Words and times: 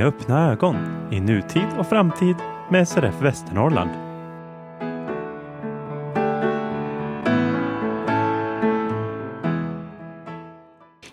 Med 0.00 0.08
öppna 0.08 0.52
ögon 0.52 0.76
i 1.12 1.20
nutid 1.20 1.66
och 1.78 1.86
framtid 1.86 2.36
med 2.70 2.88
SRF 2.88 3.14
Västernorrland. 3.20 3.90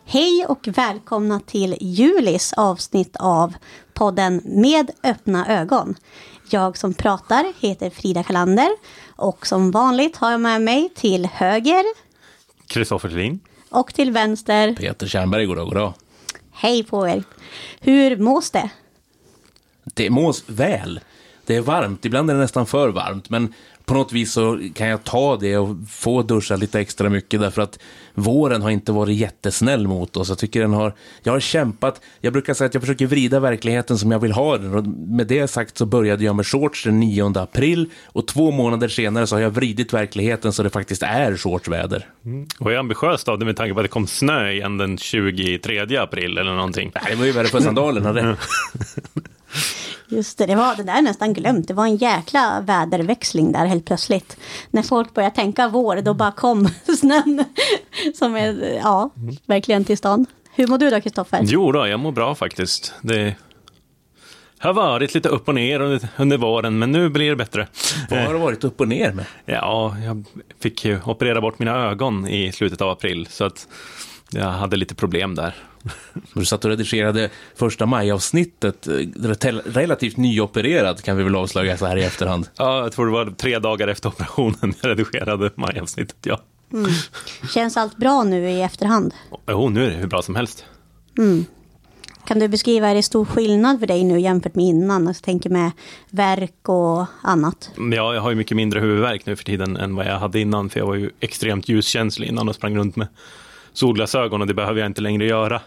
Hej 0.05 0.45
och 0.47 0.67
välkomna 0.67 1.39
till 1.39 1.75
Julis 1.79 2.53
avsnitt 2.53 3.15
av 3.19 3.53
podden 3.93 4.41
Med 4.45 4.91
öppna 5.03 5.61
ögon. 5.61 5.95
Jag 6.49 6.77
som 6.77 6.93
pratar 6.93 7.53
heter 7.59 7.89
Frida 7.89 8.23
Kalander 8.23 8.69
och 9.15 9.47
som 9.47 9.71
vanligt 9.71 10.17
har 10.17 10.31
jag 10.31 10.41
med 10.41 10.61
mig 10.61 10.89
till 10.95 11.25
höger 11.25 11.83
Kristoffer 12.67 13.09
Lin. 13.09 13.39
och 13.69 13.93
till 13.93 14.11
vänster. 14.11 14.75
Peter 14.75 15.07
Tjernberg, 15.07 15.45
goddag, 15.45 15.65
goddag. 15.65 15.93
Hej 16.59 16.83
på 16.83 17.07
er! 17.07 17.23
Hur 17.79 18.17
mås 18.17 18.51
det? 18.51 18.69
Det 19.97 20.09
mås 20.09 20.43
väl. 20.47 20.99
Det 21.45 21.55
är 21.55 21.61
varmt, 21.61 22.05
ibland 22.05 22.29
är 22.29 22.33
det 22.33 22.39
nästan 22.39 22.65
för 22.65 22.89
varmt, 22.89 23.29
men 23.29 23.53
på 23.85 23.93
något 23.93 24.11
vis 24.11 24.31
så 24.31 24.59
kan 24.73 24.87
jag 24.87 25.03
ta 25.03 25.37
det 25.37 25.57
och 25.57 25.75
få 25.89 26.21
duscha 26.21 26.55
lite 26.55 26.79
extra 26.79 27.09
mycket 27.09 27.39
därför 27.39 27.61
att 27.61 27.79
våren 28.13 28.61
har 28.61 28.69
inte 28.69 28.91
varit 28.91 29.17
jättesnäll 29.17 29.87
mot 29.87 30.17
oss. 30.17 30.29
Jag 30.29 30.37
tycker 30.37 30.61
den 30.61 30.73
har, 30.73 30.93
jag 31.23 31.33
har 31.33 31.39
kämpat, 31.39 32.01
jag 32.21 32.33
brukar 32.33 32.53
säga 32.53 32.65
att 32.65 32.73
jag 32.73 32.83
försöker 32.83 33.07
vrida 33.07 33.39
verkligheten 33.39 33.97
som 33.97 34.11
jag 34.11 34.19
vill 34.19 34.31
ha 34.31 34.57
den 34.57 34.75
och 34.75 34.87
med 34.87 35.27
det 35.27 35.47
sagt 35.47 35.77
så 35.77 35.85
började 35.85 36.23
jag 36.23 36.35
med 36.35 36.47
shorts 36.47 36.83
den 36.83 36.99
9 36.99 37.33
april 37.35 37.89
och 38.05 38.27
två 38.27 38.51
månader 38.51 38.87
senare 38.87 39.27
så 39.27 39.35
har 39.35 39.41
jag 39.41 39.49
vridit 39.49 39.93
verkligheten 39.93 40.53
så 40.53 40.63
det 40.63 40.69
faktiskt 40.69 41.03
är 41.03 41.37
shortsväder. 41.37 42.09
Och 42.59 42.71
är 42.71 42.77
ambitiöst 42.77 43.27
av 43.27 43.39
det 43.39 43.45
med 43.45 43.55
tanke 43.57 43.73
på 43.73 43.79
att 43.79 43.83
det 43.83 43.89
kom 43.89 44.07
snö 44.07 44.51
igen 44.51 44.77
den 44.77 44.97
23 44.97 45.97
april 45.97 46.37
eller 46.37 46.53
någonting. 46.53 46.91
Nej, 46.95 47.03
det 47.09 47.15
var 47.15 47.25
ju 47.25 47.31
värre 47.31 47.47
för 47.47 47.59
sandalerna 47.59 48.13
det. 48.13 48.37
Just 50.09 50.37
det, 50.37 50.45
det, 50.45 50.55
var, 50.55 50.75
det 50.75 50.83
där 50.83 50.97
är 50.97 51.01
nästan 51.01 51.33
glömt. 51.33 51.67
Det 51.67 51.73
var 51.73 51.85
en 51.85 51.95
jäkla 51.95 52.61
väderväxling 52.61 53.51
där 53.51 53.65
helt 53.65 53.85
plötsligt. 53.85 54.37
När 54.71 54.81
folk 54.81 55.13
började 55.13 55.35
tänka 55.35 55.67
vår, 55.67 56.01
då 56.01 56.13
bara 56.13 56.31
kom 56.31 56.69
snön. 56.99 57.45
Som 58.15 58.35
är, 58.35 58.79
ja, 58.83 59.09
verkligen 59.45 59.85
till 59.85 59.97
stan. 59.97 60.25
Hur 60.55 60.67
mår 60.67 60.77
du 60.77 60.89
då, 60.89 61.01
Kristoffer? 61.01 61.39
Jo 61.43 61.71
då, 61.71 61.87
jag 61.87 61.99
mår 61.99 62.11
bra 62.11 62.35
faktiskt. 62.35 62.93
Det 63.01 63.35
har 64.59 64.73
varit 64.73 65.13
lite 65.13 65.29
upp 65.29 65.47
och 65.47 65.55
ner 65.55 65.79
under, 65.79 66.07
under 66.17 66.37
våren, 66.37 66.79
men 66.79 66.91
nu 66.91 67.09
blir 67.09 67.29
det 67.29 67.35
bättre. 67.35 67.67
Vad 68.09 68.19
har 68.19 68.33
det 68.33 68.39
varit 68.39 68.63
upp 68.63 68.81
och 68.81 68.87
ner 68.87 69.11
med? 69.11 69.25
Ja, 69.45 69.95
jag 70.05 70.25
fick 70.59 70.85
ju 70.85 70.99
operera 71.05 71.41
bort 71.41 71.59
mina 71.59 71.75
ögon 71.75 72.27
i 72.27 72.51
slutet 72.51 72.81
av 72.81 72.89
april, 72.89 73.27
så 73.29 73.45
att 73.45 73.67
jag 74.31 74.45
hade 74.45 74.75
lite 74.77 74.95
problem 74.95 75.35
där. 75.35 75.55
Du 76.33 76.45
satt 76.45 76.65
och 76.65 76.71
redigerade 76.71 77.29
första 77.55 77.85
maj-avsnittet, 77.85 78.87
eh, 78.87 78.93
relativt 79.65 80.17
nyopererad 80.17 81.01
kan 81.01 81.17
vi 81.17 81.23
väl 81.23 81.35
avslöja 81.35 81.77
så 81.77 81.85
här 81.85 81.97
i 81.97 82.03
efterhand. 82.03 82.47
Ja, 82.55 82.81
jag 82.81 82.91
tror 82.91 83.05
det 83.05 83.11
var 83.11 83.25
tre 83.25 83.59
dagar 83.59 83.87
efter 83.87 84.09
operationen 84.09 84.73
jag 84.81 84.89
redigerade 84.89 85.51
majavsnittet, 85.55 86.17
ja. 86.23 86.39
Känns 87.53 87.77
allt 87.77 87.97
bra 87.97 88.23
nu 88.23 88.49
i 88.49 88.61
efterhand? 88.61 89.13
Jo, 89.47 89.69
nu 89.69 89.85
är 89.85 89.89
det 89.89 89.95
hur 89.95 90.07
bra 90.07 90.21
som 90.21 90.35
helst. 90.35 90.65
Kan 92.27 92.39
du 92.39 92.47
beskriva, 92.47 92.87
är 92.87 92.95
det 92.95 93.03
stor 93.03 93.25
skillnad 93.25 93.79
för 93.79 93.87
dig 93.87 94.03
nu 94.03 94.19
jämfört 94.19 94.55
med 94.55 94.65
innan? 94.65 95.05
Jag 95.05 95.21
tänker 95.21 95.49
med 95.49 95.71
verk 96.09 96.69
och 96.69 97.05
annat. 97.21 97.71
Ja, 97.77 98.13
jag 98.13 98.21
har 98.21 98.29
ju 98.29 98.35
mycket 98.35 98.57
mindre 98.57 98.79
huvudvärk 98.79 99.25
nu 99.25 99.35
för 99.35 99.43
tiden 99.43 99.77
än 99.77 99.95
vad 99.95 100.05
jag 100.05 100.19
hade 100.19 100.39
innan, 100.39 100.69
för 100.69 100.79
jag 100.79 100.87
var 100.87 100.95
ju 100.95 101.09
extremt 101.19 101.69
ljuskänslig 101.69 102.27
innan 102.27 102.49
och 102.49 102.55
sprang 102.55 102.77
runt 102.77 102.95
med 102.95 103.07
solglasögon 103.73 104.41
och 104.41 104.47
det 104.47 104.53
behöver 104.53 104.79
jag 104.79 104.85
inte 104.89 105.01
längre 105.01 105.25
göra. 105.25 105.61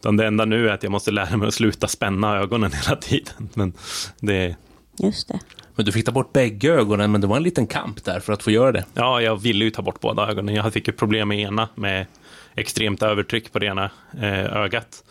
Utan 0.00 0.16
det 0.16 0.26
enda 0.26 0.44
nu 0.44 0.68
är 0.68 0.72
att 0.72 0.82
jag 0.82 0.92
måste 0.92 1.10
lära 1.10 1.36
mig 1.36 1.48
att 1.48 1.54
sluta 1.54 1.88
spänna 1.88 2.36
ögonen 2.36 2.72
hela 2.84 2.96
tiden. 2.96 3.48
Men 3.54 3.72
det, 4.20 4.56
Just 4.98 5.28
det. 5.28 5.40
Men 5.74 5.84
du 5.84 5.92
fick 5.92 6.06
ta 6.06 6.12
bort 6.12 6.32
bägge 6.32 6.72
ögonen, 6.72 7.12
men 7.12 7.20
det 7.20 7.26
var 7.26 7.36
en 7.36 7.42
liten 7.42 7.66
kamp 7.66 8.04
där 8.04 8.20
för 8.20 8.32
att 8.32 8.42
få 8.42 8.50
göra 8.50 8.72
det. 8.72 8.84
ja, 8.94 9.20
jag 9.20 9.36
ville 9.36 9.64
ju 9.64 9.70
ta 9.70 9.82
bort 9.82 10.00
båda 10.00 10.28
ögonen. 10.30 10.54
Jag 10.54 10.72
fick 10.72 10.86
ju 10.86 10.92
problem 10.92 11.28
med 11.28 11.40
ena, 11.40 11.68
med 11.74 12.06
extremt 12.54 13.02
övertryck 13.02 13.52
på 13.52 13.58
det 13.58 13.66
ena 13.66 13.90
eh, 14.20 14.56
ögat. 14.56 15.04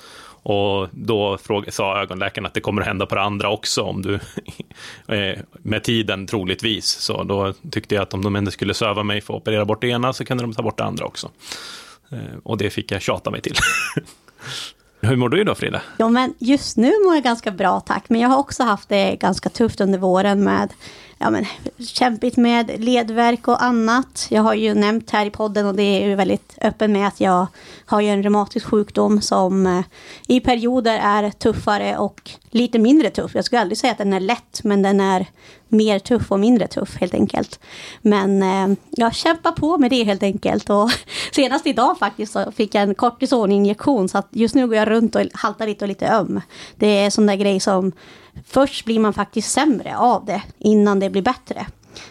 Och 0.43 0.89
då 0.91 1.37
fråga, 1.37 1.71
sa 1.71 2.01
ögonläkaren 2.01 2.45
att 2.45 2.53
det 2.53 2.61
kommer 2.61 2.81
att 2.81 2.87
hända 2.87 3.05
på 3.05 3.15
det 3.15 3.21
andra 3.21 3.49
också 3.49 3.81
om 3.81 4.01
du 4.01 4.13
eh, 5.15 5.39
med 5.51 5.83
tiden 5.83 6.27
troligtvis. 6.27 6.85
Så 6.85 7.23
då 7.23 7.53
tyckte 7.71 7.95
jag 7.95 8.01
att 8.01 8.13
om 8.13 8.23
de 8.23 8.35
ändå 8.35 8.51
skulle 8.51 8.73
söva 8.73 9.03
mig 9.03 9.21
för 9.21 9.33
att 9.33 9.41
operera 9.41 9.65
bort 9.65 9.81
det 9.81 9.87
ena 9.87 10.13
så 10.13 10.25
kunde 10.25 10.43
de 10.43 10.53
ta 10.53 10.63
bort 10.63 10.77
det 10.77 10.83
andra 10.83 11.05
också. 11.05 11.31
Eh, 12.11 12.37
och 12.43 12.57
det 12.57 12.69
fick 12.69 12.91
jag 12.91 13.01
tjata 13.01 13.31
mig 13.31 13.41
till. 13.41 13.55
Hur 15.01 15.15
mår 15.15 15.29
du 15.29 15.41
idag, 15.41 15.57
Frida? 15.57 15.81
Ja, 15.97 16.09
men 16.09 16.33
just 16.37 16.77
nu 16.77 16.91
mår 17.05 17.15
jag 17.15 17.23
ganska 17.23 17.51
bra, 17.51 17.79
tack. 17.79 18.03
Men 18.07 18.21
jag 18.21 18.29
har 18.29 18.37
också 18.37 18.63
haft 18.63 18.89
det 18.89 19.15
ganska 19.15 19.49
tufft 19.49 19.81
under 19.81 19.99
våren 19.99 20.43
med 20.43 20.73
ja, 21.17 21.29
men, 21.29 21.45
kämpigt 21.79 22.37
med 22.37 22.83
ledvärk 22.83 23.47
och 23.47 23.63
annat. 23.63 24.27
Jag 24.29 24.41
har 24.41 24.53
ju 24.53 24.73
nämnt 24.73 25.09
här 25.09 25.25
i 25.25 25.29
podden 25.29 25.65
och 25.65 25.75
det 25.75 25.83
är 25.83 26.07
ju 26.07 26.15
väldigt 26.15 26.57
öppen 26.61 26.93
med 26.93 27.07
att 27.07 27.21
jag 27.21 27.47
har 27.85 28.01
ju 28.01 28.07
en 28.07 28.23
reumatisk 28.23 28.65
sjukdom 28.65 29.21
som 29.21 29.67
eh, 29.67 29.81
i 30.27 30.39
perioder 30.39 30.99
är 31.03 31.31
tuffare 31.31 31.97
och 31.97 32.31
lite 32.51 32.79
mindre 32.79 33.09
tuff. 33.09 33.35
Jag 33.35 33.45
skulle 33.45 33.61
aldrig 33.61 33.77
säga 33.77 33.91
att 33.91 33.97
den 33.97 34.13
är 34.13 34.19
lätt, 34.19 34.63
men 34.63 34.81
den 34.81 34.99
är 34.99 35.25
mer 35.67 35.99
tuff 35.99 36.31
och 36.31 36.39
mindre 36.39 36.67
tuff 36.67 36.97
helt 36.99 37.13
enkelt. 37.13 37.59
Men 38.01 38.43
eh, 38.43 38.77
jag 38.89 39.15
kämpar 39.15 39.51
på 39.51 39.77
med 39.77 39.89
det 39.89 40.03
helt 40.03 40.23
enkelt. 40.23 40.69
Och 40.69 40.89
senast 41.31 41.67
idag 41.67 41.99
faktiskt 41.99 42.33
så 42.33 42.51
fick 42.51 42.75
jag 42.75 42.83
en 42.83 42.95
kortisoninjektion 42.95 44.09
så 44.09 44.17
att 44.17 44.27
just 44.31 44.55
nu 44.55 44.67
går 44.67 44.75
jag 44.75 44.89
runt 44.89 45.15
och 45.15 45.21
haltar 45.33 45.67
lite 45.67 45.85
och 45.85 45.89
lite 45.89 46.07
öm. 46.07 46.41
Det 46.75 46.87
är 46.87 47.09
sån 47.09 47.25
där 47.25 47.35
grej 47.35 47.59
som 47.59 47.91
först 48.45 48.85
blir 48.85 48.99
man 48.99 49.13
faktiskt 49.13 49.51
sämre 49.51 49.97
av 49.97 50.25
det 50.25 50.41
innan 50.59 50.99
det 50.99 51.09
blir 51.09 51.21
bättre. 51.21 51.65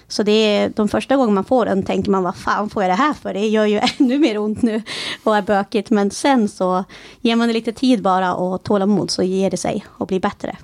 Så 0.08 0.22
det 0.22 0.32
är 0.32 0.68
de 0.76 0.88
första 0.88 1.16
gångerna 1.16 1.34
man 1.34 1.44
får 1.44 1.66
den 1.66 1.82
tänker 1.82 2.10
man 2.10 2.22
vad 2.22 2.36
fan 2.36 2.70
får 2.70 2.82
jag 2.82 2.90
det 2.90 2.94
här 2.94 3.12
för? 3.12 3.34
Det 3.34 3.46
gör 3.46 3.66
ju 3.66 3.80
ännu 3.98 4.18
mer 4.18 4.38
ont 4.38 4.62
nu 4.62 4.82
och 5.24 5.36
är 5.36 5.42
bökigt. 5.42 5.90
Men 5.90 6.10
sen 6.10 6.48
så 6.48 6.84
ger 7.20 7.36
man 7.36 7.48
det 7.48 7.54
lite 7.54 7.72
tid 7.72 8.02
bara 8.02 8.34
och 8.34 8.62
tålamod 8.62 9.10
så 9.10 9.22
ger 9.22 9.50
det 9.50 9.56
sig 9.56 9.84
och 9.88 10.06
blir 10.06 10.20
bättre. 10.20 10.56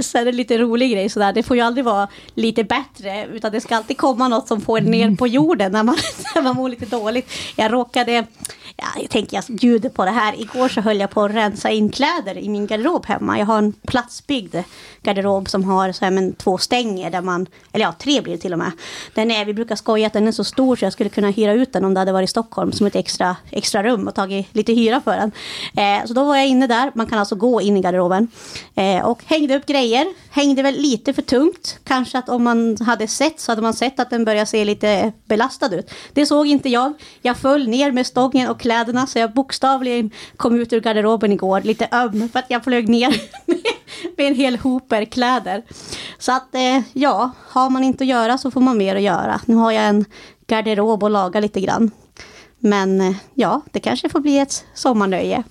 Sen 0.00 0.20
är 0.20 0.24
det 0.24 0.32
lite 0.32 0.58
rolig 0.58 0.92
grej 0.92 1.08
sådär. 1.08 1.32
Det 1.32 1.42
får 1.42 1.56
ju 1.56 1.62
aldrig 1.62 1.84
vara 1.84 2.08
lite 2.34 2.64
bättre 2.64 3.26
utan 3.26 3.52
det 3.52 3.60
ska 3.60 3.76
alltid 3.76 3.98
komma 3.98 4.28
något 4.28 4.48
som 4.48 4.60
får 4.60 4.78
en 4.78 4.84
ner 4.84 5.16
på 5.16 5.26
jorden 5.26 5.72
när 5.72 5.82
man, 5.82 5.96
när 6.34 6.42
man 6.42 6.56
mår 6.56 6.68
lite 6.68 6.86
dåligt. 6.86 7.30
Jag 7.56 7.72
råkade, 7.72 8.26
ja, 8.76 8.86
jag 9.00 9.10
tänker 9.10 9.36
jag 9.36 9.56
bjuder 9.56 9.88
på 9.88 10.04
det 10.04 10.10
här. 10.10 10.40
Igår 10.40 10.68
så 10.68 10.80
höll 10.80 11.00
jag 11.00 11.10
på 11.10 11.22
att 11.22 11.34
rensa 11.34 11.70
in 11.70 11.90
kläder 11.90 12.38
i 12.38 12.48
min 12.48 12.66
garderob 12.66 13.06
hemma. 13.06 13.38
Jag 13.38 13.46
har 13.46 13.58
en 13.58 13.72
platsbyggd 13.72 14.56
garderob 15.02 15.48
som 15.48 15.64
har 15.64 15.92
så 15.92 16.04
här, 16.04 16.12
men, 16.12 16.34
två 16.34 16.58
stänger 16.58 17.10
där 17.10 17.20
man, 17.20 17.46
eller 17.72 17.84
ja 17.84 17.92
tre 17.98 18.20
blir 18.20 18.32
det 18.32 18.38
till 18.38 18.52
och 18.52 18.58
med. 18.58 18.72
Den 19.14 19.30
är, 19.30 19.44
vi 19.44 19.54
brukar 19.54 19.76
skoja 19.76 20.06
att 20.06 20.12
den 20.12 20.28
är 20.28 20.32
så 20.32 20.44
stor 20.44 20.76
så 20.76 20.84
jag 20.84 20.92
skulle 20.92 21.10
kunna 21.10 21.30
hyra 21.30 21.52
ut 21.52 21.72
den 21.72 21.84
om 21.84 21.94
det 21.94 22.00
hade 22.00 22.12
varit 22.12 22.28
i 22.28 22.30
Stockholm 22.30 22.72
som 22.72 22.86
ett 22.86 22.96
extra, 22.96 23.36
extra 23.50 23.82
rum 23.82 24.08
och 24.08 24.14
tagit 24.14 24.54
lite 24.54 24.72
hyra 24.72 25.00
för 25.00 25.16
den. 25.16 25.32
Eh, 25.76 26.06
så 26.06 26.14
då 26.14 26.24
var 26.24 26.36
jag 26.36 26.46
inne 26.46 26.66
där, 26.66 26.92
man 26.94 27.06
kan 27.06 27.18
alltså 27.18 27.34
gå 27.34 27.60
in 27.60 27.76
i 27.76 27.80
garderoben 27.80 28.28
eh, 28.74 29.04
och 29.04 29.22
hängde 29.26 29.56
upp 29.56 29.66
grejer. 29.66 30.06
Hängde 30.30 30.62
väl 30.62 30.74
lite 30.74 31.12
för 31.12 31.22
tungt. 31.22 31.78
Kanske 31.84 32.18
att 32.18 32.28
om 32.28 32.44
man 32.44 32.76
hade 32.80 33.08
sett 33.08 33.40
så 33.40 33.52
hade 33.52 33.62
man 33.62 33.74
sett 33.74 34.00
att 34.00 34.10
den 34.10 34.24
började 34.24 34.46
se 34.46 34.64
lite 34.64 35.12
belastad 35.24 35.74
ut. 35.74 35.90
Det 36.12 36.26
såg 36.26 36.46
inte 36.46 36.68
jag. 36.68 36.92
Jag 37.22 37.36
föll 37.36 37.68
ner 37.68 37.92
med 37.92 38.06
stången 38.06 38.48
och 38.48 38.61
kläderna 38.62 39.06
så 39.06 39.18
jag 39.18 39.32
bokstavligen 39.32 40.10
kom 40.36 40.60
ut 40.60 40.72
ur 40.72 40.80
garderoben 40.80 41.32
igår 41.32 41.60
lite 41.60 41.88
öm 41.92 42.28
för 42.28 42.38
att 42.38 42.50
jag 42.50 42.64
flög 42.64 42.88
ner 42.88 43.08
med, 44.16 44.26
en 44.26 44.34
hel 44.34 44.58
hoper 44.58 45.04
kläder. 45.04 45.62
Så 46.18 46.32
att 46.32 46.54
eh, 46.54 46.80
ja, 46.92 47.30
har 47.48 47.70
man 47.70 47.84
inte 47.84 48.04
att 48.04 48.08
göra 48.08 48.38
så 48.38 48.50
får 48.50 48.60
man 48.60 48.78
mer 48.78 48.96
att 48.96 49.02
göra. 49.02 49.40
Nu 49.46 49.54
har 49.54 49.72
jag 49.72 49.84
en 49.84 50.04
garderob 50.46 51.04
att 51.04 51.10
laga 51.10 51.40
lite 51.40 51.60
grann. 51.60 51.90
Men 52.58 53.00
eh, 53.00 53.16
ja, 53.34 53.60
det 53.72 53.80
kanske 53.80 54.08
får 54.08 54.20
bli 54.20 54.38
ett 54.38 54.64
sommarnöje. 54.74 55.42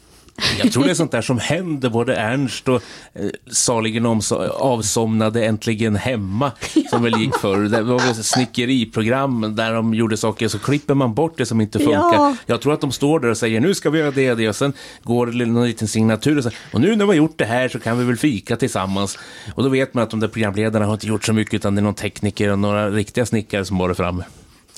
Jag 0.64 0.72
tror 0.72 0.84
det 0.84 0.90
är 0.90 0.94
sånt 0.94 1.12
där 1.12 1.22
som 1.22 1.40
händer 1.40 1.90
både 1.90 2.16
Ernst 2.16 2.68
och 2.68 2.84
eh, 3.14 3.26
saligen 3.52 4.06
avsomnade 4.06 5.46
Äntligen 5.46 5.96
Hemma 5.96 6.52
som 6.90 7.04
väl 7.04 7.22
gick 7.22 7.36
förr. 7.36 7.58
Det 7.58 7.82
var 7.82 8.00
väl 8.00 8.16
snickeriprogram 8.16 9.56
där 9.56 9.74
de 9.74 9.94
gjorde 9.94 10.18
saker 10.18 10.48
så 10.48 10.60
klipper 10.60 10.94
man 10.94 11.14
bort 11.14 11.34
det 11.38 11.46
som 11.46 11.62
inte 11.62 11.80
funkar. 11.80 12.14
Ja. 12.14 12.36
Jag 12.46 12.62
tror 12.62 12.74
att 12.74 12.82
de 12.82 12.92
står 12.92 13.20
där 13.20 13.30
och 13.30 13.38
säger 13.38 13.60
nu 13.60 13.76
ska 13.76 13.90
vi 13.90 14.00
göra 14.00 14.12
det 14.12 14.32
och 14.32 14.38
det 14.38 14.50
och 14.50 14.56
sen 14.56 14.74
går 15.04 15.28
det 15.28 15.46
någon 15.46 15.68
liten 15.68 15.88
signatur 15.88 16.38
och, 16.38 16.44
så, 16.44 16.50
och 16.72 16.82
nu 16.82 16.96
när 16.96 17.06
vi 17.06 17.10
har 17.10 17.14
gjort 17.14 17.38
det 17.38 17.46
här 17.46 17.70
så 17.70 17.80
kan 17.80 18.00
vi 18.00 18.06
väl 18.06 18.18
fika 18.18 18.58
tillsammans. 18.58 19.18
Och 19.56 19.64
då 19.64 19.70
vet 19.70 19.94
man 19.94 20.04
att 20.04 20.10
de 20.10 20.20
där 20.20 20.28
programledarna 20.28 20.86
har 20.86 20.94
inte 20.94 21.08
gjort 21.08 21.26
så 21.26 21.34
mycket 21.34 21.54
utan 21.54 21.76
det 21.76 21.80
är 21.80 21.84
någon 21.84 21.94
tekniker 21.94 22.52
och 22.52 22.60
några 22.60 22.90
riktiga 22.90 23.26
snickare 23.26 23.66
som 23.66 23.78
var 23.78 23.94
framme. 23.94 24.24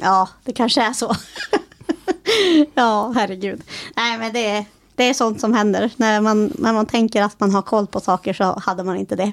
Ja, 0.02 0.30
det 0.44 0.54
kanske 0.54 0.82
är 0.82 0.94
så. 0.94 1.16
ja, 2.74 3.14
herregud. 3.16 3.62
Nej, 3.96 4.18
men 4.18 4.34
det 4.34 4.50
är, 4.50 4.66
det 4.96 5.10
är 5.10 5.14
sånt 5.14 5.42
som 5.42 5.54
händer. 5.54 5.92
När 5.98 6.22
man, 6.22 6.52
när 6.58 6.74
man 6.74 6.86
tänker 6.86 7.22
att 7.22 7.40
man 7.40 7.52
har 7.52 7.62
koll 7.62 7.88
på 7.88 8.00
saker 8.00 8.34
så 8.34 8.60
hade 8.60 8.84
man 8.84 8.98
inte 8.98 9.16
det. 9.16 9.32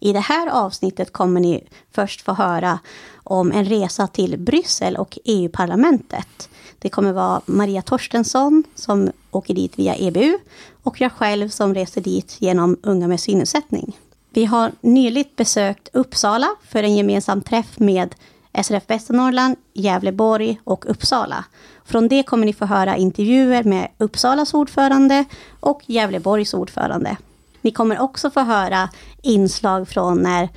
I 0.00 0.12
det 0.12 0.20
här 0.20 0.48
avsnittet 0.48 1.12
kommer 1.12 1.40
ni 1.40 1.64
först 1.92 2.20
få 2.20 2.32
höra 2.32 2.78
om 3.14 3.52
en 3.52 3.64
resa 3.64 4.06
till 4.06 4.38
Bryssel 4.38 4.96
och 4.96 5.18
EU-parlamentet. 5.24 6.48
Det 6.78 6.88
kommer 6.88 7.12
vara 7.12 7.40
Maria 7.46 7.82
Torstensson 7.82 8.64
som 8.74 9.10
åker 9.30 9.54
dit 9.54 9.78
via 9.78 9.96
EBU 9.96 10.38
och 10.82 11.00
jag 11.00 11.12
själv 11.12 11.48
som 11.48 11.74
reser 11.74 12.00
dit 12.00 12.36
genom 12.38 12.76
Unga 12.82 13.08
med 13.08 13.20
synnedsättning. 13.20 13.96
Vi 14.30 14.44
har 14.44 14.72
nyligt 14.80 15.36
besökt 15.36 15.88
Uppsala 15.92 16.48
för 16.68 16.82
en 16.82 16.96
gemensam 16.96 17.42
träff 17.42 17.78
med 17.78 18.14
SRF 18.52 18.82
Västernorrland, 18.86 19.56
Gävleborg 19.74 20.60
och 20.64 20.90
Uppsala. 20.90 21.44
Från 21.84 22.08
det 22.08 22.22
kommer 22.22 22.46
ni 22.46 22.52
få 22.52 22.64
höra 22.64 22.96
intervjuer 22.96 23.64
med 23.64 23.88
Uppsalas 23.98 24.54
ordförande 24.54 25.24
och 25.60 25.82
Gävleborgs 25.86 26.54
ordförande. 26.54 27.16
Ni 27.60 27.70
kommer 27.70 28.00
också 28.00 28.30
få 28.30 28.40
höra 28.40 28.88
inslag 29.22 29.88
från 29.88 30.22
när 30.22 30.48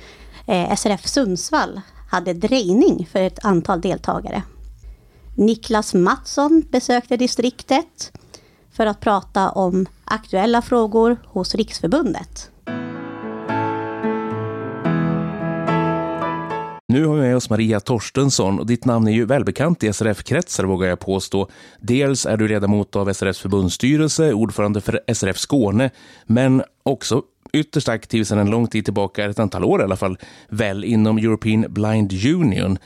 eh, 0.46 0.74
SRF 0.74 1.06
Sundsvall 1.06 1.80
hade 2.10 2.32
drejning 2.32 3.08
för 3.12 3.22
ett 3.22 3.44
antal 3.44 3.80
deltagare. 3.80 4.42
Niklas 5.36 5.94
Mattsson 5.94 6.62
besökte 6.70 7.16
distriktet 7.16 8.12
för 8.72 8.86
att 8.86 9.00
prata 9.00 9.50
om 9.50 9.86
aktuella 10.04 10.62
frågor 10.62 11.16
hos 11.26 11.54
Riksförbundet. 11.54 12.50
Nu 16.94 17.06
har 17.06 17.14
vi 17.14 17.20
med 17.20 17.36
oss 17.36 17.50
Maria 17.50 17.80
Torstensson 17.80 18.58
och 18.58 18.66
ditt 18.66 18.84
namn 18.84 19.08
är 19.08 19.12
ju 19.12 19.24
välbekant 19.24 19.84
i 19.84 19.92
SRF-kretsar 19.92 20.64
vågar 20.64 20.88
jag 20.88 21.00
påstå. 21.00 21.48
Dels 21.80 22.26
är 22.26 22.36
du 22.36 22.48
ledamot 22.48 22.96
av 22.96 23.12
SRFs 23.12 23.38
förbundsstyrelse, 23.38 24.32
ordförande 24.32 24.80
för 24.80 25.00
SRF 25.14 25.38
Skåne, 25.38 25.90
men 26.26 26.62
också 26.82 27.22
ytterst 27.52 27.88
aktiv 27.88 28.24
sedan 28.24 28.38
en 28.38 28.50
lång 28.50 28.66
tid 28.66 28.84
tillbaka, 28.84 29.24
ett 29.24 29.38
antal 29.38 29.64
år 29.64 29.80
i 29.80 29.84
alla 29.84 29.96
fall, 29.96 30.18
väl 30.48 30.84
inom 30.84 31.18
European 31.18 31.66
Blind 31.68 32.12
Union. 32.12 32.78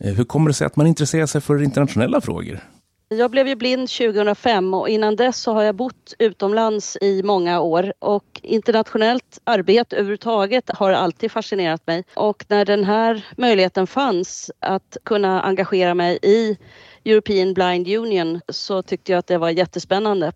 Eh, 0.00 0.14
hur 0.14 0.24
kommer 0.24 0.50
det 0.50 0.54
sig 0.54 0.66
att 0.66 0.76
man 0.76 0.86
intresserar 0.86 1.26
sig 1.26 1.40
för 1.40 1.62
internationella 1.62 2.20
frågor? 2.20 2.60
Jag 3.08 3.30
blev 3.30 3.48
ju 3.48 3.56
blind 3.56 3.88
2005 3.88 4.74
och 4.74 4.88
innan 4.88 5.16
dess 5.16 5.40
så 5.40 5.52
har 5.52 5.62
jag 5.62 5.74
bott 5.74 6.14
utomlands 6.18 6.96
i 7.00 7.22
många 7.22 7.60
år 7.60 7.92
och 7.98 8.40
internationellt 8.42 9.40
arbete 9.44 9.96
överhuvudtaget 9.96 10.70
har 10.70 10.92
alltid 10.92 11.32
fascinerat 11.32 11.86
mig. 11.86 12.04
Och 12.14 12.44
när 12.48 12.64
den 12.64 12.84
här 12.84 13.26
möjligheten 13.36 13.86
fanns 13.86 14.50
att 14.60 14.96
kunna 15.04 15.42
engagera 15.42 15.94
mig 15.94 16.18
i 16.22 16.58
European 17.04 17.54
Blind 17.54 17.88
Union 17.88 18.40
så 18.48 18.82
tyckte 18.82 19.12
jag 19.12 19.18
att 19.18 19.26
det 19.26 19.38
var 19.38 19.50
jättespännande. 19.50 20.32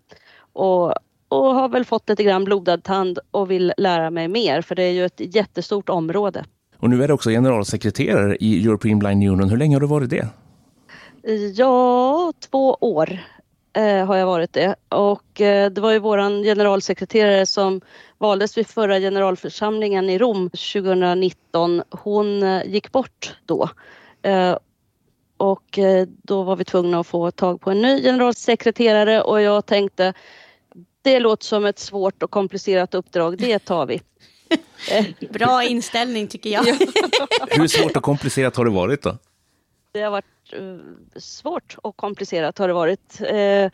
Och, 0.53 0.93
och 1.27 1.55
har 1.55 1.69
väl 1.69 1.85
fått 1.85 2.09
lite 2.09 2.23
grann 2.23 2.43
blodad 2.43 2.83
tand 2.83 3.19
och 3.31 3.51
vill 3.51 3.73
lära 3.77 4.09
mig 4.09 4.27
mer 4.27 4.61
för 4.61 4.75
det 4.75 4.83
är 4.83 4.91
ju 4.91 5.05
ett 5.05 5.35
jättestort 5.35 5.89
område. 5.89 6.45
Och 6.77 6.89
nu 6.89 7.03
är 7.03 7.07
du 7.07 7.13
också 7.13 7.29
generalsekreterare 7.29 8.37
i 8.39 8.65
European 8.65 8.99
Blind 8.99 9.23
Union. 9.23 9.49
Hur 9.49 9.57
länge 9.57 9.75
har 9.75 9.81
du 9.81 9.87
varit 9.87 10.09
det? 10.09 10.27
Ja, 11.53 12.33
två 12.39 12.77
år 12.81 13.19
eh, 13.73 14.05
har 14.05 14.15
jag 14.15 14.25
varit 14.25 14.53
det. 14.53 14.75
Och 14.89 15.41
eh, 15.41 15.71
det 15.71 15.81
var 15.81 15.91
ju 15.91 15.99
våran 15.99 16.43
generalsekreterare 16.43 17.45
som 17.45 17.81
valdes 18.17 18.57
vid 18.57 18.67
förra 18.67 18.99
generalförsamlingen 18.99 20.09
i 20.09 20.17
Rom 20.17 20.49
2019. 20.49 21.83
Hon 21.89 22.43
eh, 22.43 22.63
gick 22.65 22.91
bort 22.91 23.35
då. 23.45 23.69
Eh, 24.21 24.57
och 25.37 25.79
eh, 25.79 26.07
då 26.23 26.43
var 26.43 26.55
vi 26.55 26.65
tvungna 26.65 26.99
att 26.99 27.07
få 27.07 27.31
tag 27.31 27.61
på 27.61 27.71
en 27.71 27.81
ny 27.81 28.01
generalsekreterare 28.01 29.21
och 29.21 29.41
jag 29.41 29.65
tänkte 29.65 30.13
det 31.01 31.19
låter 31.19 31.45
som 31.45 31.65
ett 31.65 31.79
svårt 31.79 32.23
och 32.23 32.31
komplicerat 32.31 32.93
uppdrag, 32.93 33.37
det 33.37 33.59
tar 33.59 33.85
vi. 33.85 34.01
Bra 35.29 35.63
inställning 35.63 36.27
tycker 36.27 36.49
jag. 36.49 36.63
Hur 37.49 37.67
svårt 37.67 37.97
och 37.97 38.03
komplicerat 38.03 38.55
har 38.55 38.65
det 38.65 38.71
varit 38.71 39.01
då? 39.01 39.17
Det 39.91 40.01
har 40.01 40.11
varit 40.11 40.25
Eh, 40.53 41.19
svårt 41.19 41.77
och 41.83 41.97
komplicerat 41.97 42.57
har 42.57 42.67
det 42.67 42.73
varit. 42.73 43.21
Eh, 43.21 43.71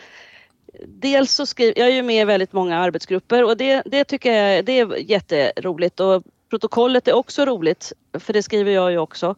dels 0.85 1.31
så 1.31 1.45
skriver 1.45 1.79
jag 1.79 1.87
är 1.87 1.93
ju 1.93 2.01
med 2.01 2.21
i 2.21 2.25
väldigt 2.25 2.53
många 2.53 2.77
arbetsgrupper 2.77 3.43
och 3.43 3.57
det, 3.57 3.83
det 3.85 4.03
tycker 4.03 4.33
jag 4.33 4.65
det 4.65 4.79
är 4.79 5.11
jätteroligt 5.11 5.99
och 5.99 6.23
protokollet 6.49 7.07
är 7.07 7.13
också 7.13 7.45
roligt 7.45 7.93
för 8.19 8.33
det 8.33 8.43
skriver 8.43 8.71
jag 8.71 8.91
ju 8.91 8.97
också. 8.97 9.35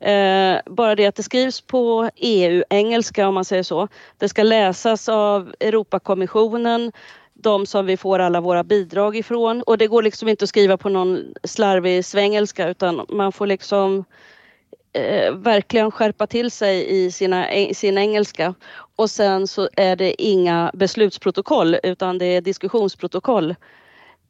Eh, 0.00 0.58
bara 0.66 0.94
det 0.94 1.06
att 1.06 1.14
det 1.14 1.22
skrivs 1.22 1.60
på 1.60 2.10
EU-engelska 2.16 3.28
om 3.28 3.34
man 3.34 3.44
säger 3.44 3.62
så. 3.62 3.88
Det 4.18 4.28
ska 4.28 4.42
läsas 4.42 5.08
av 5.08 5.54
Europakommissionen, 5.60 6.92
de 7.34 7.66
som 7.66 7.86
vi 7.86 7.96
får 7.96 8.18
alla 8.18 8.40
våra 8.40 8.64
bidrag 8.64 9.16
ifrån 9.16 9.62
och 9.62 9.78
det 9.78 9.86
går 9.86 10.02
liksom 10.02 10.28
inte 10.28 10.42
att 10.42 10.48
skriva 10.48 10.76
på 10.76 10.88
någon 10.88 11.34
slarvig 11.44 12.04
svengelska 12.04 12.68
utan 12.68 13.06
man 13.08 13.32
får 13.32 13.46
liksom 13.46 14.04
eh, 14.96 15.32
verkligen 15.32 15.90
skärpa 15.90 16.26
till 16.26 16.50
sig 16.50 17.04
i 17.04 17.10
sina, 17.10 17.46
sin 17.72 17.98
engelska. 17.98 18.54
Och 18.96 19.10
sen 19.10 19.46
så 19.46 19.68
är 19.76 19.96
det 19.96 20.22
inga 20.22 20.70
beslutsprotokoll 20.74 21.76
utan 21.82 22.18
det 22.18 22.26
är 22.26 22.40
diskussionsprotokoll. 22.40 23.54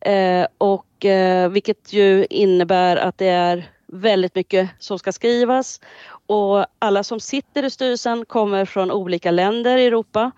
Eh, 0.00 0.46
och 0.58 1.04
eh, 1.04 1.48
vilket 1.48 1.92
ju 1.92 2.26
innebär 2.30 2.96
att 2.96 3.18
det 3.18 3.28
är 3.28 3.70
väldigt 3.86 4.34
mycket 4.34 4.70
som 4.78 4.98
ska 4.98 5.12
skrivas 5.12 5.80
och 6.26 6.66
alla 6.78 7.04
som 7.04 7.20
sitter 7.20 7.62
i 7.62 7.70
styrelsen 7.70 8.24
kommer 8.24 8.64
från 8.64 8.90
olika 8.90 9.30
länder 9.30 9.76
i 9.76 9.86
Europa. 9.86 10.30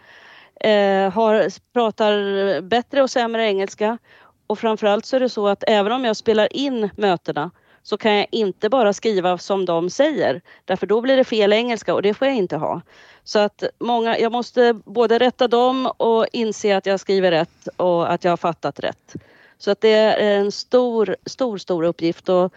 Eh, 0.61 1.13
har, 1.13 1.49
pratar 1.73 2.61
bättre 2.61 3.03
och 3.03 3.11
sämre 3.11 3.45
engelska 3.45 3.99
och 4.47 4.59
framförallt 4.59 5.07
så 5.07 5.17
är 5.17 5.21
det 5.21 5.29
så 5.29 5.49
att 5.49 5.65
även 5.67 5.93
om 5.93 6.05
jag 6.05 6.17
spelar 6.17 6.57
in 6.57 6.91
mötena 6.97 7.51
så 7.89 7.97
kan 7.97 8.15
jag 8.15 8.27
inte 8.31 8.69
bara 8.69 8.93
skriva 8.93 9.39
som 9.39 9.65
de 9.65 9.91
säger. 9.91 10.41
Därför 10.65 10.87
då 10.87 11.01
blir 11.01 11.17
det 11.17 11.25
fel 11.25 11.53
engelska 11.53 11.95
och 11.95 12.03
det 12.03 12.15
får 12.15 12.27
jag 12.27 12.37
inte 12.37 12.57
ha. 12.57 12.81
Så 13.25 13.39
att 13.39 13.63
många, 13.79 14.19
jag 14.19 14.33
måste 14.33 14.81
både 14.85 15.19
rätta 15.19 15.49
dem 15.49 15.87
och 15.97 16.27
inse 16.33 16.77
att 16.77 16.87
jag 16.87 17.01
skriver 17.01 17.31
rätt 17.31 17.69
och 17.77 18.13
att 18.13 18.25
jag 18.25 18.33
har 18.33 18.37
fattat 18.37 18.81
rätt. 18.81 19.15
Så 19.59 19.71
att 19.71 19.81
det 19.81 19.89
är 19.89 20.39
en 20.39 20.53
stor, 20.53 21.17
stor, 21.27 21.59
stor 21.59 21.83
uppgift 21.85 22.29
och 22.29 22.53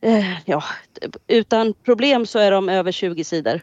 eh, 0.00 0.38
ja, 0.44 0.64
utan 1.26 1.74
problem 1.74 2.26
så 2.26 2.38
är 2.38 2.50
de 2.50 2.68
över 2.68 2.92
20 2.92 3.24
sidor, 3.24 3.60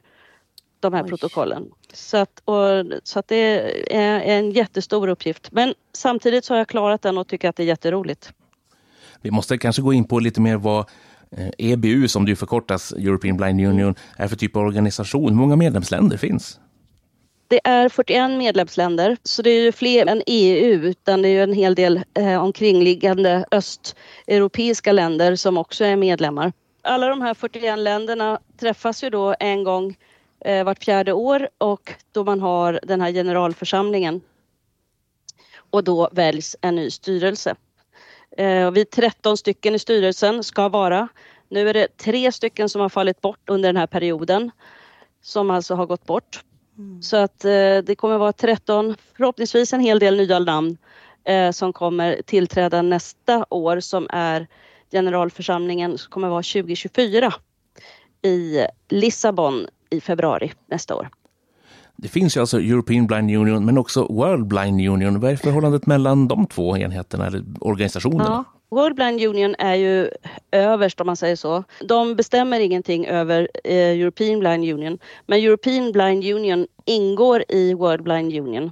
de 0.79 0.93
här 0.93 1.03
Oj. 1.03 1.09
protokollen. 1.09 1.71
Så 1.93 2.17
att, 2.17 2.41
och, 2.45 2.85
så 3.03 3.19
att 3.19 3.27
det 3.27 3.71
är 3.95 4.19
en 4.19 4.51
jättestor 4.51 5.07
uppgift. 5.07 5.51
Men 5.51 5.73
samtidigt 5.93 6.45
så 6.45 6.53
har 6.53 6.57
jag 6.57 6.67
klarat 6.67 7.01
den 7.01 7.17
och 7.17 7.27
tycker 7.27 7.49
att 7.49 7.55
det 7.55 7.63
är 7.63 7.67
jätteroligt. 7.67 8.33
Vi 9.25 9.31
måste 9.31 9.57
kanske 9.57 9.81
gå 9.81 9.93
in 9.93 10.03
på 10.07 10.19
lite 10.19 10.41
mer 10.41 10.57
vad 10.57 10.79
eh, 11.31 11.49
EBU, 11.57 12.07
som 12.07 12.25
det 12.25 12.35
förkortas, 12.35 12.91
European 12.91 13.37
Blind 13.37 13.61
Union, 13.61 13.95
är 14.17 14.27
för 14.27 14.35
typ 14.35 14.55
av 14.55 14.61
organisation. 14.61 15.29
Hur 15.29 15.35
många 15.35 15.55
medlemsländer 15.55 16.17
finns? 16.17 16.59
Det 17.47 17.59
är 17.63 17.89
41 17.89 18.31
medlemsländer, 18.31 19.17
så 19.23 19.41
det 19.41 19.49
är 19.49 19.61
ju 19.63 19.71
fler 19.71 20.05
än 20.05 20.21
EU, 20.25 20.83
utan 20.83 21.21
det 21.21 21.27
är 21.27 21.31
ju 21.31 21.43
en 21.43 21.53
hel 21.53 21.75
del 21.75 22.03
eh, 22.13 22.43
omkringliggande 22.43 23.45
östeuropeiska 23.51 24.91
länder 24.91 25.35
som 25.35 25.57
också 25.57 25.85
är 25.85 25.95
medlemmar. 25.95 26.53
Alla 26.83 27.07
de 27.07 27.21
här 27.21 27.33
41 27.33 27.79
länderna 27.79 28.39
träffas 28.59 29.03
ju 29.03 29.09
då 29.09 29.35
en 29.39 29.63
gång 29.63 29.95
eh, 30.45 30.63
vart 30.63 30.83
fjärde 30.83 31.13
år 31.13 31.49
och 31.57 31.93
då 32.11 32.23
man 32.23 32.39
har 32.39 32.79
den 32.83 33.01
här 33.01 33.11
generalförsamlingen. 33.11 34.21
Och 35.69 35.83
då 35.83 36.09
väljs 36.11 36.55
en 36.61 36.75
ny 36.75 36.91
styrelse. 36.91 37.55
Eh, 38.37 38.71
vi 38.71 38.81
är 38.81 38.85
13 38.85 39.37
stycken 39.37 39.75
i 39.75 39.79
styrelsen, 39.79 40.43
ska 40.43 40.69
vara. 40.69 41.07
Nu 41.49 41.69
är 41.69 41.73
det 41.73 41.97
tre 41.97 42.31
stycken 42.31 42.69
som 42.69 42.81
har 42.81 42.89
fallit 42.89 43.21
bort 43.21 43.49
under 43.49 43.69
den 43.69 43.77
här 43.77 43.87
perioden. 43.87 44.51
Som 45.21 45.49
alltså 45.51 45.75
har 45.75 45.85
gått 45.85 46.05
bort. 46.05 46.43
Mm. 46.77 47.01
Så 47.01 47.17
att 47.17 47.45
eh, 47.45 47.77
det 47.77 47.95
kommer 47.97 48.17
vara 48.17 48.33
13, 48.33 48.95
förhoppningsvis 49.17 49.73
en 49.73 49.79
hel 49.79 49.99
del 49.99 50.17
nya 50.17 50.39
namn 50.39 50.77
eh, 51.23 51.51
som 51.51 51.73
kommer 51.73 52.21
tillträda 52.25 52.81
nästa 52.81 53.45
år 53.49 53.79
som 53.79 54.07
är 54.09 54.47
generalförsamlingen 54.91 55.97
som 55.97 56.11
kommer 56.11 56.29
vara 56.29 56.43
2024 56.43 57.33
i 58.21 58.65
Lissabon 58.89 59.67
i 59.89 60.01
februari 60.01 60.53
nästa 60.67 60.95
år. 60.95 61.09
Det 61.95 62.07
finns 62.07 62.37
ju 62.37 62.41
alltså 62.41 62.59
European 62.59 63.07
Blind 63.07 63.31
Union 63.31 63.65
men 63.65 63.77
också 63.77 64.03
World 64.03 64.47
Blind 64.47 64.81
Union. 64.89 65.19
Vad 65.19 65.31
är 65.31 65.35
förhållandet 65.35 65.85
mellan 65.85 66.27
de 66.27 66.47
två 66.47 66.77
enheterna 66.77 67.27
eller 67.27 67.43
organisationerna? 67.59 68.23
Ja. 68.23 68.43
World 68.69 68.95
Blind 68.95 69.21
Union 69.21 69.55
är 69.59 69.75
ju 69.75 70.09
överst 70.51 71.01
om 71.01 71.07
man 71.07 71.17
säger 71.17 71.35
så. 71.35 71.63
De 71.79 72.15
bestämmer 72.15 72.59
ingenting 72.59 73.05
över 73.05 73.47
eh, 73.63 73.75
European 73.75 74.39
Blind 74.39 74.73
Union. 74.73 74.97
Men 75.25 75.39
European 75.39 75.91
Blind 75.91 76.25
Union 76.25 76.67
ingår 76.85 77.43
i 77.49 77.73
World 77.73 78.03
Blind 78.03 78.33
Union. 78.33 78.71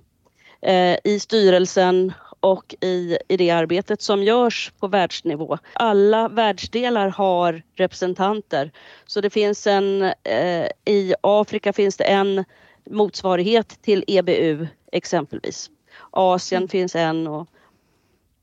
Eh, 0.61 0.97
I 1.03 1.19
styrelsen 1.19 2.13
och 2.39 2.75
i, 2.81 3.17
i 3.27 3.37
det 3.37 3.49
arbetet 3.49 4.01
som 4.01 4.23
görs 4.23 4.71
på 4.79 4.87
världsnivå. 4.87 5.57
Alla 5.73 6.27
världsdelar 6.27 7.09
har 7.09 7.61
representanter. 7.75 8.71
Så 9.05 9.21
det 9.21 9.29
finns 9.29 9.67
en, 9.67 10.01
eh, 10.23 10.67
i 10.85 11.13
Afrika 11.21 11.73
finns 11.73 11.97
det 11.97 12.03
en 12.03 12.45
motsvarighet 12.89 13.81
till 13.81 14.03
EBU 14.07 14.67
exempelvis. 14.91 15.69
Asien 16.11 16.61
mm. 16.61 16.69
finns 16.69 16.95
en 16.95 17.27
och, 17.27 17.47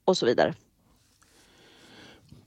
och 0.04 0.16
så 0.16 0.26
vidare. 0.26 0.54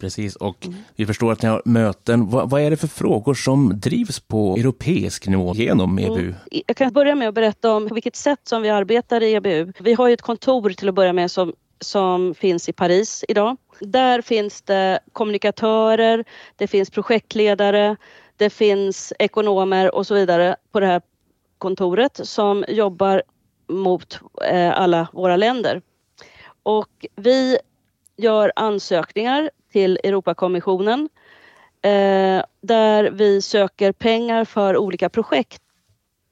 Precis, 0.03 0.35
och 0.35 0.65
mm. 0.65 0.77
vi 0.95 1.05
förstår 1.05 1.31
att 1.31 1.41
ni 1.41 1.49
har 1.49 1.61
möten. 1.65 2.29
Vad, 2.29 2.49
vad, 2.49 2.61
är 2.61 2.69
det 2.69 2.77
för 2.77 2.87
frågor 2.87 3.33
som 3.33 3.79
drivs 3.79 4.19
på 4.19 4.55
europeisk 4.57 5.27
nivå 5.27 5.53
genom 5.55 5.99
EBU? 5.99 6.19
Mm. 6.19 6.35
Jag 6.67 6.77
kan 6.77 6.93
börja 6.93 7.15
med 7.15 7.27
att 7.27 7.33
berätta 7.33 7.71
om 7.71 7.87
på 7.87 7.93
vilket 7.93 8.15
sätt 8.15 8.39
som 8.43 8.61
vi 8.61 8.69
arbetar 8.69 9.23
i 9.23 9.33
EBU. 9.33 9.73
Vi 9.79 9.93
har 9.93 10.07
ju 10.07 10.13
ett 10.13 10.21
kontor 10.21 10.69
till 10.69 10.89
att 10.89 10.95
börja 10.95 11.13
med 11.13 11.31
som, 11.31 11.53
som 11.79 12.35
finns 12.35 12.69
i 12.69 12.73
Paris 12.73 13.25
idag. 13.27 13.57
Där 13.79 14.21
finns 14.21 14.61
det 14.61 14.99
kommunikatörer, 15.11 16.25
det 16.55 16.67
finns 16.67 16.89
projektledare, 16.89 17.95
det 18.37 18.49
finns 18.49 19.13
ekonomer 19.19 19.95
och 19.95 20.07
så 20.07 20.13
vidare 20.13 20.55
på 20.71 20.79
det 20.79 20.87
här 20.87 21.01
kontoret 21.63 22.19
som 22.23 22.65
jobbar 22.67 23.23
mot 23.67 24.19
eh, 24.45 24.79
alla 24.79 25.07
våra 25.13 25.37
länder. 25.37 25.81
Och 26.63 27.05
vi 27.15 27.57
gör 28.17 28.51
ansökningar 28.55 29.49
till 29.71 29.99
Europakommissionen 30.03 31.09
eh, 31.81 32.43
där 32.61 33.11
vi 33.11 33.41
söker 33.41 33.91
pengar 33.91 34.45
för 34.45 34.77
olika 34.77 35.09
projekt 35.09 35.61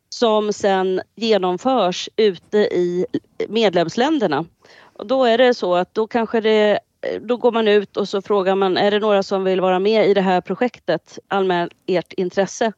som 0.10 0.54
sen 0.54 1.02
genomförs 1.16 2.10
ute 2.16 2.58
i 2.58 3.06
medlemsländerna. 3.48 4.46
Och 4.94 5.08
då 5.08 5.26
är 5.26 5.38
det 5.38 5.54
så 5.54 5.76
att 5.76 5.94
då 5.94 6.08
kanske 6.08 6.42
det 6.42 6.80
eh, 7.02 7.22
då 7.22 7.38
går 7.38 7.52
man 7.52 7.68
ut 7.68 7.98
och 7.98 8.10
så 8.10 8.22
frågar 8.22 8.56
man, 8.56 8.78
är 8.78 8.92
det 8.92 9.00
några 9.00 9.24
som 9.24 9.44
vill 9.44 9.62
vara 9.62 9.80
med 9.80 10.08
i 10.08 10.14
det 10.14 10.22
här 10.22 10.42
projektet? 10.42 11.20
Anmäl 11.28 11.70
ert 11.88 12.14
intresse. 12.14 12.74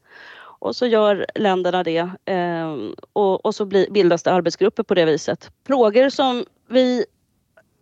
Och 0.64 0.76
så 0.76 0.86
gör 0.86 1.26
länderna 1.36 1.84
det 1.84 2.10
eh, 2.26 2.76
och, 3.14 3.46
och, 3.46 3.56
så 3.56 3.66
blir, 3.66 3.90
bildas 3.90 4.24
det 4.24 4.32
arbetsgrupper 4.32 4.84
på 4.84 4.94
det 4.94 5.06
viset. 5.06 5.52
Frågor 5.68 6.10
som 6.10 6.46
vi 6.70 7.06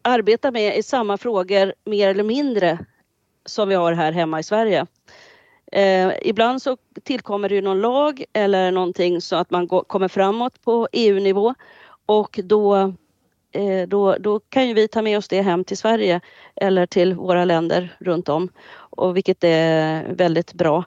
arbetar 0.02 0.52
med 0.52 0.78
är 0.78 0.82
samma 0.82 1.18
frågor 1.18 1.74
mer 1.86 2.10
eller 2.10 2.24
mindre 2.24 2.80
som 3.46 3.70
vi 3.70 3.76
har 3.76 3.94
här 3.94 4.12
hemma 4.12 4.40
i 4.40 4.44
Sverige. 4.44 4.86
Eh, 5.72 6.12
ibland 6.22 6.62
så 6.62 6.78
tillkommer 7.04 7.50
det 7.50 7.56
ju 7.56 7.62
någon 7.62 7.82
lag 7.82 8.24
eller 8.34 8.72
någonting 8.72 9.22
så 9.22 9.36
att 9.36 9.52
man 9.52 9.68
går, 9.68 9.84
kommer 9.84 10.08
framåt 10.08 10.62
på 10.62 10.88
EU-nivå 10.92 11.54
och 12.06 12.40
då, 12.44 12.76
eh, 13.52 13.88
då, 13.88 14.16
då 14.20 14.40
kan 14.40 14.68
ju 14.68 14.74
vi 14.74 14.88
ta 14.88 15.02
med 15.02 15.18
oss 15.18 15.28
det 15.28 15.42
hem 15.42 15.64
till 15.64 15.78
Sverige 15.78 16.22
eller 16.56 16.86
till 16.86 17.14
våra 17.14 17.46
länder 17.46 17.96
runt 18.00 18.30
om 18.30 18.50
och 18.74 19.18
vilket 19.18 19.44
är 19.44 20.04
väldigt 20.14 20.54
bra. 20.54 20.84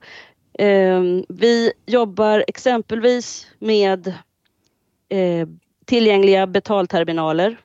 Eh, 0.58 1.02
vi 1.28 1.72
jobbar 1.86 2.44
exempelvis 2.48 3.46
med 3.58 4.06
eh, 5.08 5.48
tillgängliga 5.84 6.46
betalterminaler 6.46 7.56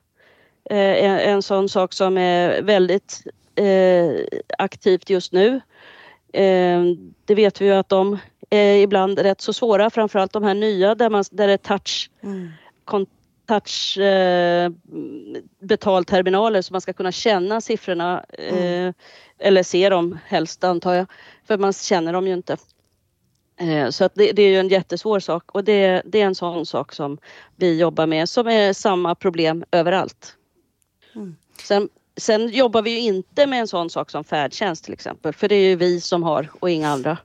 Eh, 0.70 1.28
en, 1.30 1.42
sån 1.42 1.70
sak 1.70 1.94
som 1.94 2.18
är 2.18 2.62
väldigt 2.62 3.24
eh, 3.56 4.40
aktivt 4.58 5.10
just 5.10 5.34
nu. 5.34 5.62
Eh, 6.34 6.84
det 7.26 7.36
vet 7.36 7.62
vi 7.62 7.66
ju 7.66 7.72
att 7.72 7.90
de 7.90 8.18
är 8.50 8.76
ibland 8.76 9.20
rätt 9.20 9.42
så 9.42 9.54
svåra, 9.54 9.90
framförallt 9.90 10.34
de 10.34 10.44
här 10.44 10.54
nya 10.54 10.96
där, 10.96 11.10
man, 11.10 11.24
där 11.32 11.48
det 11.48 11.54
är 11.54 11.58
touch, 11.58 12.10
mm. 12.24 12.50
touch 13.48 13.98
eh, 13.98 14.72
betalterminaler 15.60 16.62
så 16.62 16.74
man 16.74 16.82
ska 16.82 16.94
kunna 16.94 17.12
känna 17.12 17.62
siffrorna 17.62 18.26
mm. 18.38 18.88
eh, 18.88 18.94
eller 19.40 19.64
se 19.64 19.90
dem 19.90 20.20
helst 20.26 20.64
antar 20.64 20.94
jag, 20.94 21.06
för 21.48 21.58
man 21.58 21.74
känner 21.74 22.14
dem 22.14 22.28
ju 22.28 22.34
inte. 22.34 22.58
Eh, 23.60 23.90
så 23.90 24.04
att 24.04 24.16
det, 24.16 24.32
det, 24.32 24.42
är 24.42 24.50
ju 24.50 24.60
en 24.60 24.70
jättesvår 24.70 25.20
sak 25.20 25.44
och 25.52 25.64
det, 25.64 26.02
det, 26.06 26.22
är 26.22 26.26
en 26.26 26.36
sån 26.36 26.66
sak 26.66 26.94
som 26.94 27.18
vi 27.56 27.80
jobbar 27.80 28.08
med 28.08 28.30
som 28.30 28.48
är 28.48 28.74
samma 28.74 29.16
problem 29.16 29.64
överallt. 29.72 30.36
Mm. 31.16 31.36
Sen, 31.64 31.90
sen 32.18 32.50
jobbar 32.50 32.82
vi 32.82 32.90
ju 32.90 33.00
inte 33.00 33.48
med 33.48 33.60
en 33.60 33.68
sån 33.68 33.90
sak 33.90 34.12
som 34.12 34.24
färdtjänst 34.24 34.84
till 34.84 34.94
exempel, 34.94 35.34
för 35.34 35.48
det 35.48 35.56
är 35.56 35.70
ju 35.70 35.76
vi 35.76 36.02
som 36.02 36.24
har 36.24 36.50
och 36.60 36.70
inga 36.70 36.90
andra. 36.90 37.18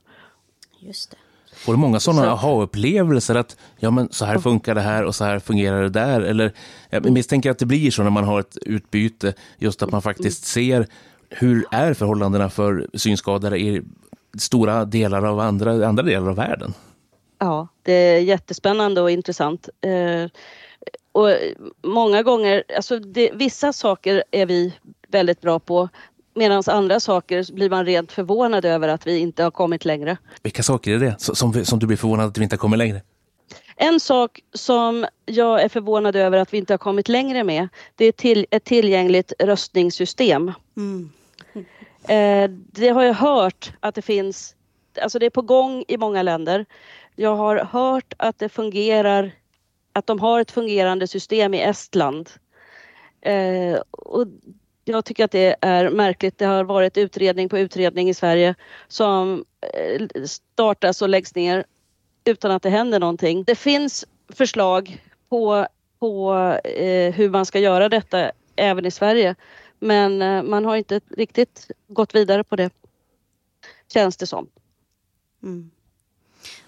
Just 0.79 1.11
det. 1.11 1.17
Får 1.57 1.73
du 1.73 1.79
många 1.79 2.01
sådana 2.01 2.33
aha-upplevelser 2.33 3.35
att 3.35 3.57
ja, 3.77 3.91
men 3.91 4.09
så 4.13 4.25
här 4.25 4.39
funkar 4.39 4.75
det 4.75 4.81
här 4.81 5.05
och 5.05 5.15
så 5.15 5.25
här 5.25 5.39
fungerar 5.39 5.83
det 5.83 5.89
där? 5.89 6.21
Eller 6.21 6.53
jag 6.91 7.11
misstänker 7.11 7.51
att 7.51 7.59
det 7.59 7.67
blir 7.67 7.91
så 7.91 8.03
när 8.03 8.11
man 8.11 8.25
har 8.25 8.41
ett 8.41 8.57
utbyte, 8.57 9.35
just 9.59 9.83
att 9.83 9.91
man 9.91 10.03
faktiskt 10.03 10.45
ser 10.45 10.87
hur 11.29 11.65
är 11.71 11.95
förhållandena 11.95 12.51
för 12.51 12.89
synskadade 12.95 13.59
i 13.59 13.83
stora 14.39 14.85
delar 14.85 15.25
av 15.25 15.41
andra, 15.41 15.87
andra 15.87 16.03
delar 16.03 16.29
av 16.29 16.37
världen? 16.37 16.75
Ja, 17.39 17.69
det 17.83 17.93
är 17.93 18.19
jättespännande 18.19 19.01
och 19.01 19.11
intressant. 19.11 19.69
Eh, 19.81 20.31
och 21.13 21.29
många 21.83 22.23
gånger, 22.23 22.65
alltså 22.77 22.99
det, 22.99 23.31
vissa 23.35 23.73
saker 23.73 24.25
är 24.31 24.47
vi 24.47 24.75
väldigt 25.09 25.41
bra 25.41 25.59
på 25.59 25.89
medan 26.35 26.63
andra 26.67 27.01
saker 27.01 27.55
blir 27.55 27.71
man 27.71 27.87
rent 27.87 28.13
förvånad 28.13 28.65
över 28.65 28.89
att 28.89 29.07
vi 29.07 29.19
inte 29.19 29.43
har 29.43 29.51
kommit 29.51 29.85
längre. 29.85 30.17
Vilka 30.43 30.63
saker 30.63 30.93
är 30.93 30.99
det 30.99 31.17
som, 31.19 31.65
som 31.65 31.79
du 31.79 31.87
blir 31.87 31.97
förvånad 31.97 32.29
att 32.29 32.39
vi 32.39 32.43
inte 32.43 32.55
har 32.55 32.59
kommit 32.59 32.79
längre? 32.79 33.03
En 33.77 34.01
sak 34.01 34.41
som 34.53 35.07
jag 35.27 35.63
är 35.63 35.69
förvånad 35.69 36.17
över 36.17 36.39
att 36.39 36.55
vi 36.55 36.59
inte 36.59 36.73
har 36.73 36.79
kommit 36.79 37.09
längre 37.09 37.45
med, 37.45 37.69
det 37.97 38.05
är 38.05 38.13
till, 38.13 38.47
ett 38.51 38.65
tillgängligt 38.65 39.33
röstningssystem. 39.39 40.53
Mm. 40.77 41.11
Eh, 42.09 42.51
det 42.51 42.89
har 42.89 43.03
jag 43.03 43.15
hört 43.15 43.73
att 43.81 43.95
det 43.95 44.03
finns, 44.03 44.57
alltså 45.03 45.19
det 45.19 45.27
är 45.27 45.31
på 45.31 45.43
gång 45.43 45.85
i 45.89 45.97
många 45.97 46.23
länder. 46.23 46.67
Jag 47.17 47.37
har 47.37 47.57
hört 47.57 48.15
att 48.17 48.39
det 48.39 48.49
fungerar 48.49 49.33
att 49.93 50.07
de 50.07 50.21
har 50.21 50.41
ett 50.41 50.51
fungerande 50.51 51.07
system 51.07 51.55
i 51.55 51.63
Estland. 51.63 52.31
Eh, 53.21 53.81
och 53.91 54.27
jag 54.85 55.05
tycker 55.05 55.25
att 55.25 55.31
det 55.31 55.57
är 55.61 55.91
märkligt. 55.91 56.39
Det 56.39 56.45
har 56.45 56.65
varit 56.65 56.97
utredning 56.97 57.49
på 57.49 57.59
utredning 57.59 58.09
i 58.09 58.15
Sverige 58.15 58.55
som 58.89 59.45
eh, 59.75 60.25
startas 60.25 61.03
och 61.03 61.09
läggs 61.09 61.35
ner 61.35 61.65
utan 62.25 62.51
att 62.51 62.63
det 62.63 62.71
händer 62.71 63.01
någonting. 63.01 63.45
Det 63.45 63.55
finns 63.55 64.05
förslag 64.29 65.03
på, 65.29 65.67
på 65.99 66.35
eh, 66.65 67.15
hur 67.15 67.31
man 67.31 67.47
ska 67.47 67.59
göra 67.59 67.89
detta 67.89 68.31
även 68.57 68.87
i 68.87 68.91
Sverige. 68.91 69.35
Men 69.85 70.23
eh, 70.23 70.43
man 70.43 70.65
har 70.65 70.77
inte 70.77 71.01
riktigt 71.17 71.71
gått 71.89 72.15
vidare 72.15 72.45
på 72.45 72.57
det, 72.57 72.71
känns 73.93 74.17
det 74.17 74.27
som. 74.27 74.49
Mm. 75.43 75.71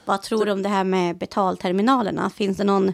Vad 0.05 0.23
tror 0.23 0.45
du 0.45 0.53
om 0.53 0.63
det 0.63 0.69
här 0.69 0.85
med 0.85 1.19
betalterminalerna? 1.19 2.31
Finns 2.31 2.57
det 2.57 2.65
någon 2.65 2.93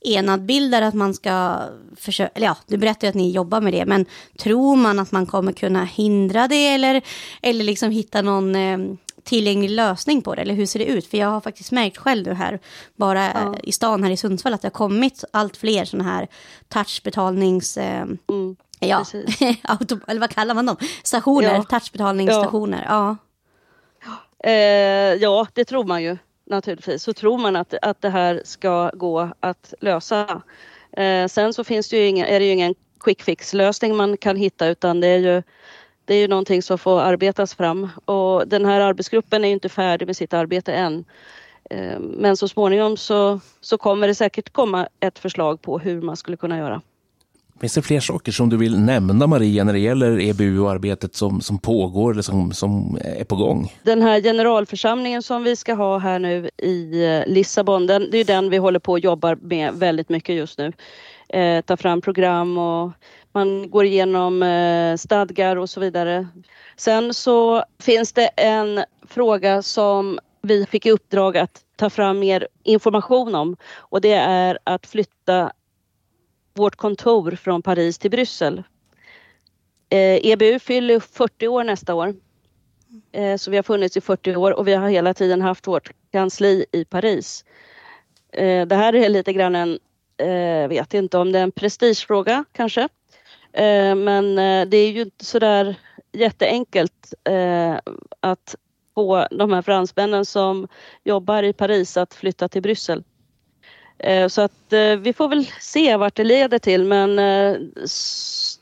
enad 0.00 0.42
bild 0.42 0.72
där 0.72 0.82
att 0.82 0.94
man 0.94 1.14
ska 1.14 1.58
försöka, 1.96 2.30
eller 2.34 2.46
ja, 2.46 2.56
du 2.66 2.76
berättar 2.76 3.06
ju 3.06 3.08
att 3.08 3.14
ni 3.14 3.30
jobbar 3.30 3.60
med 3.60 3.72
det, 3.72 3.86
men 3.86 4.06
tror 4.38 4.76
man 4.76 4.98
att 4.98 5.12
man 5.12 5.26
kommer 5.26 5.52
kunna 5.52 5.84
hindra 5.84 6.48
det 6.48 6.68
eller, 6.68 7.02
eller 7.42 7.64
liksom 7.64 7.90
hitta 7.90 8.22
någon 8.22 8.56
eh, 8.56 8.78
tillgänglig 9.22 9.70
lösning 9.70 10.22
på 10.22 10.34
det? 10.34 10.42
Eller 10.42 10.54
hur 10.54 10.66
ser 10.66 10.78
det 10.78 10.86
ut? 10.86 11.06
För 11.06 11.18
jag 11.18 11.28
har 11.28 11.40
faktiskt 11.40 11.72
märkt 11.72 11.96
själv 11.96 12.26
nu 12.26 12.34
här, 12.34 12.58
bara 12.96 13.24
ja. 13.24 13.56
i 13.62 13.72
stan 13.72 14.04
här 14.04 14.10
i 14.10 14.16
Sundsvall, 14.16 14.54
att 14.54 14.62
det 14.62 14.68
har 14.68 14.70
kommit 14.70 15.24
allt 15.30 15.56
fler 15.56 15.84
sådana 15.84 16.10
här 16.10 16.28
touchbetalnings... 16.68 17.76
Eh, 17.76 18.06
mm, 18.28 18.56
ja, 18.80 19.04
auto, 19.62 19.98
eller 20.06 20.20
vad 20.20 20.30
kallar 20.30 20.54
man 20.54 20.66
dem? 20.66 20.76
Stationer, 21.04 21.54
ja. 21.54 21.62
touchbetalningsstationer. 21.62 22.86
Ja. 22.88 23.16
Ja. 24.04 24.50
Eh, 24.50 25.14
ja, 25.14 25.46
det 25.54 25.64
tror 25.64 25.84
man 25.84 26.02
ju 26.02 26.16
naturligtvis 26.50 27.02
så 27.02 27.12
tror 27.12 27.38
man 27.38 27.56
att, 27.56 27.74
att 27.82 28.02
det 28.02 28.08
här 28.08 28.42
ska 28.44 28.90
gå 28.94 29.30
att 29.40 29.74
lösa. 29.80 30.42
Eh, 30.92 31.26
sen 31.26 31.54
så 31.54 31.64
finns 31.64 31.88
det 31.88 31.96
ju 31.96 32.06
ingen, 32.06 32.26
är 32.26 32.40
det 32.40 32.46
ju 32.46 32.52
ingen 32.52 32.74
quick 33.00 33.22
fix 33.22 33.54
lösning 33.54 33.96
man 33.96 34.16
kan 34.16 34.36
hitta 34.36 34.66
utan 34.66 35.00
det 35.00 35.06
är 35.06 35.18
ju 35.18 35.42
det 36.04 36.14
är 36.14 36.18
ju 36.18 36.28
någonting 36.28 36.62
som 36.62 36.78
får 36.78 37.00
arbetas 37.00 37.54
fram 37.54 37.88
och 38.04 38.48
den 38.48 38.64
här 38.64 38.80
arbetsgruppen 38.80 39.44
är 39.44 39.48
ju 39.48 39.54
inte 39.54 39.68
färdig 39.68 40.06
med 40.06 40.16
sitt 40.16 40.34
arbete 40.34 40.72
än. 40.72 41.04
Eh, 41.70 41.98
men 41.98 42.36
så 42.36 42.48
småningom 42.48 42.96
så, 42.96 43.40
så 43.60 43.78
kommer 43.78 44.08
det 44.08 44.14
säkert 44.14 44.52
komma 44.52 44.88
ett 45.00 45.18
förslag 45.18 45.62
på 45.62 45.78
hur 45.78 46.02
man 46.02 46.16
skulle 46.16 46.36
kunna 46.36 46.58
göra. 46.58 46.82
Finns 47.60 47.74
det 47.74 47.82
fler 47.82 48.00
saker 48.00 48.32
som 48.32 48.48
du 48.48 48.56
vill 48.56 48.78
nämna 48.78 49.26
Maria 49.26 49.64
när 49.64 49.72
det 49.72 49.78
gäller 49.78 50.20
EBU 50.20 50.60
och 50.60 50.70
arbetet 50.70 51.14
som, 51.14 51.40
som 51.40 51.58
pågår 51.58 52.12
eller 52.12 52.22
som, 52.22 52.52
som 52.52 52.98
är 53.04 53.24
på 53.24 53.36
gång? 53.36 53.72
Den 53.82 54.02
här 54.02 54.20
generalförsamlingen 54.20 55.22
som 55.22 55.44
vi 55.44 55.56
ska 55.56 55.74
ha 55.74 55.98
här 55.98 56.18
nu 56.18 56.50
i 56.56 57.04
eh, 57.04 57.32
Lissabon, 57.32 57.86
den, 57.86 58.08
det 58.10 58.18
är 58.18 58.24
den 58.24 58.50
vi 58.50 58.56
håller 58.56 58.78
på 58.78 58.92
och 58.92 58.98
jobbar 58.98 59.38
med 59.42 59.74
väldigt 59.74 60.08
mycket 60.08 60.34
just 60.34 60.58
nu. 60.58 60.72
Eh, 61.28 61.60
ta 61.60 61.76
fram 61.76 62.00
program 62.00 62.58
och 62.58 62.90
man 63.32 63.70
går 63.70 63.84
igenom 63.84 64.42
eh, 64.42 64.96
stadgar 64.96 65.56
och 65.56 65.70
så 65.70 65.80
vidare. 65.80 66.28
Sen 66.76 67.14
så 67.14 67.64
finns 67.82 68.12
det 68.12 68.26
en 68.26 68.84
fråga 69.08 69.62
som 69.62 70.18
vi 70.42 70.66
fick 70.66 70.86
i 70.86 70.90
uppdrag 70.90 71.36
att 71.36 71.60
ta 71.76 71.90
fram 71.90 72.18
mer 72.18 72.48
information 72.64 73.34
om 73.34 73.56
och 73.76 74.00
det 74.00 74.12
är 74.12 74.58
att 74.64 74.86
flytta 74.86 75.52
vårt 76.60 76.76
kontor 76.76 77.30
från 77.30 77.62
Paris 77.62 77.98
till 77.98 78.10
Bryssel. 78.10 78.62
Eh, 79.88 80.26
EBU 80.26 80.58
fyller 80.58 81.00
40 81.00 81.48
år 81.48 81.64
nästa 81.64 81.94
år. 81.94 82.14
Eh, 83.12 83.36
så 83.36 83.50
vi 83.50 83.56
har 83.56 83.62
funnits 83.62 83.96
i 83.96 84.00
40 84.00 84.36
år 84.36 84.50
och 84.50 84.68
vi 84.68 84.74
har 84.74 84.88
hela 84.88 85.14
tiden 85.14 85.42
haft 85.42 85.66
vårt 85.66 85.90
kansli 86.12 86.66
i 86.72 86.84
Paris. 86.84 87.44
Eh, 88.32 88.66
det 88.66 88.74
här 88.74 88.94
är 88.94 89.08
lite 89.08 89.32
grann 89.32 89.54
en, 89.54 89.78
eh, 90.16 90.68
vet 90.68 90.94
inte 90.94 91.18
om 91.18 91.32
det 91.32 91.38
är 91.38 91.42
en 91.42 91.52
prestigefråga 91.52 92.44
kanske. 92.52 92.88
Eh, 93.52 93.94
men 93.94 94.38
eh, 94.38 94.68
det 94.68 94.76
är 94.76 94.90
ju 94.90 95.02
inte 95.02 95.24
sådär 95.24 95.74
jätteenkelt 96.12 97.14
att 98.20 98.56
få 98.94 99.26
de 99.30 99.52
här 99.52 99.62
fransmännen 99.62 100.26
som 100.26 100.68
jobbar 101.04 101.42
i 101.42 101.52
Paris 101.52 101.96
att 101.96 102.14
flytta 102.14 102.48
till 102.48 102.62
Bryssel. 102.62 103.04
Eh, 104.02 104.28
så 104.28 104.42
att 104.42 104.72
eh, 104.72 104.96
vi 104.96 105.12
får 105.12 105.28
väl 105.28 105.46
se 105.60 105.96
vart 105.96 106.14
det 106.14 106.24
leder 106.24 106.58
till 106.58 106.84
men 106.84 107.18
eh, 107.18 107.56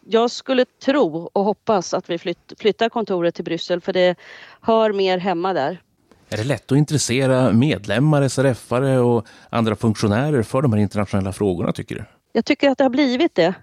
jag 0.05 0.31
skulle 0.31 0.65
tro 0.65 1.31
och 1.33 1.45
hoppas 1.45 1.95
att 1.95 2.11
vi 2.11 2.19
flytt, 2.19 2.53
flyttar 2.59 2.89
kontoret 2.89 3.35
till 3.35 3.45
Bryssel 3.45 3.81
för 3.81 3.93
det 3.93 4.17
hör 4.61 4.93
mer 4.93 5.19
hemma 5.19 5.53
där. 5.53 5.83
Är 6.31 6.37
det 6.37 6.45
lätt 6.45 6.73
att 6.73 6.79
intressera 6.79 7.53
medlemmar, 7.53 8.23
SRF-are 8.23 8.99
och 8.99 9.27
andra 9.51 9.77
funktionärer 9.77 10.43
för 10.43 10.63
de 10.63 10.73
här 10.73 10.81
internationella 10.81 11.33
frågorna 11.33 11.73
tycker 11.73 11.95
du? 11.95 12.05
Jag 12.33 12.45
tycker 12.45 12.71
att 12.71 12.79
det 12.79 12.85
har 12.85 12.91
blivit 12.91 13.35
det. 13.35 13.55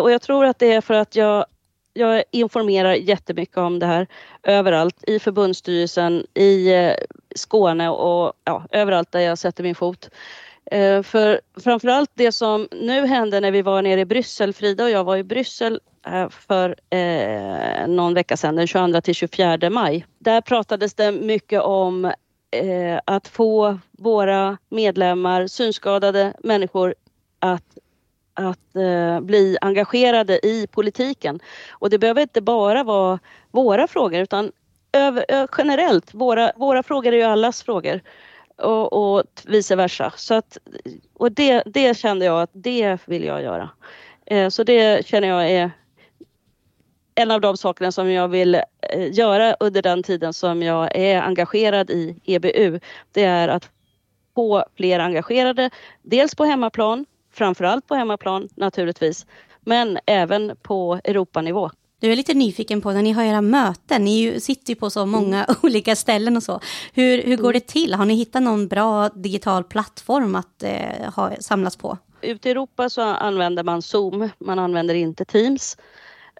Och 0.00 0.10
jag 0.10 0.22
tror 0.22 0.44
att 0.44 0.58
det 0.58 0.72
är 0.72 0.80
för 0.80 0.94
att 0.94 1.16
jag 1.16 1.46
jag 1.92 2.24
informerar 2.30 2.94
jättemycket 2.94 3.56
om 3.56 3.78
det 3.78 3.86
här 3.86 4.06
överallt 4.42 5.04
i 5.06 5.18
förbundsstyrelsen, 5.18 6.26
i 6.34 6.72
Skåne 7.34 7.88
och 7.88 8.32
ja, 8.44 8.66
överallt 8.70 9.12
där 9.12 9.20
jag 9.20 9.38
sätter 9.38 9.62
min 9.62 9.74
fot. 9.74 10.10
Eh, 10.70 11.02
för 11.02 11.40
framförallt 11.60 12.10
det 12.14 12.32
som 12.32 12.68
nu 12.72 13.06
hände 13.06 13.40
när 13.40 13.50
vi 13.50 13.62
var 13.62 13.82
nere 13.82 14.00
i 14.00 14.04
Bryssel, 14.04 14.52
Frida 14.52 14.84
och 14.84 14.90
jag 14.90 15.04
var 15.04 15.16
i 15.16 15.24
Bryssel 15.24 15.80
eh, 16.06 16.28
för 16.28 16.76
eh, 16.90 17.86
någon 17.88 18.14
vecka 18.14 18.36
sedan, 18.36 18.56
den 18.56 18.66
22 18.66 19.00
till 19.00 19.14
24 19.14 19.70
maj. 19.70 20.06
Där 20.18 20.40
pratades 20.40 20.94
det 20.94 21.12
mycket 21.12 21.62
om 21.62 22.04
eh, 22.50 23.00
att 23.04 23.28
få 23.28 23.78
våra 23.90 24.58
medlemmar, 24.68 25.46
synskadade 25.46 26.32
människor, 26.38 26.94
att 27.38 27.78
att 28.36 28.76
eh, 28.76 29.20
bli 29.20 29.58
engagerade 29.60 30.46
i 30.46 30.66
politiken. 30.66 31.40
Och 31.70 31.90
det 31.90 31.98
behöver 31.98 32.22
inte 32.22 32.40
bara 32.40 32.84
vara 32.84 33.18
våra 33.50 33.86
frågor 33.86 34.20
utan 34.20 34.52
över, 34.92 35.48
generellt, 35.58 36.14
våra, 36.14 36.52
våra 36.56 36.82
frågor 36.82 37.12
är 37.12 37.16
ju 37.16 37.22
allas 37.22 37.62
frågor 37.62 38.00
och, 38.56 39.16
och 39.16 39.24
vice 39.46 39.76
versa. 39.76 40.12
Så 40.16 40.34
att, 40.34 40.58
och 41.14 41.32
det, 41.32 41.62
det 41.66 41.98
kände 41.98 42.24
jag 42.24 42.42
att 42.42 42.50
det 42.52 42.98
vill 43.06 43.24
jag 43.24 43.42
göra. 43.42 43.70
Eh, 44.26 44.48
så 44.48 44.64
det 44.64 45.06
känner 45.06 45.28
jag 45.28 45.50
är 45.50 45.70
en 47.14 47.30
av 47.30 47.40
de 47.40 47.56
sakerna 47.56 47.92
som 47.92 48.10
jag 48.10 48.28
vill 48.28 48.54
eh, 48.54 48.62
göra 49.12 49.56
under 49.60 49.82
den 49.82 50.02
tiden 50.02 50.32
som 50.32 50.62
jag 50.62 50.96
är 50.96 51.22
engagerad 51.22 51.90
i 51.90 52.16
EBU. 52.24 52.80
Det 53.12 53.24
är 53.24 53.48
att 53.48 53.70
få 54.34 54.64
fler 54.76 54.98
engagerade, 54.98 55.70
dels 56.02 56.34
på 56.34 56.44
hemmaplan, 56.44 57.06
framförallt 57.32 57.86
på 57.86 57.94
hemmaplan 57.94 58.48
naturligtvis, 58.54 59.26
men 59.60 59.98
även 60.06 60.56
på 60.62 61.00
Europanivå. 61.04 61.70
Du 62.04 62.12
är 62.12 62.16
lite 62.16 62.34
nyfiken 62.34 62.80
på 62.80 62.92
när 62.92 63.02
ni 63.02 63.12
har 63.12 63.24
era 63.24 63.40
möten. 63.40 64.04
Ni 64.04 64.40
sitter 64.40 64.70
ju 64.70 64.74
på 64.74 64.90
så 64.90 65.06
många 65.06 65.44
mm. 65.44 65.56
olika 65.62 65.96
ställen 65.96 66.36
och 66.36 66.42
så. 66.42 66.60
Hur, 66.92 67.22
hur 67.22 67.36
går 67.36 67.50
mm. 67.50 67.52
det 67.52 67.66
till? 67.66 67.94
Har 67.94 68.04
ni 68.04 68.14
hittat 68.14 68.42
någon 68.42 68.68
bra 68.68 69.08
digital 69.08 69.64
plattform 69.64 70.34
att 70.34 70.62
eh, 70.62 71.12
ha, 71.16 71.30
samlas 71.40 71.76
på? 71.76 71.98
Ute 72.20 72.48
i 72.48 72.50
Europa 72.50 72.88
så 72.88 73.02
använder 73.02 73.62
man 73.62 73.82
Zoom. 73.82 74.28
Man 74.38 74.58
använder 74.58 74.94
inte 74.94 75.24
Teams. 75.24 75.76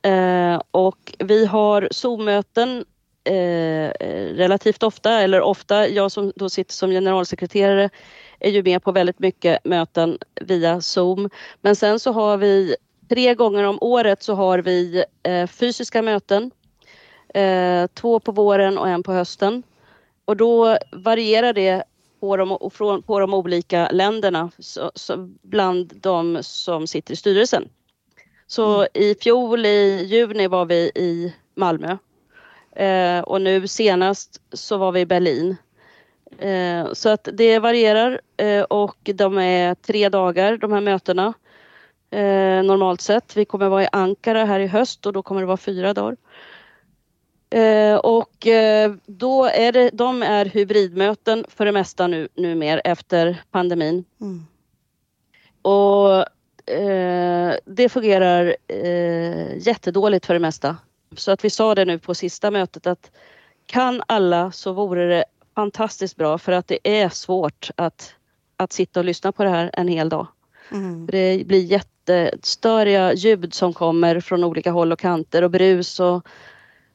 Eh, 0.02 0.62
och 0.71 1.14
vi 1.18 1.47
har 1.47 1.88
Zoom-möten 1.90 2.85
eh, 3.25 3.88
relativt 4.35 4.83
ofta, 4.83 5.21
eller 5.21 5.40
ofta. 5.40 5.88
Jag 5.88 6.12
som 6.12 6.33
då 6.37 6.49
sitter 6.49 6.75
som 6.75 6.90
generalsekreterare 6.90 7.90
är 8.40 8.50
ju 8.50 8.62
med 8.62 8.83
på 8.83 8.92
väldigt 8.92 9.18
mycket 9.18 9.64
möten 9.64 10.18
via 10.40 10.80
Zoom. 10.80 11.30
Men 11.61 11.76
sen 11.76 12.00
så 12.00 12.12
har 12.12 12.37
vi 12.37 12.76
Tre 13.08 13.34
gånger 13.34 13.64
om 13.64 13.78
året 13.80 14.23
så 14.23 14.34
har 14.34 14.58
vi 14.58 15.04
eh, 15.23 15.46
fysiska 15.46 16.02
möten. 16.02 16.50
Eh, 17.34 17.87
två 17.87 18.20
på 18.20 18.32
våren 18.32 18.78
och 18.78 18.88
en 18.88 19.02
på 19.02 19.12
hösten. 19.12 19.62
Och 20.25 20.37
då 20.37 20.78
varierar 20.92 21.52
det 21.52 21.84
på 22.20 22.37
de, 22.37 22.70
från, 22.73 23.02
på 23.02 23.20
de 23.20 23.34
olika 23.34 23.88
länderna 23.90 24.50
så, 24.58 24.90
så 24.94 25.30
bland 25.42 25.92
de 26.00 26.38
som 26.42 26.87
sitter 26.87 27.12
i 27.12 27.16
styrelsen. 27.16 27.68
Så 28.46 28.76
mm. 28.76 28.88
i 28.94 29.14
fjol 29.14 29.66
i 29.66 30.04
juni 30.04 30.46
var 30.46 30.64
vi 30.64 30.90
i 30.94 31.35
Malmö 31.55 31.96
eh, 32.76 33.20
och 33.20 33.40
nu 33.40 33.68
senast 33.68 34.40
så 34.52 34.76
var 34.76 34.92
vi 34.92 35.00
i 35.00 35.07
Berlin. 35.07 35.57
Eh, 36.38 36.92
så 36.92 37.09
att 37.09 37.29
det 37.33 37.59
varierar 37.59 38.20
eh, 38.37 38.62
och 38.62 38.96
de 39.02 39.38
är 39.38 39.74
tre 39.74 40.09
dagar 40.09 40.57
de 40.57 40.72
här 40.72 40.81
mötena 40.81 41.35
eh, 42.14 42.62
normalt 42.62 43.00
sett. 43.00 43.37
Vi 43.37 43.44
kommer 43.44 43.68
vara 43.68 43.83
i 43.83 43.88
Ankara 43.92 44.44
här 44.44 44.61
i 44.61 44.66
höst 44.66 45.07
och 45.07 45.12
då 45.12 45.22
kommer 45.22 45.40
det 45.40 45.46
vara 45.46 45.57
fyra 45.57 45.94
dagar. 45.94 46.16
Eh, 47.50 47.96
och 47.96 48.46
eh, 48.46 48.92
då 49.07 49.44
är 49.44 49.72
det, 49.72 49.90
de 49.92 50.22
är 50.22 50.44
hybridmöten 50.44 51.44
för 51.48 51.64
det 51.64 51.72
mesta 51.72 52.07
nu, 52.07 52.29
numera 52.35 52.81
efter 52.81 53.42
pandemin. 53.50 54.05
Mm. 54.20 54.46
Och 55.62 56.16
eh, 56.72 57.55
det 57.64 57.88
fungerar 57.88 58.57
eh, 58.68 59.57
jättedåligt 59.66 60.27
för 60.27 60.35
det 60.35 60.40
mesta. 60.40 60.77
Så 61.16 61.33
att 61.33 61.44
vi 61.44 61.50
sa 61.50 61.74
det 61.74 61.85
nu 61.85 61.98
på 61.98 62.14
sista 62.14 62.50
mötet 62.50 62.87
att 62.87 63.11
kan 63.66 64.03
alla 64.07 64.53
så 64.53 64.72
vore 64.72 65.07
det 65.07 65.24
fantastiskt 65.55 66.16
bra 66.16 66.38
för 66.38 66.53
att 66.53 66.68
det 66.68 66.79
är 66.83 67.09
svårt 67.09 67.70
att, 67.77 68.14
att 68.57 68.72
sitta 68.72 69.00
och 69.00 69.07
lyssna 69.07 69.33
på 69.33 69.44
det 69.44 69.50
här 69.50 69.70
en 69.72 69.88
hel 69.88 70.09
dag. 70.09 70.27
Mm. 70.72 71.07
Det 71.07 71.46
blir 71.46 71.61
jättestöriga 72.12 73.12
ljud 73.12 73.55
som 73.55 73.73
kommer 73.73 74.21
från 74.21 74.45
olika 74.45 74.71
håll 74.71 74.93
och 74.93 74.99
kanter 74.99 75.43
och 75.43 75.51
brus 75.51 76.01
och 76.01 76.27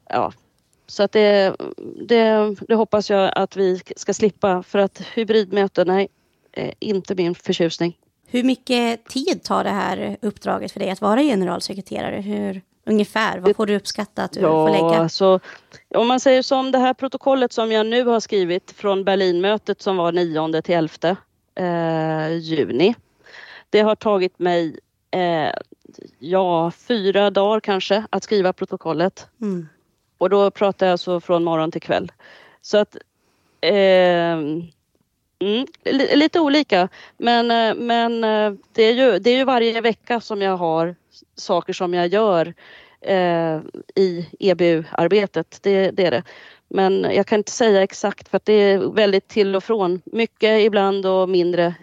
ja. 0.08 0.32
Så 0.86 1.02
att 1.02 1.12
det, 1.12 1.56
det, 2.08 2.56
det 2.68 2.74
hoppas 2.74 3.10
jag 3.10 3.32
att 3.36 3.56
vi 3.56 3.80
ska 3.96 4.14
slippa 4.14 4.62
för 4.62 4.78
att 4.78 5.02
hybridmöten, 5.14 5.86
nej, 5.86 6.08
är 6.52 6.74
inte 6.80 7.14
min 7.14 7.34
förtjusning. 7.34 7.96
Hur 8.26 8.44
mycket 8.44 9.04
tid 9.04 9.42
tar 9.42 9.64
det 9.64 9.70
här 9.70 10.16
uppdraget 10.22 10.72
för 10.72 10.80
dig 10.80 10.90
att 10.90 11.00
vara 11.00 11.20
generalsekreterare? 11.22 12.20
Hur, 12.20 12.62
ungefär, 12.86 13.38
vad 13.38 13.56
får 13.56 13.66
du 13.66 13.76
uppskatta 13.76 14.24
att 14.24 14.32
du 14.32 14.40
ja, 14.40 14.66
får 14.66 14.72
lägga? 14.72 15.02
Alltså, 15.02 15.40
om 15.94 16.08
man 16.08 16.20
säger 16.20 16.42
som 16.42 16.70
det 16.72 16.78
här 16.78 16.94
protokollet 16.94 17.52
som 17.52 17.72
jag 17.72 17.86
nu 17.86 18.04
har 18.04 18.20
skrivit 18.20 18.70
från 18.70 19.04
Berlinmötet 19.04 19.82
som 19.82 19.96
var 19.96 20.12
9 20.12 20.62
till 20.62 20.74
11 20.74 21.16
eh, 21.54 22.38
juni. 22.38 22.94
Det 23.70 23.80
har 23.80 23.94
tagit 23.94 24.38
mig 24.38 24.78
eh, 25.10 25.52
ja, 26.18 26.70
fyra 26.70 27.30
dagar 27.30 27.60
kanske 27.60 28.04
att 28.10 28.24
skriva 28.24 28.52
protokollet. 28.52 29.28
Mm. 29.40 29.68
Och 30.18 30.30
då 30.30 30.50
pratar 30.50 30.86
jag 30.86 31.00
så 31.00 31.20
från 31.20 31.44
morgon 31.44 31.70
till 31.70 31.80
kväll. 31.80 32.12
Så 32.62 32.78
att 32.78 32.96
eh, 33.60 33.72
mm, 35.38 35.66
lite 36.14 36.40
olika. 36.40 36.88
Men, 37.16 37.50
eh, 37.50 37.74
men 37.74 38.24
eh, 38.24 38.52
det, 38.72 38.82
är 38.82 38.92
ju, 38.92 39.18
det 39.18 39.30
är 39.30 39.36
ju 39.36 39.44
varje 39.44 39.80
vecka 39.80 40.20
som 40.20 40.42
jag 40.42 40.56
har 40.56 40.94
saker 41.36 41.72
som 41.72 41.94
jag 41.94 42.06
gör 42.06 42.54
eh, 43.00 43.58
i 43.94 44.28
EBU-arbetet. 44.38 45.58
Det, 45.62 45.90
det, 45.90 46.06
är 46.06 46.10
det. 46.10 46.22
Men 46.68 47.06
jag 47.14 47.26
kan 47.26 47.38
inte 47.38 47.52
säga 47.52 47.82
exakt 47.82 48.28
för 48.28 48.36
att 48.36 48.44
det 48.44 48.52
är 48.52 48.78
väldigt 48.78 49.28
till 49.28 49.56
och 49.56 49.64
från. 49.64 50.02
Mycket 50.04 50.60
ibland 50.60 51.06
och 51.06 51.28
mindre 51.28 51.74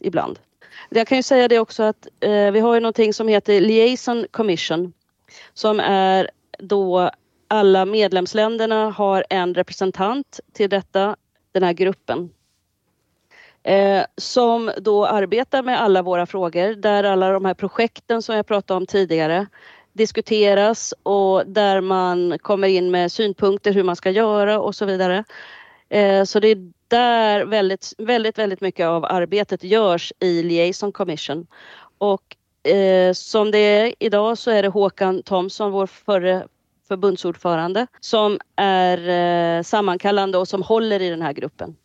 ibland. 0.00 0.38
Jag 0.90 1.06
kan 1.06 1.18
ju 1.18 1.22
säga 1.22 1.48
det 1.48 1.58
också 1.58 1.82
att 1.82 2.08
eh, 2.20 2.50
vi 2.50 2.60
har 2.60 2.74
ju 2.74 2.80
någonting 2.80 3.12
som 3.12 3.28
heter 3.28 3.60
Liaison 3.60 4.26
Commission 4.30 4.92
som 5.54 5.80
är 5.80 6.30
då 6.58 7.10
alla 7.48 7.84
medlemsländerna 7.84 8.90
har 8.90 9.24
en 9.30 9.54
representant 9.54 10.40
till 10.52 10.70
detta, 10.70 11.16
den 11.52 11.62
här 11.62 11.72
gruppen. 11.72 12.30
Eh, 13.62 14.04
som 14.16 14.70
då 14.78 15.06
arbetar 15.06 15.62
med 15.62 15.82
alla 15.82 16.02
våra 16.02 16.26
frågor 16.26 16.74
där 16.74 17.04
alla 17.04 17.32
de 17.32 17.44
här 17.44 17.54
projekten 17.54 18.22
som 18.22 18.36
jag 18.36 18.46
pratade 18.46 18.76
om 18.76 18.86
tidigare 18.86 19.46
diskuteras 19.92 20.94
och 21.02 21.46
där 21.46 21.80
man 21.80 22.38
kommer 22.38 22.68
in 22.68 22.90
med 22.90 23.12
synpunkter 23.12 23.72
hur 23.72 23.82
man 23.82 23.96
ska 23.96 24.10
göra 24.10 24.60
och 24.60 24.74
så 24.74 24.84
vidare. 24.84 25.24
Eh, 25.88 26.24
så 26.24 26.40
det 26.40 26.48
är 26.48 26.72
där 26.88 27.44
väldigt, 27.44 27.92
väldigt, 27.98 28.38
väldigt 28.38 28.60
mycket 28.60 28.86
av 28.86 29.04
arbetet 29.04 29.64
görs 29.64 30.12
i 30.20 30.42
Liaison 30.42 30.92
Commission. 30.92 31.46
Och 31.98 32.36
eh, 32.72 33.12
som 33.12 33.50
det 33.50 33.58
är 33.58 33.94
idag 33.98 34.38
så 34.38 34.50
är 34.50 34.62
det 34.62 34.68
Håkan 34.68 35.22
Thomsson, 35.22 35.72
vår 35.72 35.86
förre 35.86 36.46
förbundsordförande, 36.88 37.86
som 38.00 38.38
är 38.56 39.08
eh, 39.58 39.62
sammankallande 39.62 40.38
och 40.38 40.48
som 40.48 40.62
håller 40.62 41.02
i 41.02 41.10
den 41.10 41.22
här 41.22 41.32
gruppen. 41.32 41.76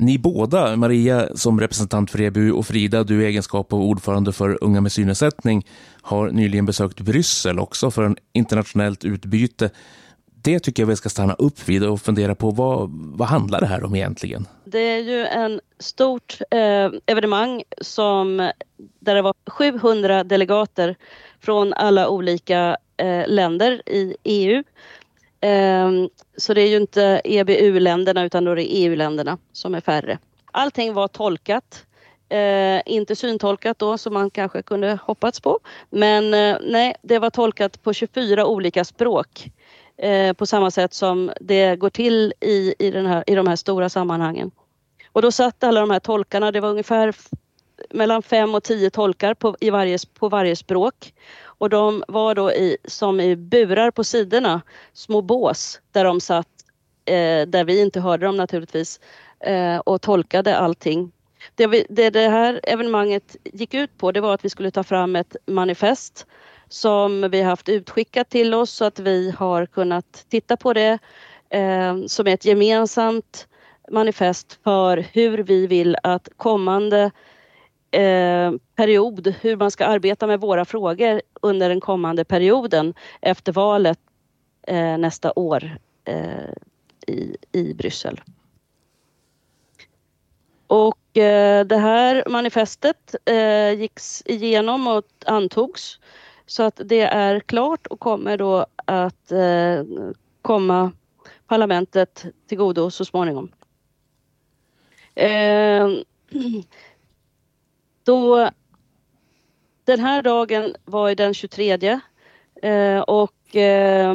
Ni 0.00 0.18
båda, 0.18 0.76
Maria 0.76 1.36
som 1.36 1.60
representant 1.60 2.10
för 2.10 2.20
EBU 2.20 2.52
och 2.52 2.66
Frida, 2.66 3.04
du 3.04 3.22
i 3.22 3.26
egenskap 3.26 3.72
av 3.72 3.80
ordförande 3.80 4.32
för 4.32 4.64
Unga 4.64 4.80
med 4.80 4.92
synnedsättning, 4.92 5.66
har 6.02 6.30
nyligen 6.30 6.66
besökt 6.66 7.00
Bryssel 7.00 7.58
också 7.58 7.90
för 7.90 8.02
en 8.02 8.16
internationellt 8.32 9.04
utbyte 9.04 9.70
det 10.48 10.60
tycker 10.60 10.82
jag 10.82 10.88
vi 10.88 10.96
ska 10.96 11.08
stanna 11.08 11.34
upp 11.34 11.68
vid 11.68 11.84
och 11.84 12.00
fundera 12.00 12.34
på 12.34 12.50
vad, 12.50 12.90
vad 12.92 13.28
handlar 13.28 13.60
det 13.60 13.66
här 13.66 13.84
om 13.84 13.94
egentligen? 13.94 14.46
Det 14.64 14.78
är 14.78 14.98
ju 14.98 15.26
en 15.26 15.60
stort 15.78 16.38
eh, 16.50 16.90
evenemang 17.06 17.62
som, 17.80 18.50
där 18.76 19.14
det 19.14 19.22
var 19.22 19.34
700 19.46 20.24
delegater 20.24 20.96
från 21.40 21.72
alla 21.72 22.08
olika 22.08 22.76
eh, 22.96 23.28
länder 23.28 23.82
i 23.86 24.16
EU. 24.24 24.62
Eh, 25.40 25.90
så 26.36 26.54
det 26.54 26.62
är 26.62 26.68
ju 26.68 26.76
inte 26.76 27.20
EBU-länderna 27.24 28.24
utan 28.24 28.44
då 28.44 28.50
är 28.50 28.56
det 28.56 28.76
EU-länderna 28.76 29.38
som 29.52 29.74
är 29.74 29.80
färre. 29.80 30.18
Allting 30.52 30.94
var 30.94 31.08
tolkat. 31.08 31.84
Eh, 32.28 32.80
inte 32.86 33.16
syntolkat 33.16 33.78
då 33.78 33.98
som 33.98 34.14
man 34.14 34.30
kanske 34.30 34.62
kunde 34.62 34.98
hoppats 35.02 35.40
på. 35.40 35.58
Men 35.90 36.34
eh, 36.34 36.56
nej, 36.62 36.94
det 37.02 37.18
var 37.18 37.30
tolkat 37.30 37.82
på 37.82 37.92
24 37.92 38.46
olika 38.46 38.84
språk. 38.84 39.50
Eh, 39.98 40.32
på 40.32 40.46
samma 40.46 40.70
sätt 40.70 40.94
som 40.94 41.32
det 41.40 41.76
går 41.76 41.90
till 41.90 42.32
i, 42.40 42.74
i, 42.78 42.90
den 42.90 43.06
här, 43.06 43.24
i 43.26 43.34
de 43.34 43.46
här 43.46 43.56
stora 43.56 43.88
sammanhangen. 43.88 44.50
Och 45.12 45.22
då 45.22 45.32
satt 45.32 45.64
alla 45.64 45.80
de 45.80 45.90
här 45.90 46.00
tolkarna, 46.00 46.52
det 46.52 46.60
var 46.60 46.68
ungefär 46.68 47.14
mellan 47.90 48.22
fem 48.22 48.54
och 48.54 48.62
tio 48.62 48.90
tolkar 48.90 49.34
på, 49.34 49.56
i 49.60 49.70
varje, 49.70 49.98
på 50.18 50.28
varje 50.28 50.56
språk. 50.56 51.14
Och 51.42 51.70
de 51.70 52.04
var 52.08 52.34
då 52.34 52.52
i, 52.52 52.76
som 52.84 53.20
i 53.20 53.36
burar 53.36 53.90
på 53.90 54.04
sidorna, 54.04 54.60
små 54.92 55.22
bås 55.22 55.80
där 55.92 56.04
de 56.04 56.20
satt, 56.20 56.48
eh, 57.04 57.46
där 57.46 57.64
vi 57.64 57.80
inte 57.80 58.00
hörde 58.00 58.26
dem 58.26 58.36
naturligtvis, 58.36 59.00
eh, 59.40 59.78
och 59.78 60.02
tolkade 60.02 60.56
allting. 60.56 61.12
Det, 61.54 61.66
vi, 61.66 61.86
det 61.88 62.10
det 62.10 62.28
här 62.28 62.60
evenemanget 62.62 63.36
gick 63.44 63.74
ut 63.74 63.98
på 63.98 64.12
det 64.12 64.20
var 64.20 64.34
att 64.34 64.44
vi 64.44 64.50
skulle 64.50 64.70
ta 64.70 64.84
fram 64.84 65.16
ett 65.16 65.36
manifest 65.46 66.26
som 66.68 67.28
vi 67.30 67.42
haft 67.42 67.68
utskickat 67.68 68.30
till 68.30 68.54
oss 68.54 68.70
så 68.70 68.84
att 68.84 68.98
vi 68.98 69.30
har 69.30 69.66
kunnat 69.66 70.24
titta 70.28 70.56
på 70.56 70.72
det 70.72 70.98
eh, 71.50 71.96
som 72.06 72.26
är 72.26 72.34
ett 72.34 72.44
gemensamt 72.44 73.48
manifest 73.90 74.58
för 74.64 74.96
hur 75.12 75.38
vi 75.38 75.66
vill 75.66 75.96
att 76.02 76.28
kommande 76.36 77.10
eh, 77.90 78.52
period, 78.76 79.34
hur 79.40 79.56
man 79.56 79.70
ska 79.70 79.86
arbeta 79.86 80.26
med 80.26 80.40
våra 80.40 80.64
frågor 80.64 81.22
under 81.42 81.68
den 81.68 81.80
kommande 81.80 82.24
perioden 82.24 82.94
efter 83.20 83.52
valet 83.52 83.98
eh, 84.66 84.98
nästa 84.98 85.32
år 85.36 85.78
eh, 86.04 86.52
i, 87.06 87.36
i 87.52 87.74
Bryssel. 87.74 88.20
Och 90.66 91.16
eh, 91.16 91.66
det 91.66 91.76
här 91.76 92.24
manifestet 92.28 93.14
gick 93.26 93.80
gicks 93.80 94.22
igenom 94.26 94.86
och 94.86 95.04
antogs 95.26 95.98
så 96.48 96.62
att 96.62 96.80
det 96.84 97.00
är 97.00 97.40
klart 97.40 97.86
och 97.86 98.00
kommer 98.00 98.36
då 98.36 98.66
att 98.84 99.32
eh, 99.32 99.84
komma 100.42 100.92
parlamentet 101.46 102.24
till 102.46 102.58
godo 102.58 102.90
så 102.90 103.04
småningom. 103.04 103.52
Eh, 105.14 105.88
då, 108.04 108.50
den 109.84 110.00
här 110.00 110.22
dagen 110.22 110.74
var 110.84 111.14
den 111.14 111.34
23 111.34 112.00
eh, 112.62 113.00
och 113.00 113.56
eh, 113.56 114.14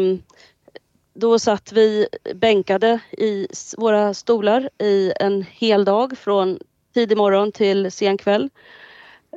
då 1.13 1.39
satt 1.39 1.72
vi 1.72 2.08
bänkade 2.36 3.00
i 3.12 3.48
våra 3.78 4.13
stolar 4.13 4.69
i 4.80 5.13
en 5.19 5.43
hel 5.43 5.86
dag 5.86 6.17
från 6.17 6.60
tidig 6.93 7.17
morgon 7.17 7.52
till 7.52 7.91
sen 7.91 8.17
kväll. 8.17 8.50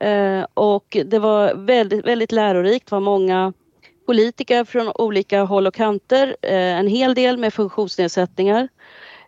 Eh, 0.00 0.46
och 0.54 0.96
det 1.04 1.18
var 1.18 1.54
väldigt, 1.54 2.06
väldigt 2.06 2.32
lärorikt. 2.32 2.86
Det 2.86 2.94
var 2.94 3.00
många 3.00 3.52
politiker 4.06 4.64
från 4.64 4.92
olika 4.94 5.42
håll 5.42 5.66
och 5.66 5.74
kanter, 5.74 6.36
eh, 6.42 6.78
en 6.78 6.86
hel 6.86 7.14
del 7.14 7.36
med 7.36 7.54
funktionsnedsättningar. 7.54 8.68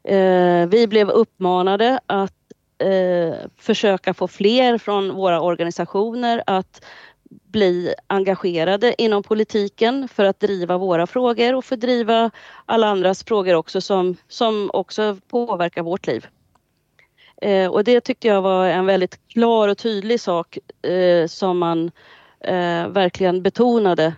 Eh, 0.05 0.67
vi 0.67 0.87
blev 0.89 1.11
uppmanade 1.11 2.01
att 2.07 2.35
eh, 2.79 3.35
försöka 3.57 4.15
få 4.15 4.29
fler 4.29 4.79
från 4.79 5.15
våra 5.15 5.41
organisationer 5.41 6.43
att 6.47 6.85
bli 7.31 7.95
engagerade 8.07 9.03
inom 9.03 9.23
politiken 9.23 10.09
för 10.09 10.25
att 10.25 10.41
driva 10.41 10.79
våra 10.79 11.07
frågor 11.07 11.55
och 11.55 11.65
för 11.65 11.75
att 11.75 11.81
driva 11.81 12.31
alla 12.67 12.87
andras 12.87 13.25
frågor 13.25 13.55
också 13.55 13.81
som, 13.81 14.17
som 14.29 14.71
också 14.73 15.17
påverkar 15.29 15.83
vårt 15.83 16.07
liv. 16.07 16.27
Eh, 17.43 17.71
och 17.71 17.85
det 17.85 18.01
tyckte 18.01 18.29
jag 18.29 18.43
var 18.43 18.67
en 18.67 18.87
väldigt 18.87 19.29
klar 19.29 19.69
och 19.69 19.79
tydlig 19.79 20.21
sak 20.21 20.59
eh, 20.83 21.27
som 21.27 21.59
man 21.59 21.91
eh, 22.41 22.89
verkligen 22.89 23.43
betonade 23.43 24.15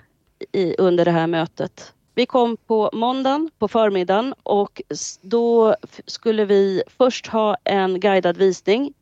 i, 0.53 0.75
under 0.79 1.05
det 1.05 1.11
här 1.11 1.27
mötet. 1.27 1.93
Vi 2.15 2.27
kom 2.27 2.57
på 2.57 2.91
måndagen 2.93 3.51
på 3.59 3.69
förmiddagen 3.69 4.35
och 4.43 4.83
då 5.21 5.77
skulle 6.07 6.45
vi 6.45 6.83
först 6.99 7.27
ha 7.27 7.57
en 7.65 8.01
guidad 8.01 8.37
visning 8.37 8.93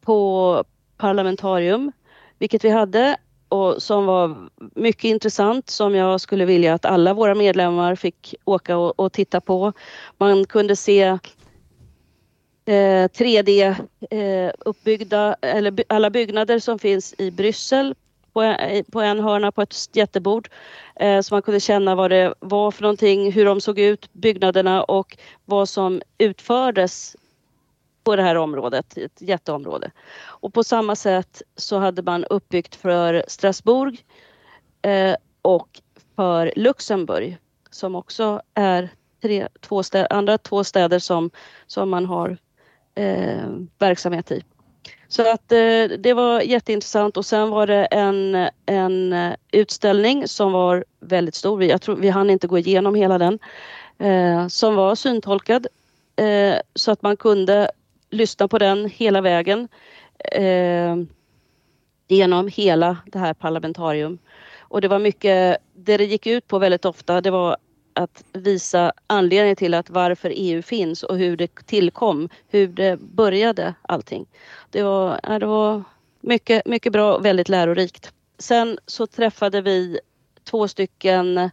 på 0.00 0.64
parlamentarium, 0.96 1.92
vilket 2.38 2.64
vi 2.64 2.70
hade 2.70 3.16
och 3.48 3.82
som 3.82 4.06
var 4.06 4.36
mycket 4.74 5.04
intressant 5.04 5.70
som 5.70 5.94
jag 5.94 6.20
skulle 6.20 6.44
vilja 6.44 6.74
att 6.74 6.84
alla 6.84 7.14
våra 7.14 7.34
medlemmar 7.34 7.94
fick 7.94 8.34
åka 8.44 8.76
och, 8.76 9.00
och 9.00 9.12
titta 9.12 9.40
på. 9.40 9.72
Man 10.18 10.46
kunde 10.46 10.76
se 10.76 11.18
3D 12.66 13.76
eh, 14.10 14.20
eh, 14.20 14.52
uppbyggda, 14.58 15.36
eller 15.40 15.84
alla 15.88 16.10
byggnader 16.10 16.58
som 16.58 16.78
finns 16.78 17.14
i 17.18 17.30
Bryssel 17.30 17.94
på 18.32 18.42
en, 18.42 18.84
på 18.84 19.00
en 19.00 19.20
hörna 19.20 19.52
på 19.52 19.62
ett 19.62 19.96
jättebord. 19.96 20.48
Eh, 20.96 21.20
så 21.20 21.34
man 21.34 21.42
kunde 21.42 21.60
känna 21.60 21.94
vad 21.94 22.10
det 22.10 22.34
var 22.40 22.70
för 22.70 22.82
någonting, 22.82 23.32
hur 23.32 23.44
de 23.44 23.60
såg 23.60 23.78
ut, 23.78 24.12
byggnaderna 24.12 24.84
och 24.84 25.18
vad 25.44 25.68
som 25.68 26.02
utfördes 26.18 27.16
på 28.04 28.16
det 28.16 28.22
här 28.22 28.36
området, 28.36 28.98
ett 28.98 29.22
jätteområde. 29.22 29.90
Och 30.18 30.54
på 30.54 30.64
samma 30.64 30.96
sätt 30.96 31.42
så 31.56 31.78
hade 31.78 32.02
man 32.02 32.24
uppbyggt 32.24 32.74
för 32.74 33.24
Strasbourg 33.28 34.04
eh, 34.82 35.16
och 35.42 35.80
för 36.16 36.52
Luxemburg 36.56 37.38
som 37.70 37.94
också 37.94 38.42
är 38.54 38.90
tre, 39.22 39.48
två 39.60 39.82
städer, 39.82 40.12
andra 40.12 40.38
två 40.38 40.64
städer 40.64 40.98
som, 40.98 41.30
som 41.66 41.90
man 41.90 42.06
har 42.06 42.38
eh, 42.96 43.48
verksamhet 43.78 44.30
i. 44.30 44.42
Så 45.08 45.32
att 45.32 45.52
eh, 45.52 45.84
det 45.98 46.14
var 46.14 46.40
jätteintressant 46.40 47.16
och 47.16 47.26
sen 47.26 47.50
var 47.50 47.66
det 47.66 47.84
en, 47.84 48.48
en 48.66 49.12
eh, 49.12 49.34
utställning 49.52 50.28
som 50.28 50.52
var 50.52 50.84
väldigt 51.00 51.34
stor. 51.34 51.64
Jag 51.64 51.82
tror 51.82 51.96
vi 51.96 52.08
hann 52.08 52.30
inte 52.30 52.46
gå 52.46 52.58
igenom 52.58 52.94
hela 52.94 53.18
den. 53.18 53.38
Eh, 53.98 54.48
som 54.48 54.74
var 54.74 54.94
syntolkad 54.94 55.66
eh, 56.16 56.56
så 56.74 56.90
att 56.90 57.02
man 57.02 57.16
kunde 57.16 57.70
lyssna 58.10 58.48
på 58.48 58.58
den 58.58 58.90
hela 58.90 59.20
vägen 59.20 59.68
eh, 60.32 60.96
genom 62.08 62.48
hela 62.48 62.96
det 63.06 63.18
här 63.18 63.34
parlamentarium. 63.34 64.18
Och 64.58 64.80
det 64.80 64.88
var 64.88 64.98
mycket, 64.98 65.58
det 65.74 65.96
det 65.96 66.04
gick 66.04 66.26
ut 66.26 66.46
på 66.46 66.58
väldigt 66.58 66.84
ofta 66.84 67.20
det 67.20 67.30
var 67.30 67.56
att 67.96 68.24
visa 68.32 68.92
anledningen 69.06 69.56
till 69.56 69.74
att 69.74 69.90
varför 69.90 70.32
EU 70.34 70.62
finns 70.62 71.02
och 71.02 71.18
hur 71.18 71.36
det 71.36 71.66
tillkom, 71.66 72.28
hur 72.48 72.68
det 72.68 73.00
började 73.00 73.74
allting. 73.82 74.26
Det 74.70 74.82
var, 74.82 75.38
det 75.38 75.46
var 75.46 75.82
mycket, 76.20 76.66
mycket 76.66 76.92
bra 76.92 77.14
och 77.14 77.24
väldigt 77.24 77.48
lärorikt. 77.48 78.12
Sen 78.38 78.78
så 78.86 79.06
träffade 79.06 79.60
vi 79.60 80.00
två 80.44 80.68
stycken 80.68 81.50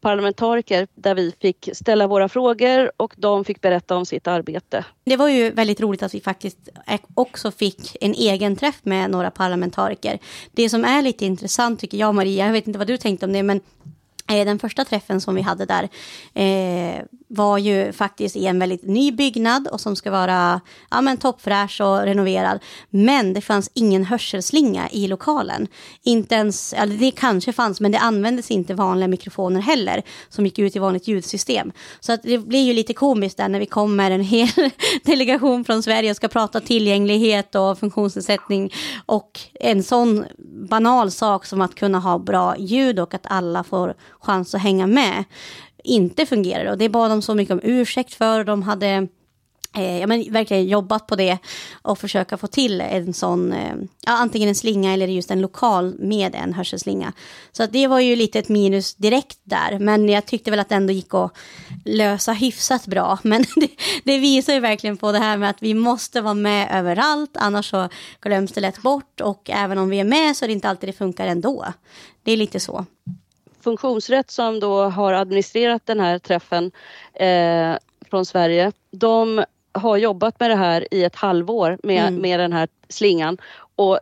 parlamentariker 0.00 0.88
där 0.94 1.14
vi 1.14 1.34
fick 1.40 1.68
ställa 1.72 2.06
våra 2.06 2.28
frågor 2.28 2.92
och 2.96 3.14
de 3.16 3.44
fick 3.44 3.60
berätta 3.60 3.96
om 3.96 4.06
sitt 4.06 4.26
arbete. 4.26 4.84
Det 5.04 5.16
var 5.16 5.28
ju 5.28 5.50
väldigt 5.50 5.80
roligt 5.80 6.02
att 6.02 6.14
vi 6.14 6.20
faktiskt 6.20 6.58
också 7.14 7.50
fick 7.50 7.96
en 8.00 8.14
egen 8.14 8.56
träff 8.56 8.80
med 8.82 9.10
några 9.10 9.30
parlamentariker. 9.30 10.18
Det 10.52 10.68
som 10.68 10.84
är 10.84 11.02
lite 11.02 11.26
intressant 11.26 11.80
tycker 11.80 11.98
jag 11.98 12.14
Maria, 12.14 12.46
jag 12.46 12.52
vet 12.52 12.66
inte 12.66 12.78
vad 12.78 12.88
du 12.88 12.96
tänkte 12.96 13.26
om 13.26 13.32
det, 13.32 13.42
men 13.42 13.60
Eh, 14.30 14.44
den 14.44 14.58
första 14.58 14.84
träffen 14.84 15.20
som 15.20 15.34
vi 15.34 15.42
hade 15.42 15.66
där 15.66 15.88
eh, 16.34 17.04
var 17.32 17.58
ju 17.58 17.92
faktiskt 17.92 18.36
i 18.36 18.46
en 18.46 18.58
väldigt 18.58 18.82
ny 18.82 19.12
byggnad 19.12 19.68
och 19.68 19.80
som 19.80 19.96
ska 19.96 20.10
vara 20.10 20.60
ja, 20.90 21.00
men 21.00 21.16
toppfräsch 21.16 21.80
och 21.80 22.00
renoverad. 22.00 22.58
Men 22.90 23.32
det 23.32 23.40
fanns 23.40 23.70
ingen 23.74 24.04
hörselslinga 24.04 24.88
i 24.90 25.08
lokalen. 25.08 25.66
Inte 26.02 26.34
ens, 26.34 26.72
eller 26.72 26.96
det 26.96 27.10
kanske 27.10 27.52
fanns, 27.52 27.80
men 27.80 27.92
det 27.92 27.98
användes 27.98 28.50
inte 28.50 28.74
vanliga 28.74 29.08
mikrofoner 29.08 29.60
heller 29.60 30.02
som 30.28 30.44
gick 30.44 30.58
ut 30.58 30.76
i 30.76 30.78
vanligt 30.78 31.08
ljudsystem. 31.08 31.72
Så 32.00 32.12
att 32.12 32.22
det 32.22 32.38
blir 32.38 32.62
ju 32.62 32.72
lite 32.72 32.94
komiskt 32.94 33.36
där 33.36 33.48
när 33.48 33.58
vi 33.58 33.66
kommer 33.66 34.10
en 34.10 34.24
hel 34.24 34.70
delegation 35.04 35.64
från 35.64 35.82
Sverige 35.82 36.10
och 36.10 36.16
ska 36.16 36.28
prata 36.28 36.60
tillgänglighet 36.60 37.54
och 37.54 37.78
funktionsnedsättning 37.78 38.72
och 39.06 39.40
en 39.54 39.82
sån 39.82 40.24
banal 40.68 41.10
sak 41.10 41.46
som 41.46 41.60
att 41.60 41.74
kunna 41.74 41.98
ha 41.98 42.18
bra 42.18 42.56
ljud 42.58 42.98
och 42.98 43.14
att 43.14 43.26
alla 43.26 43.64
får 43.64 43.94
chans 44.20 44.54
att 44.54 44.62
hänga 44.62 44.86
med 44.86 45.24
inte 45.84 46.26
fungerade. 46.26 46.70
Och 46.70 46.78
det 46.78 46.88
bad 46.88 47.10
de 47.10 47.22
så 47.22 47.34
mycket 47.34 47.52
om 47.52 47.60
ursäkt 47.62 48.14
för. 48.14 48.44
De 48.44 48.62
hade 48.62 49.08
eh, 49.76 49.98
ja, 49.98 50.06
men 50.06 50.32
verkligen 50.32 50.66
jobbat 50.66 51.06
på 51.06 51.16
det 51.16 51.38
och 51.82 51.98
försöka 51.98 52.36
få 52.36 52.46
till 52.46 52.80
en 52.80 53.14
sån, 53.14 53.52
eh, 53.52 53.74
ja, 54.06 54.12
antingen 54.12 54.48
en 54.48 54.54
slinga 54.54 54.92
eller 54.92 55.06
just 55.06 55.30
en 55.30 55.40
lokal 55.40 55.94
med 55.98 56.34
en 56.34 56.54
hörselslinga. 56.54 57.12
Så 57.52 57.62
att 57.62 57.72
det 57.72 57.86
var 57.86 58.00
ju 58.00 58.16
lite 58.16 58.38
ett 58.38 58.48
minus 58.48 58.94
direkt 58.94 59.38
där, 59.44 59.78
men 59.78 60.08
jag 60.08 60.26
tyckte 60.26 60.50
väl 60.50 60.60
att 60.60 60.68
det 60.68 60.74
ändå 60.74 60.92
gick 60.92 61.14
att 61.14 61.36
lösa 61.84 62.32
hyfsat 62.32 62.86
bra. 62.86 63.18
Men 63.22 63.44
det, 63.56 63.70
det 64.04 64.18
visar 64.18 64.52
ju 64.52 64.60
verkligen 64.60 64.96
på 64.96 65.12
det 65.12 65.18
här 65.18 65.36
med 65.36 65.50
att 65.50 65.62
vi 65.62 65.74
måste 65.74 66.20
vara 66.20 66.34
med 66.34 66.68
överallt, 66.72 67.30
annars 67.34 67.70
så 67.70 67.88
glöms 68.20 68.52
det 68.52 68.60
lätt 68.60 68.82
bort 68.82 69.20
och 69.20 69.50
även 69.50 69.78
om 69.78 69.88
vi 69.88 70.00
är 70.00 70.04
med 70.04 70.36
så 70.36 70.44
är 70.44 70.46
det 70.46 70.52
inte 70.52 70.68
alltid 70.68 70.88
det 70.88 70.92
funkar 70.92 71.26
ändå. 71.26 71.66
Det 72.22 72.32
är 72.32 72.36
lite 72.36 72.60
så. 72.60 72.86
Funktionsrätt 73.62 74.30
som 74.30 74.60
då 74.60 74.82
har 74.82 75.12
administrerat 75.12 75.86
den 75.86 76.00
här 76.00 76.18
träffen 76.18 76.72
eh, 77.14 77.76
från 78.10 78.26
Sverige, 78.26 78.72
de 78.90 79.44
har 79.72 79.96
jobbat 79.96 80.40
med 80.40 80.50
det 80.50 80.56
här 80.56 80.94
i 80.94 81.04
ett 81.04 81.16
halvår 81.16 81.78
med, 81.82 82.08
mm. 82.08 82.22
med 82.22 82.40
den 82.40 82.52
här 82.52 82.68
slingan 82.88 83.38
och 83.76 83.98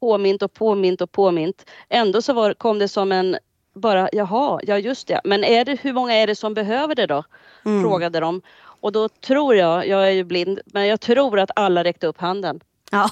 påmint 0.00 0.42
och 0.42 0.52
påmint 0.52 1.00
och 1.00 1.12
påmint. 1.12 1.70
Ändå 1.88 2.22
så 2.22 2.32
var, 2.32 2.54
kom 2.54 2.78
det 2.78 2.88
som 2.88 3.12
en 3.12 3.38
bara, 3.74 4.08
jaha, 4.12 4.60
ja 4.62 4.78
just 4.78 5.08
det, 5.08 5.20
men 5.24 5.44
är 5.44 5.64
det, 5.64 5.80
hur 5.80 5.92
många 5.92 6.14
är 6.14 6.26
det 6.26 6.34
som 6.34 6.54
behöver 6.54 6.94
det 6.94 7.06
då? 7.06 7.24
Mm. 7.64 7.82
Frågade 7.82 8.20
de. 8.20 8.42
Och 8.80 8.92
då 8.92 9.08
tror 9.08 9.54
jag, 9.54 9.88
jag 9.88 10.06
är 10.06 10.10
ju 10.10 10.24
blind, 10.24 10.60
men 10.66 10.86
jag 10.86 11.00
tror 11.00 11.38
att 11.38 11.50
alla 11.56 11.84
räckte 11.84 12.06
upp 12.06 12.20
handen. 12.20 12.60
Ja, 12.90 13.10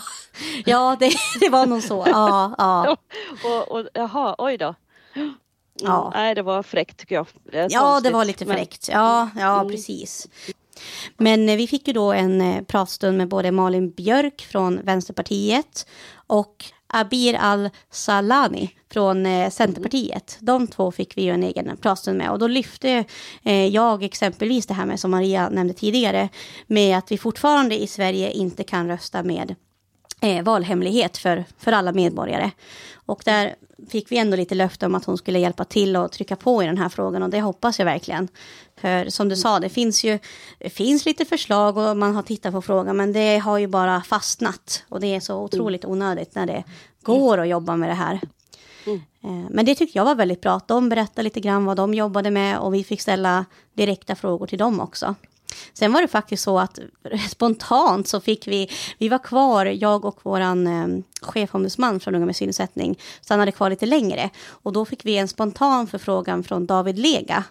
ja 0.64 0.96
det, 1.00 1.12
det 1.40 1.48
var 1.48 1.66
nog 1.66 1.82
så. 1.82 2.04
Ja, 2.06 2.54
ja. 2.58 2.96
och, 3.44 3.76
och, 3.76 3.86
jaha, 3.92 4.34
oj 4.38 4.56
då. 4.56 4.74
Ja. 5.78 6.10
Nej, 6.14 6.34
det 6.34 6.42
var 6.42 6.62
fräckt 6.62 6.96
tycker 6.96 7.14
jag. 7.14 7.26
Det 7.52 7.66
ja, 7.70 8.00
det 8.00 8.10
var 8.10 8.24
lite 8.24 8.46
fräckt. 8.46 8.88
Ja, 8.92 9.28
ja 9.36 9.60
mm. 9.60 9.72
precis. 9.72 10.28
Men 11.16 11.48
eh, 11.48 11.56
vi 11.56 11.66
fick 11.66 11.88
ju 11.88 11.92
då 11.92 12.12
en 12.12 12.40
eh, 12.40 12.62
pratstund 12.62 13.18
med 13.18 13.28
både 13.28 13.52
Malin 13.52 13.90
Björk 13.90 14.46
från 14.50 14.80
Vänsterpartiet 14.84 15.86
och 16.26 16.64
Abir 16.86 17.34
al-Salani 17.34 18.70
från 18.92 19.26
eh, 19.26 19.50
Centerpartiet. 19.50 20.38
De 20.40 20.66
två 20.66 20.92
fick 20.92 21.16
vi 21.16 21.22
ju 21.22 21.30
en 21.30 21.42
egen 21.42 21.76
pratstund 21.76 22.18
med 22.18 22.30
och 22.30 22.38
då 22.38 22.46
lyfte 22.46 23.04
eh, 23.42 23.66
jag 23.66 24.02
exempelvis 24.02 24.66
det 24.66 24.74
här 24.74 24.86
med 24.86 25.00
som 25.00 25.10
Maria 25.10 25.48
nämnde 25.48 25.74
tidigare 25.74 26.28
med 26.66 26.98
att 26.98 27.12
vi 27.12 27.18
fortfarande 27.18 27.82
i 27.82 27.86
Sverige 27.86 28.30
inte 28.30 28.64
kan 28.64 28.88
rösta 28.88 29.22
med 29.22 29.54
eh, 30.22 30.42
valhemlighet 30.42 31.16
för, 31.16 31.44
för 31.58 31.72
alla 31.72 31.92
medborgare. 31.92 32.50
Och 32.94 33.22
där 33.24 33.54
fick 33.88 34.12
vi 34.12 34.18
ändå 34.18 34.36
lite 34.36 34.54
löfte 34.54 34.86
om 34.86 34.94
att 34.94 35.04
hon 35.04 35.18
skulle 35.18 35.38
hjälpa 35.38 35.64
till 35.64 35.96
och 35.96 36.12
trycka 36.12 36.36
på 36.36 36.62
i 36.62 36.66
den 36.66 36.78
här 36.78 36.88
frågan 36.88 37.22
och 37.22 37.30
det 37.30 37.40
hoppas 37.40 37.78
jag 37.78 37.86
verkligen. 37.86 38.28
För 38.80 39.10
som 39.10 39.28
du 39.28 39.36
sa, 39.36 39.60
det 39.60 39.68
finns 39.68 40.04
ju 40.04 40.18
det 40.58 40.70
finns 40.70 41.06
lite 41.06 41.24
förslag 41.24 41.76
och 41.76 41.96
man 41.96 42.14
har 42.14 42.22
tittat 42.22 42.52
på 42.52 42.62
frågan 42.62 42.96
men 42.96 43.12
det 43.12 43.38
har 43.38 43.58
ju 43.58 43.66
bara 43.66 44.02
fastnat 44.02 44.84
och 44.88 45.00
det 45.00 45.14
är 45.14 45.20
så 45.20 45.42
otroligt 45.42 45.84
onödigt 45.84 46.34
när 46.34 46.46
det 46.46 46.64
går 47.02 47.38
att 47.38 47.48
jobba 47.48 47.76
med 47.76 47.88
det 47.88 47.94
här. 47.94 48.20
Mm. 48.86 49.00
Eh, 49.24 49.50
men 49.50 49.64
det 49.64 49.74
tyckte 49.74 49.98
jag 49.98 50.04
var 50.04 50.14
väldigt 50.14 50.40
bra. 50.40 50.60
De 50.66 50.88
berättade 50.88 51.22
lite 51.22 51.40
grann 51.40 51.64
vad 51.64 51.76
de 51.76 51.94
jobbade 51.94 52.30
med 52.30 52.58
och 52.58 52.74
vi 52.74 52.84
fick 52.84 53.00
ställa 53.00 53.44
direkta 53.74 54.14
frågor 54.14 54.46
till 54.46 54.58
dem 54.58 54.80
också. 54.80 55.14
Sen 55.72 55.92
var 55.92 56.02
det 56.02 56.08
faktiskt 56.08 56.42
så 56.42 56.58
att 56.58 56.78
spontant 57.30 58.08
så 58.08 58.20
fick 58.20 58.48
vi, 58.48 58.70
vi 58.98 59.08
var 59.08 59.18
kvar, 59.18 59.66
jag 59.66 60.04
och 60.04 60.20
våran 60.22 60.66
eh, 60.66 61.04
chefombudsman 61.22 62.00
från 62.00 62.14
Unga 62.14 62.26
med 62.26 62.36
synsättning 62.36 62.98
stannade 63.20 63.52
kvar 63.52 63.70
lite 63.70 63.86
längre. 63.86 64.30
Och 64.48 64.72
då 64.72 64.84
fick 64.84 65.04
vi 65.04 65.16
en 65.16 65.28
spontan 65.28 65.86
förfrågan 65.86 66.44
från 66.44 66.66
David 66.66 66.98
Lega 66.98 67.44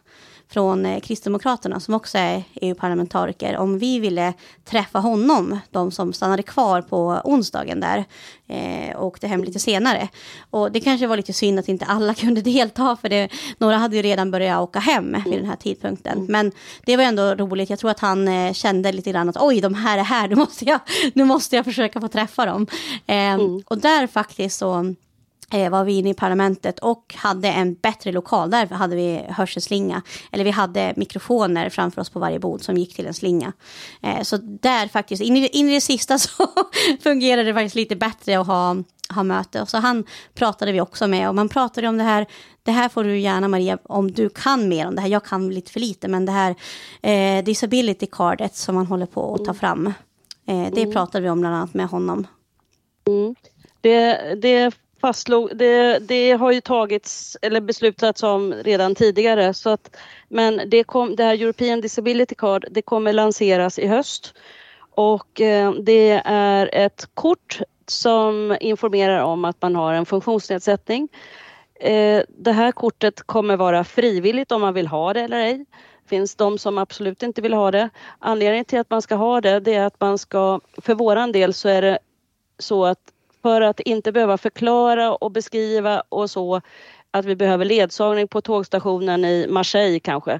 från 0.49 0.85
eh, 0.85 0.99
Kristdemokraterna 0.99 1.79
som 1.79 1.93
också 1.93 2.17
är 2.17 2.43
EU-parlamentariker 2.61 3.57
om 3.57 3.79
vi 3.79 3.99
ville 3.99 4.33
träffa 4.65 4.99
honom, 4.99 5.59
de 5.71 5.91
som 5.91 6.13
stannade 6.13 6.43
kvar 6.43 6.81
på 6.81 7.21
onsdagen 7.23 7.79
där 7.79 8.05
eh, 8.47 8.95
och 8.95 9.05
åkte 9.05 9.27
hem 9.27 9.43
lite 9.43 9.59
senare. 9.59 10.07
Och 10.49 10.71
det 10.71 10.79
kanske 10.79 11.07
var 11.07 11.17
lite 11.17 11.33
synd 11.33 11.59
att 11.59 11.69
inte 11.69 11.85
alla 11.85 12.13
kunde 12.23 12.41
delta 12.41 12.97
för 13.01 13.09
det, 13.09 13.29
några 13.57 13.77
hade 13.77 13.95
ju 13.95 14.01
redan 14.01 14.31
börjat 14.31 14.61
åka 14.61 14.79
hem 14.79 15.17
vid 15.25 15.33
den 15.33 15.45
här 15.45 15.55
tidpunkten. 15.55 16.17
Mm. 16.17 16.31
Men 16.31 16.51
det 16.85 16.97
var 16.97 17.03
ändå 17.03 17.35
roligt. 17.35 17.69
Jag 17.69 17.79
tror 17.79 17.91
att 17.91 17.99
han 17.99 18.27
eh, 18.27 18.53
kände 18.53 18.91
lite 18.91 19.11
grann 19.11 19.29
att 19.29 19.37
oj, 19.39 19.61
de 19.61 19.73
här 19.73 19.97
är 19.97 20.03
här, 20.03 20.27
nu 20.27 20.35
måste 20.35 20.65
jag, 20.65 20.79
nu 21.13 21.23
måste 21.23 21.55
jag 21.55 21.65
försöka 21.65 22.01
få 22.01 22.07
träffa 22.07 22.45
dem. 22.45 22.67
Eh, 23.07 23.15
mm. 23.15 23.61
Och 23.65 23.77
där 23.77 24.07
faktiskt 24.07 24.57
så 24.57 24.95
var 25.51 25.83
vi 25.83 25.93
inne 25.93 26.09
i 26.09 26.13
parlamentet 26.13 26.79
och 26.79 27.15
hade 27.17 27.47
en 27.47 27.73
bättre 27.73 28.11
lokal. 28.11 28.49
Där 28.49 28.65
hade 28.65 28.95
vi 28.95 29.25
hörselslinga. 29.29 30.01
Eller 30.31 30.43
vi 30.43 30.51
hade 30.51 30.93
mikrofoner 30.95 31.69
framför 31.69 32.01
oss 32.01 32.09
på 32.09 32.19
varje 32.19 32.39
bord 32.39 32.61
som 32.61 32.77
gick 32.77 32.95
till 32.95 33.07
en 33.07 33.13
slinga. 33.13 33.53
Eh, 34.01 34.21
så 34.21 34.37
där 34.37 34.87
faktiskt, 34.87 35.21
in 35.21 35.37
i, 35.37 35.47
in 35.47 35.69
i 35.69 35.73
det 35.73 35.81
sista 35.81 36.17
så 36.19 36.47
fungerade 37.03 37.43
det 37.43 37.53
faktiskt 37.53 37.75
lite 37.75 37.95
bättre 37.95 38.39
att 38.39 38.47
ha, 38.47 38.75
ha 39.15 39.23
möte. 39.23 39.61
Och 39.61 39.69
så 39.69 39.77
han 39.77 40.03
pratade 40.33 40.71
vi 40.71 40.81
också 40.81 41.07
med 41.07 41.29
och 41.29 41.35
man 41.35 41.49
pratade 41.49 41.87
om 41.87 41.97
det 41.97 42.03
här. 42.03 42.25
Det 42.63 42.71
här 42.71 42.89
får 42.89 43.03
du 43.03 43.19
gärna 43.19 43.47
Maria, 43.47 43.77
om 43.83 44.11
du 44.11 44.29
kan 44.29 44.69
mer 44.69 44.87
om 44.87 44.95
det 44.95 45.01
här. 45.01 45.09
Jag 45.09 45.25
kan 45.25 45.49
lite 45.49 45.71
för 45.71 45.79
lite, 45.79 46.07
men 46.07 46.25
det 46.25 46.31
här 46.31 46.55
eh, 47.01 47.43
disability 47.43 48.07
cardet 48.11 48.55
som 48.55 48.75
man 48.75 48.85
håller 48.85 49.05
på 49.05 49.35
att 49.35 49.45
ta 49.45 49.53
fram. 49.53 49.87
Eh, 50.47 50.71
det 50.73 50.81
mm. 50.81 50.93
pratade 50.93 51.23
vi 51.23 51.29
om 51.29 51.39
bland 51.39 51.55
annat 51.55 51.73
med 51.73 51.87
honom. 51.87 52.27
Mm. 53.07 53.35
Det, 53.81 54.35
det 54.41 54.71
fastslog, 55.01 55.57
det, 55.57 55.99
det 55.99 56.31
har 56.31 56.51
ju 56.51 56.61
tagits 56.61 57.37
eller 57.41 57.61
beslutats 57.61 58.23
om 58.23 58.53
redan 58.53 58.95
tidigare 58.95 59.53
så 59.53 59.69
att, 59.69 59.95
men 60.29 60.61
det, 60.69 60.83
kom, 60.83 61.15
det 61.15 61.23
här 61.23 61.41
European 61.41 61.81
Disability 61.81 62.35
Card 62.35 62.65
det 62.71 62.81
kommer 62.81 63.13
lanseras 63.13 63.79
i 63.79 63.87
höst 63.87 64.33
och 64.95 65.41
eh, 65.41 65.71
det 65.71 66.21
är 66.25 66.69
ett 66.73 67.07
kort 67.13 67.59
som 67.87 68.57
informerar 68.59 69.19
om 69.19 69.45
att 69.45 69.61
man 69.61 69.75
har 69.75 69.93
en 69.93 70.05
funktionsnedsättning. 70.05 71.09
Eh, 71.79 72.21
det 72.27 72.51
här 72.51 72.71
kortet 72.71 73.21
kommer 73.21 73.57
vara 73.57 73.83
frivilligt 73.83 74.51
om 74.51 74.61
man 74.61 74.73
vill 74.73 74.87
ha 74.87 75.13
det 75.13 75.21
eller 75.21 75.37
ej. 75.37 75.65
Det 76.03 76.09
finns 76.09 76.35
de 76.35 76.57
som 76.57 76.77
absolut 76.77 77.23
inte 77.23 77.41
vill 77.41 77.53
ha 77.53 77.71
det. 77.71 77.89
Anledningen 78.19 78.65
till 78.65 78.79
att 78.79 78.89
man 78.89 79.01
ska 79.01 79.15
ha 79.15 79.41
det, 79.41 79.59
det 79.59 79.73
är 79.73 79.85
att 79.85 79.99
man 79.99 80.17
ska, 80.17 80.59
för 80.77 80.95
våran 80.95 81.31
del 81.31 81.53
så 81.53 81.69
är 81.69 81.81
det 81.81 81.99
så 82.59 82.85
att 82.85 82.99
för 83.45 83.61
att 83.61 83.79
inte 83.79 84.11
behöva 84.11 84.37
förklara 84.37 85.15
och 85.15 85.31
beskriva 85.31 86.03
och 86.09 86.29
så 86.29 86.61
att 87.11 87.25
vi 87.25 87.35
behöver 87.35 87.65
ledsagning 87.65 88.27
på 88.27 88.41
tågstationen 88.41 89.25
i 89.25 89.47
Marseille 89.49 89.99
kanske. 89.99 90.39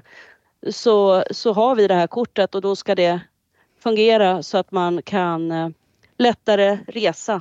Så, 0.70 1.24
så 1.30 1.52
har 1.52 1.74
vi 1.74 1.86
det 1.86 1.94
här 1.94 2.06
kortet 2.06 2.54
och 2.54 2.60
då 2.60 2.76
ska 2.76 2.94
det 2.94 3.20
fungera 3.82 4.42
så 4.42 4.58
att 4.58 4.72
man 4.72 5.02
kan 5.02 5.50
eh, 5.50 5.68
lättare 6.18 6.78
resa 6.88 7.40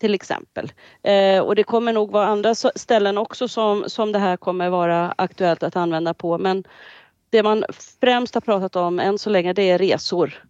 till 0.00 0.14
exempel. 0.14 0.72
Eh, 1.02 1.40
och 1.40 1.54
det 1.54 1.64
kommer 1.64 1.92
nog 1.92 2.10
vara 2.10 2.26
andra 2.26 2.54
ställen 2.54 3.18
också 3.18 3.48
som, 3.48 3.84
som 3.86 4.12
det 4.12 4.18
här 4.18 4.36
kommer 4.36 4.68
vara 4.68 5.14
aktuellt 5.18 5.62
att 5.62 5.76
använda 5.76 6.14
på 6.14 6.38
men 6.38 6.64
det 7.30 7.42
man 7.42 7.64
främst 8.00 8.34
har 8.34 8.40
pratat 8.40 8.76
om 8.76 9.00
än 9.00 9.18
så 9.18 9.30
länge 9.30 9.52
det 9.52 9.70
är 9.70 9.78
resor 9.78 10.44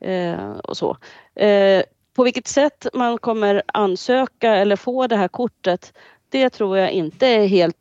eh, 0.00 0.50
och 0.50 0.76
så. 0.76 0.96
Eh, 1.34 1.82
på 2.18 2.24
vilket 2.24 2.48
sätt 2.48 2.86
man 2.92 3.18
kommer 3.18 3.62
ansöka 3.66 4.54
eller 4.54 4.76
få 4.76 5.06
det 5.06 5.16
här 5.16 5.28
kortet, 5.28 5.92
det 6.28 6.50
tror 6.50 6.78
jag 6.78 6.90
inte 6.90 7.26
är 7.26 7.46
helt 7.46 7.76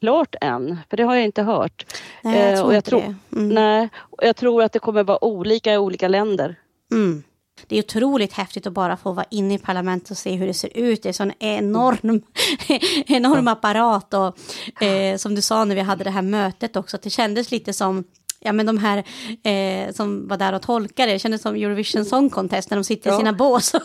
klart 0.00 0.34
än, 0.40 0.78
för 0.90 0.96
det 0.96 1.02
har 1.02 1.14
jag 1.14 1.24
inte 1.24 1.42
hört. 1.42 1.86
Nej, 2.22 2.40
jag 2.40 2.52
eh, 2.52 2.56
tror 2.56 2.66
och 2.66 2.72
jag 2.72 2.78
inte 2.78 2.90
tror, 2.90 3.00
det. 3.00 3.36
Mm. 3.36 3.48
Nej, 3.48 3.88
jag 4.18 4.36
tror 4.36 4.62
att 4.62 4.72
det 4.72 4.78
kommer 4.78 5.02
vara 5.02 5.24
olika 5.24 5.74
i 5.74 5.78
olika 5.78 6.08
länder. 6.08 6.56
Mm. 6.92 7.22
Det 7.66 7.76
är 7.78 7.82
otroligt 7.82 8.32
häftigt 8.32 8.66
att 8.66 8.72
bara 8.72 8.96
få 8.96 9.12
vara 9.12 9.26
inne 9.30 9.54
i 9.54 9.58
parlamentet 9.58 10.10
och 10.10 10.18
se 10.18 10.34
hur 10.34 10.46
det 10.46 10.54
ser 10.54 10.76
ut. 10.76 11.02
Det 11.02 11.06
är 11.06 11.10
en 11.10 11.14
sån 11.14 11.32
enorm, 11.38 12.22
enorm 13.06 13.48
apparat. 13.48 14.14
Och, 14.14 14.82
eh, 14.82 15.16
som 15.16 15.34
du 15.34 15.42
sa 15.42 15.64
när 15.64 15.74
vi 15.74 15.80
hade 15.80 16.04
det 16.04 16.10
här 16.10 16.22
mötet 16.22 16.76
också, 16.76 16.96
att 16.96 17.02
det 17.02 17.10
kändes 17.10 17.50
lite 17.50 17.72
som 17.72 18.04
ja, 18.46 18.52
men 18.52 18.66
de 18.66 18.78
här 18.78 19.04
eh, 19.42 19.92
som 19.92 20.28
var 20.28 20.36
där 20.36 20.52
och 20.52 20.62
tolkade, 20.62 21.12
det 21.12 21.18
kändes 21.18 21.42
som 21.42 21.54
Eurovision 21.54 22.04
Song 22.04 22.30
Contest 22.30 22.70
när 22.70 22.76
de 22.76 22.84
sitter 22.84 23.10
ja. 23.10 23.16
i 23.16 23.18
sina 23.18 23.32
bås 23.32 23.74
och, 23.74 23.82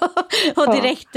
och 0.56 0.76
direkt 0.76 1.16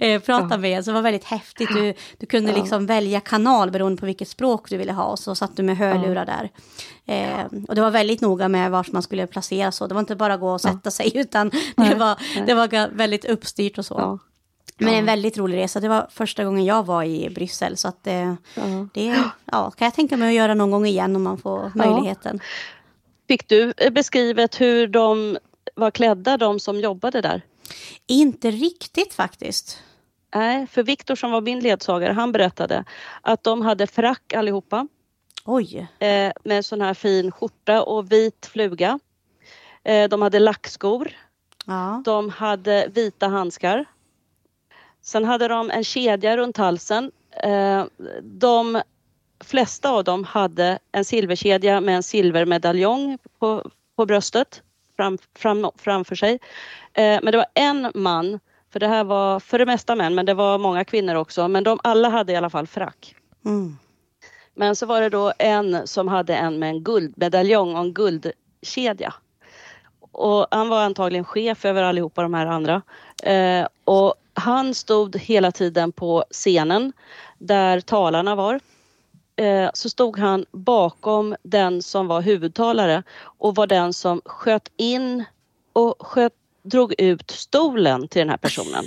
eh, 0.00 0.20
pratar 0.20 0.50
ja. 0.50 0.56
med. 0.56 0.84
Så 0.84 0.90
det 0.90 0.94
var 0.94 1.02
väldigt 1.02 1.24
häftigt. 1.24 1.68
Du, 1.74 1.94
du 2.18 2.26
kunde 2.26 2.50
ja. 2.50 2.56
liksom 2.56 2.86
välja 2.86 3.20
kanal 3.20 3.70
beroende 3.70 4.00
på 4.00 4.06
vilket 4.06 4.28
språk 4.28 4.70
du 4.70 4.76
ville 4.76 4.92
ha 4.92 5.04
och 5.04 5.18
så 5.18 5.34
satt 5.34 5.56
du 5.56 5.62
med 5.62 5.76
hörlurar 5.76 6.26
där. 6.26 6.50
Eh, 7.06 7.46
och 7.68 7.74
det 7.74 7.80
var 7.80 7.90
väldigt 7.90 8.20
noga 8.20 8.48
med 8.48 8.70
var 8.70 8.86
man 8.92 9.02
skulle 9.02 9.26
placera 9.26 9.72
så. 9.72 9.86
Det 9.86 9.94
var 9.94 10.00
inte 10.00 10.16
bara 10.16 10.34
att 10.34 10.40
gå 10.40 10.52
och 10.52 10.60
sätta 10.60 10.90
sig 10.90 11.12
utan 11.14 11.50
det 11.76 11.94
var, 11.94 12.46
det 12.46 12.54
var 12.54 12.96
väldigt 12.96 13.24
uppstyrt 13.24 13.78
och 13.78 13.86
så. 13.86 14.18
Men 14.78 14.94
en 14.94 15.06
väldigt 15.06 15.38
rolig 15.38 15.58
resa. 15.58 15.80
Det 15.80 15.88
var 15.88 16.06
första 16.10 16.44
gången 16.44 16.64
jag 16.64 16.86
var 16.86 17.04
i 17.04 17.30
Bryssel. 17.30 17.76
Så 17.76 17.88
att 17.88 18.06
eh, 18.06 18.34
det 18.94 19.04
ja, 19.52 19.70
kan 19.70 19.84
jag 19.84 19.94
tänka 19.94 20.16
mig 20.16 20.28
att 20.28 20.34
göra 20.34 20.54
någon 20.54 20.70
gång 20.70 20.86
igen 20.86 21.16
om 21.16 21.22
man 21.22 21.38
får 21.38 21.72
möjligheten. 21.74 22.40
Fick 23.28 23.48
du 23.48 23.72
beskrivet 23.90 24.60
hur 24.60 24.86
de 24.88 25.38
var 25.74 25.90
klädda, 25.90 26.36
de 26.36 26.60
som 26.60 26.80
jobbade 26.80 27.20
där? 27.20 27.42
Inte 28.06 28.50
riktigt 28.50 29.14
faktiskt. 29.14 29.82
Nej, 30.34 30.66
för 30.66 30.82
Viktor 30.82 31.14
som 31.14 31.30
var 31.30 31.40
min 31.40 31.60
ledsagare, 31.60 32.12
han 32.12 32.32
berättade 32.32 32.84
att 33.20 33.44
de 33.44 33.62
hade 33.62 33.86
frack 33.86 34.32
allihopa. 34.32 34.88
Oj! 35.44 35.86
Eh, 35.98 36.32
med 36.44 36.64
sån 36.64 36.80
här 36.80 36.94
fin 36.94 37.32
skjorta 37.32 37.82
och 37.82 38.12
vit 38.12 38.46
fluga. 38.52 38.98
Eh, 39.84 40.08
de 40.08 40.22
hade 40.22 40.38
lackskor. 40.38 41.10
Ja. 41.66 42.02
De 42.04 42.30
hade 42.30 42.88
vita 42.94 43.28
handskar. 43.28 43.84
Sen 45.06 45.24
hade 45.24 45.48
de 45.48 45.70
en 45.70 45.84
kedja 45.84 46.36
runt 46.36 46.56
halsen. 46.56 47.12
Eh, 47.42 47.84
de 48.22 48.82
flesta 49.44 49.90
av 49.90 50.04
dem 50.04 50.24
hade 50.24 50.78
en 50.92 51.04
silverkedja 51.04 51.80
med 51.80 51.96
en 51.96 52.02
silvermedaljong 52.02 53.18
på, 53.38 53.70
på 53.96 54.06
bröstet 54.06 54.62
fram, 54.96 55.18
fram, 55.38 55.70
framför 55.76 56.14
sig. 56.14 56.38
Eh, 56.92 57.18
men 57.22 57.32
det 57.32 57.36
var 57.36 57.46
en 57.54 57.90
man, 57.94 58.40
för 58.72 58.80
det 58.80 58.88
här 58.88 59.04
var 59.04 59.40
för 59.40 59.58
det 59.58 59.66
mesta 59.66 59.94
män, 59.94 60.14
men 60.14 60.26
det 60.26 60.34
var 60.34 60.58
många 60.58 60.84
kvinnor 60.84 61.14
också, 61.14 61.48
men 61.48 61.64
de 61.64 61.80
alla 61.82 62.08
hade 62.08 62.32
i 62.32 62.36
alla 62.36 62.50
fall 62.50 62.66
frack. 62.66 63.14
Mm. 63.44 63.76
Men 64.54 64.76
så 64.76 64.86
var 64.86 65.00
det 65.00 65.08
då 65.08 65.32
en 65.38 65.86
som 65.86 66.08
hade 66.08 66.36
en 66.36 66.58
med 66.58 66.68
en 66.68 66.84
guldmedaljong 66.84 67.74
och 67.74 67.80
en 67.80 67.94
guldkedja. 67.94 69.14
Och 70.12 70.46
han 70.50 70.68
var 70.68 70.82
antagligen 70.82 71.24
chef 71.24 71.64
över 71.64 71.82
allihopa 71.82 72.22
de 72.22 72.34
här 72.34 72.46
andra. 72.46 72.82
Eh, 73.22 73.66
och 73.84 74.14
han 74.36 74.74
stod 74.74 75.16
hela 75.16 75.52
tiden 75.52 75.92
på 75.92 76.24
scenen 76.30 76.92
där 77.38 77.80
talarna 77.80 78.34
var. 78.34 78.60
Eh, 79.36 79.70
så 79.74 79.90
stod 79.90 80.18
han 80.18 80.44
bakom 80.52 81.36
den 81.42 81.82
som 81.82 82.06
var 82.06 82.20
huvudtalare 82.20 83.02
och 83.20 83.54
var 83.54 83.66
den 83.66 83.92
som 83.92 84.20
sköt 84.24 84.70
in 84.76 85.24
och 85.72 86.06
sköt, 86.06 86.32
drog 86.62 86.94
ut 86.98 87.30
stolen 87.30 88.08
till 88.08 88.18
den 88.20 88.30
här 88.30 88.36
personen. 88.36 88.84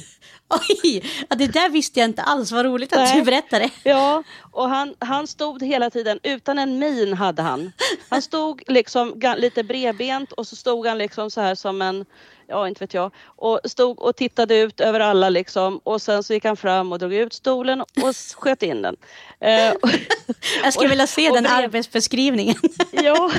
Oj, 0.84 1.04
ja, 1.30 1.36
det 1.36 1.48
där 1.48 1.70
visste 1.70 2.00
jag 2.00 2.10
inte 2.10 2.22
alls. 2.22 2.52
Vad 2.52 2.66
roligt 2.66 2.94
att 2.94 3.00
Nej. 3.00 3.16
du 3.20 3.22
berättade. 3.26 3.70
Ja, 3.84 4.24
och 4.52 4.70
han, 4.70 4.96
han 5.00 5.28
stod 5.28 5.64
hela 5.64 5.90
tiden 5.90 6.20
utan 6.24 6.60
en 6.60 6.80
min 6.80 7.14
hade 7.14 7.42
han. 7.42 7.72
Han 8.10 8.22
stod 8.22 8.64
liksom 8.68 9.22
lite 9.38 9.64
bredbent 9.64 10.32
och 10.32 10.48
så 10.48 10.56
stod 10.56 10.88
han 10.88 10.98
liksom 10.98 11.32
så 11.32 11.42
här 11.42 11.56
som 11.56 11.82
en, 11.82 12.06
ja 12.48 12.68
inte 12.68 12.80
vet 12.84 12.94
jag, 12.94 13.12
och 13.26 13.60
stod 13.66 14.00
och 14.00 14.16
tittade 14.16 14.58
ut 14.58 14.80
över 14.80 15.00
alla 15.00 15.30
liksom 15.30 15.80
och 15.84 16.02
sen 16.02 16.24
så 16.24 16.34
gick 16.34 16.46
han 16.46 16.58
fram 16.58 16.92
och 16.92 17.00
drog 17.00 17.14
ut 17.14 17.34
stolen 17.34 17.82
och 17.82 18.16
sköt 18.38 18.64
in 18.64 18.82
den. 18.82 18.96
Eh, 19.40 19.50
Jag 20.64 20.74
skulle 20.74 20.88
Och- 20.88 20.92
vilja 20.92 21.08
se 21.08 21.30
den 21.30 21.44
brev- 21.46 21.50
arbetsbeskrivningen. 21.64 22.56
Ja, 22.92 23.32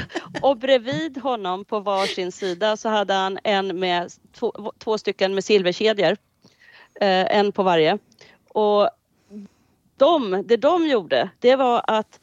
och 0.42 0.56
bredvid 0.56 1.18
honom 1.18 1.64
på 1.64 1.80
varsin 1.80 2.32
sida 2.32 2.76
så 2.76 2.88
hade 2.88 3.14
han 3.14 3.38
en 3.44 3.78
med 3.80 4.10
två, 4.38 4.72
två 4.84 4.98
stycken 4.98 5.34
med 5.34 5.44
silverkedjor. 5.44 6.16
Eh, 7.00 7.36
en 7.38 7.52
på 7.52 7.62
varje. 7.62 7.98
Och 8.48 8.90
de, 9.96 10.42
det 10.46 10.56
de 10.56 10.86
gjorde, 10.86 11.30
det 11.38 11.56
var 11.56 11.82
att 11.86 12.20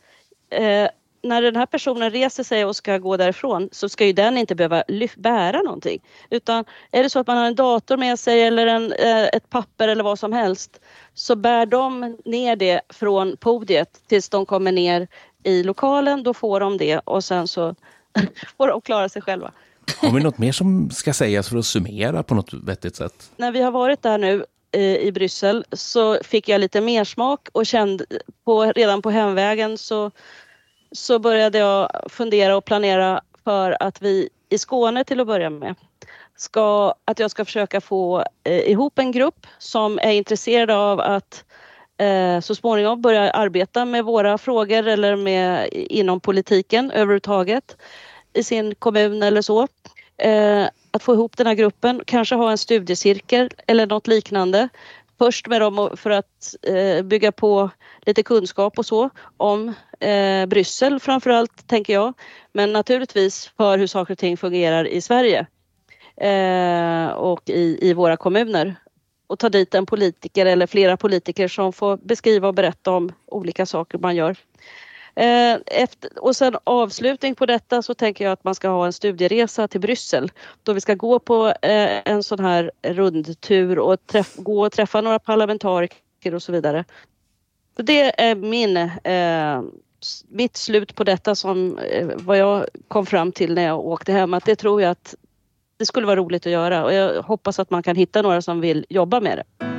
eh, 0.49 0.87
när 1.23 1.41
den 1.41 1.55
här 1.55 1.65
personen 1.65 2.11
reser 2.11 2.43
sig 2.43 2.65
och 2.65 2.75
ska 2.75 2.97
gå 2.97 3.17
därifrån 3.17 3.69
så 3.71 3.89
ska 3.89 4.05
ju 4.05 4.13
den 4.13 4.37
inte 4.37 4.55
behöva 4.55 4.83
bära 5.17 5.61
någonting. 5.61 6.01
Utan 6.29 6.65
är 6.91 7.03
det 7.03 7.09
så 7.09 7.19
att 7.19 7.27
man 7.27 7.37
har 7.37 7.45
en 7.45 7.55
dator 7.55 7.97
med 7.97 8.19
sig 8.19 8.43
eller 8.43 8.67
en, 8.67 8.93
eh, 8.93 9.23
ett 9.23 9.49
papper 9.49 9.87
eller 9.87 10.03
vad 10.03 10.19
som 10.19 10.33
helst 10.33 10.81
så 11.13 11.35
bär 11.35 11.65
de 11.65 12.17
ner 12.25 12.55
det 12.55 12.81
från 12.89 13.37
podiet 13.37 14.01
tills 14.07 14.29
de 14.29 14.45
kommer 14.45 14.71
ner 14.71 15.07
i 15.43 15.63
lokalen. 15.63 16.23
Då 16.23 16.33
får 16.33 16.59
de 16.59 16.77
det 16.77 16.99
och 16.99 17.23
sen 17.23 17.47
så 17.47 17.75
får 18.57 18.67
de 18.67 18.81
klara 18.81 19.09
sig 19.09 19.21
själva. 19.21 19.51
Har 19.97 20.11
vi 20.11 20.23
något 20.23 20.37
mer 20.37 20.51
som 20.51 20.89
ska 20.89 21.13
sägas 21.13 21.49
för 21.49 21.57
att 21.57 21.65
summera 21.65 22.23
på 22.23 22.35
något 22.35 22.53
vettigt 22.53 22.95
sätt? 22.95 23.31
när 23.37 23.51
vi 23.51 23.61
har 23.61 23.71
varit 23.71 24.01
där 24.01 24.17
nu 24.17 24.45
i 24.79 25.11
Bryssel 25.11 25.65
så 25.71 26.23
fick 26.23 26.49
jag 26.49 26.61
lite 26.61 26.81
mer 26.81 27.03
smak 27.03 27.49
och 27.51 27.65
kände 27.65 28.05
på, 28.45 28.63
redan 28.63 29.01
på 29.01 29.09
hemvägen 29.09 29.77
så, 29.77 30.11
så 30.91 31.19
började 31.19 31.57
jag 31.57 32.05
fundera 32.09 32.57
och 32.57 32.65
planera 32.65 33.21
för 33.43 33.77
att 33.79 34.01
vi 34.01 34.29
i 34.49 34.57
Skåne 34.57 35.03
till 35.03 35.19
att 35.19 35.27
börja 35.27 35.49
med 35.49 35.75
ska, 36.35 36.93
att 37.05 37.19
jag 37.19 37.31
ska 37.31 37.45
försöka 37.45 37.81
få 37.81 38.23
eh, 38.43 38.71
ihop 38.71 38.99
en 38.99 39.11
grupp 39.11 39.47
som 39.57 39.99
är 39.99 40.11
intresserade 40.11 40.75
av 40.75 40.99
att 40.99 41.43
eh, 41.97 42.39
så 42.39 42.55
småningom 42.55 43.01
börja 43.01 43.31
arbeta 43.31 43.85
med 43.85 44.05
våra 44.05 44.37
frågor 44.37 44.87
eller 44.87 45.15
med, 45.15 45.69
inom 45.71 46.19
politiken 46.19 46.91
överhuvudtaget 46.91 47.77
i 48.33 48.43
sin 48.43 48.75
kommun 48.75 49.23
eller 49.23 49.41
så. 49.41 49.67
Eh, 50.17 50.67
att 50.97 51.03
få 51.03 51.13
ihop 51.13 51.37
den 51.37 51.47
här 51.47 51.53
gruppen, 51.53 52.01
kanske 52.05 52.35
ha 52.35 52.51
en 52.51 52.57
studiecirkel 52.57 53.49
eller 53.67 53.87
något 53.87 54.07
liknande. 54.07 54.69
Först 55.17 55.47
med 55.47 55.61
dem 55.61 55.89
för 55.95 56.09
att 56.09 56.55
eh, 56.61 57.03
bygga 57.03 57.31
på 57.31 57.69
lite 58.05 58.23
kunskap 58.23 58.79
och 58.79 58.85
så 58.85 59.09
om 59.37 59.73
eh, 59.99 60.45
Bryssel 60.45 60.99
framförallt 60.99 61.67
tänker 61.67 61.93
jag. 61.93 62.13
Men 62.53 62.73
naturligtvis 62.73 63.51
för 63.57 63.77
hur 63.77 63.87
saker 63.87 64.13
och 64.13 64.17
ting 64.17 64.37
fungerar 64.37 64.87
i 64.87 65.01
Sverige 65.01 65.47
eh, 66.17 67.07
och 67.07 67.49
i, 67.49 67.89
i 67.89 67.93
våra 67.93 68.17
kommuner. 68.17 68.75
Och 69.27 69.39
ta 69.39 69.49
dit 69.49 69.75
en 69.75 69.85
politiker 69.85 70.45
eller 70.45 70.67
flera 70.67 70.97
politiker 70.97 71.47
som 71.47 71.73
får 71.73 71.97
beskriva 71.97 72.47
och 72.47 72.53
berätta 72.53 72.91
om 72.91 73.11
olika 73.25 73.65
saker 73.65 73.97
man 73.97 74.15
gör. 74.15 74.37
Eh, 75.17 75.59
efter, 75.65 76.23
och 76.23 76.35
sen 76.35 76.55
avslutning 76.63 77.35
på 77.35 77.45
detta 77.45 77.81
så 77.81 77.93
tänker 77.93 78.25
jag 78.25 78.31
att 78.31 78.43
man 78.43 78.55
ska 78.55 78.69
ha 78.69 78.85
en 78.85 78.93
studieresa 78.93 79.67
till 79.67 79.81
Bryssel 79.81 80.31
då 80.63 80.73
vi 80.73 80.81
ska 80.81 80.93
gå 80.93 81.19
på 81.19 81.47
eh, 81.47 82.01
en 82.05 82.23
sån 82.23 82.39
här 82.39 82.71
rundtur 82.83 83.79
och 83.79 84.07
träff, 84.07 84.35
gå 84.35 84.65
och 84.65 84.71
träffa 84.71 85.01
några 85.01 85.19
parlamentariker 85.19 86.35
och 86.35 86.43
så 86.43 86.51
vidare. 86.51 86.85
Det 87.75 88.21
är 88.21 88.35
min, 88.35 88.77
eh, 89.03 89.61
mitt 90.27 90.57
slut 90.57 90.95
på 90.95 91.03
detta 91.03 91.35
som 91.35 91.77
eh, 91.77 92.07
vad 92.15 92.37
jag 92.37 92.65
kom 92.87 93.05
fram 93.05 93.31
till 93.31 93.53
när 93.53 93.65
jag 93.65 93.79
åkte 93.79 94.11
hem 94.11 94.33
att 94.33 94.45
det 94.45 94.55
tror 94.55 94.81
jag 94.81 94.91
att 94.91 95.15
det 95.77 95.85
skulle 95.85 96.07
vara 96.07 96.19
roligt 96.19 96.45
att 96.45 96.51
göra 96.51 96.83
och 96.83 96.93
jag 96.93 97.23
hoppas 97.23 97.59
att 97.59 97.69
man 97.69 97.83
kan 97.83 97.95
hitta 97.95 98.21
några 98.21 98.41
som 98.41 98.61
vill 98.61 98.85
jobba 98.89 99.19
med 99.19 99.37
det. 99.37 99.76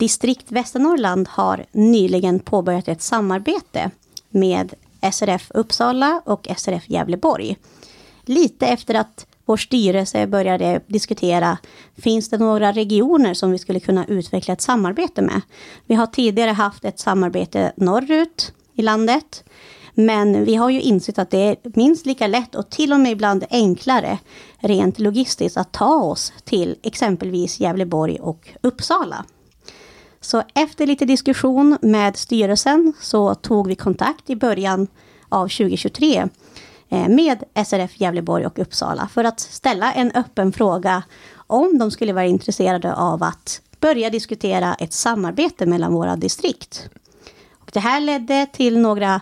Distrikt 0.00 0.52
Västernorrland 0.52 1.28
har 1.28 1.64
nyligen 1.72 2.40
påbörjat 2.40 2.88
ett 2.88 3.02
samarbete 3.02 3.90
med 4.30 4.74
SRF 5.12 5.50
Uppsala 5.54 6.22
och 6.24 6.48
SRF 6.56 6.90
Gävleborg. 6.90 7.56
Lite 8.24 8.66
efter 8.66 8.94
att 8.94 9.26
vår 9.44 9.56
styrelse 9.56 10.26
började 10.26 10.80
diskutera, 10.86 11.58
finns 11.96 12.28
det 12.28 12.38
några 12.38 12.72
regioner 12.72 13.34
som 13.34 13.50
vi 13.50 13.58
skulle 13.58 13.80
kunna 13.80 14.06
utveckla 14.06 14.54
ett 14.54 14.60
samarbete 14.60 15.22
med? 15.22 15.40
Vi 15.86 15.94
har 15.94 16.06
tidigare 16.06 16.50
haft 16.50 16.84
ett 16.84 16.98
samarbete 16.98 17.72
norrut 17.76 18.52
i 18.74 18.82
landet, 18.82 19.44
men 19.94 20.44
vi 20.44 20.54
har 20.54 20.70
ju 20.70 20.80
insett 20.80 21.18
att 21.18 21.30
det 21.30 21.38
är 21.38 21.56
minst 21.62 22.06
lika 22.06 22.26
lätt 22.26 22.54
och 22.54 22.70
till 22.70 22.92
och 22.92 23.00
med 23.00 23.12
ibland 23.12 23.44
enklare 23.50 24.18
rent 24.58 24.98
logistiskt 24.98 25.56
att 25.56 25.72
ta 25.72 25.94
oss 25.94 26.32
till 26.44 26.76
exempelvis 26.82 27.60
Gävleborg 27.60 28.18
och 28.20 28.48
Uppsala. 28.60 29.24
Så 30.20 30.42
efter 30.54 30.86
lite 30.86 31.04
diskussion 31.04 31.78
med 31.82 32.16
styrelsen 32.16 32.92
så 33.00 33.34
tog 33.34 33.66
vi 33.66 33.74
kontakt 33.74 34.30
i 34.30 34.36
början 34.36 34.86
av 35.28 35.48
2023 35.48 36.28
eh, 36.88 37.08
med 37.08 37.44
SRF 37.66 38.00
Gävleborg 38.00 38.46
och 38.46 38.58
Uppsala 38.58 39.08
för 39.08 39.24
att 39.24 39.40
ställa 39.40 39.92
en 39.92 40.12
öppen 40.12 40.52
fråga 40.52 41.02
om 41.46 41.78
de 41.78 41.90
skulle 41.90 42.12
vara 42.12 42.26
intresserade 42.26 42.94
av 42.94 43.22
att 43.22 43.60
börja 43.80 44.10
diskutera 44.10 44.74
ett 44.74 44.92
samarbete 44.92 45.66
mellan 45.66 45.94
våra 45.94 46.16
distrikt. 46.16 46.88
Och 47.58 47.70
det 47.72 47.80
här 47.80 48.00
ledde 48.00 48.46
till 48.52 48.78
några 48.78 49.20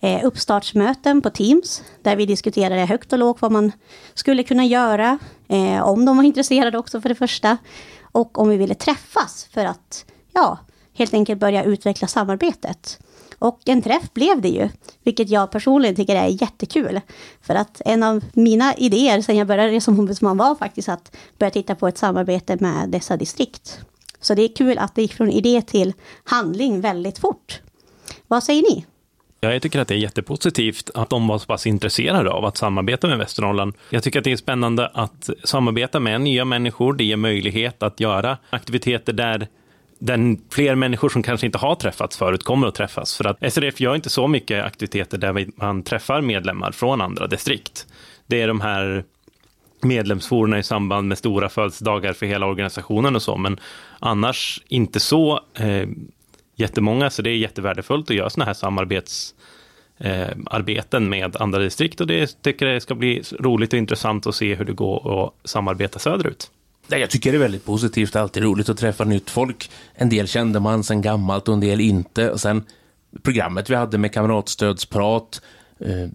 eh, 0.00 0.24
uppstartsmöten 0.24 1.22
på 1.22 1.30
Teams 1.30 1.82
där 2.02 2.16
vi 2.16 2.26
diskuterade 2.26 2.84
högt 2.84 3.12
och 3.12 3.18
lågt 3.18 3.42
vad 3.42 3.52
man 3.52 3.72
skulle 4.14 4.42
kunna 4.42 4.64
göra, 4.64 5.18
eh, 5.48 5.82
om 5.82 6.04
de 6.04 6.16
var 6.16 6.24
intresserade 6.32 6.78
också 6.78 7.00
för 7.00 7.08
det 7.08 7.14
första 7.14 7.58
och 8.12 8.38
om 8.38 8.48
vi 8.48 8.56
ville 8.56 8.74
träffas 8.74 9.48
för 9.52 9.64
att 9.64 10.04
ja, 10.38 10.58
helt 10.94 11.14
enkelt 11.14 11.40
börja 11.40 11.64
utveckla 11.64 12.08
samarbetet. 12.08 12.98
Och 13.38 13.60
en 13.66 13.82
träff 13.82 14.12
blev 14.12 14.40
det 14.40 14.48
ju, 14.48 14.68
vilket 15.02 15.28
jag 15.28 15.50
personligen 15.50 15.96
tycker 15.96 16.16
är 16.16 16.42
jättekul. 16.42 17.00
För 17.42 17.54
att 17.54 17.82
en 17.84 18.02
av 18.02 18.24
mina 18.32 18.74
idéer 18.74 19.20
sen 19.20 19.36
jag 19.36 19.46
började 19.46 19.80
som 19.80 19.98
ombudsman 19.98 20.36
var 20.36 20.54
faktiskt 20.54 20.88
att 20.88 21.16
börja 21.38 21.50
titta 21.50 21.74
på 21.74 21.88
ett 21.88 21.98
samarbete 21.98 22.56
med 22.60 22.88
dessa 22.88 23.16
distrikt. 23.16 23.80
Så 24.20 24.34
det 24.34 24.42
är 24.42 24.56
kul 24.56 24.78
att 24.78 24.94
det 24.94 25.02
gick 25.02 25.14
från 25.14 25.30
idé 25.30 25.62
till 25.62 25.92
handling 26.24 26.80
väldigt 26.80 27.18
fort. 27.18 27.60
Vad 28.26 28.44
säger 28.44 28.62
ni? 28.62 28.86
Ja, 29.40 29.52
jag 29.52 29.62
tycker 29.62 29.80
att 29.80 29.88
det 29.88 29.94
är 29.94 29.98
jättepositivt 29.98 30.90
att 30.94 31.10
de 31.10 31.28
var 31.28 31.38
så 31.38 31.46
pass 31.46 31.66
intresserade 31.66 32.30
av 32.30 32.44
att 32.44 32.56
samarbeta 32.56 33.06
med 33.06 33.18
Västernorrland. 33.18 33.74
Jag 33.90 34.02
tycker 34.02 34.18
att 34.18 34.24
det 34.24 34.32
är 34.32 34.36
spännande 34.36 34.88
att 34.94 35.30
samarbeta 35.44 36.00
med 36.00 36.20
nya 36.20 36.44
människor. 36.44 36.92
Det 36.92 37.04
ger 37.04 37.16
möjlighet 37.16 37.82
att 37.82 38.00
göra 38.00 38.38
aktiviteter 38.50 39.12
där 39.12 39.48
den 39.98 40.40
fler 40.50 40.74
människor 40.74 41.08
som 41.08 41.22
kanske 41.22 41.46
inte 41.46 41.58
har 41.58 41.74
träffats 41.74 42.18
förut 42.18 42.44
kommer 42.44 42.66
att 42.66 42.74
träffas. 42.74 43.16
För 43.16 43.24
att 43.24 43.52
SRF 43.52 43.80
gör 43.80 43.94
inte 43.94 44.10
så 44.10 44.28
mycket 44.28 44.64
aktiviteter 44.64 45.18
där 45.18 45.46
man 45.56 45.82
träffar 45.82 46.20
medlemmar 46.20 46.72
från 46.72 47.00
andra 47.00 47.26
distrikt. 47.26 47.86
Det 48.26 48.42
är 48.42 48.48
de 48.48 48.60
här 48.60 49.04
medlemsforerna 49.82 50.58
i 50.58 50.62
samband 50.62 51.08
med 51.08 51.18
stora 51.18 51.48
födelsedagar 51.48 52.12
för 52.12 52.26
hela 52.26 52.46
organisationen 52.46 53.16
och 53.16 53.22
så, 53.22 53.36
men 53.36 53.60
annars 53.98 54.62
inte 54.68 55.00
så 55.00 55.40
eh, 55.54 55.88
jättemånga, 56.56 57.10
så 57.10 57.22
det 57.22 57.30
är 57.30 57.36
jättevärdefullt 57.36 58.10
att 58.10 58.16
göra 58.16 58.30
sådana 58.30 58.46
här 58.46 58.54
samarbetsarbeten 58.54 61.02
eh, 61.02 61.08
med 61.08 61.36
andra 61.36 61.58
distrikt 61.58 62.00
och 62.00 62.06
det 62.06 62.42
tycker 62.42 62.66
jag 62.66 62.82
ska 62.82 62.94
bli 62.94 63.22
roligt 63.40 63.72
och 63.72 63.78
intressant 63.78 64.26
att 64.26 64.34
se 64.34 64.54
hur 64.54 64.64
det 64.64 64.72
går 64.72 65.24
att 65.24 65.34
samarbeta 65.44 65.98
söderut. 65.98 66.50
Jag 66.90 67.10
tycker 67.10 67.32
det 67.32 67.38
är 67.38 67.40
väldigt 67.40 67.64
positivt, 67.64 68.16
alltid 68.16 68.42
roligt 68.42 68.68
att 68.68 68.78
träffa 68.78 69.04
nytt 69.04 69.30
folk. 69.30 69.70
En 69.94 70.08
del 70.08 70.28
kände 70.28 70.60
man 70.60 70.84
sedan 70.84 71.02
gammalt 71.02 71.48
och 71.48 71.54
en 71.54 71.60
del 71.60 71.80
inte. 71.80 72.30
Och 72.30 72.40
sen 72.40 72.64
programmet 73.22 73.70
vi 73.70 73.74
hade 73.74 73.98
med 73.98 74.12
kamratstödsprat, 74.12 75.42
eh, 75.80 76.08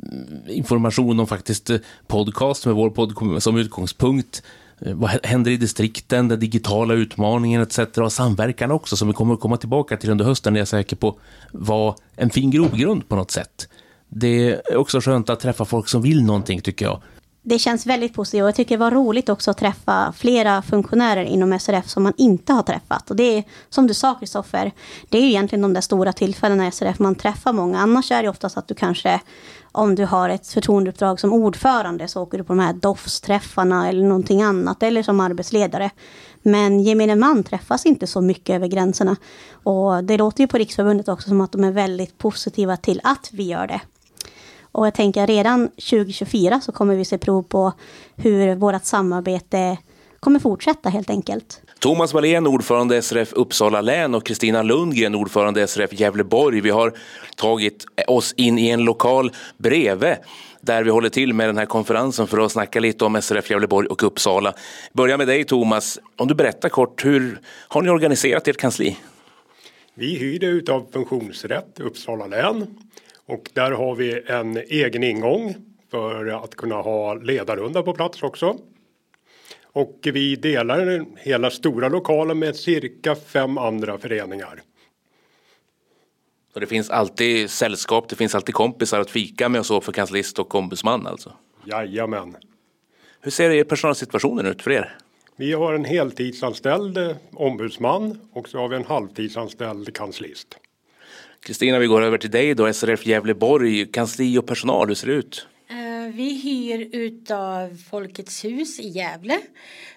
information 0.55 1.19
om 1.19 1.27
faktiskt 1.27 1.69
eh, 1.69 1.77
podcast 2.07 2.65
med 2.65 2.75
vår 2.75 2.89
podd 2.89 3.43
som 3.43 3.57
utgångspunkt. 3.57 4.43
Eh, 4.79 4.93
vad 4.93 5.25
händer 5.25 5.51
i 5.51 5.57
distrikten, 5.57 6.27
den 6.27 6.39
digitala 6.39 6.93
utmaningen 6.93 7.61
etc. 7.61 7.79
Och 7.97 8.13
samverkan 8.13 8.71
också 8.71 8.97
som 8.97 9.07
vi 9.07 9.13
kommer 9.13 9.33
att 9.33 9.39
komma 9.39 9.57
tillbaka 9.57 9.97
till 9.97 10.09
under 10.09 10.25
hösten, 10.25 10.55
är 10.55 10.59
jag 10.59 10.67
säker 10.67 10.95
på, 10.95 11.19
var 11.51 11.95
en 12.15 12.29
fin 12.29 12.51
grogrund 12.51 13.09
på 13.09 13.15
något 13.15 13.31
sätt. 13.31 13.67
Det 14.09 14.51
är 14.51 14.75
också 14.75 15.01
skönt 15.01 15.29
att 15.29 15.39
träffa 15.39 15.65
folk 15.65 15.87
som 15.87 16.01
vill 16.01 16.23
någonting 16.23 16.61
tycker 16.61 16.85
jag 16.85 17.01
det 17.45 17.59
känns 17.59 17.85
väldigt 17.85 18.13
positivt 18.13 18.41
och 18.41 18.47
jag 18.47 18.55
tycker 18.55 18.77
det 18.77 18.79
var 18.79 18.91
roligt 18.91 19.29
också 19.29 19.51
att 19.51 19.57
träffa 19.57 20.13
flera 20.17 20.61
funktionärer 20.61 21.23
inom 21.23 21.59
SRF 21.59 21.89
som 21.89 22.03
man 22.03 22.13
inte 22.17 22.53
har 22.53 22.63
träffat. 22.63 23.09
Och 23.09 23.15
det 23.15 23.37
är 23.37 23.43
som 23.69 23.87
du 23.87 23.93
sa 23.93 24.15
Kristoffer, 24.15 24.71
det 25.09 25.17
är 25.17 25.21
ju 25.21 25.27
egentligen 25.27 25.61
de 25.61 25.73
där 25.73 25.81
stora 25.81 26.13
tillfällena 26.13 26.67
i 26.67 26.71
SRF 26.71 26.99
man 26.99 27.15
träffar 27.15 27.53
många. 27.53 27.79
Annars 27.79 28.11
är 28.11 28.23
det 28.23 28.29
oftast 28.29 28.57
att 28.57 28.67
du 28.67 28.75
kanske, 28.75 29.19
om 29.71 29.95
du 29.95 30.05
har 30.05 30.29
ett 30.29 30.47
förtroendeuppdrag 30.47 31.19
som 31.19 31.33
ordförande 31.33 32.07
så 32.07 32.21
åker 32.21 32.37
du 32.37 32.43
på 32.43 32.53
de 32.53 32.59
här 32.59 32.73
DOFS-träffarna 32.73 33.89
eller 33.89 34.03
någonting 34.03 34.41
annat, 34.41 34.83
eller 34.83 35.03
som 35.03 35.19
arbetsledare. 35.19 35.89
Men 36.41 36.79
gemene 36.79 37.15
man 37.15 37.43
träffas 37.43 37.85
inte 37.85 38.07
så 38.07 38.21
mycket 38.21 38.55
över 38.55 38.67
gränserna. 38.67 39.15
Och 39.63 40.03
det 40.03 40.17
låter 40.17 40.43
ju 40.43 40.47
på 40.47 40.57
Riksförbundet 40.57 41.07
också 41.07 41.29
som 41.29 41.41
att 41.41 41.51
de 41.51 41.63
är 41.63 41.71
väldigt 41.71 42.17
positiva 42.17 42.77
till 42.77 43.01
att 43.03 43.29
vi 43.31 43.43
gör 43.43 43.67
det. 43.67 43.81
Och 44.73 44.87
jag 44.87 44.93
tänker 44.93 45.27
redan 45.27 45.67
2024 45.69 46.61
så 46.61 46.71
kommer 46.71 46.95
vi 46.95 47.05
se 47.05 47.17
prov 47.17 47.43
på 47.43 47.73
hur 48.15 48.55
vårt 48.55 48.85
samarbete 48.85 49.77
kommer 50.19 50.39
fortsätta 50.39 50.89
helt 50.89 51.09
enkelt. 51.09 51.61
Thomas 51.79 52.13
Wallén, 52.13 52.47
ordförande 52.47 53.01
SRF 53.01 53.33
Uppsala 53.33 53.81
län 53.81 54.15
och 54.15 54.25
Kristina 54.25 54.61
Lundgren, 54.61 55.15
ordförande 55.15 55.67
SRF 55.67 55.99
Gävleborg. 55.99 56.61
Vi 56.61 56.69
har 56.69 56.93
tagit 57.35 57.85
oss 58.07 58.33
in 58.37 58.59
i 58.59 58.69
en 58.69 58.83
lokal 58.83 59.31
bredvid 59.57 60.15
där 60.61 60.83
vi 60.83 60.89
håller 60.89 61.09
till 61.09 61.33
med 61.33 61.49
den 61.49 61.57
här 61.57 61.65
konferensen 61.65 62.27
för 62.27 62.39
att 62.39 62.51
snacka 62.51 62.79
lite 62.79 63.05
om 63.05 63.21
SRF 63.21 63.49
Gävleborg 63.49 63.87
och 63.87 64.03
Uppsala. 64.03 64.53
Börja 64.93 65.17
med 65.17 65.27
dig 65.27 65.43
Thomas, 65.43 65.99
om 66.17 66.27
du 66.27 66.35
berättar 66.35 66.69
kort, 66.69 67.05
hur 67.05 67.39
har 67.67 67.81
ni 67.81 67.89
organiserat 67.89 68.47
ert 68.47 68.57
kansli? 68.57 68.97
Vi 69.95 70.15
hyr 70.15 70.39
det 70.39 70.45
utav 70.45 70.87
Funktionsrätt 70.93 71.79
Uppsala 71.79 72.27
län 72.27 72.67
och 73.25 73.49
där 73.53 73.71
har 73.71 73.95
vi 73.95 74.23
en 74.27 74.57
egen 74.57 75.03
ingång 75.03 75.55
för 75.91 76.43
att 76.43 76.55
kunna 76.55 76.75
ha 76.75 77.13
ledarhundar 77.13 77.81
på 77.81 77.93
plats 77.93 78.23
också. 78.23 78.57
Och 79.63 79.99
vi 80.03 80.35
delar 80.35 81.05
hela 81.17 81.49
stora 81.49 81.89
lokalen 81.89 82.39
med 82.39 82.55
cirka 82.55 83.15
fem 83.15 83.57
andra 83.57 83.97
föreningar. 83.97 84.61
Och 86.53 86.59
det 86.59 86.67
finns 86.67 86.89
alltid 86.89 87.49
sällskap, 87.49 88.09
det 88.09 88.15
finns 88.15 88.35
alltid 88.35 88.55
kompisar 88.55 88.99
att 88.99 89.09
fika 89.09 89.49
med 89.49 89.59
och 89.59 89.65
så 89.65 89.81
för 89.81 89.91
kanslist 89.91 90.39
och 90.39 90.55
ombudsman 90.55 91.07
alltså? 91.07 91.33
Jajamän. 91.65 92.35
Hur 93.21 93.31
ser 93.31 93.49
er 93.49 93.63
personalsituationen 93.63 94.45
ut 94.45 94.61
för 94.61 94.71
er? 94.71 94.97
Vi 95.35 95.53
har 95.53 95.73
en 95.73 95.85
heltidsanställd 95.85 97.15
ombudsman 97.33 98.19
och 98.33 98.49
så 98.49 98.57
har 98.57 98.67
vi 98.67 98.75
en 98.75 98.85
halvtidsanställd 98.85 99.95
kanslist. 99.95 100.57
Kristina, 101.45 101.79
vi 101.79 101.87
går 101.87 102.01
över 102.01 102.17
till 102.17 102.31
dig 102.31 102.55
då, 102.55 102.73
SRF 102.73 103.05
Gävleborg, 103.05 103.91
kansli 103.91 104.37
och 104.37 104.47
personal, 104.47 104.87
hur 104.87 104.95
ser 104.95 105.07
det 105.07 105.13
ut? 105.13 105.47
Eh, 105.69 106.13
vi 106.13 106.41
hyr 106.41 106.89
utav 106.91 107.77
Folkets 107.89 108.45
hus 108.45 108.79
i 108.79 108.87
Gävle. 108.87 109.39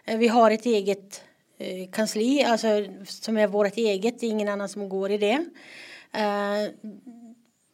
Eh, 0.05 0.19
vi 0.19 0.29
har 0.29 0.51
ett 0.51 0.67
eget 0.67 1.23
eh, 1.59 1.91
kansli, 1.93 2.43
alltså 2.43 2.69
som 3.05 3.37
är 3.37 3.47
vårt 3.47 3.77
eget, 3.77 4.21
det 4.21 4.27
är 4.27 4.31
ingen 4.31 4.49
annan 4.49 4.69
som 4.69 4.89
går 4.89 5.11
i 5.11 5.19
det. 5.19 5.45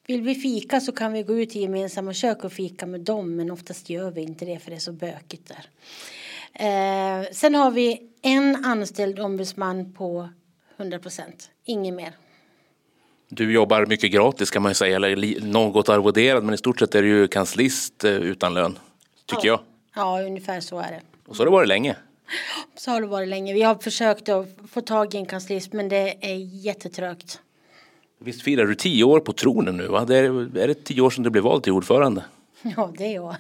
Vill 0.07 0.23
vi 0.23 0.35
fika 0.35 0.81
så 0.81 0.93
kan 0.93 1.13
vi 1.13 1.23
gå 1.23 1.39
ut 1.39 1.57
i 1.57 1.61
gemensamma 1.61 2.13
kök 2.13 2.45
och 2.45 2.53
fika 2.53 2.87
med 2.87 3.01
dem 3.01 3.37
men 3.37 3.51
oftast 3.51 3.91
gör 3.91 4.11
vi 4.11 4.21
inte 4.21 4.45
det 4.45 4.59
för 4.59 4.71
det 4.71 4.77
är 4.77 4.81
så 4.81 4.93
bökigt 4.93 5.49
där. 5.49 5.67
Sen 7.33 7.55
har 7.55 7.71
vi 7.71 8.11
en 8.23 8.65
anställd 8.65 9.21
ombudsman 9.21 9.93
på 9.93 10.29
100 10.77 10.99
procent, 10.99 11.51
Ingen 11.65 11.97
mer. 11.97 12.17
Du 13.35 13.53
jobbar 13.53 13.87
mycket 13.87 14.13
gratis 14.13 14.51
kan 14.51 14.63
man 14.63 14.71
ju 14.71 14.75
säga, 14.75 14.97
eller 14.97 15.41
något 15.41 15.89
arvoderad, 15.89 16.45
men 16.45 16.55
i 16.55 16.59
stort 16.59 16.79
sett 16.79 16.95
är 16.95 17.03
du 17.03 17.09
ju 17.09 17.29
kanslist 17.29 18.05
eh, 18.05 18.11
utan 18.11 18.55
lön, 18.55 18.79
tycker 19.27 19.49
ja. 19.49 19.63
jag. 19.95 20.05
Ja, 20.05 20.23
ungefär 20.23 20.61
så 20.61 20.79
är 20.79 20.91
det. 20.91 21.01
Och 21.27 21.37
så 21.37 21.41
har 21.43 21.47
det 21.47 21.51
varit 21.51 21.69
länge. 21.69 21.97
Så 22.77 22.91
har 22.91 23.01
det 23.01 23.07
varit 23.07 23.29
länge. 23.29 23.55
Vi 23.55 23.63
har 23.63 23.75
försökt 23.75 24.29
att 24.29 24.47
få 24.69 24.81
tag 24.81 25.15
i 25.15 25.17
en 25.17 25.27
kanslist, 25.27 25.73
men 25.73 25.89
det 25.89 26.15
är 26.21 26.35
jättetrögt. 26.65 27.41
Visst 28.19 28.43
firar 28.43 28.67
du 28.67 28.75
tio 28.75 29.05
år 29.05 29.21
på 29.21 29.33
tronen 29.33 29.77
nu? 29.77 29.87
Va? 29.87 30.05
Det 30.05 30.17
är, 30.17 30.59
är 30.59 30.69
det 30.69 30.85
tio 30.85 31.01
år 31.01 31.11
sedan 31.11 31.25
du 31.25 31.31
blev 31.31 31.45
vald 31.45 31.63
till 31.63 31.73
ordförande? 31.73 32.25
Ja, 32.77 32.93
det 32.99 33.05
är 33.05 33.15
jag. 33.15 33.37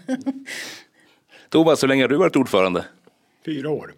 Thomas, 1.49 1.83
hur 1.83 1.89
länge 1.89 2.03
har 2.03 2.09
du 2.09 2.17
varit 2.17 2.37
ordförande? 2.37 2.85
Fyra 3.45 3.71
år. 3.71 3.95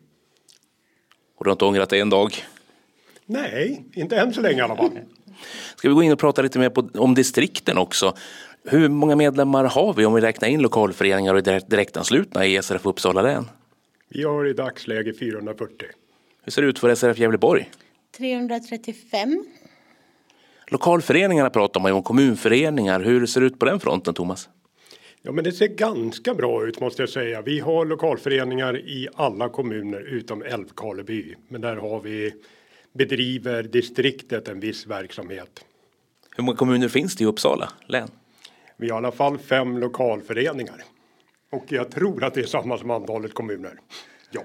Och 1.37 1.45
du 1.45 1.51
har 1.51 1.55
inte 1.55 1.65
ångrat 1.65 1.91
dig 1.91 2.01
en 2.01 2.11
dag? 2.11 2.35
Nej, 3.27 3.85
inte 3.93 4.17
än 4.17 4.35
så 4.35 4.41
länge 4.41 4.59
i 4.59 4.61
alla 4.61 4.77
fall. 4.77 4.99
Ska 5.77 5.89
vi 5.89 5.95
gå 5.95 6.03
in 6.03 6.13
och 6.13 6.19
prata 6.19 6.43
lite 6.43 6.59
mer 6.59 6.71
på, 6.71 6.89
om 6.95 7.15
distrikten 7.15 7.79
också? 7.79 8.17
Hur 8.65 8.89
många 8.89 9.17
medlemmar 9.17 9.65
har 9.65 9.95
vi 9.95 10.07
om 10.07 10.15
vi 10.15 10.21
räknar 10.21 10.49
in 10.49 10.63
lokalföreningar 10.63 11.35
och 11.35 11.43
direkt, 11.43 11.71
direktanslutna 11.71 12.47
i 12.47 12.63
SRF 12.63 12.87
Uppsala 12.87 13.23
län? 13.23 13.49
Vi 14.09 14.23
har 14.23 14.47
i 14.47 14.53
dagsläge 14.53 15.15
440. 15.15 15.89
Hur 16.45 16.53
ser 16.53 16.63
det 16.63 16.69
ut 16.69 16.79
för 16.79 16.95
SRF 16.95 17.19
Gävleborg? 17.19 17.71
335. 18.17 19.45
Lokalföreningarna 20.67 21.51
pratar 21.51 21.81
man 21.81 21.91
ju 21.91 21.95
om, 21.95 22.03
kommunföreningar. 22.03 23.01
Hur 23.01 23.27
ser 23.27 23.41
det 23.41 23.47
ut 23.47 23.59
på 23.59 23.67
den 23.67 23.81
fronten, 23.81 24.15
Thomas? 24.15 24.49
Ja, 25.23 25.33
men 25.33 25.45
det 25.45 25.53
ser 25.53 25.69
ganska 25.69 26.35
bra 26.35 26.67
ut 26.67 26.81
måste 26.81 27.03
jag 27.03 27.09
säga. 27.09 27.43
Vi 27.43 27.61
har 27.61 27.85
lokalföreningar 27.85 28.77
i 28.79 29.09
alla 29.15 29.49
kommuner 29.49 30.01
utom 30.01 30.43
Älvkarleby. 30.43 31.35
Men 31.49 31.61
där 31.61 31.77
har 31.77 32.01
vi 32.01 32.35
bedriver 32.95 33.63
distriktet 33.63 34.49
en 34.49 34.61
viss 34.61 34.87
verksamhet. 34.87 35.65
Hur 36.37 36.45
många 36.45 36.57
kommuner 36.57 36.89
finns 36.89 37.17
det 37.17 37.25
i 37.25 37.27
Uppsala 37.27 37.73
län? 37.87 38.09
Vi 38.77 38.91
har 38.91 38.97
i 38.97 38.99
alla 38.99 39.13
fall 39.13 39.39
fem 39.39 39.79
lokalföreningar. 39.79 40.85
Och 41.51 41.65
jag 41.69 41.91
tror 41.91 42.25
att 42.25 42.35
det 42.35 42.41
är 42.41 42.47
samma 42.47 42.79
som 42.79 42.91
antalet 42.91 43.35
kommuner. 43.35 43.79
Ja. 44.31 44.43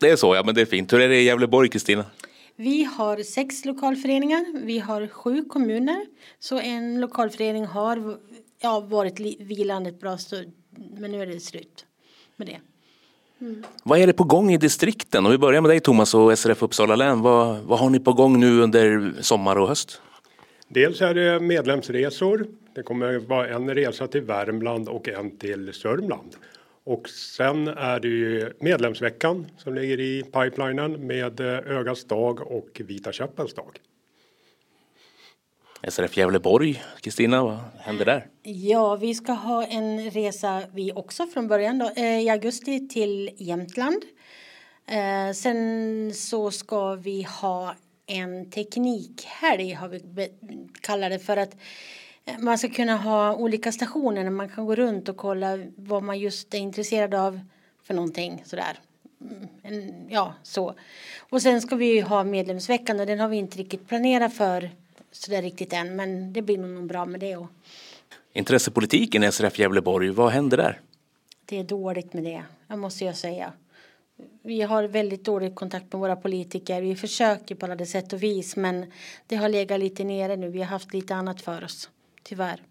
Det 0.00 0.10
är 0.10 0.16
så 0.16 0.34
ja, 0.34 0.42
men 0.44 0.54
det 0.54 0.60
är 0.60 0.66
fint. 0.66 0.92
Hur 0.92 1.00
är 1.00 1.08
det 1.08 1.16
i 1.16 1.24
Gävleborg, 1.24 1.68
Kristina? 1.68 2.04
Vi 2.56 2.84
har 2.84 3.22
sex 3.22 3.64
lokalföreningar. 3.64 4.64
Vi 4.64 4.78
har 4.78 5.06
sju 5.06 5.44
kommuner. 5.44 6.06
Så 6.38 6.60
en 6.60 7.00
lokalförening 7.00 7.64
har 7.64 8.18
ja, 8.60 8.80
varit 8.80 9.20
vilande 9.40 9.90
ett 9.90 10.00
bra 10.00 10.18
stund. 10.18 10.52
Men 10.98 11.12
nu 11.12 11.22
är 11.22 11.26
det 11.26 11.40
slut 11.40 11.86
med 12.36 12.46
det. 12.48 12.60
Mm. 13.40 13.62
Vad 13.82 13.98
är 13.98 14.06
det 14.06 14.12
på 14.12 14.24
gång 14.24 14.50
i 14.50 14.56
distrikten? 14.56 15.26
Om 15.26 15.32
vi 15.32 15.38
börjar 15.38 15.60
med 15.60 15.70
dig 15.70 15.80
Thomas 15.80 16.14
och 16.14 16.38
SRF 16.38 16.62
Uppsala 16.62 16.96
län. 16.96 17.20
Vad, 17.20 17.60
vad 17.60 17.78
har 17.78 17.90
ni 17.90 18.00
på 18.00 18.12
gång 18.12 18.40
nu 18.40 18.60
under 18.60 19.12
sommar 19.20 19.56
och 19.56 19.68
höst? 19.68 20.00
Dels 20.68 21.00
är 21.00 21.14
det 21.14 21.40
medlemsresor. 21.40 22.46
Det 22.74 22.82
kommer 22.82 23.18
vara 23.18 23.48
en 23.48 23.74
resa 23.74 24.06
till 24.06 24.22
Värmland 24.22 24.88
och 24.88 25.08
en 25.08 25.38
till 25.38 25.72
Sörmland. 25.72 26.36
Och 26.84 27.08
sen 27.08 27.68
är 27.68 28.00
det 28.00 28.08
ju 28.08 28.52
medlemsveckan 28.60 29.46
som 29.58 29.74
ligger 29.74 30.00
i 30.00 30.22
pipelinen 30.22 31.06
med 31.06 31.40
eh, 31.40 31.76
Ögats 31.78 32.04
dag 32.04 32.52
och 32.52 32.80
Vita 32.84 33.12
käppens 33.12 33.54
dag. 33.54 33.78
SRF 35.88 36.16
Gävleborg, 36.16 36.82
Kristina, 37.00 37.44
vad 37.44 37.58
händer 37.78 38.04
där? 38.04 38.26
Ja, 38.42 38.96
vi 38.96 39.14
ska 39.14 39.32
ha 39.32 39.64
en 39.64 40.10
resa 40.10 40.62
vi 40.72 40.92
också 40.92 41.26
från 41.26 41.48
början 41.48 41.78
då, 41.78 41.90
eh, 41.96 42.20
i 42.20 42.30
augusti 42.30 42.88
till 42.88 43.30
Jämtland. 43.36 44.02
Eh, 44.86 45.32
sen 45.34 46.12
så 46.14 46.50
ska 46.50 46.94
vi 46.94 47.22
ha 47.22 47.74
en 48.06 48.50
teknikhelg 48.50 49.72
har 49.72 49.88
vi 49.88 50.00
kallat 50.80 51.10
det 51.10 51.18
för 51.18 51.36
att 51.36 51.56
eh, 52.24 52.38
man 52.38 52.58
ska 52.58 52.68
kunna 52.68 52.96
ha 52.96 53.34
olika 53.34 53.72
stationer 53.72 54.24
när 54.24 54.30
man 54.30 54.48
kan 54.48 54.66
gå 54.66 54.74
runt 54.74 55.08
och 55.08 55.16
kolla 55.16 55.58
vad 55.76 56.02
man 56.02 56.18
just 56.18 56.54
är 56.54 56.58
intresserad 56.58 57.14
av 57.14 57.40
för 57.82 57.94
någonting 57.94 58.42
sådär. 58.46 58.78
Mm, 59.64 59.88
ja, 60.08 60.34
så. 60.42 60.74
Och 61.18 61.42
sen 61.42 61.60
ska 61.60 61.76
vi 61.76 62.00
ha 62.00 62.24
medlemsveckan 62.24 63.00
och 63.00 63.06
den 63.06 63.20
har 63.20 63.28
vi 63.28 63.36
inte 63.36 63.58
riktigt 63.58 63.88
planerat 63.88 64.34
för 64.34 64.70
sådär 65.16 65.42
riktigt 65.42 65.72
än. 65.72 65.96
Men 65.96 66.32
det 66.32 66.42
blir 66.42 66.58
nog 66.58 66.86
bra 66.86 67.04
med 67.04 67.20
det. 67.20 67.36
Och... 67.36 67.46
Intressepolitiken 68.32 69.24
i 69.24 69.32
SRF 69.32 69.58
Gävleborg, 69.58 70.10
vad 70.10 70.32
händer 70.32 70.56
där? 70.56 70.80
Det 71.44 71.58
är 71.58 71.64
dåligt 71.64 72.12
med 72.12 72.24
det, 72.24 72.42
jag 72.68 72.78
måste 72.78 73.04
jag 73.04 73.16
säga. 73.16 73.52
Vi 74.42 74.62
har 74.62 74.84
väldigt 74.84 75.24
dålig 75.24 75.54
kontakt 75.54 75.92
med 75.92 76.00
våra 76.00 76.16
politiker. 76.16 76.82
Vi 76.82 76.96
försöker 76.96 77.54
på 77.54 77.66
alla 77.66 77.86
sätt 77.86 78.12
och 78.12 78.22
vis 78.22 78.56
men 78.56 78.92
det 79.26 79.36
har 79.36 79.48
legat 79.48 79.80
lite 79.80 80.04
nere 80.04 80.36
nu. 80.36 80.48
Vi 80.48 80.58
har 80.58 80.66
haft 80.66 80.94
lite 80.94 81.14
annat 81.14 81.40
för 81.40 81.64
oss, 81.64 81.90
tyvärr. 82.22 82.62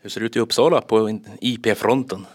Hur 0.00 0.10
ser 0.10 0.20
det 0.20 0.26
ut 0.26 0.36
i 0.36 0.40
Uppsala 0.40 0.80
på 0.80 1.18
IP-fronten? 1.40 2.26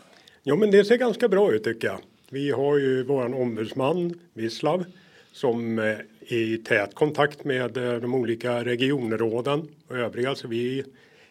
Jo 0.44 0.56
men 0.56 0.72
det 0.72 0.86
ser 0.86 0.98
ganska 0.98 1.28
bra 1.28 1.54
ut 1.54 1.64
tycker 1.64 1.88
jag. 1.88 2.00
Vi 2.30 2.52
har 2.52 2.78
ju 2.78 3.04
våran 3.04 3.34
ombudsman 3.34 4.20
Vislav 4.34 4.86
som 5.32 5.80
är 5.80 6.06
i 6.32 6.58
tät 6.58 6.96
kontakt 6.96 7.44
med 7.44 7.78
eh, 7.78 7.94
de 7.94 8.14
olika 8.14 8.64
regionråden 8.64 9.68
och 9.88 9.98
övriga. 9.98 10.36
Så 10.36 10.48
vi 10.48 10.84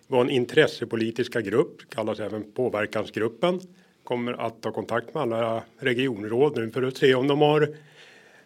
var 0.06 0.20
en 0.20 0.30
intressepolitiska 0.30 1.40
grupp, 1.40 1.90
kallas 1.90 2.20
även 2.20 2.52
påverkansgruppen. 2.52 3.60
kommer 4.04 4.32
att 4.32 4.62
ta 4.62 4.72
kontakt 4.72 5.14
med 5.14 5.22
alla 5.22 5.62
regionråd 5.78 6.56
nu 6.56 6.70
för 6.70 6.82
att 6.82 6.96
se 6.96 7.14
om 7.14 7.28
de 7.28 7.40
har 7.40 7.68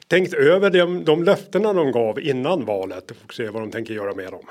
tänkt 0.07 0.35
över 0.35 0.71
de, 0.71 1.05
de 1.05 1.25
löftena 1.25 1.73
de 1.73 1.93
gav 1.93 2.21
innan 2.21 2.65
valet 2.65 3.11
och 3.11 3.35
se 3.35 3.49
vad 3.49 3.63
de 3.63 3.71
tänker 3.71 3.95
göra 3.95 4.15
med 4.15 4.33
dem. 4.33 4.45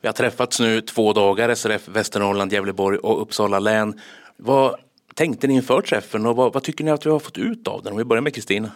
Vi 0.00 0.08
har 0.08 0.12
träffats 0.12 0.60
nu 0.60 0.80
två 0.80 1.12
dagar, 1.12 1.54
SRF 1.54 1.88
Västernorrland, 1.88 2.52
Gävleborg 2.52 2.98
och 2.98 3.22
Uppsala 3.22 3.58
län. 3.58 4.00
Vad 4.36 4.76
tänkte 5.14 5.46
ni 5.46 5.54
inför 5.54 5.80
träffen 5.80 6.26
och 6.26 6.36
vad, 6.36 6.52
vad 6.52 6.62
tycker 6.62 6.84
ni 6.84 6.90
att 6.90 7.06
vi 7.06 7.10
har 7.10 7.18
fått 7.18 7.38
ut 7.38 7.68
av 7.68 7.82
den? 7.82 7.92
Om 7.92 7.98
vi 7.98 8.04
börjar 8.04 8.22
med 8.22 8.34
Kristina. 8.34 8.70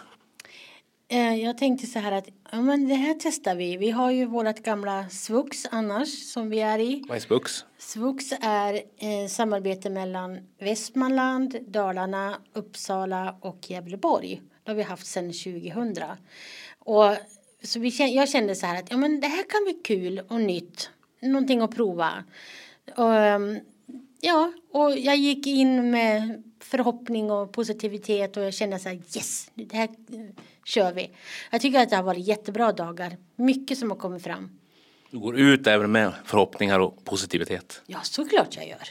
Eh, 1.07 1.35
Jag 1.35 1.57
tänkte 1.57 1.87
så 1.87 1.99
här 1.99 2.11
att 2.11 2.29
ja, 2.51 2.61
men 2.61 2.87
det 2.87 2.95
här 2.95 3.15
testar 3.19 3.55
vi. 3.55 3.77
Vi 3.77 3.91
har 3.91 4.11
ju 4.11 4.25
vårt 4.25 4.59
gamla 4.59 5.09
Svux 5.09 5.65
annars 5.71 6.09
som 6.09 6.49
vi 6.49 6.59
är 6.59 6.79
i. 6.79 7.03
Vad 7.07 7.17
är 7.17 7.21
Spux? 7.21 7.65
Svux 7.77 8.25
är 8.41 8.73
eh, 8.73 9.27
samarbete 9.29 9.89
mellan 9.89 10.39
Västmanland, 10.59 11.57
Dalarna, 11.67 12.37
Uppsala 12.53 13.35
och 13.41 13.69
Gävleborg. 13.69 14.41
Det 14.63 14.71
har 14.71 14.75
vi 14.75 14.83
haft 14.83 15.05
sedan 15.05 15.33
2000. 15.33 16.03
Och, 16.79 17.15
så 17.63 17.79
vi, 17.79 18.15
jag 18.15 18.29
kände 18.29 18.55
så 18.55 18.65
här 18.65 18.79
att 18.79 18.91
ja, 18.91 18.97
men 18.97 19.19
det 19.19 19.27
här 19.27 19.43
kan 19.49 19.63
bli 19.63 19.73
kul 19.73 20.21
och 20.29 20.41
nytt. 20.41 20.89
Någonting 21.21 21.61
att 21.61 21.75
prova. 21.75 22.23
Och, 22.95 23.15
ehm, 23.15 23.59
ja, 24.21 24.53
och 24.71 24.97
jag 24.97 25.15
gick 25.17 25.47
in 25.47 25.91
med 25.91 26.43
förhoppning 26.59 27.31
och 27.31 27.53
positivitet 27.53 28.37
och 28.37 28.43
jag 28.43 28.53
kände 28.53 28.79
så 28.79 28.89
här 28.89 28.95
yes, 28.95 29.51
det 29.55 29.73
här 29.73 29.89
kör 30.65 30.93
vi. 30.93 31.09
Jag 31.51 31.61
tycker 31.61 31.79
att 31.79 31.89
det 31.89 31.95
har 31.95 32.03
varit 32.03 32.27
jättebra 32.27 32.71
dagar. 32.71 33.17
Mycket 33.35 33.77
som 33.77 33.89
har 33.89 33.97
kommit 33.97 34.23
fram. 34.23 34.49
Du 35.11 35.19
går 35.19 35.39
ut 35.39 35.67
även 35.67 35.91
med 35.91 36.13
förhoppningar 36.25 36.79
och 36.79 37.05
positivitet. 37.05 37.81
Ja, 37.85 37.99
såklart 38.03 38.55
jag 38.55 38.67
gör. 38.67 38.87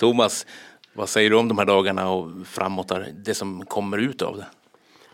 Thomas, 0.00 0.46
vad 0.92 1.08
säger 1.08 1.30
du 1.30 1.36
om 1.36 1.48
de 1.48 1.58
här 1.58 1.64
dagarna 1.64 2.10
och 2.10 2.46
framåt, 2.46 2.88
där, 2.88 3.12
det 3.24 3.34
som 3.34 3.66
kommer 3.66 3.98
ut 3.98 4.22
av 4.22 4.36
det? 4.36 4.46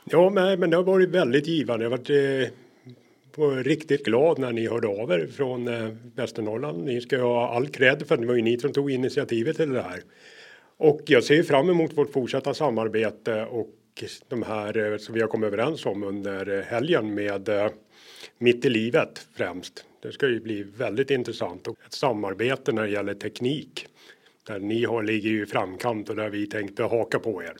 Ja, 0.04 0.30
men, 0.30 0.70
det 0.70 0.76
har 0.76 0.84
varit 0.84 1.08
väldigt 1.08 1.46
givande. 1.46 1.84
Jag 1.84 1.90
har 1.90 1.98
varit 1.98 2.10
eh, 2.10 2.52
var 3.36 3.64
riktigt 3.64 4.04
glad 4.04 4.38
när 4.38 4.52
ni 4.52 4.68
hörde 4.68 4.88
av 4.88 5.12
er 5.12 5.28
från 5.36 5.68
eh, 5.68 5.88
Västernorrland. 6.14 6.84
Ni 6.84 7.00
ska 7.00 7.22
ha 7.22 7.54
all 7.56 7.68
cred 7.68 8.06
för 8.08 8.16
det 8.16 8.26
var 8.26 8.34
ju 8.34 8.42
ni 8.42 8.58
som 8.58 8.72
tog 8.72 8.90
initiativet 8.90 9.56
till 9.56 9.72
det 9.72 9.82
här. 9.82 10.02
Och 10.76 11.00
jag 11.06 11.24
ser 11.24 11.42
fram 11.42 11.70
emot 11.70 11.98
vårt 11.98 12.12
fortsatta 12.12 12.54
samarbete 12.54 13.44
och 13.44 13.68
de 14.28 14.42
här 14.42 14.92
eh, 14.92 14.98
som 14.98 15.14
vi 15.14 15.20
har 15.20 15.28
kommit 15.28 15.46
överens 15.46 15.86
om 15.86 16.02
under 16.02 16.62
helgen 16.62 17.14
med 17.14 17.48
eh, 17.48 17.68
Mitt 18.38 18.64
i 18.64 18.70
livet 18.70 19.26
främst. 19.34 19.84
Det 20.02 20.12
ska 20.12 20.28
ju 20.28 20.40
bli 20.40 20.62
väldigt 20.62 21.10
intressant 21.10 21.66
och 21.66 21.76
ett 21.86 21.92
samarbete 21.92 22.72
när 22.72 22.82
det 22.82 22.88
gäller 22.88 23.14
teknik. 23.14 23.86
Där 24.46 24.58
ni 24.58 24.84
har, 24.84 25.02
ligger 25.02 25.30
ju 25.30 25.42
i 25.42 25.46
framkant 25.46 26.08
och 26.08 26.16
där 26.16 26.30
vi 26.30 26.46
tänkte 26.46 26.82
haka 26.82 27.18
på 27.18 27.42
er. 27.42 27.54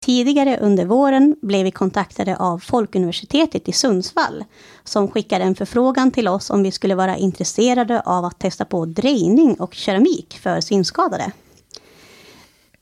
Tidigare 0.00 0.58
under 0.60 0.84
våren 0.84 1.36
blev 1.42 1.64
vi 1.64 1.70
kontaktade 1.70 2.36
av 2.36 2.58
Folkuniversitetet 2.58 3.68
i 3.68 3.72
Sundsvall 3.72 4.44
som 4.84 5.08
skickade 5.08 5.44
en 5.44 5.54
förfrågan 5.54 6.10
till 6.10 6.28
oss 6.28 6.50
om 6.50 6.62
vi 6.62 6.70
skulle 6.70 6.94
vara 6.94 7.16
intresserade 7.16 8.00
av 8.00 8.24
att 8.24 8.38
testa 8.38 8.64
på 8.64 8.86
drejning 8.86 9.54
och 9.54 9.74
keramik 9.74 10.38
för 10.42 10.60
synskadade. 10.60 11.32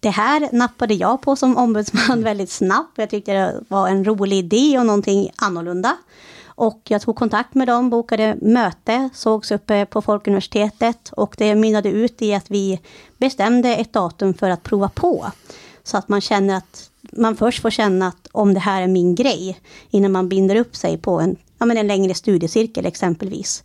Det 0.02 0.10
här 0.10 0.48
nappade 0.52 0.94
jag 0.94 1.20
på 1.20 1.36
som 1.36 1.56
ombudsman 1.56 2.22
väldigt 2.22 2.50
snabbt. 2.50 2.98
Jag 2.98 3.10
tyckte 3.10 3.32
det 3.32 3.64
var 3.68 3.88
en 3.88 4.04
rolig 4.04 4.36
idé 4.36 4.78
och 4.78 4.86
någonting 4.86 5.30
annorlunda. 5.36 5.96
Och 6.46 6.80
jag 6.84 7.02
tog 7.02 7.16
kontakt 7.16 7.54
med 7.54 7.68
dem, 7.68 7.90
bokade 7.90 8.36
möte, 8.42 9.08
sågs 9.14 9.50
uppe 9.50 9.86
på 9.86 10.02
Folkuniversitetet 10.02 11.12
och 11.12 11.34
det 11.38 11.54
mynnade 11.54 11.88
ut 11.88 12.22
i 12.22 12.34
att 12.34 12.50
vi 12.50 12.80
bestämde 13.18 13.76
ett 13.76 13.92
datum 13.92 14.34
för 14.34 14.50
att 14.50 14.62
prova 14.62 14.88
på. 14.88 15.26
Så 15.82 15.96
att 15.96 16.08
man 16.08 16.20
känner 16.20 16.56
att 16.56 16.90
man 17.12 17.36
först 17.36 17.62
får 17.62 17.70
känna 17.70 18.06
att 18.06 18.28
om 18.32 18.54
det 18.54 18.60
här 18.60 18.82
är 18.82 18.88
min 18.88 19.14
grej 19.14 19.60
innan 19.90 20.12
man 20.12 20.28
binder 20.28 20.56
upp 20.56 20.76
sig 20.76 20.98
på 20.98 21.20
en, 21.20 21.36
ja, 21.58 21.66
men 21.66 21.76
en 21.76 21.86
längre 21.86 22.14
studiecirkel 22.14 22.86
exempelvis. 22.86 23.64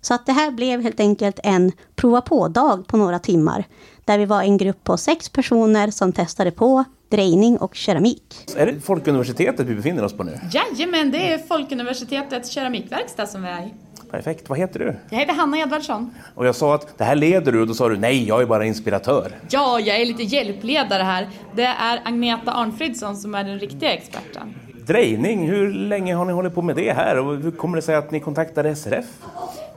Så 0.00 0.14
att 0.14 0.26
det 0.26 0.32
här 0.32 0.50
blev 0.50 0.82
helt 0.82 1.00
enkelt 1.00 1.40
en 1.42 1.72
prova 1.96 2.20
på-dag 2.20 2.86
på 2.86 2.96
några 2.96 3.18
timmar. 3.18 3.64
Där 4.06 4.18
vi 4.18 4.24
var 4.24 4.42
en 4.42 4.56
grupp 4.56 4.84
på 4.84 4.96
sex 4.96 5.28
personer 5.28 5.90
som 5.90 6.12
testade 6.12 6.50
på 6.50 6.84
drejning 7.08 7.58
och 7.58 7.74
keramik. 7.74 8.34
Är 8.56 8.66
det 8.66 8.80
Folkuniversitetet 8.80 9.66
vi 9.66 9.74
befinner 9.74 10.04
oss 10.04 10.12
på 10.12 10.22
nu? 10.22 10.40
Jajamän, 10.52 11.10
det 11.10 11.32
är 11.32 11.38
Folkuniversitetets 11.38 12.50
keramikverkstad 12.50 13.26
som 13.26 13.42
vi 13.42 13.48
är 13.48 13.60
i. 13.60 13.74
Perfekt, 14.10 14.48
vad 14.48 14.58
heter 14.58 14.78
du? 14.78 14.96
Jag 15.10 15.18
heter 15.18 15.34
Hanna 15.34 15.58
Edvardsson. 15.58 16.10
Och 16.34 16.46
jag 16.46 16.54
sa 16.54 16.74
att 16.74 16.98
det 16.98 17.04
här 17.04 17.14
leder 17.14 17.52
du 17.52 17.60
och 17.60 17.66
då 17.66 17.74
sa 17.74 17.88
du 17.88 17.96
nej, 17.96 18.28
jag 18.28 18.42
är 18.42 18.46
bara 18.46 18.64
inspiratör. 18.64 19.32
Ja, 19.50 19.80
jag 19.80 20.00
är 20.00 20.06
lite 20.06 20.22
hjälpledare 20.22 21.02
här. 21.02 21.28
Det 21.56 21.64
är 21.64 22.00
Agneta 22.04 22.52
Arnfridsson 22.52 23.16
som 23.16 23.34
är 23.34 23.44
den 23.44 23.58
riktiga 23.58 23.92
experten. 23.92 24.54
Drejning, 24.86 25.48
hur 25.48 25.72
länge 25.72 26.14
har 26.14 26.24
ni 26.24 26.32
hållit 26.32 26.54
på 26.54 26.62
med 26.62 26.76
det 26.76 26.92
här 26.92 27.18
och 27.18 27.36
hur 27.36 27.50
kommer 27.50 27.76
det 27.76 27.82
sig 27.82 27.94
att 27.94 28.10
ni 28.10 28.20
kontaktade 28.20 28.76
SRF? 28.76 29.06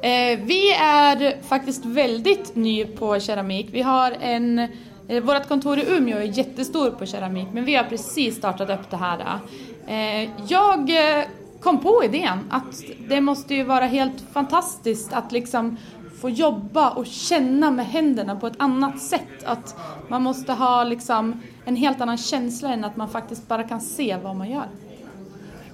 Eh, 0.01 0.39
vi 0.43 0.71
är 0.73 1.41
faktiskt 1.43 1.85
väldigt 1.85 2.55
ny 2.55 2.85
på 2.85 3.19
keramik. 3.19 3.67
Vi 3.71 3.81
har 3.81 4.11
en... 4.11 4.59
Eh, 5.07 5.23
vårt 5.23 5.47
kontor 5.47 5.79
i 5.79 5.85
Umeå 5.97 6.17
är 6.17 6.37
jättestort 6.37 6.99
på 6.99 7.05
keramik, 7.05 7.47
men 7.53 7.65
vi 7.65 7.75
har 7.75 7.83
precis 7.83 8.37
startat 8.37 8.69
upp 8.69 8.89
det 8.89 8.97
här. 8.97 9.39
Eh, 9.87 10.29
jag 10.47 10.89
eh, 10.89 11.25
kom 11.59 11.77
på 11.77 12.03
idén 12.03 12.39
att 12.49 12.83
det 13.09 13.21
måste 13.21 13.55
ju 13.55 13.63
vara 13.63 13.85
helt 13.85 14.23
fantastiskt 14.33 15.13
att 15.13 15.31
liksom 15.31 15.77
få 16.21 16.29
jobba 16.29 16.89
och 16.89 17.05
känna 17.05 17.71
med 17.71 17.85
händerna 17.85 18.35
på 18.35 18.47
ett 18.47 18.53
annat 18.57 19.01
sätt. 19.01 19.43
Att 19.45 19.75
man 20.07 20.23
måste 20.23 20.53
ha 20.53 20.83
liksom 20.83 21.41
en 21.65 21.75
helt 21.75 22.01
annan 22.01 22.17
känsla 22.17 22.73
än 22.73 22.83
att 22.83 22.95
man 22.95 23.09
faktiskt 23.09 23.47
bara 23.47 23.63
kan 23.63 23.81
se 23.81 24.17
vad 24.23 24.35
man 24.35 24.49
gör. 24.49 24.67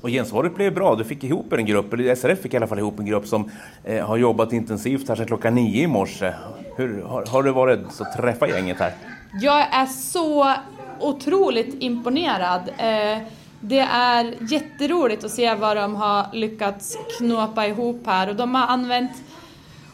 Och 0.05 0.11
gensvaret 0.11 0.55
blev 0.55 0.73
bra. 0.73 0.95
Du 0.95 1.03
fick 1.03 1.23
ihop 1.23 1.53
en 1.53 1.65
grupp, 1.65 1.93
eller 1.93 2.15
SRF 2.15 2.41
fick 2.41 2.53
i 2.53 2.57
alla 2.57 2.67
fall 2.67 2.79
ihop 2.79 2.99
en 2.99 3.05
grupp 3.05 3.27
som 3.27 3.49
eh, 3.83 4.05
har 4.05 4.17
jobbat 4.17 4.53
intensivt 4.53 5.09
här 5.09 5.15
sedan 5.15 5.25
klockan 5.25 5.55
nio 5.55 5.83
i 5.83 5.87
morse. 5.87 6.33
Hur, 6.77 7.01
har, 7.03 7.25
har 7.25 7.43
det 7.43 7.51
varit 7.51 7.79
så 7.91 8.03
att 8.03 8.17
träffa 8.17 8.47
gänget 8.47 8.79
här? 8.79 8.93
Jag 9.41 9.59
är 9.73 9.85
så 9.85 10.53
otroligt 10.99 11.75
imponerad. 11.83 12.61
Eh, 12.77 13.17
Det 13.59 13.79
är 13.79 14.33
jätteroligt 14.51 15.23
att 15.23 15.31
se 15.31 15.55
vad 15.55 15.77
de 15.77 15.95
har 15.95 16.25
lyckats 16.33 16.97
knåpa 17.17 17.67
ihop 17.67 18.01
här 18.05 18.29
och 18.29 18.35
de 18.35 18.55
har 18.55 18.67
använt 18.67 19.11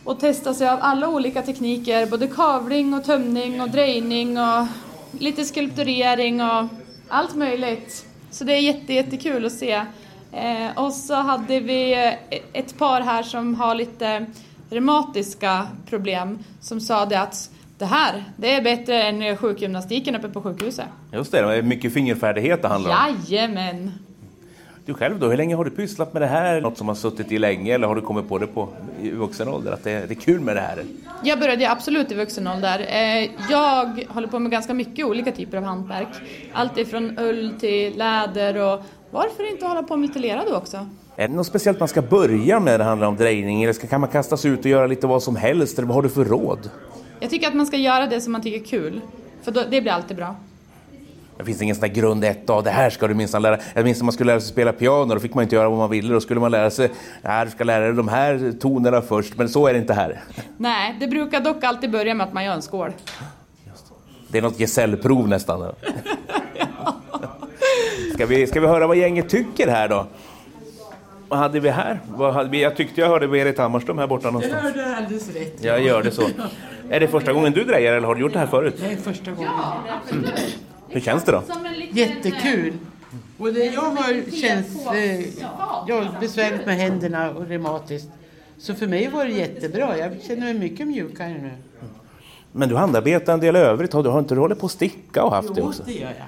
och 0.03 0.19
testat 0.19 0.57
sig 0.57 0.69
av 0.69 0.79
alla 0.81 1.09
olika 1.09 1.41
tekniker, 1.41 2.05
både 2.05 2.27
kavling 2.27 2.93
och 2.93 3.03
tömning 3.03 3.61
och 3.61 3.69
drejning 3.69 4.37
och 4.37 4.67
lite 5.19 5.45
skulpturering 5.45 6.41
och 6.41 6.67
allt 7.07 7.35
möjligt. 7.35 8.05
Så 8.31 8.43
det 8.43 8.53
är 8.53 8.59
jätte, 8.59 8.93
jättekul 8.93 9.45
att 9.45 9.51
se. 9.51 9.85
Eh, 10.31 10.77
och 10.83 10.93
så 10.93 11.13
hade 11.13 11.59
vi 11.59 11.93
eh, 11.93 12.39
ett 12.53 12.77
par 12.77 13.01
här 13.01 13.23
som 13.23 13.55
har 13.55 13.75
lite 13.75 14.25
reumatiska 14.69 15.67
problem 15.89 16.39
som 16.61 16.81
sa 16.81 17.05
det 17.05 17.19
att 17.19 17.49
det 17.77 17.85
här, 17.85 18.23
det 18.37 18.53
är 18.53 18.61
bättre 18.61 19.03
än 19.03 19.37
sjukgymnastiken 19.37 20.15
uppe 20.15 20.29
på 20.29 20.41
sjukhuset. 20.41 20.85
Just 21.13 21.31
det, 21.31 21.41
det 21.41 21.55
är 21.55 21.61
mycket 21.61 21.93
fingerfärdighet 21.93 22.61
det 22.61 22.67
handlar 22.67 23.09
om. 23.09 23.17
Jajamän! 23.29 23.91
Du 24.85 24.93
själv 24.93 25.19
då, 25.19 25.27
hur 25.27 25.37
länge 25.37 25.55
har 25.55 25.65
du 25.65 25.71
pysslat 25.71 26.13
med 26.13 26.21
det 26.21 26.27
här? 26.27 26.61
Något 26.61 26.77
som 26.77 26.87
har 26.87 26.95
suttit 26.95 27.31
i 27.31 27.39
länge 27.39 27.73
eller 27.73 27.87
har 27.87 27.95
du 27.95 28.01
kommit 28.01 28.29
på 28.29 28.37
det 28.37 28.47
på, 28.47 28.69
i 29.01 29.09
vuxen 29.09 29.47
ålder? 29.47 29.71
Att 29.71 29.83
det, 29.83 29.91
det 30.07 30.13
är 30.13 30.21
kul 30.21 30.39
med 30.39 30.55
det 30.55 30.61
här? 30.61 30.83
Jag 31.23 31.39
började 31.39 31.71
absolut 31.71 32.11
i 32.11 32.15
vuxen 32.15 32.47
ålder. 32.47 32.79
Eh, 32.79 33.29
Jag 33.49 34.05
håller 34.09 34.27
på 34.27 34.39
med 34.39 34.51
ganska 34.51 34.73
mycket 34.73 35.05
olika 35.05 35.31
typer 35.31 35.57
av 35.57 35.63
hantverk. 35.63 36.07
Allt 36.53 36.77
ifrån 36.77 37.17
ull 37.19 37.53
till 37.59 37.97
läder 37.97 38.57
och 38.57 38.81
varför 39.11 39.51
inte 39.51 39.65
hålla 39.65 39.83
på 39.83 39.95
med 39.97 40.09
mytelera 40.09 40.43
då 40.49 40.55
också? 40.55 40.87
Är 41.15 41.27
det 41.27 41.33
något 41.33 41.47
speciellt 41.47 41.79
man 41.79 41.87
ska 41.87 42.01
börja 42.01 42.59
med 42.59 42.71
när 42.73 42.77
det 42.77 42.83
handlar 42.83 43.07
om 43.07 43.15
drejning? 43.15 43.63
Eller 43.63 43.73
ska, 43.73 43.87
kan 43.87 44.01
man 44.01 44.09
kasta 44.09 44.37
sig 44.37 44.51
ut 44.51 44.59
och 44.59 44.65
göra 44.65 44.87
lite 44.87 45.07
vad 45.07 45.23
som 45.23 45.35
helst? 45.35 45.77
Eller 45.77 45.87
vad 45.87 45.95
har 45.95 46.01
du 46.01 46.09
för 46.09 46.25
råd? 46.25 46.69
Jag 47.19 47.29
tycker 47.29 47.47
att 47.47 47.53
man 47.53 47.65
ska 47.65 47.77
göra 47.77 48.07
det 48.07 48.21
som 48.21 48.31
man 48.31 48.41
tycker 48.41 48.59
är 48.59 48.63
kul. 48.65 49.01
För 49.43 49.51
då, 49.51 49.61
det 49.71 49.81
blir 49.81 49.91
alltid 49.91 50.17
bra. 50.17 50.35
Det 51.41 51.45
finns 51.45 51.61
ingen 51.61 51.75
sån 51.75 51.81
där 51.81 51.95
grund 51.95 52.23
ett 52.23 52.49
av 52.49 52.63
det 52.63 52.69
här 52.69 52.89
ska 52.89 53.07
du 53.07 53.13
minsann 53.13 53.41
lära 53.41 53.57
Jag 53.73 53.83
minns 53.83 53.99
när 53.99 54.05
man 54.05 54.13
skulle 54.13 54.31
lära 54.31 54.39
sig 54.39 54.49
spela 54.49 54.73
piano, 54.73 55.13
då 55.13 55.19
fick 55.19 55.33
man 55.33 55.43
inte 55.43 55.55
göra 55.55 55.69
vad 55.69 55.77
man 55.77 55.89
ville. 55.89 56.13
Då 56.13 56.21
skulle 56.21 56.39
man 56.39 56.51
lära 56.51 56.69
sig, 56.69 56.91
nej 57.21 57.45
du 57.45 57.51
ska 57.51 57.63
lära 57.63 57.85
dig 57.85 57.93
de 57.93 58.07
här 58.07 58.53
tonerna 58.59 59.01
först, 59.01 59.37
men 59.37 59.49
så 59.49 59.67
är 59.67 59.73
det 59.73 59.79
inte 59.79 59.93
här. 59.93 60.21
Nej, 60.57 60.95
det 60.99 61.07
brukar 61.07 61.41
dock 61.41 61.63
alltid 61.63 61.91
börja 61.91 62.13
med 62.13 62.27
att 62.27 62.33
man 62.33 62.45
gör 62.45 62.53
en 62.53 62.61
skål. 62.61 62.91
Det 64.27 64.37
är 64.37 64.41
något 64.41 64.59
gesällprov 64.59 65.27
nästan. 65.27 65.73
Ska 68.13 68.25
vi, 68.25 68.47
ska 68.47 68.59
vi 68.59 68.67
höra 68.67 68.87
vad 68.87 68.97
gänget 68.97 69.29
tycker 69.29 69.67
här 69.67 69.87
då? 69.87 70.07
Vad 71.27 71.39
hade 71.39 71.59
vi 71.59 71.69
här? 71.69 71.99
Vad 72.09 72.33
hade 72.33 72.49
vi? 72.49 72.61
Jag 72.61 72.75
tyckte 72.75 73.01
jag 73.01 73.07
hörde 73.07 73.27
Berit 73.27 73.57
Hammarström 73.57 73.97
här 73.97 74.07
borta 74.07 74.31
någonstans. 74.31 74.63
hörde 74.63 74.95
alldeles 74.97 75.35
rätt. 75.35 75.63
Jag 75.63 75.81
gör 75.81 76.03
det 76.03 76.11
så. 76.11 76.21
Är 76.89 76.99
det 76.99 77.07
första 77.07 77.33
gången 77.33 77.53
du 77.53 77.63
drejar 77.63 77.93
eller 77.93 78.07
har 78.07 78.15
du 78.15 78.21
gjort 78.21 78.33
det 78.33 78.39
här 78.39 78.47
förut? 78.47 78.75
Det 78.79 78.91
är 78.91 78.95
första 78.95 79.31
gången. 79.31 79.51
Hur 80.91 81.01
känns 81.01 81.23
det 81.23 81.31
då? 81.31 81.43
Jättekul. 81.91 82.73
Och 83.37 83.53
det 83.53 83.65
jag 83.65 83.81
har 83.81 84.31
känns... 84.41 84.87
Eh, 84.87 85.19
jag 85.87 86.01
har 86.01 86.19
besvärligt 86.19 86.65
med 86.65 86.75
händerna 86.75 87.31
och 87.31 87.47
reumatiskt. 87.47 88.07
Så 88.57 88.75
för 88.75 88.87
mig 88.87 89.07
var 89.09 89.25
det 89.25 89.31
jättebra. 89.31 89.97
Jag 89.97 90.21
känner 90.21 90.41
mig 90.41 90.53
mycket 90.53 90.87
mjukare 90.87 91.29
nu. 91.29 91.51
Men 92.51 92.69
du 92.69 92.75
handarbetar 92.75 93.33
en 93.33 93.39
del 93.39 93.55
övrigt. 93.55 93.93
Har 93.93 94.03
du, 94.03 94.09
har 94.09 94.19
inte 94.19 94.35
du 94.35 94.39
hållit 94.39 94.59
på 94.59 94.65
att 94.65 94.71
sticka 94.71 95.23
och 95.23 95.31
haft 95.31 95.55
det 95.55 95.61
Jo, 95.61 95.67
också? 95.67 95.83
det 95.85 95.93
gör 95.93 96.13
jag. 96.17 96.27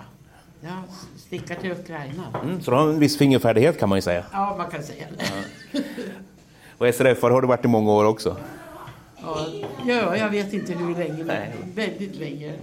Jag 0.69 0.83
stickar 1.17 1.55
till 1.55 1.71
Ukraina. 1.71 2.23
Mm, 2.43 2.61
så 2.61 2.71
du 2.71 2.77
har 2.77 2.89
en 2.89 2.99
viss 2.99 3.17
fingerfärdighet 3.17 3.79
kan 3.79 3.89
man 3.89 3.97
ju 3.97 4.01
säga. 4.01 4.23
Ja, 4.31 4.55
man 4.57 4.71
kan 4.71 4.83
säga 4.83 5.05
det. 5.17 5.83
Och 6.77 6.95
SRF 6.95 7.21
har 7.21 7.41
du 7.41 7.47
varit 7.47 7.65
i 7.65 7.67
många 7.67 7.91
år 7.91 8.05
också. 8.05 8.37
Ja, 9.21 9.47
ja, 9.85 10.17
jag 10.17 10.29
vet 10.29 10.53
inte 10.53 10.73
hur 10.73 10.95
länge, 10.95 11.23
men 11.23 11.47
väldigt 11.75 12.15
länge. 12.15 12.53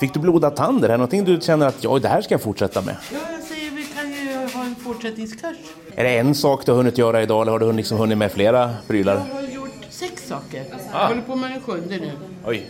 Fick 0.00 0.14
du 0.14 0.20
blodad 0.20 0.56
tand? 0.56 0.84
Är 0.84 0.88
det 0.88 0.96
någonting 0.96 1.24
du 1.24 1.40
känner 1.40 1.66
att 1.66 1.84
ja, 1.84 1.98
det 1.98 2.08
här 2.08 2.20
ska 2.22 2.34
jag 2.34 2.42
fortsätta 2.42 2.82
med? 2.82 2.96
Ja, 3.12 3.18
jag 3.32 3.42
säger 3.42 3.70
vi 3.70 3.84
kan 3.84 4.10
ju 4.10 4.48
ha 4.54 4.64
en 4.64 4.74
fortsättningskurs. 4.74 5.56
Är 5.94 6.04
det 6.04 6.18
en 6.18 6.34
sak 6.34 6.66
du 6.66 6.72
har 6.72 6.76
hunnit 6.76 6.98
göra 6.98 7.22
idag 7.22 7.42
eller 7.42 7.52
har 7.52 7.58
du 7.58 7.72
liksom 7.72 7.98
hunnit 7.98 8.18
med 8.18 8.32
flera 8.32 8.70
prylar? 8.86 9.22
Jag 9.28 9.34
har 9.34 9.42
gjort 9.42 9.70
sex 9.90 10.28
saker. 10.28 10.64
Jag 10.92 11.08
håller 11.08 11.22
på 11.22 11.36
med 11.36 11.50
den 11.50 11.60
sjunde 11.60 11.96
nu. 11.96 12.10
Oj. 12.46 12.66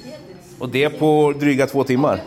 Och 0.59 0.69
det 0.69 0.91
på 0.91 1.35
dryga 1.41 1.67
två 1.67 1.85
timmar? 1.85 2.21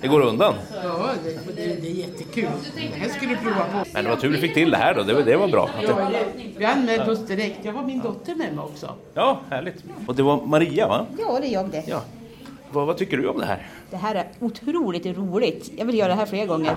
Det 0.00 0.08
går 0.08 0.20
undan. 0.20 0.54
Ja, 0.84 1.08
det, 1.24 1.30
det, 1.56 1.80
det 1.80 1.88
är 1.88 1.92
jättekul. 1.92 2.48
Det 2.74 2.98
här 3.00 3.08
skulle 3.08 3.30
du 3.30 3.36
prova 3.36 3.56
på. 3.72 3.88
Men 3.92 4.04
det 4.04 4.10
var 4.10 4.16
tur 4.16 4.30
du 4.32 4.38
fick 4.38 4.54
till 4.54 4.70
det 4.70 4.76
här 4.76 4.94
då. 4.94 5.02
Det, 5.02 5.14
var- 5.14 5.22
det 5.22 5.36
var 5.36 5.48
bra. 5.48 5.70
Ja, 5.82 5.88
det, 5.88 6.26
vi 6.56 6.64
anmälde 6.64 7.10
oss 7.12 7.18
direkt. 7.26 7.58
Jag 7.62 7.72
var 7.72 7.82
min 7.82 8.00
dotter 8.00 8.34
med 8.34 8.54
mig 8.54 8.64
också. 8.64 8.94
ja, 9.14 9.40
härligt. 9.50 9.84
Och 10.06 10.14
det 10.14 10.22
var 10.22 10.46
Maria 10.46 10.88
va? 10.88 11.06
Ja, 11.18 11.38
det 11.40 11.46
är 11.48 11.52
jag 11.52 11.70
det. 11.70 11.84
Ja. 11.86 12.00
Vad, 12.76 12.86
vad 12.86 12.96
tycker 12.96 13.16
du 13.16 13.28
om 13.28 13.38
det 13.38 13.46
här? 13.46 13.66
Det 13.90 13.96
här 13.96 14.14
är 14.14 14.26
otroligt 14.40 15.06
roligt. 15.06 15.70
Jag 15.76 15.84
vill 15.86 15.98
göra 15.98 16.08
det 16.08 16.14
här 16.14 16.26
fler 16.26 16.46
gånger. 16.46 16.74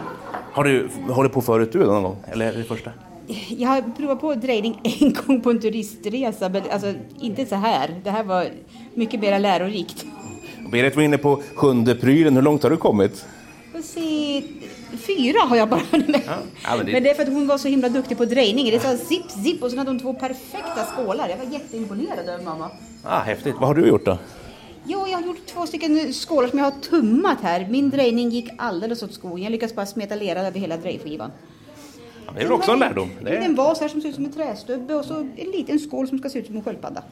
Har 0.54 0.64
du 0.64 0.90
hållit 1.10 1.34
på 1.34 1.42
förut 1.42 1.72
du 1.74 1.80
någon 1.80 2.04
gång? 2.04 2.18
Eller 2.32 2.46
är 2.54 2.58
det 2.58 2.64
första? 2.64 2.92
Jag 3.50 3.70
har 3.70 3.82
provat 3.98 4.22
på 4.22 4.34
drejning 4.36 4.80
en 5.02 5.14
gång 5.14 5.42
på 5.42 5.50
en 5.50 5.60
turistresa, 5.62 6.50
men 6.50 6.62
alltså 6.72 6.94
inte 7.22 7.46
så 7.46 7.56
här. 7.56 7.96
Det 8.04 8.10
här 8.12 8.24
var 8.24 8.48
mycket 8.94 9.20
mer 9.20 9.40
lärorikt. 9.40 10.06
Berit 10.72 10.96
var 10.96 11.04
inne 11.04 11.18
på 11.18 11.42
sjunde 11.56 11.96
prylen. 11.96 12.36
Hur 12.36 12.42
långt 12.42 12.64
har 12.64 12.70
du 12.70 12.78
kommit? 12.78 13.26
Se, 13.84 14.44
fyra 15.08 15.40
har 15.48 15.56
jag 15.58 15.70
bara 15.70 15.82
med. 15.92 16.22
Ja, 16.64 16.76
men 16.78 16.86
det- 16.86 16.92
Men 16.92 17.04
det 17.04 17.10
är 17.10 17.14
för 17.16 17.24
att 17.24 17.30
hon 17.30 17.48
var 17.48 17.58
så 17.58 17.68
himla 17.68 17.90
duktig 17.90 18.18
på 18.18 18.26
drejning. 18.26 18.72
Det 18.72 18.80
så 18.80 18.98
zipp, 18.98 19.32
zipp 19.44 19.64
och 19.64 19.72
så 19.72 19.78
hade 19.78 19.90
hon 19.90 20.00
två 20.00 20.14
perfekta 20.14 20.84
skålar. 20.96 21.30
Jag 21.30 21.38
var 21.38 21.54
jätteimponerad 21.54 22.30
över 22.30 22.44
mamma. 22.44 22.70
Ah, 23.04 23.20
häftigt. 23.20 23.56
Vad 23.60 23.68
har 23.68 23.76
du 23.76 23.88
gjort 23.88 24.06
då? 24.06 24.18
Jo, 24.86 25.08
jag 25.08 25.18
har 25.18 25.26
gjort 25.26 25.46
två 25.46 25.66
stycken 25.68 26.14
skålar 26.14 26.48
som 26.50 26.60
jag 26.60 26.66
har 26.66 26.80
tummat 26.82 27.42
här. 27.42 27.68
Min 27.70 27.90
drejning 27.90 28.30
gick 28.30 28.50
alldeles 28.58 29.04
åt 29.04 29.14
skogen. 29.14 29.44
Jag 29.44 29.52
lyckades 29.52 29.76
bara 29.76 29.86
smeta 29.86 30.16
lera 30.16 30.40
över 30.48 30.60
hela 30.60 30.78
drejskivan. 30.78 31.32
Ja, 32.26 32.32
det 32.34 32.40
är 32.42 32.44
väl 32.44 32.54
också 32.54 32.72
en 32.72 32.80
lärdom. 32.80 33.10
En 33.20 33.26
Det, 33.26 33.38
är, 33.38 33.50
vas 33.56 33.80
här 33.80 33.88
som 33.88 34.02
ser 34.02 34.10
ut 34.10 34.16
som 34.16 34.26
en 34.26 34.32
trästubbe 34.34 34.96
och 34.96 35.06
så 35.06 35.16
en 35.20 35.52
liten 35.52 35.80
skål 35.80 36.08
som 36.08 36.20
ska 36.20 36.30
se 36.30 36.40
ut 36.40 36.48
som 36.48 36.56
en 36.56 36.64
sköldpadda. 36.64 37.04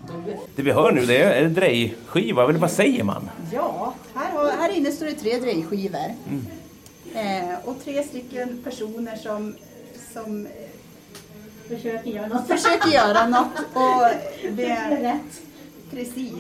det 0.56 0.62
vi 0.62 0.72
hör 0.72 0.92
nu 0.92 1.06
det 1.06 1.18
är 1.18 1.44
en 1.44 1.54
drejskiva. 1.54 2.44
Eller 2.50 2.60
vad 2.60 2.72
säger 2.72 3.04
man? 3.04 3.30
Ja, 3.54 3.94
här, 4.16 4.32
har, 4.32 4.52
här 4.52 4.78
inne 4.78 4.92
står 4.92 5.06
det 5.06 5.14
tre 5.14 5.38
drejskivor. 5.40 6.14
Eh, 7.14 7.56
och 7.66 7.84
tre 7.84 8.04
stycken 8.04 8.62
personer 8.64 9.16
som, 9.16 9.56
som 10.14 10.46
eh, 10.46 10.52
Försöker 11.68 12.12
göra 12.12 12.28
något. 12.28 12.48
försöker 12.48 12.90
göra 12.90 13.28
något. 13.28 13.60
Och 13.74 14.08
det 14.52 14.66
är 14.66 15.02
rätt. 15.02 15.42
Precis. 15.92 16.34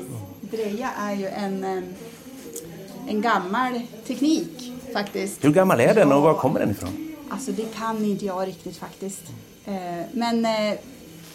Dreja 0.51 0.89
är 0.97 1.15
ju 1.15 1.27
en, 1.27 1.63
eh, 1.63 1.83
en 3.07 3.21
gammal 3.21 3.81
teknik 4.07 4.73
faktiskt. 4.93 5.45
Hur 5.45 5.51
gammal 5.51 5.79
är 5.79 5.95
den 5.95 6.11
och 6.11 6.21
var 6.21 6.33
kommer 6.33 6.59
den 6.59 6.71
ifrån? 6.71 7.15
Alltså 7.29 7.51
det 7.51 7.75
kan 7.75 8.05
inte 8.05 8.25
jag 8.25 8.47
riktigt 8.47 8.77
faktiskt. 8.77 9.23
Eh, 9.65 9.73
men 10.11 10.45
eh, 10.45 10.77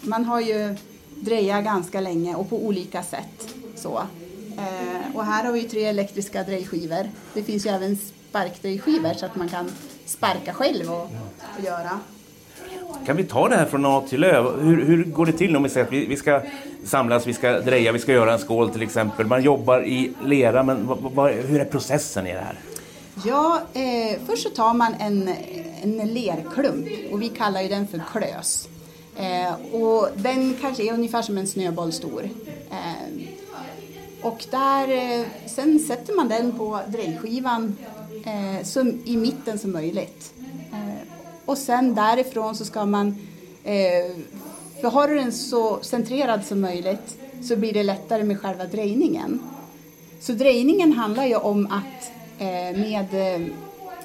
man 0.01 0.25
har 0.25 0.41
ju 0.41 0.75
drejat 1.15 1.63
ganska 1.63 2.01
länge 2.01 2.35
och 2.35 2.49
på 2.49 2.65
olika 2.65 3.03
sätt. 3.03 3.55
Så. 3.75 4.01
Och 5.13 5.25
här 5.25 5.43
har 5.43 5.51
vi 5.51 5.63
tre 5.63 5.85
elektriska 5.85 6.43
drejskivor. 6.43 7.09
Det 7.33 7.43
finns 7.43 7.65
ju 7.65 7.69
även 7.69 7.97
sparkdrejskivor 8.29 9.13
så 9.13 9.25
att 9.25 9.35
man 9.35 9.49
kan 9.49 9.71
sparka 10.05 10.53
själv 10.53 10.91
och, 10.91 11.03
och 11.57 11.63
göra. 11.63 11.99
Kan 13.05 13.17
vi 13.17 13.23
ta 13.23 13.49
det 13.49 13.55
här 13.55 13.65
från 13.65 13.85
A 13.85 14.03
till 14.09 14.23
Ö? 14.23 14.51
Hur, 14.59 14.85
hur 14.85 15.03
går 15.03 15.25
det 15.25 15.31
till 15.31 15.55
om 15.55 15.63
vi 15.63 15.69
säger 15.69 15.85
att 15.85 15.93
vi, 15.93 16.05
vi 16.05 16.17
ska 16.17 16.41
samlas, 16.83 17.27
vi 17.27 17.33
ska 17.33 17.59
dreja, 17.59 17.91
vi 17.91 17.99
ska 17.99 18.11
göra 18.11 18.33
en 18.33 18.39
skål 18.39 18.69
till 18.69 18.81
exempel. 18.81 19.27
Man 19.27 19.43
jobbar 19.43 19.85
i 19.85 20.13
lera, 20.25 20.63
men 20.63 20.87
va, 20.87 20.97
va, 21.01 21.27
hur 21.27 21.59
är 21.59 21.65
processen 21.65 22.27
i 22.27 22.33
det 22.33 22.39
här? 22.39 22.59
Ja, 23.25 23.61
eh, 23.73 24.19
först 24.27 24.43
så 24.43 24.49
tar 24.49 24.73
man 24.73 24.93
en, 24.99 25.29
en 25.81 25.97
lerklump 25.97 26.87
och 27.11 27.21
vi 27.21 27.29
kallar 27.29 27.61
ju 27.61 27.67
den 27.67 27.87
för 27.87 28.01
klös. 28.11 28.69
Eh, 29.15 29.75
och 29.81 30.07
den 30.15 30.55
kanske 30.61 30.83
är 30.83 30.93
ungefär 30.93 31.21
som 31.21 31.37
en 31.37 31.47
snöboll 31.47 31.91
stor. 31.91 32.29
Eh, 32.71 33.23
och 34.21 34.45
där, 34.51 34.89
eh, 34.91 35.25
sen 35.45 35.79
sätter 35.79 36.15
man 36.15 36.29
den 36.29 36.51
på 36.51 36.79
drejskivan 36.87 37.75
eh, 38.25 38.77
i 39.05 39.17
mitten 39.17 39.59
som 39.59 39.71
möjligt. 39.71 40.33
Eh, 40.71 41.12
och 41.45 41.57
sen 41.57 41.95
därifrån 41.95 42.55
så 42.55 42.65
ska 42.65 42.85
man, 42.85 43.07
eh, 43.63 44.15
för 44.81 44.89
har 44.89 45.07
du 45.07 45.15
den 45.15 45.31
så 45.31 45.79
centrerad 45.81 46.45
som 46.45 46.61
möjligt 46.61 47.17
så 47.41 47.55
blir 47.55 47.73
det 47.73 47.83
lättare 47.83 48.23
med 48.23 48.39
själva 48.39 48.65
drejningen. 48.65 49.39
Så 50.19 50.31
drejningen 50.31 50.93
handlar 50.93 51.25
ju 51.25 51.35
om 51.35 51.65
att 51.65 52.11
eh, 52.37 52.79
med, 52.79 53.07
eh, 53.13 53.47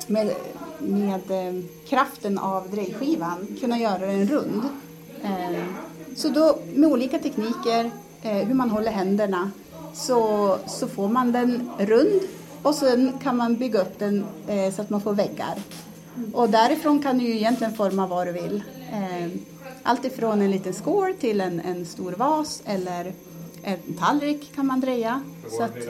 med, 0.06 0.32
med 0.78 1.30
eh, 1.30 1.62
kraften 1.88 2.38
av 2.38 2.70
drejskivan 2.70 3.56
kunna 3.60 3.78
göra 3.78 4.06
den 4.06 4.28
rund. 4.28 4.62
Eh, 5.24 5.64
så 6.16 6.28
då 6.28 6.58
med 6.74 6.92
olika 6.92 7.18
tekniker, 7.18 7.90
eh, 8.22 8.32
hur 8.32 8.54
man 8.54 8.70
håller 8.70 8.90
händerna, 8.90 9.50
så, 9.94 10.56
så 10.66 10.88
får 10.88 11.08
man 11.08 11.32
den 11.32 11.70
rund 11.78 12.20
och 12.62 12.74
sen 12.74 13.12
kan 13.22 13.36
man 13.36 13.56
bygga 13.56 13.80
upp 13.80 13.98
den 13.98 14.24
eh, 14.46 14.74
så 14.74 14.82
att 14.82 14.90
man 14.90 15.00
får 15.00 15.12
väggar. 15.12 15.58
Och 16.32 16.50
därifrån 16.50 17.02
kan 17.02 17.18
du 17.18 17.24
ju 17.24 17.36
egentligen 17.36 17.74
forma 17.74 18.06
vad 18.06 18.26
du 18.26 18.32
vill. 18.32 18.62
Eh, 18.92 19.28
allt 19.82 20.04
ifrån 20.04 20.42
en 20.42 20.50
liten 20.50 20.74
skål 20.74 21.14
till 21.14 21.40
en, 21.40 21.60
en 21.60 21.86
stor 21.86 22.12
vas 22.12 22.62
eller 22.64 23.12
en 23.62 23.78
tallrik 23.98 24.52
kan 24.54 24.66
man 24.66 24.80
dreja. 24.80 25.22
Så 25.50 25.62
att, 25.62 25.82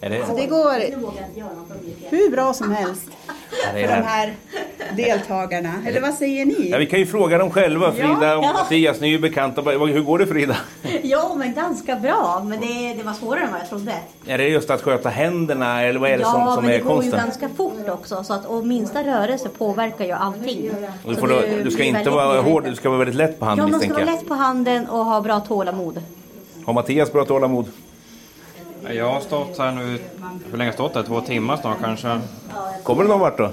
så 0.00 0.36
det 0.36 0.46
går 0.46 0.80
hur 2.10 2.30
bra 2.30 2.54
som 2.54 2.70
helst 2.70 3.08
för 3.72 3.80
de 3.96 4.02
här? 4.08 4.32
deltagarna. 4.96 5.72
Eller 5.86 6.00
vad 6.00 6.14
säger 6.14 6.46
ni? 6.46 6.68
Ja, 6.70 6.78
vi 6.78 6.86
kan 6.86 6.98
ju 6.98 7.06
fråga 7.06 7.38
dem 7.38 7.50
själva, 7.50 7.92
Frida 7.92 8.36
och 8.36 8.44
Ja. 8.44 8.52
Mattias, 8.52 9.00
ni 9.00 9.06
är 9.06 9.10
ju 9.10 9.18
bekanta. 9.18 9.62
Hur 9.62 10.00
går 10.02 10.18
det 10.18 10.26
Frida? 10.26 10.56
Ja, 11.02 11.34
men 11.38 11.54
ganska 11.54 11.96
bra. 11.96 12.42
Men 12.44 12.60
det, 12.60 12.94
det 12.98 13.02
var 13.02 13.12
svårare 13.12 13.44
än 13.44 13.52
vad 13.52 13.60
jag 13.60 13.68
trodde. 13.68 13.92
Är 14.26 14.38
det 14.38 14.48
just 14.48 14.70
att 14.70 14.82
sköta 14.82 15.08
händerna 15.08 15.82
eller 15.82 16.00
vad 16.00 16.10
är 16.10 16.16
det 16.16 16.22
ja, 16.22 16.32
som, 16.32 16.54
som 16.54 16.64
men 16.64 16.74
är 16.74 16.78
det 16.78 16.84
går 16.84 17.04
ju 17.04 17.10
konsten? 17.10 17.18
ganska 17.18 17.48
fort 17.48 17.88
också. 17.88 18.24
Så 18.24 18.34
att, 18.34 18.46
och 18.46 18.66
minsta 18.66 19.02
rörelse 19.04 19.48
påverkar 19.48 20.04
ju 20.04 20.12
allting. 20.12 20.70
Du, 21.06 21.14
får 21.14 21.26
blir 21.26 21.64
du 21.64 21.70
ska 21.70 21.82
inte 21.82 22.10
vara 22.10 22.40
hård, 22.40 22.64
du 22.64 22.74
ska 22.74 22.88
vara 22.88 22.98
väldigt 22.98 23.16
lätt 23.16 23.38
på 23.38 23.44
Ja, 23.44 23.48
handen 23.48 23.70
man 23.70 23.80
ska 23.80 23.94
vara 23.94 24.04
lätt 24.04 24.28
på 24.28 24.34
handen 24.34 24.86
och 24.88 25.04
ha 25.04 25.20
bra 25.20 25.40
tålamod. 25.40 26.02
Har 26.64 26.72
Mattias 26.72 27.12
bra 27.12 27.24
tålamod? 27.24 27.66
Jag 28.90 29.12
har 29.12 29.20
stått 29.20 29.58
här 29.58 29.72
nu, 29.72 29.98
hur 30.50 30.58
länge 30.58 30.58
har 30.58 30.64
jag 30.64 30.74
stått 30.74 30.94
här? 30.94 31.02
Två 31.02 31.20
timmar 31.20 31.56
snart 31.56 31.80
kanske. 31.80 32.20
Kommer 32.82 33.02
du 33.02 33.08
någon 33.08 33.20
vart 33.20 33.38
då? 33.38 33.52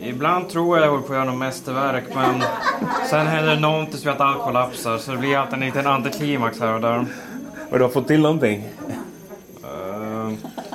Ibland 0.00 0.48
tror 0.48 0.76
jag 0.76 0.86
jag 0.86 0.90
håller 0.90 1.02
på 1.02 1.12
att 1.12 1.18
göra 1.18 1.24
något 1.24 1.38
mästerverk 1.38 2.04
men 2.14 2.42
sen 3.10 3.26
händer 3.26 3.54
det 3.54 3.60
någonting 3.60 3.96
som 3.96 4.06
gör 4.06 4.14
att 4.14 4.20
allt 4.20 4.42
kollapsar 4.42 4.98
så 4.98 5.12
det 5.12 5.18
blir 5.18 5.36
alltid 5.36 5.54
en 5.54 5.60
liten 5.60 5.86
antiklimax 5.86 6.60
här 6.60 6.74
och 6.74 6.80
där. 6.80 7.06
Men 7.70 7.78
du 7.78 7.82
har 7.82 7.90
fått 7.90 8.06
till 8.06 8.20
någonting? 8.20 8.68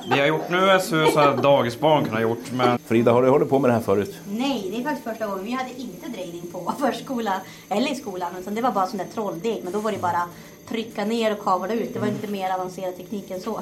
Det 0.10 0.16
jag 0.16 0.24
har 0.24 0.28
gjort 0.28 0.50
nu 0.50 0.58
är 0.58 0.80
så 0.80 1.12
så 1.12 1.20
här 1.20 1.38
dagisbarn 1.38 2.06
kan 2.06 2.14
ha 2.14 2.22
gjort 2.22 2.52
men 2.52 2.80
Frida, 2.86 3.12
har 3.12 3.24
du 3.24 3.30
hållit 3.30 3.50
på 3.50 3.60
med 3.60 3.70
det 3.70 3.74
här 3.74 3.82
förut? 3.82 4.20
Nej, 4.30 4.68
det 4.72 4.78
är 4.78 4.84
faktiskt 4.84 5.04
första 5.08 5.28
gången. 5.28 5.46
Vi 5.46 5.52
hade 5.52 5.70
inte 5.70 6.08
drejning 6.08 6.42
på 6.52 6.74
förskola 6.80 7.34
eller 7.70 7.92
i 7.92 7.96
skolan. 7.96 8.32
Utan 8.40 8.56
det 8.56 8.62
var 8.62 8.72
bara 8.72 8.88
sån 8.88 8.98
där 8.98 9.06
trolldeg. 9.14 9.62
Men 9.64 9.74
då 9.74 9.80
var 9.80 9.92
det 9.92 9.98
bara 9.98 10.22
trycka 10.70 11.06
ner 11.06 11.32
och 11.32 11.44
kavla 11.44 11.74
ut. 11.74 11.94
Det 11.94 12.00
var 12.00 12.08
inte 12.08 12.28
mer 12.28 12.54
avancerad 12.54 12.98
teknik 12.98 13.32
än 13.32 13.42
så. 13.42 13.60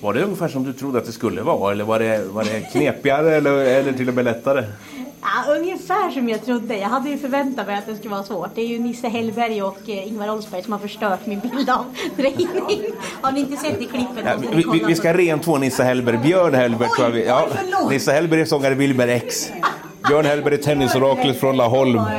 Var 0.00 0.14
det 0.14 0.22
ungefär 0.22 0.48
som 0.48 0.64
du 0.64 0.72
trodde 0.72 0.98
att 0.98 1.06
det 1.06 1.12
skulle 1.12 1.42
vara? 1.42 1.72
Eller 1.72 1.84
var 1.84 1.98
det, 1.98 2.24
var 2.24 2.44
det 2.44 2.60
knepigare 2.60 3.36
eller, 3.36 3.52
eller 3.52 3.92
till 3.92 4.08
och 4.08 4.14
med 4.14 4.24
lättare? 4.24 4.64
Ja, 5.22 5.54
ungefär 5.54 6.10
som 6.10 6.28
jag 6.28 6.44
trodde. 6.44 6.76
Jag 6.76 6.88
hade 6.88 7.10
ju 7.10 7.18
förväntat 7.18 7.66
mig 7.66 7.76
att 7.76 7.86
det 7.86 7.96
skulle 7.96 8.10
vara 8.10 8.22
svårt. 8.22 8.54
Det 8.54 8.60
är 8.62 8.66
ju 8.66 8.78
Nisse 8.78 9.08
Hellberg 9.08 9.62
och 9.62 9.78
eh, 9.88 10.08
Ingvar 10.08 10.30
Oldsberg 10.30 10.62
som 10.62 10.72
har 10.72 10.80
förstört 10.80 11.26
min 11.26 11.40
bild 11.40 11.70
av 11.70 11.84
drejning. 12.16 12.82
Har 13.20 13.32
ni 13.32 13.40
inte 13.40 13.56
sett 13.56 13.78
det 13.78 13.84
klippet? 13.84 14.24
Ja, 14.24 14.32
vi, 14.52 14.64
vi, 14.72 14.84
vi 14.86 14.94
ska 14.94 15.14
rentvå 15.14 15.58
Nisse 15.58 15.82
Hellberg. 15.82 16.18
Björn 16.18 16.54
Hellberg 16.54 16.88
tror 16.88 17.06
jag 17.06 17.12
vi... 17.14 17.26
Ja, 17.26 17.48
oj. 17.82 17.94
Nisse 17.94 18.12
Hellberg 18.12 18.40
är 18.40 18.44
sångare 18.44 18.74
Wilmer 18.74 19.08
X. 19.08 19.50
Björn 20.08 20.24
Hellberg, 20.24 20.58
tennisoraklet 20.58 21.40
från 21.40 21.56
Laholm. 21.56 21.96
Ja, 21.96 22.10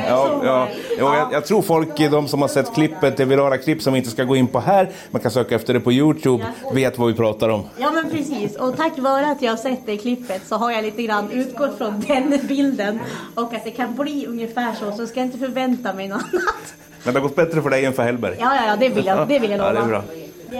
ja. 0.43 0.67
ja 0.97 1.17
jag, 1.17 1.33
jag, 1.33 1.45
tror 1.45 1.61
folk, 1.61 1.97
de 1.97 2.27
som 2.27 2.41
har 2.41 2.47
sett 2.47 2.73
klippet, 2.73 3.17
det 3.17 3.25
virala 3.25 3.57
klipp 3.57 3.81
som 3.81 3.93
vi 3.93 3.99
inte 3.99 4.11
ska 4.11 4.23
gå 4.23 4.35
in 4.35 4.47
på 4.47 4.59
här, 4.59 4.89
man 5.11 5.21
kan 5.21 5.31
söka 5.31 5.55
efter 5.55 5.73
det 5.73 5.79
på 5.79 5.91
Youtube, 5.91 6.45
vet 6.73 6.97
vad 6.97 7.07
vi 7.07 7.13
pratar 7.13 7.49
om. 7.49 7.63
Ja 7.77 7.91
men 7.91 8.09
precis, 8.11 8.55
och 8.55 8.77
tack 8.77 8.99
vare 8.99 9.31
att 9.31 9.41
jag 9.41 9.51
har 9.51 9.57
sett 9.57 9.85
det 9.85 9.97
klippet 9.97 10.47
så 10.47 10.55
har 10.55 10.71
jag 10.71 10.83
lite 10.83 11.03
grann 11.03 11.31
utgått 11.31 11.77
från 11.77 12.03
den 12.07 12.47
bilden 12.47 12.99
och 13.35 13.53
att 13.53 13.63
det 13.63 13.71
kan 13.71 13.95
bli 13.95 14.25
ungefär 14.27 14.73
så, 14.73 14.91
så 14.91 15.07
ska 15.07 15.19
jag 15.19 15.27
inte 15.27 15.37
förvänta 15.37 15.93
mig 15.93 16.07
något 16.07 16.21
annat. 16.31 16.73
Men 17.03 17.13
det 17.13 17.19
har 17.19 17.27
gått 17.27 17.35
bättre 17.35 17.61
för 17.61 17.69
dig 17.69 17.85
än 17.85 17.93
för 17.93 18.03
Hellberg? 18.03 18.35
Ja, 18.39 18.55
ja, 18.55 18.65
ja 18.67 18.75
det 18.75 18.89
vill 18.89 19.05
jag, 19.05 19.27
det 19.27 19.39
vill 19.39 19.51
jag 19.51 19.57
lova. 19.57 19.73
Ja, 19.73 19.79
det 19.79 19.85
är 19.85 19.87
bra. 19.87 20.03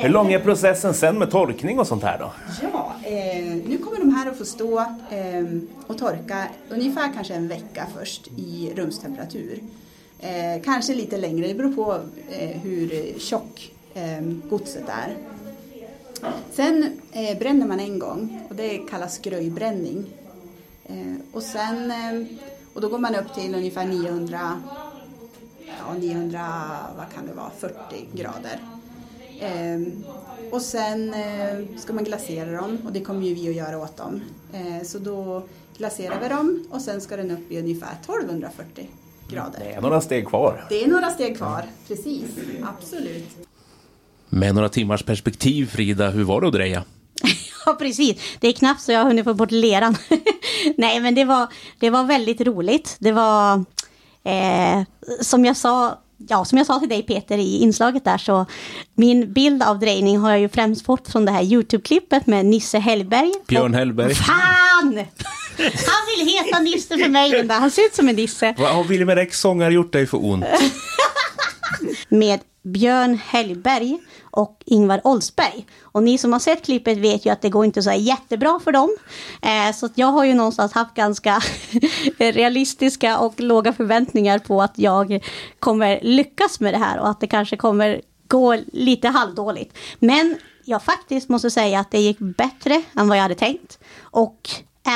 Hur 0.02 0.10
lång 0.10 0.34
är 0.34 0.40
processen 0.40 0.94
sen 0.94 1.20
med 1.20 1.32
torkning 1.32 1.80
och 1.80 1.88
sånt 1.88 2.04
här 2.04 2.20
då? 2.20 2.32
Ja, 2.62 2.96
eh, 3.04 3.56
nu 3.68 3.78
kommer 3.78 4.00
de 4.00 4.16
här 4.16 4.30
att 4.30 4.38
få 4.38 4.46
stå 4.46 4.80
eh, 4.80 5.46
och 5.88 5.98
torka 5.98 6.48
ungefär 6.70 7.14
kanske 7.14 7.34
en 7.34 7.48
vecka 7.48 7.88
först 8.00 8.28
i 8.38 8.74
rumstemperatur. 8.76 9.60
Eh, 10.20 10.62
kanske 10.64 10.94
lite 10.94 11.18
längre, 11.18 11.48
det 11.48 11.54
beror 11.54 11.74
på 11.74 12.00
eh, 12.30 12.50
hur 12.50 13.14
tjock 13.20 13.72
eh, 13.94 14.22
godset 14.50 14.90
är. 14.90 15.16
Sen 16.52 17.00
eh, 17.12 17.38
bränner 17.38 17.68
man 17.68 17.80
en 17.80 18.00
gång 18.00 18.42
och 18.50 18.56
det 18.56 18.78
kallas 18.78 19.16
skröjbränning. 19.16 20.06
Eh, 20.86 20.96
och 21.32 21.44
sen 21.44 21.92
eh, 21.92 22.26
och 22.74 22.82
då 22.82 22.90
går 22.90 23.00
man 23.00 23.16
upp 23.16 23.34
till 23.34 23.56
ungefär 23.56 23.86
900 23.86 24.62
ja, 25.60 25.94
900, 26.00 26.40
vad 26.98 27.14
kan 27.14 27.28
det 27.28 27.34
vara, 27.34 27.52
40 27.60 27.76
grader. 28.14 28.60
Ehm, 29.40 30.04
och 30.52 30.62
sen 30.62 31.14
eh, 31.14 31.78
ska 31.78 31.94
man 31.94 32.04
glasera 32.04 32.52
dem 32.52 32.78
och 32.86 32.92
det 32.94 33.02
kommer 33.02 33.28
ju 33.28 33.34
vi 33.34 33.50
att 33.50 33.56
göra 33.56 33.78
åt 33.78 33.98
dem. 33.98 34.22
Eh, 34.54 34.86
så 34.86 35.00
då 35.00 35.44
glaserar 35.78 36.20
vi 36.22 36.30
dem 36.30 36.68
och 36.72 36.82
sen 36.82 37.02
ska 37.02 37.18
den 37.18 37.32
upp 37.32 37.52
i 37.52 37.60
ungefär 37.60 37.92
1240 38.02 38.90
grader. 39.30 39.60
Det 39.60 39.74
är 39.74 39.82
några 39.82 40.02
steg 40.02 40.28
kvar. 40.28 40.66
Det 40.70 40.84
är 40.84 40.88
några 40.88 41.10
steg 41.10 41.38
kvar, 41.38 41.66
precis. 41.88 42.24
Absolut. 42.64 43.48
Med 44.30 44.56
några 44.56 44.70
timmars 44.70 45.04
perspektiv, 45.04 45.66
Frida, 45.66 46.10
hur 46.10 46.24
var 46.24 46.42
det 46.42 46.48
att 46.48 46.54
dreja? 46.54 46.84
Ja, 47.66 47.74
precis. 47.74 48.38
Det 48.40 48.48
är 48.48 48.54
knappt 48.54 48.82
så 48.82 48.92
jag 48.92 49.00
har 49.00 49.06
hunnit 49.06 49.26
få 49.26 49.34
bort 49.34 49.52
leran. 49.52 49.96
Nej, 50.78 51.00
men 51.00 51.16
det 51.16 51.26
var, 51.26 51.48
det 51.80 51.90
var 51.90 52.04
väldigt 52.04 52.42
roligt. 52.42 52.96
Det 53.00 53.12
var, 53.12 53.66
eh, 54.24 54.82
som 55.22 55.46
jag 55.46 55.58
sa 55.58 56.00
ja, 56.30 56.46
som 56.46 56.58
jag 56.58 56.68
sa 56.68 56.80
till 56.80 56.90
dig 56.90 57.04
Peter 57.04 57.38
i 57.38 57.58
inslaget 57.58 58.06
där 58.06 58.18
så 58.18 58.46
min 58.96 59.34
bild 59.34 59.64
av 59.64 59.80
drejning 59.80 60.18
har 60.18 60.30
jag 60.30 60.40
ju 60.40 60.50
främst 60.50 60.86
fått 60.86 61.12
från 61.12 61.26
det 61.26 61.32
här 61.32 61.44
YouTube-klippet 61.44 62.28
med 62.28 62.46
Nisse 62.46 62.80
Hellberg. 62.80 63.32
Björn 63.48 63.74
Hellberg. 63.74 64.16
Fan! 64.16 65.06
Han 65.58 66.18
vill 66.18 66.28
heta 66.28 66.60
Nisse 66.60 66.98
för 66.98 67.10
mig 67.10 67.32
den 67.32 67.48
där. 67.48 67.60
Han 67.60 67.72
ser 67.72 67.86
ut 67.86 67.96
som 67.96 68.10
en 68.10 68.16
Nisse. 68.16 68.56
Vad 68.58 68.76
har 68.76 68.84
Wilhelm 68.84 69.10
Rex 69.10 69.40
sångare 69.40 69.74
gjort 69.74 69.94
dig 69.94 70.08
för 70.08 70.26
ont? 70.26 70.46
med 72.10 72.40
Björn 72.64 73.20
Hellberg 73.26 74.00
och 74.22 74.62
Ingvar 74.66 75.02
Oldsberg. 75.04 75.66
Och 75.82 76.04
ni 76.04 76.18
som 76.18 76.34
har 76.34 76.40
sett 76.40 76.66
klippet 76.66 76.98
vet 76.98 77.26
ju 77.26 77.30
att 77.30 77.42
det 77.42 77.50
går 77.50 77.66
inte 77.66 77.84
så 77.84 77.92
jättebra 77.92 78.60
för 78.64 78.72
dem. 78.72 78.98
Eh, 79.42 79.76
så 79.76 79.90
jag 79.96 80.08
har 80.08 80.24
ju 80.24 80.34
någonstans 80.34 80.74
haft 80.74 80.94
ganska 80.96 81.40
realistiska 82.18 83.20
och 83.20 83.40
låga 83.40 83.74
förväntningar 83.74 84.40
på 84.40 84.62
att 84.62 84.74
jag 84.76 85.24
kommer 85.60 86.00
lyckas 86.02 86.60
med 86.60 86.74
det 86.74 86.78
här 86.78 87.00
och 87.00 87.10
att 87.10 87.20
det 87.20 87.28
kanske 87.28 87.58
kommer 87.58 88.02
gå 88.28 88.58
lite 88.74 89.08
halvdåligt. 89.08 89.78
Men 90.00 90.38
jag 90.66 90.84
faktiskt 90.84 91.30
måste 91.30 91.52
säga 91.52 91.80
att 91.80 91.92
det 91.92 92.00
gick 92.00 92.20
bättre 92.20 92.84
än 92.96 93.08
vad 93.08 93.18
jag 93.18 93.22
hade 93.22 93.36
tänkt. 93.36 93.80
Och 94.02 94.50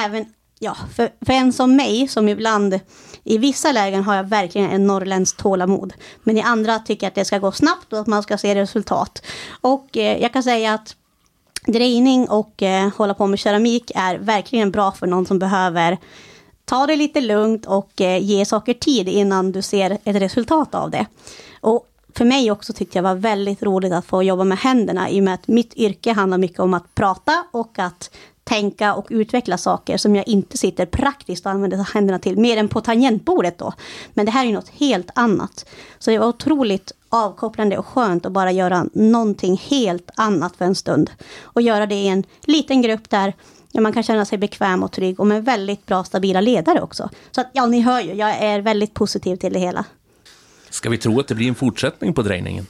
även 0.05 0.25
ja, 0.59 0.77
för, 0.95 1.09
för 1.25 1.33
en 1.33 1.53
som 1.53 1.75
mig, 1.75 2.07
som 2.07 2.29
ibland 2.29 2.79
i 3.27 3.37
vissa 3.37 3.71
lägen 3.71 4.03
har 4.03 4.15
jag 4.15 4.23
verkligen 4.23 4.71
en 4.71 4.87
norrländsk 4.87 5.37
tålamod. 5.37 5.93
Men 6.23 6.37
i 6.37 6.41
andra 6.41 6.79
tycker 6.79 7.05
jag 7.05 7.11
att 7.11 7.15
det 7.15 7.25
ska 7.25 7.37
gå 7.37 7.51
snabbt 7.51 7.93
och 7.93 7.99
att 7.99 8.07
man 8.07 8.23
ska 8.23 8.37
se 8.37 8.55
resultat. 8.55 9.25
Och 9.61 9.97
eh, 9.97 10.21
jag 10.21 10.33
kan 10.33 10.43
säga 10.43 10.73
att 10.73 10.95
drejning 11.65 12.29
och 12.29 12.63
eh, 12.63 12.89
hålla 12.97 13.13
på 13.13 13.27
med 13.27 13.39
keramik 13.39 13.91
är 13.95 14.17
verkligen 14.17 14.71
bra 14.71 14.91
för 14.91 15.07
någon 15.07 15.25
som 15.25 15.39
behöver 15.39 15.97
ta 16.65 16.87
det 16.87 16.95
lite 16.95 17.21
lugnt 17.21 17.65
och 17.65 18.01
eh, 18.01 18.23
ge 18.23 18.45
saker 18.45 18.73
tid 18.73 19.09
innan 19.09 19.51
du 19.51 19.61
ser 19.61 19.91
ett 20.03 20.15
resultat 20.15 20.75
av 20.75 20.91
det. 20.91 21.05
Och 21.61 21.87
för 22.13 22.25
mig 22.25 22.51
också 22.51 22.73
tyckte 22.73 22.97
jag 22.97 23.03
var 23.03 23.15
väldigt 23.15 23.63
roligt 23.63 23.93
att 23.93 24.05
få 24.05 24.23
jobba 24.23 24.43
med 24.43 24.57
händerna 24.57 25.09
i 25.09 25.19
och 25.19 25.23
med 25.23 25.33
att 25.33 25.47
mitt 25.47 25.73
yrke 25.73 26.13
handlar 26.13 26.37
mycket 26.37 26.59
om 26.59 26.73
att 26.73 26.95
prata 26.95 27.43
och 27.51 27.79
att 27.79 28.11
tänka 28.47 28.93
och 28.93 29.07
utveckla 29.09 29.57
saker 29.57 29.97
som 29.97 30.15
jag 30.15 30.27
inte 30.27 30.57
sitter 30.57 30.85
praktiskt 30.85 31.45
och 31.45 31.51
använder 31.51 31.77
händerna 31.93 32.19
till, 32.19 32.37
mer 32.37 32.57
än 32.57 32.67
på 32.67 32.81
tangentbordet 32.81 33.57
då. 33.57 33.73
Men 34.13 34.25
det 34.25 34.31
här 34.31 34.43
är 34.43 34.47
ju 34.47 34.53
något 34.53 34.69
helt 34.69 35.09
annat. 35.15 35.65
Så 35.99 36.11
det 36.11 36.19
var 36.19 36.27
otroligt 36.27 36.91
avkopplande 37.09 37.77
och 37.77 37.85
skönt 37.85 38.25
att 38.25 38.31
bara 38.31 38.51
göra 38.51 38.85
någonting 38.93 39.61
helt 39.69 40.11
annat 40.15 40.55
för 40.55 40.65
en 40.65 40.75
stund. 40.75 41.11
Och 41.41 41.61
göra 41.61 41.85
det 41.85 41.95
i 41.95 42.07
en 42.07 42.23
liten 42.45 42.81
grupp 42.81 43.09
där 43.09 43.33
man 43.79 43.93
kan 43.93 44.03
känna 44.03 44.25
sig 44.25 44.37
bekväm 44.37 44.83
och 44.83 44.91
trygg 44.91 45.19
och 45.19 45.27
med 45.27 45.45
väldigt 45.45 45.85
bra 45.85 46.03
stabila 46.03 46.41
ledare 46.41 46.81
också. 46.81 47.09
Så 47.31 47.41
att, 47.41 47.47
ja, 47.53 47.65
ni 47.65 47.81
hör 47.81 48.01
ju, 48.01 48.13
jag 48.13 48.29
är 48.29 48.61
väldigt 48.61 48.93
positiv 48.93 49.35
till 49.35 49.53
det 49.53 49.59
hela. 49.59 49.85
Ska 50.69 50.89
vi 50.89 50.97
tro 50.97 51.19
att 51.19 51.27
det 51.27 51.35
blir 51.35 51.47
en 51.47 51.55
fortsättning 51.55 52.13
på 52.13 52.21
drejningen? 52.21 52.65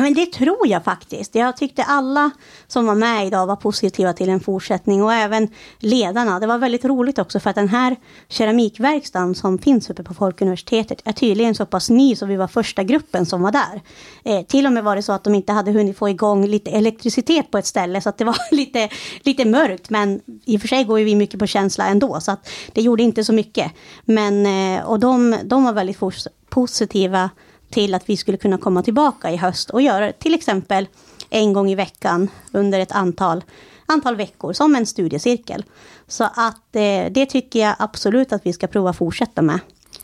Men 0.00 0.14
det 0.14 0.26
tror 0.26 0.66
jag 0.68 0.84
faktiskt. 0.84 1.34
Jag 1.34 1.56
tyckte 1.56 1.82
alla 1.82 2.30
som 2.66 2.86
var 2.86 2.94
med 2.94 3.26
idag 3.26 3.46
var 3.46 3.56
positiva 3.56 4.12
till 4.12 4.28
en 4.28 4.40
fortsättning 4.40 5.02
och 5.02 5.12
även 5.12 5.48
ledarna. 5.78 6.40
Det 6.40 6.46
var 6.46 6.58
väldigt 6.58 6.84
roligt 6.84 7.18
också 7.18 7.40
för 7.40 7.50
att 7.50 7.56
den 7.56 7.68
här 7.68 7.96
keramikverkstaden 8.28 9.34
som 9.34 9.58
finns 9.58 9.90
uppe 9.90 10.02
på 10.02 10.14
Folkuniversitetet 10.14 11.00
är 11.04 11.12
tydligen 11.12 11.54
så 11.54 11.66
pass 11.66 11.90
ny 11.90 12.16
så 12.16 12.26
vi 12.26 12.36
var 12.36 12.48
första 12.48 12.82
gruppen 12.82 13.26
som 13.26 13.42
var 13.42 13.52
där. 13.52 13.82
Eh, 14.24 14.46
till 14.46 14.66
och 14.66 14.72
med 14.72 14.84
var 14.84 14.96
det 14.96 15.02
så 15.02 15.12
att 15.12 15.24
de 15.24 15.34
inte 15.34 15.52
hade 15.52 15.72
hunnit 15.72 15.98
få 15.98 16.08
igång 16.08 16.46
lite 16.46 16.70
elektricitet 16.70 17.50
på 17.50 17.58
ett 17.58 17.66
ställe 17.66 18.00
så 18.00 18.08
att 18.08 18.18
det 18.18 18.24
var 18.24 18.36
lite, 18.54 18.88
lite 19.22 19.44
mörkt. 19.44 19.90
Men 19.90 20.20
i 20.44 20.56
och 20.56 20.60
för 20.60 20.68
sig 20.68 20.84
går 20.84 20.98
ju 20.98 21.04
vi 21.04 21.16
mycket 21.16 21.40
på 21.40 21.46
känsla 21.46 21.86
ändå 21.86 22.20
så 22.20 22.32
att 22.32 22.48
det 22.72 22.82
gjorde 22.82 23.02
inte 23.02 23.24
så 23.24 23.32
mycket. 23.32 23.72
Men, 24.04 24.46
eh, 24.46 24.84
och 24.84 25.00
de, 25.00 25.36
de 25.44 25.64
var 25.64 25.72
väldigt 25.72 26.00
positiva 26.48 27.30
till 27.70 27.94
att 27.94 28.08
vi 28.08 28.16
skulle 28.16 28.38
kunna 28.38 28.58
komma 28.58 28.82
tillbaka 28.82 29.30
i 29.30 29.36
höst 29.36 29.70
och 29.70 29.82
göra 29.82 30.12
till 30.12 30.34
exempel 30.34 30.88
en 31.30 31.52
gång 31.52 31.70
i 31.70 31.74
veckan 31.74 32.28
under 32.52 32.80
ett 32.80 32.92
antal, 32.92 33.44
antal 33.86 34.16
veckor 34.16 34.52
som 34.52 34.76
en 34.76 34.86
studiecirkel. 34.86 35.64
Så 36.08 36.24
att 36.24 36.76
eh, 36.76 37.10
det 37.10 37.26
tycker 37.26 37.60
jag 37.60 37.76
absolut 37.78 38.32
att 38.32 38.46
vi 38.46 38.52
ska 38.52 38.66
prova 38.66 38.92
fortsätta 38.92 39.42
med. 39.42 39.58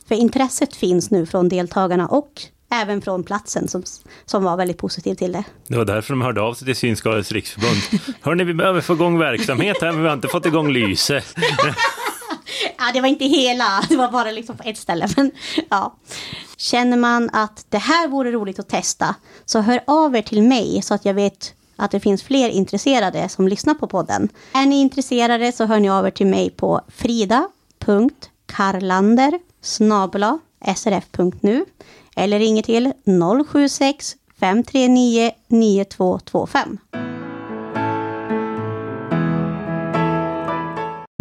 För 0.08 0.14
intresset 0.14 0.76
finns 0.76 1.10
nu 1.10 1.26
från 1.26 1.48
deltagarna 1.48 2.08
och 2.08 2.42
även 2.72 3.02
från 3.02 3.24
platsen 3.24 3.68
som, 3.68 3.82
som 4.24 4.44
var 4.44 4.56
väldigt 4.56 4.78
positiv 4.78 5.14
till 5.14 5.32
det. 5.32 5.44
Det 5.66 5.76
var 5.76 5.84
därför 5.84 6.12
de 6.12 6.22
hörde 6.22 6.40
av 6.40 6.54
sig 6.54 6.66
till 6.66 6.76
Synskadades 6.76 7.32
riksförbund. 7.32 8.02
Hörni, 8.20 8.44
vi 8.44 8.54
behöver 8.54 8.80
få 8.80 8.92
igång 8.92 9.18
verksamhet 9.18 9.76
här, 9.80 9.92
men 9.92 10.02
vi 10.02 10.08
har 10.08 10.14
inte 10.14 10.28
fått 10.28 10.46
igång 10.46 10.72
lyse 10.72 11.22
ja, 12.78 12.84
det 12.94 13.00
var 13.00 13.08
inte 13.08 13.24
hela, 13.24 13.82
det 13.88 13.96
var 13.96 14.10
bara 14.10 14.30
liksom 14.30 14.56
på 14.56 14.68
ett 14.68 14.78
ställe. 14.78 15.08
Men, 15.16 15.30
ja. 15.70 15.96
Känner 16.56 16.96
man 16.96 17.30
att 17.32 17.66
det 17.68 17.78
här 17.78 18.08
vore 18.08 18.32
roligt 18.32 18.58
att 18.58 18.68
testa, 18.68 19.14
så 19.44 19.60
hör 19.60 19.80
av 19.86 20.16
er 20.16 20.22
till 20.22 20.42
mig 20.42 20.82
så 20.82 20.94
att 20.94 21.04
jag 21.04 21.14
vet 21.14 21.54
att 21.76 21.90
det 21.90 22.00
finns 22.00 22.22
fler 22.22 22.48
intresserade 22.48 23.28
som 23.28 23.48
lyssnar 23.48 23.74
på 23.74 23.86
podden. 23.86 24.28
Är 24.52 24.66
ni 24.66 24.80
intresserade 24.80 25.52
så 25.52 25.64
hör 25.64 25.80
ni 25.80 25.90
av 25.90 26.06
er 26.06 26.10
till 26.10 26.26
mig 26.26 26.50
på 26.50 26.80
frida.karlander 26.88 29.38
srf.nu 30.74 31.64
eller 32.16 32.38
ringer 32.38 32.62
till 32.62 32.92
076 33.52 34.16
539 34.40 35.30
9225. 35.48 36.78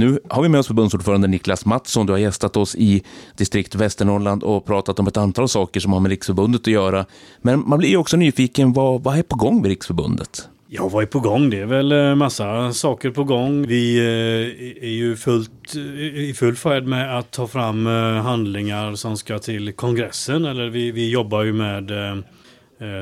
Nu 0.02 0.20
har 0.30 0.43
vi 0.43 0.49
med 0.49 0.60
oss 0.60 0.68
förbundsordförande 0.68 1.28
Niklas 1.28 1.66
Mattsson. 1.66 2.06
Du 2.06 2.14
har 2.14 2.18
gästat 2.18 2.58
oss 2.58 2.76
i 2.76 3.04
distrikt 3.38 3.76
Västernorrland 3.76 4.43
och 4.43 4.66
pratat 4.66 4.99
om 4.99 5.08
ett 5.08 5.18
antal 5.18 5.49
saker 5.49 5.80
som 5.80 5.93
har 5.93 5.99
med 5.99 6.10
Riksförbundet 6.10 6.62
att 6.62 6.68
göra. 6.68 7.06
Men 7.41 7.70
man 7.70 7.80
blir 7.80 7.89
ju 7.89 7.97
också 7.97 8.18
nyfiken, 8.18 8.74
vad, 8.74 9.04
vad 9.04 9.18
är 9.18 9.24
på 9.24 9.36
gång 9.36 9.62
med 9.62 9.66
Riksförbundet? 9.66 10.49
Ja, 10.68 10.88
vad 10.88 11.04
är 11.04 11.08
på 11.08 11.20
gång? 11.20 11.49
Det 11.49 11.60
är 11.60 11.66
väl 11.66 11.91
eh, 11.91 12.16
massa 12.16 12.74
saker 12.74 13.12
på 13.12 13.24
gång. 13.24 13.68
Vi 13.68 13.97
eh, 13.97 14.84
är 14.84 14.93
ju 14.93 15.16
fullt, 15.16 15.76
i 16.16 16.34
full 16.34 16.56
färd 16.56 16.84
med 16.84 17.18
att 17.18 17.32
ta 17.32 17.47
fram 17.47 17.88
eh, 17.88 18.24
handlingar 18.24 18.95
som 18.95 19.18
ska 19.18 19.39
till 19.39 19.74
kongressen. 19.74 20.45
Eller 20.45 20.70
vi, 20.70 20.91
vi 20.91 21.10
jobbar 21.10 21.43
ju 21.43 21.54
med 21.54 21.91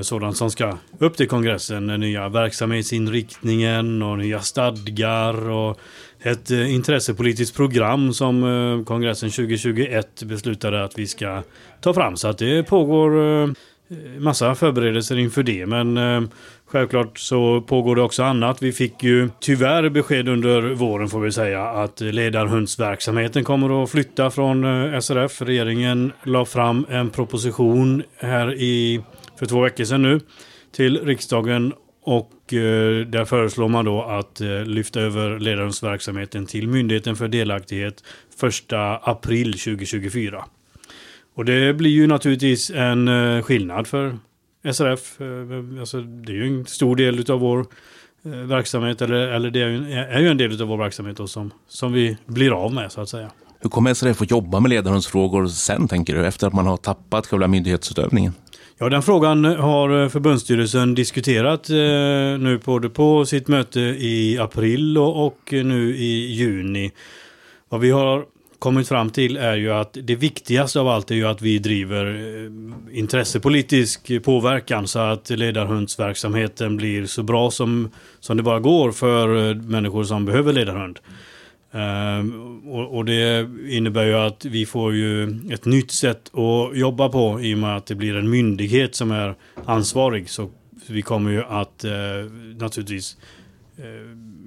sådant 0.02 0.38
som 0.38 0.52
ska 0.52 0.78
upp 0.98 1.18
till 1.18 1.28
kongressen. 1.28 1.88
Den 1.88 2.00
nya 2.00 2.30
verksamhetsinriktningen 2.30 4.04
och 4.04 4.18
nya 4.18 4.40
stadgar 4.40 5.50
och 5.50 5.80
ett 6.22 6.52
eh, 6.52 6.74
intressepolitiskt 6.74 7.56
program 7.56 8.14
som 8.14 8.44
eh, 8.44 8.86
kongressen 8.86 9.30
2021 9.30 10.24
beslutade 10.24 10.84
att 10.84 11.00
vi 11.00 11.08
ska 11.08 11.42
ta 11.82 11.94
fram. 11.94 12.18
Så 12.18 12.28
att 12.28 12.38
det 12.38 12.64
pågår 12.64 13.42
eh, 13.42 13.50
massa 14.20 14.56
förberedelser 14.56 15.18
inför 15.18 15.44
det. 15.44 15.66
Men 15.66 16.30
självklart 16.66 17.20
så 17.20 17.62
pågår 17.62 17.96
det 17.96 18.02
också 18.02 18.24
annat. 18.24 18.62
Vi 18.62 18.72
fick 18.72 19.04
ju 19.04 19.30
tyvärr 19.40 19.90
besked 19.90 20.30
under 20.30 20.62
våren 20.62 21.10
får 21.10 21.20
vi 21.20 21.32
säga 21.32 21.64
att 21.64 22.02
ledarhundsverksamheten 22.02 23.44
kommer 23.44 23.84
att 23.84 23.90
flytta 23.90 24.30
från 24.32 24.64
SRF. 25.02 25.42
Regeringen 25.42 26.12
la 26.24 26.46
fram 26.46 26.86
en 26.90 27.10
proposition 27.10 28.04
här 28.18 28.54
i, 28.54 29.02
för 29.40 29.46
två 29.46 29.62
veckor 29.62 29.84
sedan 29.84 30.02
nu 30.02 30.20
till 30.72 31.06
riksdagen 31.06 31.74
och 32.04 32.30
Eh, 32.54 33.06
där 33.08 33.26
föreslår 33.26 33.68
man 33.68 33.86
då 33.86 34.04
att 34.04 34.42
eh, 34.42 34.66
lyfta 34.66 35.02
över 35.02 35.40
ledarhundsverksamheten 35.40 36.46
till 36.46 36.68
Myndigheten 36.68 37.16
för 37.16 37.28
delaktighet 37.28 38.04
1 38.44 38.74
april 39.02 39.54
2024. 39.54 40.46
Och 41.36 41.46
det 41.46 41.74
blir 41.74 41.92
ju 41.92 42.08
naturligtvis 42.08 42.70
en 42.70 43.08
eh, 43.08 43.42
skillnad 43.42 43.88
för 43.88 44.18
SRF. 44.74 45.18
Alltså, 45.80 46.02
det 46.02 46.32
är 46.32 46.36
ju 46.36 46.48
en 46.48 46.66
stor 46.66 46.96
del 46.96 47.32
av 47.32 47.40
vår 47.40 47.66
verksamhet, 48.48 49.02
eller, 49.02 49.28
eller 49.28 49.52
det 49.52 49.62
är 49.62 49.68
ju, 49.68 49.94
är 49.94 50.20
ju 50.20 50.28
en 50.28 50.38
del 50.38 50.62
av 50.62 50.68
vår 50.68 50.78
verksamhet 50.78 51.18
då, 51.18 51.28
som, 51.28 51.52
som 51.68 51.94
vi 51.94 52.18
blir 52.26 52.52
av 52.64 52.74
med 52.74 52.92
så 52.92 53.02
att 53.02 53.10
säga. 53.10 53.32
Hur 53.60 53.70
kommer 53.70 53.94
SRF 53.94 54.22
att 54.22 54.32
jobba 54.32 54.60
med 54.60 54.70
ledarhundsfrågor 54.70 55.48
sen, 55.48 55.88
tänker 55.88 56.16
du, 56.16 56.26
efter 56.26 56.48
att 56.48 56.54
man 56.54 56.68
har 56.68 56.78
tappat 56.78 57.28
själva 57.28 57.48
myndighetsutövningen? 57.48 58.34
Ja, 58.82 58.90
den 58.90 59.02
frågan 59.02 59.46
har 59.46 60.02
eh, 60.04 60.10
förbundsstyrelsen 60.10 60.96
diskuterat 60.96 61.70
eh, 61.70 61.76
nu 62.40 62.60
både 62.66 62.90
på 62.90 63.26
sitt 63.26 63.48
möte 63.48 63.80
i 63.80 64.38
april 64.42 64.98
och, 64.98 65.26
och 65.26 65.40
nu 65.52 65.96
i 65.96 66.34
juni. 66.34 66.92
Vad 67.70 67.82
vi 67.82 67.92
har 67.92 68.26
kommit 68.60 68.88
fram 68.88 69.10
till 69.10 69.38
är 69.38 69.56
ju 69.56 69.72
att 69.74 69.98
det 70.04 70.16
viktigaste 70.16 70.80
av 70.80 70.88
allt 70.88 71.12
är 71.12 71.16
ju 71.16 71.28
att 71.28 71.42
vi 71.42 71.60
driver 71.60 72.06
eh, 72.06 73.00
intressepolitisk 73.00 74.24
påverkan 74.24 74.88
så 74.88 75.00
att 75.00 75.30
ledarhundsverksamheten 75.30 76.78
blir 76.78 77.06
så 77.06 77.24
bra 77.24 77.52
som, 77.52 77.90
som 78.20 78.38
det 78.38 78.44
bara 78.44 78.60
går 78.60 78.92
för 78.92 79.50
eh, 79.50 79.56
människor 79.56 80.04
som 80.04 80.26
behöver 80.26 80.54
ledarhund. 80.54 81.00
Ehm, 81.72 82.60
och, 82.70 82.98
och, 82.98 83.06
det 83.06 83.50
innebär 83.70 84.06
ju 84.06 84.14
att 84.14 84.46
vi 84.46 84.66
får 84.66 84.96
ju 84.96 85.24
ett 85.54 85.66
nytt 85.66 85.92
sätt 85.92 86.32
att 86.36 86.78
jobba 86.78 87.10
på 87.10 87.42
i 87.42 87.54
och 87.54 87.58
med 87.58 87.78
att 87.78 87.86
det 87.86 87.96
blir 87.96 88.16
en 88.16 88.30
myndighet 88.30 88.96
som 88.96 89.12
är 89.12 89.36
ansvarig. 89.66 90.30
Så 90.30 90.50
vi 90.88 91.02
kommer 91.02 91.32
ju 91.32 91.44
att 91.44 91.84
eh, 91.84 91.92
naturligtvis 92.58 93.18
eh, 93.78 93.86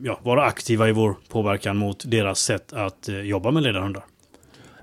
ja, 0.03 0.21
vara 0.23 0.45
aktiva 0.45 0.89
i 0.89 0.93
vår 0.93 1.17
påverkan 1.29 1.77
mot 1.77 2.05
deras 2.11 2.39
sätt 2.39 2.73
att 2.73 3.09
eh, 3.09 3.21
jobba 3.21 3.51
med 3.51 3.63
ledarhundar. 3.63 4.05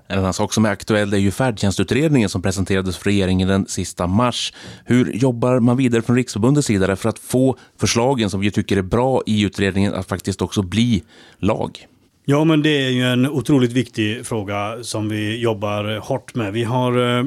En 0.06 0.18
annan 0.18 0.32
sak 0.32 0.52
som 0.52 0.64
är 0.64 0.70
aktuell 0.70 1.12
är 1.12 1.18
ju 1.18 1.30
färdtjänstutredningen 1.30 2.28
som 2.28 2.42
presenterades 2.42 2.96
för 2.96 3.04
regeringen 3.04 3.48
den 3.48 3.66
sista 3.66 4.06
mars. 4.06 4.52
Hur 4.84 5.12
jobbar 5.12 5.60
man 5.60 5.76
vidare 5.76 6.02
från 6.02 6.16
Riksförbundets 6.16 6.66
sida 6.66 6.96
för 6.96 7.08
att 7.08 7.18
få 7.18 7.56
förslagen 7.78 8.30
som 8.30 8.40
vi 8.40 8.50
tycker 8.50 8.76
är 8.76 8.82
bra 8.82 9.22
i 9.26 9.42
utredningen 9.42 9.94
att 9.94 10.08
faktiskt 10.08 10.42
också 10.42 10.62
bli 10.62 11.02
lag? 11.38 11.86
Ja, 12.30 12.44
men 12.44 12.62
det 12.62 12.86
är 12.86 12.90
ju 12.90 13.02
en 13.02 13.26
otroligt 13.26 13.72
viktig 13.72 14.26
fråga 14.26 14.78
som 14.82 15.08
vi 15.08 15.40
jobbar 15.40 15.98
hårt 15.98 16.34
med. 16.34 16.52
Vi 16.52 16.64
har 16.64 17.18
eh, 17.18 17.24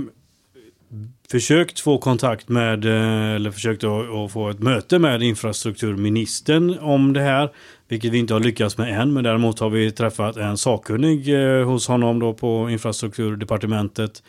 försökt 1.31 1.79
få 1.79 1.97
kontakt 1.97 2.49
med, 2.49 2.85
eh, 2.85 3.35
eller 3.35 3.51
försökt 3.51 3.83
att, 3.83 4.31
få 4.31 4.49
ett 4.49 4.59
möte 4.59 4.99
med 4.99 5.23
infrastrukturministern 5.23 6.77
om 6.79 7.13
det 7.13 7.21
här. 7.21 7.49
Vilket 7.87 8.11
vi 8.11 8.17
inte 8.17 8.33
har 8.33 8.39
lyckats 8.39 8.77
med 8.77 9.01
än, 9.01 9.13
men 9.13 9.23
däremot 9.23 9.59
har 9.59 9.69
vi 9.69 9.91
träffat 9.91 10.37
en 10.37 10.57
sakkunnig 10.57 11.29
eh, 11.33 11.65
hos 11.65 11.87
honom 11.87 12.19
då 12.19 12.33
på 12.33 12.69
infrastrukturdepartementet. 12.69 14.23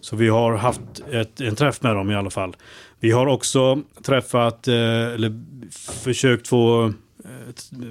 Så 0.00 0.16
vi 0.16 0.28
har 0.28 0.56
haft 0.56 0.80
ett, 1.12 1.40
en 1.40 1.56
träff 1.56 1.82
med 1.82 1.96
dem 1.96 2.10
i 2.10 2.14
alla 2.14 2.30
fall. 2.30 2.56
Vi 3.00 3.10
har 3.10 3.26
också 3.26 3.82
träffat, 4.06 4.68
eh, 4.68 4.74
eller 5.14 5.42
försökt 6.04 6.48
få 6.48 6.92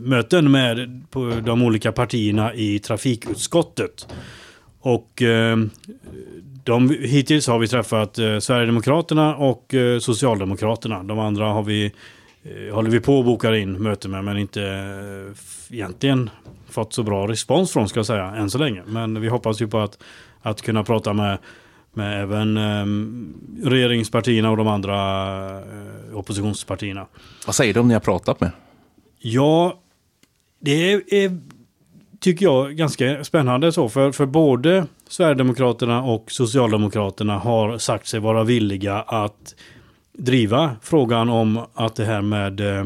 möten 0.01 0.51
med 0.51 1.01
de 1.43 1.61
olika 1.61 1.91
partierna 1.91 2.53
i 2.53 2.79
trafikutskottet. 2.79 4.07
Och 4.81 5.21
eh, 5.21 5.57
de, 6.63 6.89
hittills 6.89 7.47
har 7.47 7.59
vi 7.59 7.67
träffat 7.67 8.19
eh, 8.19 8.39
Sverigedemokraterna 8.39 9.35
och 9.35 9.73
eh, 9.73 9.99
Socialdemokraterna. 9.99 11.03
De 11.03 11.19
andra 11.19 11.45
har 11.45 11.63
vi, 11.63 11.91
eh, 12.43 12.73
håller 12.75 12.89
vi 12.89 12.99
på 12.99 13.19
att 13.19 13.25
boka 13.25 13.57
in 13.57 13.83
möten 13.83 14.11
med 14.11 14.23
men 14.23 14.37
inte 14.37 14.63
eh, 14.63 15.75
egentligen 15.75 16.29
fått 16.69 16.93
så 16.93 17.03
bra 17.03 17.27
respons 17.27 17.71
från 17.71 17.89
ska 17.89 17.99
jag 17.99 18.05
säga 18.05 18.25
än 18.25 18.49
så 18.49 18.57
länge. 18.57 18.83
Men 18.87 19.21
vi 19.21 19.27
hoppas 19.27 19.61
ju 19.61 19.67
på 19.67 19.79
att, 19.79 19.97
att 20.41 20.61
kunna 20.61 20.83
prata 20.83 21.13
med 21.13 21.37
med 21.93 22.21
även 22.21 22.57
eh, 22.57 22.85
regeringspartierna 23.69 24.51
och 24.51 24.57
de 24.57 24.67
andra 24.67 24.95
eh, 25.59 26.17
oppositionspartierna. 26.17 27.05
Vad 27.45 27.55
säger 27.55 27.73
de 27.73 27.87
ni 27.87 27.93
har 27.93 28.01
pratat 28.01 28.41
med? 28.41 28.51
Ja, 29.21 29.79
det 30.59 30.91
är, 30.91 31.13
är, 31.13 31.37
tycker 32.19 32.45
jag 32.45 32.75
ganska 32.75 33.23
spännande 33.23 33.71
så. 33.71 33.89
För, 33.89 34.11
för 34.11 34.25
både 34.25 34.85
Sverigedemokraterna 35.07 36.03
och 36.03 36.31
Socialdemokraterna 36.31 37.37
har 37.37 37.77
sagt 37.77 38.07
sig 38.07 38.19
vara 38.19 38.43
villiga 38.43 38.95
att 38.95 39.55
driva 40.13 40.75
frågan 40.81 41.29
om 41.29 41.59
att 41.73 41.95
det 41.95 42.05
här 42.05 42.21
med 42.21 42.59
eh, 42.59 42.85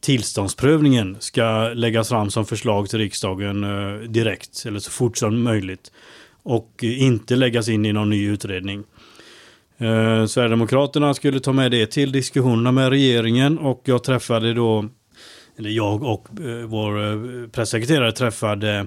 tillståndsprövningen 0.00 1.16
ska 1.18 1.68
läggas 1.74 2.08
fram 2.08 2.30
som 2.30 2.44
förslag 2.44 2.88
till 2.88 2.98
riksdagen 2.98 3.64
eh, 3.64 4.00
direkt 4.00 4.64
eller 4.66 4.78
så 4.78 4.90
fort 4.90 5.16
som 5.16 5.42
möjligt 5.42 5.92
och 6.42 6.70
inte 6.82 7.36
läggas 7.36 7.68
in 7.68 7.86
i 7.86 7.92
någon 7.92 8.10
ny 8.10 8.28
utredning. 8.28 8.84
Eh, 9.78 10.26
Sverigedemokraterna 10.26 11.14
skulle 11.14 11.40
ta 11.40 11.52
med 11.52 11.70
det 11.70 11.86
till 11.86 12.12
diskussionerna 12.12 12.72
med 12.72 12.88
regeringen 12.88 13.58
och 13.58 13.82
jag 13.84 14.04
träffade 14.04 14.54
då 14.54 14.84
eller 15.58 15.70
jag 15.70 16.02
och 16.02 16.28
eh, 16.40 16.66
vår 16.66 17.04
eh, 17.04 17.48
pressekreterare 17.48 18.12
träffade 18.12 18.86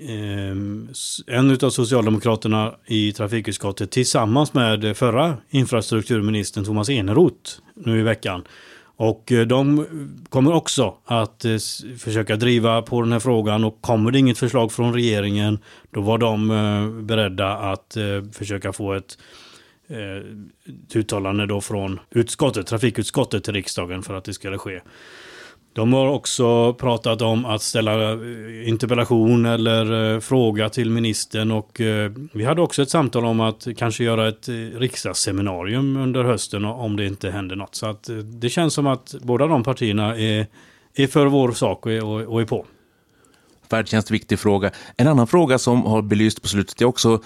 ehm, 0.00 0.88
en 1.26 1.50
av 1.50 1.70
Socialdemokraterna 1.70 2.74
i 2.86 3.12
trafikutskottet 3.12 3.90
tillsammans 3.90 4.54
med 4.54 4.96
förra 4.96 5.36
infrastrukturministern 5.50 6.64
Thomas 6.64 6.90
Eneroth 6.90 7.50
nu 7.74 8.00
i 8.00 8.02
veckan. 8.02 8.44
Och 8.96 9.32
eh, 9.32 9.46
de 9.46 9.86
kommer 10.28 10.52
också 10.54 10.94
att 11.04 11.44
eh, 11.44 11.56
försöka 11.98 12.36
driva 12.36 12.82
på 12.82 13.02
den 13.02 13.12
här 13.12 13.20
frågan 13.20 13.64
och 13.64 13.82
kommer 13.82 14.10
det 14.10 14.18
inget 14.18 14.38
förslag 14.38 14.72
från 14.72 14.94
regeringen 14.94 15.58
då 15.90 16.00
var 16.00 16.18
de 16.18 16.48
beredda 17.06 17.56
att 17.56 17.96
försöka 18.32 18.72
få 18.72 18.92
ett 18.92 19.18
uttalande 20.94 21.46
då 21.46 21.60
från 21.60 22.00
utskottet, 22.10 22.66
trafikutskottet 22.66 23.44
till 23.44 23.54
riksdagen 23.54 24.02
för 24.02 24.14
att 24.14 24.24
det 24.24 24.34
skulle 24.34 24.58
ske. 24.58 24.80
De 25.78 25.92
har 25.92 26.06
också 26.06 26.74
pratat 26.74 27.22
om 27.22 27.44
att 27.44 27.62
ställa 27.62 28.12
eh, 28.12 28.68
interpellation 28.68 29.46
eller 29.46 30.14
eh, 30.14 30.20
fråga 30.20 30.68
till 30.68 30.90
ministern 30.90 31.50
och 31.50 31.80
eh, 31.80 32.12
vi 32.32 32.44
hade 32.44 32.62
också 32.62 32.82
ett 32.82 32.90
samtal 32.90 33.24
om 33.24 33.40
att 33.40 33.66
kanske 33.76 34.04
göra 34.04 34.28
ett 34.28 34.48
riksdagsseminarium 34.74 35.96
under 35.96 36.24
hösten 36.24 36.64
om 36.64 36.96
det 36.96 37.06
inte 37.06 37.30
händer 37.30 37.56
något. 37.56 37.74
Så 37.74 37.86
att 37.86 38.10
det 38.24 38.48
känns 38.48 38.74
som 38.74 38.86
att 38.86 39.14
båda 39.22 39.46
de 39.46 39.62
partierna 39.62 40.16
är, 40.16 40.46
är 40.94 41.06
för 41.06 41.26
vår 41.26 41.52
sak 41.52 41.86
och, 41.86 41.92
och 42.02 42.40
är 42.40 42.44
på. 42.44 42.66
Färdtjänst, 43.70 44.10
viktig 44.10 44.38
fråga. 44.38 44.70
En 44.96 45.08
annan 45.08 45.26
fråga 45.26 45.58
som 45.58 45.82
har 45.82 46.02
belyst 46.02 46.42
på 46.42 46.48
slutet 46.48 46.80
är 46.80 46.84
också 46.84 47.22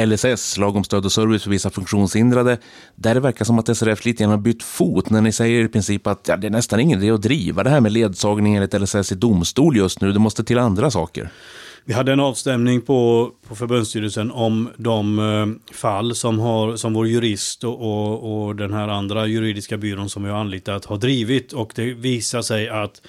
LSS, 0.00 0.58
lag 0.58 0.76
om 0.76 0.84
stöd 0.84 1.04
och 1.04 1.12
service 1.12 1.42
för 1.42 1.50
vissa 1.50 1.70
funktionshindrade, 1.70 2.58
där 2.94 3.14
det 3.14 3.20
verkar 3.20 3.44
som 3.44 3.58
att 3.58 3.76
SRF 3.76 4.04
lite 4.04 4.22
grann 4.22 4.30
har 4.30 4.38
bytt 4.38 4.62
fot 4.62 5.10
när 5.10 5.20
ni 5.20 5.32
säger 5.32 5.64
i 5.64 5.68
princip 5.68 6.06
att 6.06 6.28
ja, 6.28 6.36
det 6.36 6.46
är 6.46 6.50
nästan 6.50 6.80
ingen 6.80 7.02
idé 7.02 7.10
att 7.10 7.22
driva 7.22 7.62
det 7.62 7.70
här 7.70 7.80
med 7.80 7.92
ledsagning 7.92 8.54
enligt 8.54 8.74
LSS 8.80 9.12
i 9.12 9.14
domstol 9.14 9.76
just 9.76 10.00
nu. 10.00 10.12
Det 10.12 10.18
måste 10.18 10.44
till 10.44 10.58
andra 10.58 10.90
saker. 10.90 11.30
Vi 11.84 11.92
hade 11.92 12.12
en 12.12 12.20
avstämning 12.20 12.80
på, 12.80 13.30
på 13.48 13.54
förbundsstyrelsen 13.54 14.30
om 14.30 14.70
de 14.76 15.18
eh, 15.18 15.74
fall 15.74 16.14
som, 16.14 16.38
har, 16.38 16.76
som 16.76 16.94
vår 16.94 17.08
jurist 17.08 17.64
och, 17.64 17.80
och, 17.80 18.46
och, 18.46 18.56
den 18.56 18.72
här 18.72 18.88
andra 18.88 19.26
juridiska 19.26 19.76
byrån 19.76 20.10
som 20.10 20.24
vi 20.24 20.30
har 20.30 20.38
anlitat 20.38 20.84
har 20.84 20.96
drivit 20.96 21.52
och 21.52 21.72
det 21.74 21.94
visar 21.94 22.42
sig 22.42 22.68
att 22.68 23.02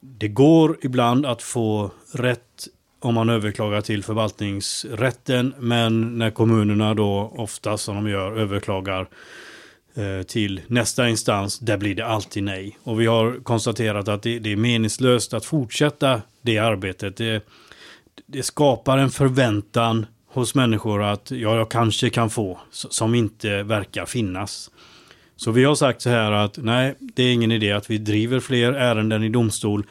det 0.00 0.28
går 0.28 0.78
ibland 0.82 1.26
att 1.26 1.42
få 1.42 1.90
rätt 2.12 2.68
om 3.00 3.14
man 3.14 3.28
överklagar 3.28 3.80
till 3.80 4.04
förvaltningsrätten. 4.04 5.54
Men 5.58 6.18
när 6.18 6.30
kommunerna 6.30 6.94
då 6.94 7.32
ofta 7.36 7.78
som 7.78 7.94
de 7.94 8.10
gör 8.10 8.38
överklagar 8.38 9.08
eh, 9.94 10.22
till 10.26 10.60
nästa 10.66 11.08
instans, 11.08 11.58
där 11.58 11.76
blir 11.76 11.94
det 11.94 12.06
alltid 12.06 12.42
nej. 12.42 12.78
Och 12.82 13.00
vi 13.00 13.06
har 13.06 13.42
konstaterat 13.42 14.08
att 14.08 14.22
det, 14.22 14.38
det 14.38 14.52
är 14.52 14.56
meningslöst 14.56 15.34
att 15.34 15.44
fortsätta 15.44 16.22
det 16.42 16.58
arbetet. 16.58 17.16
Det, 17.16 17.46
det, 18.26 18.42
skapar 18.42 18.98
en 18.98 19.10
förväntan 19.10 20.06
hos 20.26 20.54
människor 20.54 21.02
att 21.02 21.30
ja, 21.30 21.56
jag 21.56 21.70
kanske 21.70 22.10
kan 22.10 22.30
få, 22.30 22.58
som 22.70 23.14
inte 23.14 23.62
verkar 23.62 24.06
finnas. 24.06 24.70
Så 25.36 25.50
vi 25.50 25.64
har 25.64 25.74
sagt 25.74 26.02
så 26.02 26.10
här 26.10 26.32
att 26.32 26.58
nej, 26.62 26.94
det 26.98 27.22
är 27.22 27.32
ingen 27.32 27.52
idé 27.52 27.72
att 27.72 27.90
vi 27.90 27.98
driver 27.98 28.40
fler 28.40 28.72
ärenden 28.72 29.22
i 29.22 29.28
domstol. 29.28 29.86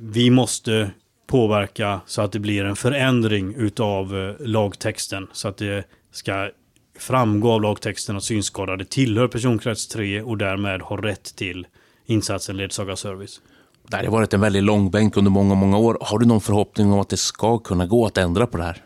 Vi 0.00 0.30
måste 0.30 0.90
påverka 1.26 2.00
så 2.06 2.22
att 2.22 2.32
det 2.32 2.38
blir 2.38 2.64
en 2.64 2.76
förändring 2.76 3.54
utav 3.54 4.16
eh, 4.16 4.46
lagtexten 4.46 5.26
så 5.32 5.48
att 5.48 5.56
det 5.56 5.84
ska 6.12 6.50
framgå 6.98 7.52
av 7.52 7.62
lagtexten 7.62 8.16
att 8.16 8.24
synskadade 8.24 8.84
tillhör 8.84 9.28
personkrets 9.28 9.88
3 9.88 10.22
och 10.22 10.38
därmed 10.38 10.82
har 10.82 10.98
rätt 10.98 11.36
till 11.36 11.66
insatsen 12.06 12.56
ledsagarservice. 12.56 13.40
Det 13.88 13.96
har 13.96 14.06
varit 14.06 14.34
en 14.34 14.40
väldigt 14.40 14.64
lång 14.64 14.90
bänk 14.90 15.16
under 15.16 15.30
många, 15.30 15.54
många 15.54 15.78
år. 15.78 15.98
Har 16.00 16.18
du 16.18 16.26
någon 16.26 16.40
förhoppning 16.40 16.92
om 16.92 17.00
att 17.00 17.08
det 17.08 17.16
ska 17.16 17.58
kunna 17.58 17.86
gå 17.86 18.06
att 18.06 18.18
ändra 18.18 18.46
på 18.46 18.56
det 18.56 18.64
här? 18.64 18.82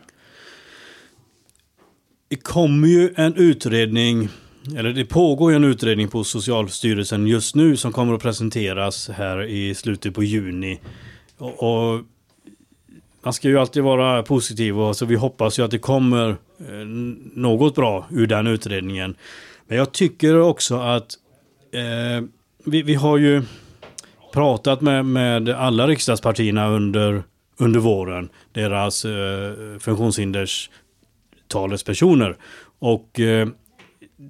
Det 2.29 2.37
kommer 2.37 2.89
ju 2.89 3.15
en 3.17 3.35
utredning, 3.35 4.29
eller 4.77 4.93
det 4.93 5.05
pågår 5.05 5.51
ju 5.51 5.57
en 5.57 5.65
utredning 5.65 6.09
på 6.09 6.25
Socialstyrelsen 6.25 7.27
just 7.27 7.55
nu 7.55 7.77
som 7.77 7.93
kommer 7.93 8.15
att 8.15 8.23
presenteras 8.23 9.09
här 9.09 9.43
i 9.43 9.75
slutet 9.75 10.15
på 10.15 10.23
juni. 10.23 10.81
Och 11.39 12.01
man 13.23 13.33
ska 13.33 13.49
ju 13.49 13.59
alltid 13.59 13.83
vara 13.83 14.23
positiv 14.23 14.81
och 14.81 14.97
så 14.97 15.07
vi 15.07 15.15
hoppas 15.15 15.59
ju 15.59 15.63
att 15.63 15.71
det 15.71 15.79
kommer 15.79 16.29
eh, 16.31 16.87
något 17.35 17.75
bra 17.75 18.07
ur 18.11 18.27
den 18.27 18.47
utredningen. 18.47 19.15
Men 19.67 19.79
jag 19.79 19.93
tycker 19.93 20.41
också 20.41 20.77
att 20.77 21.15
eh, 21.73 22.25
vi, 22.65 22.83
vi 22.83 22.95
har 22.95 23.19
ju 23.19 23.43
pratat 24.33 24.81
med, 24.81 25.05
med 25.07 25.49
alla 25.49 25.87
riksdagspartierna 25.87 26.69
under, 26.69 27.23
under 27.59 27.81
våren. 27.81 28.29
Deras 28.53 29.05
eh, 29.05 29.53
funktionshinders 29.81 30.71
talespersoner. 31.49 32.37
Och 32.79 33.21
eh, 33.21 33.49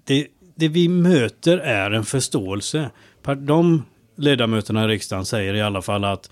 det, 0.04 0.26
det 0.54 0.68
vi 0.68 0.88
möter 0.88 1.58
är 1.58 1.90
en 1.90 2.04
förståelse. 2.04 2.90
De 3.36 3.84
ledamöterna 4.16 4.84
i 4.84 4.88
riksdagen 4.88 5.24
säger 5.24 5.54
i 5.54 5.62
alla 5.62 5.82
fall 5.82 6.04
att 6.04 6.30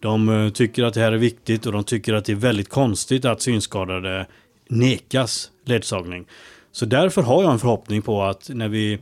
de 0.00 0.28
eh, 0.28 0.50
tycker 0.50 0.84
att 0.84 0.94
det 0.94 1.00
här 1.00 1.12
är 1.12 1.18
viktigt 1.18 1.66
och 1.66 1.72
de 1.72 1.84
tycker 1.84 2.14
att 2.14 2.24
det 2.24 2.32
är 2.32 2.36
väldigt 2.36 2.68
konstigt 2.68 3.24
att 3.24 3.42
synskadade 3.42 4.26
nekas 4.68 5.50
ledsagning. 5.64 6.26
Så 6.72 6.86
därför 6.86 7.22
har 7.22 7.42
jag 7.42 7.52
en 7.52 7.58
förhoppning 7.58 8.02
på 8.02 8.22
att 8.22 8.50
när 8.54 8.68
vi 8.68 8.92
eh, 8.92 8.98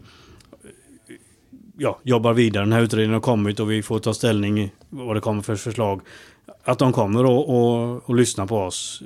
ja, 1.79 1.99
jobbar 2.03 2.33
vidare, 2.33 2.65
den 2.65 2.73
här 2.73 2.83
utredningen 2.83 3.15
har 3.15 3.21
kommit 3.21 3.61
och 3.61 3.71
vi 3.71 3.83
får 3.83 3.99
ta 3.99 4.15
ställning 4.15 4.71
vad 4.89 5.17
det 5.17 5.21
kommer 5.21 5.43
för 5.43 5.57
förslag, 5.57 6.01
att 6.65 6.79
de 6.79 6.93
kommer 6.93 7.25
och, 7.25 7.49
och, 7.49 8.09
och 8.09 8.15
lyssna 8.15 8.47
på 8.47 8.59
oss. 8.59 9.03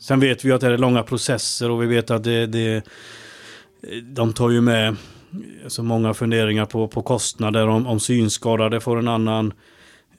Sen 0.00 0.20
vet 0.20 0.44
vi 0.44 0.52
att 0.52 0.60
det 0.60 0.66
är 0.66 0.78
långa 0.78 1.02
processer 1.02 1.70
och 1.70 1.82
vi 1.82 1.86
vet 1.86 2.10
att 2.10 2.24
det, 2.24 2.46
det 2.46 2.84
de 4.02 4.32
tar 4.32 4.50
ju 4.50 4.60
med 4.60 4.96
så 5.66 5.82
många 5.82 6.14
funderingar 6.14 6.66
på, 6.66 6.88
på 6.88 7.02
kostnader 7.02 7.68
om, 7.68 7.86
om 7.86 8.00
synskadade 8.00 8.80
får 8.80 8.98
en 8.98 9.08
annan 9.08 9.46
eh, 9.46 9.52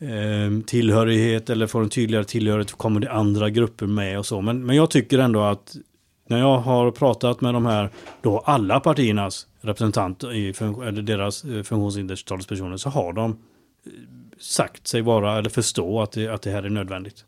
Ehm, 0.10 0.64
tillhörighet 0.64 1.50
eller 1.50 1.68
får 1.68 1.82
en 1.82 1.90
tydligare 1.90 2.26
tillhörighet 2.26 2.72
kommer 2.72 3.00
det 3.00 3.12
andra 3.12 3.50
grupper 3.50 3.86
med 3.86 4.20
och 4.20 4.26
så. 4.26 4.42
Men, 4.42 4.66
men 4.66 4.76
jag 4.76 4.90
tycker 4.90 5.20
ändå 5.20 5.42
att 5.42 5.76
när 6.28 6.40
jag 6.40 6.60
har 6.60 6.92
pratat 6.92 7.42
med 7.42 7.54
de 7.54 7.66
här, 7.66 7.90
då 8.22 8.40
alla 8.40 8.80
partiernas 8.80 9.48
representanter 9.62 10.34
i 10.34 10.54
eller 10.88 11.02
deras 11.02 11.44
eh, 11.44 11.64
funktionshinderstalespersoner 11.64 12.78
så 12.78 12.90
har 12.90 13.14
de 13.14 13.32
eh, 13.32 13.38
sagt 14.40 14.88
sig 14.88 15.02
vara 15.02 15.38
eller 15.38 15.50
förstå 15.50 16.02
att 16.02 16.12
det, 16.12 16.28
att 16.28 16.42
det 16.42 16.52
här 16.52 16.64
är 16.64 16.70
nödvändigt. 16.70 17.26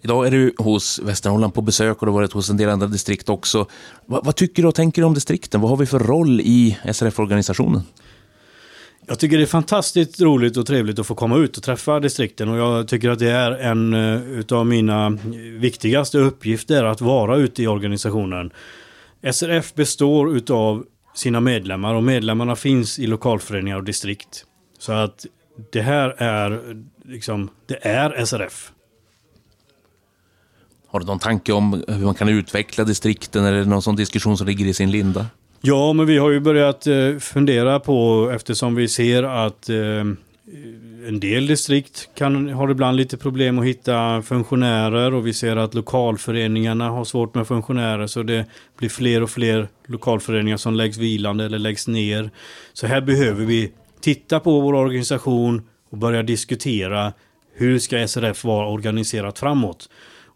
Idag 0.00 0.26
är 0.26 0.30
du 0.30 0.54
hos 0.58 0.98
Västernorrland 0.98 1.54
på 1.54 1.60
besök 1.60 2.02
och 2.02 2.06
du 2.06 2.12
har 2.12 2.18
varit 2.18 2.32
hos 2.32 2.50
en 2.50 2.56
del 2.56 2.68
andra 2.68 2.86
distrikt 2.86 3.28
också. 3.28 3.66
Vad, 4.06 4.24
vad 4.24 4.36
tycker 4.36 4.62
du 4.62 4.68
och 4.68 4.74
tänker 4.74 5.02
du 5.02 5.06
om 5.06 5.14
distrikten? 5.14 5.60
Vad 5.60 5.70
har 5.70 5.76
vi 5.76 5.86
för 5.86 5.98
roll 5.98 6.40
i 6.40 6.78
SRF-organisationen? 6.92 7.82
Jag 9.08 9.18
tycker 9.18 9.36
det 9.36 9.44
är 9.44 9.46
fantastiskt 9.46 10.20
roligt 10.20 10.56
och 10.56 10.66
trevligt 10.66 10.98
att 10.98 11.06
få 11.06 11.14
komma 11.14 11.36
ut 11.36 11.56
och 11.56 11.62
träffa 11.62 12.00
distrikten 12.00 12.48
och 12.48 12.58
jag 12.58 12.88
tycker 12.88 13.10
att 13.10 13.18
det 13.18 13.30
är 13.30 13.50
en 13.50 13.94
eh, 13.94 14.22
utav 14.22 14.58
av 14.58 14.66
mina 14.66 15.18
viktigaste 15.58 16.18
uppgifter 16.18 16.84
att 16.84 17.00
vara 17.00 17.36
ute 17.36 17.62
i 17.62 17.66
organisationen. 17.66 18.50
SRF 19.32 19.74
består 19.74 20.36
utav 20.36 20.84
sina 21.14 21.40
medlemmar 21.40 21.94
och 21.94 22.02
medlemmarna 22.02 22.56
finns 22.56 22.98
i 22.98 23.06
lokalföreningar 23.06 23.76
och 23.76 23.84
distrikt. 23.84 24.44
Så 24.78 24.92
att 24.92 25.26
det 25.72 25.82
här 25.82 26.08
är 26.22 26.76
liksom, 27.04 27.50
det 27.66 27.86
är 27.86 28.24
SRF. 28.24 28.72
Har 30.88 31.00
du 31.00 31.06
någon 31.06 31.18
tanke 31.18 31.52
om 31.52 31.84
hur 31.88 32.04
man 32.04 32.14
kan 32.14 32.28
utveckla 32.28 32.84
distrikten 32.84 33.44
eller 33.44 33.64
någon 33.64 33.82
sån 33.82 33.96
diskussion 33.96 34.38
som 34.38 34.46
ligger 34.46 34.66
i 34.66 34.74
sin 34.74 34.90
linda? 34.90 35.26
Ja, 35.66 35.92
men 35.92 36.06
vi 36.06 36.18
har 36.18 36.30
ju 36.30 36.40
börjat 36.40 36.86
eh, 36.86 37.16
fundera 37.20 37.80
på 37.80 38.30
eftersom 38.34 38.74
vi 38.74 38.88
ser 38.88 39.22
att 39.22 39.68
eh, 39.68 39.76
en 41.08 41.20
del 41.20 41.46
distrikt 41.46 42.08
kan, 42.14 42.48
har 42.48 42.70
ibland 42.70 42.96
lite 42.96 43.16
problem 43.16 43.58
att 43.58 43.64
hitta 43.64 44.22
funktionärer 44.22 45.14
och 45.14 45.26
vi 45.26 45.34
ser 45.34 45.56
att 45.56 45.74
lokalföreningarna 45.74 46.88
har 46.90 47.04
svårt 47.04 47.34
med 47.34 47.46
funktionärer 47.46 48.06
så 48.06 48.22
det 48.22 48.46
blir 48.78 48.88
fler 48.88 49.22
och 49.22 49.30
fler 49.30 49.68
lokalföreningar 49.86 50.56
som 50.56 50.74
läggs 50.74 50.98
vilande 50.98 51.44
eller 51.44 51.58
läggs 51.58 51.88
ner. 51.88 52.30
Så 52.72 52.86
här 52.86 53.00
behöver 53.00 53.44
vi 53.44 53.72
titta 54.00 54.40
på 54.40 54.60
vår 54.60 54.74
organisation 54.74 55.62
och 55.90 55.98
börja 55.98 56.22
diskutera 56.22 57.12
hur 57.54 57.78
ska 57.78 58.08
SRF 58.08 58.44
vara 58.44 58.68
organiserat 58.68 59.38
framåt. 59.38 59.88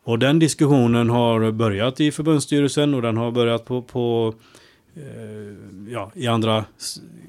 Och 0.05 0.19
den 0.19 0.39
diskussionen 0.39 1.11
har 1.11 1.51
börjat 1.51 2.01
i 2.01 2.13
förbundsstyrelsen 2.13 2.95
och 2.95 3.03
den 3.03 3.17
har 3.17 3.31
börjat 3.31 3.65
på, 3.65 3.83
på 3.83 4.35
Eh, 4.97 5.93
ja, 5.93 6.13
i 6.15 6.27
andra 6.27 6.65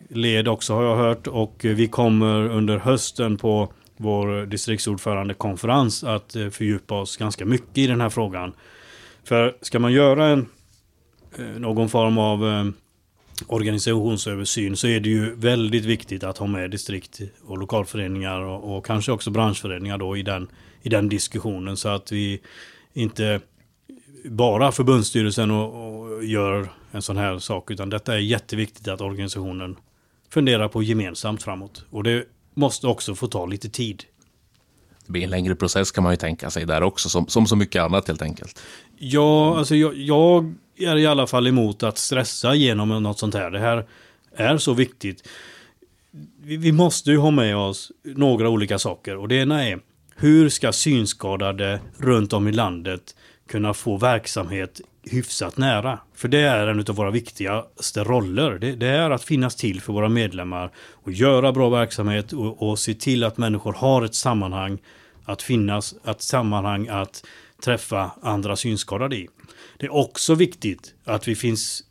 led 0.10 0.48
också 0.48 0.74
har 0.74 0.84
jag 0.84 0.96
hört. 0.96 1.28
Och 1.28 1.66
eh, 1.66 1.76
vi 1.76 1.88
kommer 1.88 2.50
under 2.50 2.78
hösten 2.78 3.38
på 3.38 3.74
vår 3.98 4.46
distriktsordförandekonferens 4.46 6.04
att 6.04 6.36
eh, 6.36 6.50
fördjupa 6.50 7.00
oss 7.00 7.18
ganska 7.18 7.46
mycket 7.46 7.78
i 7.78 7.88
den 7.88 8.02
här 8.02 8.10
frågan. 8.10 8.54
För 9.24 9.56
ska 9.62 9.80
man 9.80 9.94
göra 9.94 10.28
en, 10.28 10.46
någon 11.58 11.90
form 11.90 12.18
av 12.18 12.72
organisationsöversyn 13.48 14.78
så 14.78 14.88
är 14.88 15.00
det 15.00 15.10
ju 15.10 15.36
väldigt 15.36 15.86
viktigt 15.86 16.24
att 16.24 16.38
ha 16.38 16.48
med 16.48 16.72
distrikt 16.72 17.22
och 17.46 17.58
lokalföreningar 17.58 18.42
och, 18.42 18.78
och 18.78 18.86
kanske 18.86 19.12
också 19.12 19.30
branschföreningar 19.30 19.98
då 19.98 20.18
i 20.18 20.24
den 20.24 20.48
i 20.82 20.90
den 20.90 21.10
diskussionen 21.10 21.78
så 21.78 21.90
att 21.90 22.12
vi 22.12 22.42
inte 22.94 23.42
bara 24.26 24.72
förbundsstyrelsen 24.72 25.52
och, 25.52 26.00
och 26.00 26.24
gör 26.26 26.70
en 26.92 27.02
sån 27.02 27.18
här 27.18 27.40
sak 27.40 27.72
utan 27.72 27.90
detta 27.90 28.14
är 28.14 28.20
jätteviktigt 28.20 28.88
att 28.88 29.02
organisationen 29.02 29.78
funderar 30.30 30.68
på 30.68 30.84
gemensamt 30.84 31.44
framåt. 31.44 31.86
Och 31.90 32.04
det 32.04 32.26
måste 32.54 32.88
också 32.88 33.16
få 33.16 33.28
ta 33.28 33.46
lite 33.46 33.70
tid. 33.70 34.04
Det 35.06 35.12
blir 35.12 35.24
en 35.24 35.30
längre 35.30 35.56
process 35.56 35.92
kan 35.92 36.04
man 36.04 36.14
ju 36.14 36.18
tänka 36.18 36.50
sig 36.50 36.66
där 36.66 36.84
också, 36.84 37.10
som, 37.10 37.28
som 37.28 37.48
så 37.48 37.56
mycket 37.56 37.82
annat 37.82 38.08
helt 38.08 38.22
enkelt. 38.22 38.62
Ja, 38.98 39.58
alltså 39.58 39.76
jag, 39.76 39.98
jag 39.98 40.54
är 40.78 40.98
i 40.98 41.06
alla 41.06 41.28
fall 41.28 41.48
emot 41.48 41.84
att 41.84 41.98
stressa 41.98 42.56
genom 42.56 43.04
något 43.04 43.20
sånt 43.20 43.34
här. 43.34 43.52
Det 43.52 43.60
här 43.60 43.88
är 44.36 44.58
så 44.58 44.74
viktigt. 44.74 45.28
Vi, 46.42 46.58
vi 46.58 46.72
måste 46.72 47.12
ju 47.12 47.18
ha 47.18 47.32
med 47.32 47.58
oss 47.58 47.92
några 48.04 48.50
olika 48.50 48.80
saker 48.80 49.18
och 49.18 49.28
det 49.28 49.36
ena 49.36 49.68
är 49.68 49.80
hur 50.16 50.50
ska 50.50 50.72
synskadade 50.72 51.80
runt 51.98 52.34
om 52.34 52.48
i 52.48 52.52
landet 52.52 53.16
kunna 53.48 53.74
få 53.74 53.98
verksamhet 53.98 54.82
hyfsat 55.04 55.58
nära? 55.58 56.00
För 56.16 56.28
det 56.28 56.40
är 56.40 56.68
en 56.68 56.80
av 56.80 56.96
våra 56.96 57.12
viktigaste 57.12 58.04
roller. 58.04 58.60
Det, 58.60 58.76
det 58.76 58.88
är 58.88 59.10
att 59.10 59.24
finnas 59.24 59.56
till 59.56 59.82
för 59.82 59.94
våra 59.94 60.10
medlemmar 60.10 60.72
och 60.78 61.12
göra 61.12 61.52
bra 61.52 61.70
verksamhet 61.70 62.34
och, 62.34 62.70
och 62.70 62.80
se 62.80 62.94
till 62.94 63.24
att 63.24 63.38
människor 63.38 63.74
har 63.74 64.02
ett 64.02 64.16
sammanhang 64.16 64.78
att 65.26 65.42
finnas, 65.42 65.96
ett 66.06 66.22
sammanhang 66.22 66.88
att 66.88 67.26
träffa 67.64 68.12
andra 68.22 68.56
synskadade 68.56 69.16
i. 69.16 69.28
Det 69.78 69.86
är 69.86 69.94
också 69.94 70.36
viktigt 70.36 70.94
att 71.06 71.28
vi 71.28 71.36
finns 71.36 71.84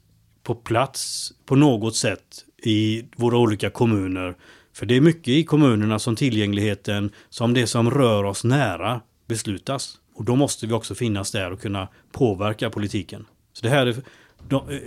på 0.42 0.54
plats 0.54 1.32
på 1.46 1.56
något 1.56 1.96
sätt 1.96 2.44
i 2.62 3.04
våra 3.16 3.38
olika 3.38 3.70
kommuner 3.70 4.34
för 4.72 4.86
det 4.86 4.96
är 4.96 5.00
mycket 5.00 5.28
i 5.28 5.44
kommunerna 5.44 5.98
som 5.98 6.16
tillgängligheten, 6.16 7.10
som 7.28 7.54
det 7.54 7.66
som 7.66 7.90
rör 7.90 8.24
oss 8.24 8.44
nära, 8.44 9.00
beslutas. 9.26 9.99
Och 10.20 10.26
då 10.26 10.36
måste 10.36 10.66
vi 10.66 10.72
också 10.72 10.94
finnas 10.94 11.30
där 11.30 11.52
och 11.52 11.60
kunna 11.60 11.88
påverka 12.12 12.70
politiken. 12.70 13.26
Så 13.52 13.62
det 13.62 13.68
här 13.68 13.86
är, 13.86 13.96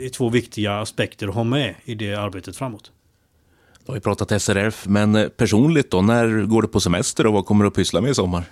är 0.05 0.09
två 0.09 0.29
viktiga 0.29 0.79
aspekter 0.79 1.27
att 1.27 1.35
ha 1.35 1.43
med 1.43 1.75
i 1.85 1.95
det 1.95 2.15
arbetet 2.15 2.55
framåt. 2.55 2.91
Du 3.85 3.91
har 3.91 3.95
ju 3.95 4.01
pratat 4.01 4.41
SRF, 4.41 4.85
men 4.87 5.29
personligt 5.37 5.91
då, 5.91 6.01
när 6.01 6.45
går 6.45 6.61
du 6.61 6.67
på 6.67 6.79
semester 6.79 7.27
och 7.27 7.33
vad 7.33 7.45
kommer 7.45 7.63
du 7.63 7.67
att 7.67 7.73
pyssla 7.73 8.01
med 8.01 8.11
i 8.11 8.15
sommar? 8.15 8.43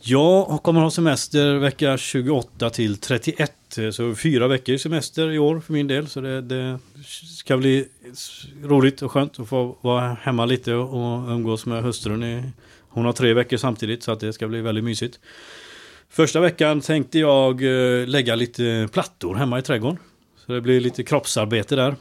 Jag 0.00 0.62
kommer 0.62 0.80
ha 0.80 0.90
semester 0.90 1.58
vecka 1.58 1.98
28 1.98 2.70
till 2.70 2.96
31. 2.96 3.52
Så 3.92 4.14
fyra 4.14 4.48
veckor 4.48 4.76
semester 4.76 5.30
i 5.30 5.38
år 5.38 5.60
för 5.60 5.72
min 5.72 5.86
del. 5.86 6.08
Så 6.08 6.20
det, 6.20 6.40
det 6.40 6.78
ska 7.36 7.56
bli 7.56 7.86
roligt 8.62 9.02
och 9.02 9.12
skönt 9.12 9.40
att 9.40 9.48
få 9.48 9.76
vara 9.80 10.16
hemma 10.22 10.44
lite 10.44 10.74
och 10.74 11.30
umgås 11.30 11.66
med 11.66 11.82
hustrun. 11.82 12.24
I, 12.24 12.42
hon 12.88 13.04
har 13.04 13.12
tre 13.12 13.34
veckor 13.34 13.56
samtidigt 13.56 14.02
så 14.02 14.12
att 14.12 14.20
det 14.20 14.32
ska 14.32 14.48
bli 14.48 14.60
väldigt 14.60 14.84
mysigt. 14.84 15.20
Första 16.12 16.40
veckan 16.40 16.80
tänkte 16.80 17.18
jag 17.18 17.62
eh, 17.62 18.06
lägga 18.06 18.34
lite 18.34 18.88
plattor 18.92 19.34
hemma 19.34 19.58
i 19.58 19.62
trädgården. 19.62 19.98
Så 20.36 20.52
det 20.52 20.60
blir 20.60 20.80
lite 20.80 21.02
kroppsarbete 21.02 21.76
där. 21.76 21.96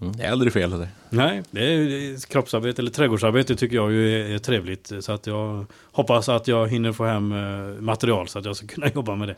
Mm, 0.00 0.12
det 0.16 0.24
är 0.24 0.32
aldrig 0.32 0.52
fel. 0.52 0.70
Det. 0.70 0.88
Nej, 1.10 1.42
det 1.50 1.60
är, 1.60 2.26
kroppsarbete 2.26 2.82
eller 2.82 2.90
trädgårdsarbete 2.90 3.56
tycker 3.56 3.76
jag 3.76 3.92
ju 3.92 4.20
är, 4.20 4.34
är, 4.34 4.38
trevligt. 4.38 4.92
Så 5.00 5.12
att 5.12 5.26
jag 5.26 5.66
hoppas 5.92 6.28
att 6.28 6.48
jag 6.48 6.68
hinner 6.68 6.92
få 6.92 7.04
hem 7.04 7.32
eh, 7.32 7.80
material 7.80 8.28
så 8.28 8.38
att 8.38 8.44
jag 8.44 8.56
ska 8.56 8.66
kunna 8.66 8.88
jobba 8.94 9.16
med 9.16 9.28
det. 9.28 9.36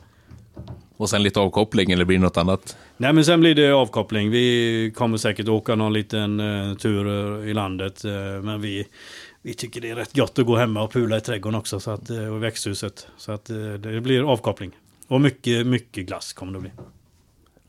Och 0.97 1.11
sen 1.11 1.23
lite 1.23 1.41
avkoppling 1.41 1.91
eller 1.91 2.05
blir 2.05 2.19
det 2.19 2.25
något 2.25 2.37
annat? 2.37 2.77
Nej 2.97 3.13
men 3.13 3.25
sen 3.25 3.41
blir 3.41 3.55
det 3.55 3.73
avkoppling. 3.73 4.31
Vi 4.31 4.93
kommer 4.97 5.17
säkert 5.17 5.49
åka 5.49 5.75
någon 5.75 5.93
liten 5.93 6.41
uh, 6.41 6.77
tur 6.77 7.45
i 7.47 7.55
landet. 7.55 8.05
Men 8.43 8.61
vi, 8.61 8.87
vi 9.43 9.55
tycker 9.55 9.81
det 9.81 9.91
är 9.91 9.95
rätt 9.95 10.17
gott 10.17 10.39
att 10.39 10.47
gå 10.47 10.57
hemma 10.57 10.83
och 10.83 10.93
pula 10.93 11.17
i 11.17 11.21
trädgården 11.21 11.59
också. 11.59 11.81
Så 11.81 11.91
att, 11.91 12.11
uh, 12.11 12.29
och 12.29 12.37
i 12.37 12.41
växthuset. 12.41 13.07
Så 13.17 13.33
att 13.33 13.45
det 13.79 14.01
blir 14.01 14.33
avkoppling. 14.33 14.71
Och 15.09 15.21
mycket, 15.21 15.67
mycket 15.67 16.07
glass 16.07 16.33
kommer 16.33 16.53
det 16.53 16.61
bli. 16.61 16.71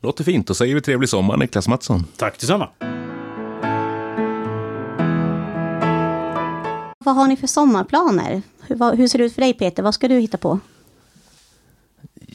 Låter 0.00 0.24
fint. 0.24 0.46
Då 0.46 0.54
säger 0.54 0.74
vi 0.74 0.80
trevlig 0.80 1.08
sommar 1.08 1.36
Niklas 1.36 1.68
Mattsson. 1.68 2.04
Tack 2.16 2.38
detsamma. 2.40 2.68
Vad 6.98 7.14
har 7.14 7.28
ni 7.28 7.36
för 7.36 7.46
sommarplaner? 7.46 8.42
Hur, 8.60 8.96
hur 8.96 9.08
ser 9.08 9.18
det 9.18 9.24
ut 9.24 9.34
för 9.34 9.40
dig 9.40 9.54
Peter? 9.54 9.82
Vad 9.82 9.94
ska 9.94 10.08
du 10.08 10.18
hitta 10.18 10.38
på? 10.38 10.60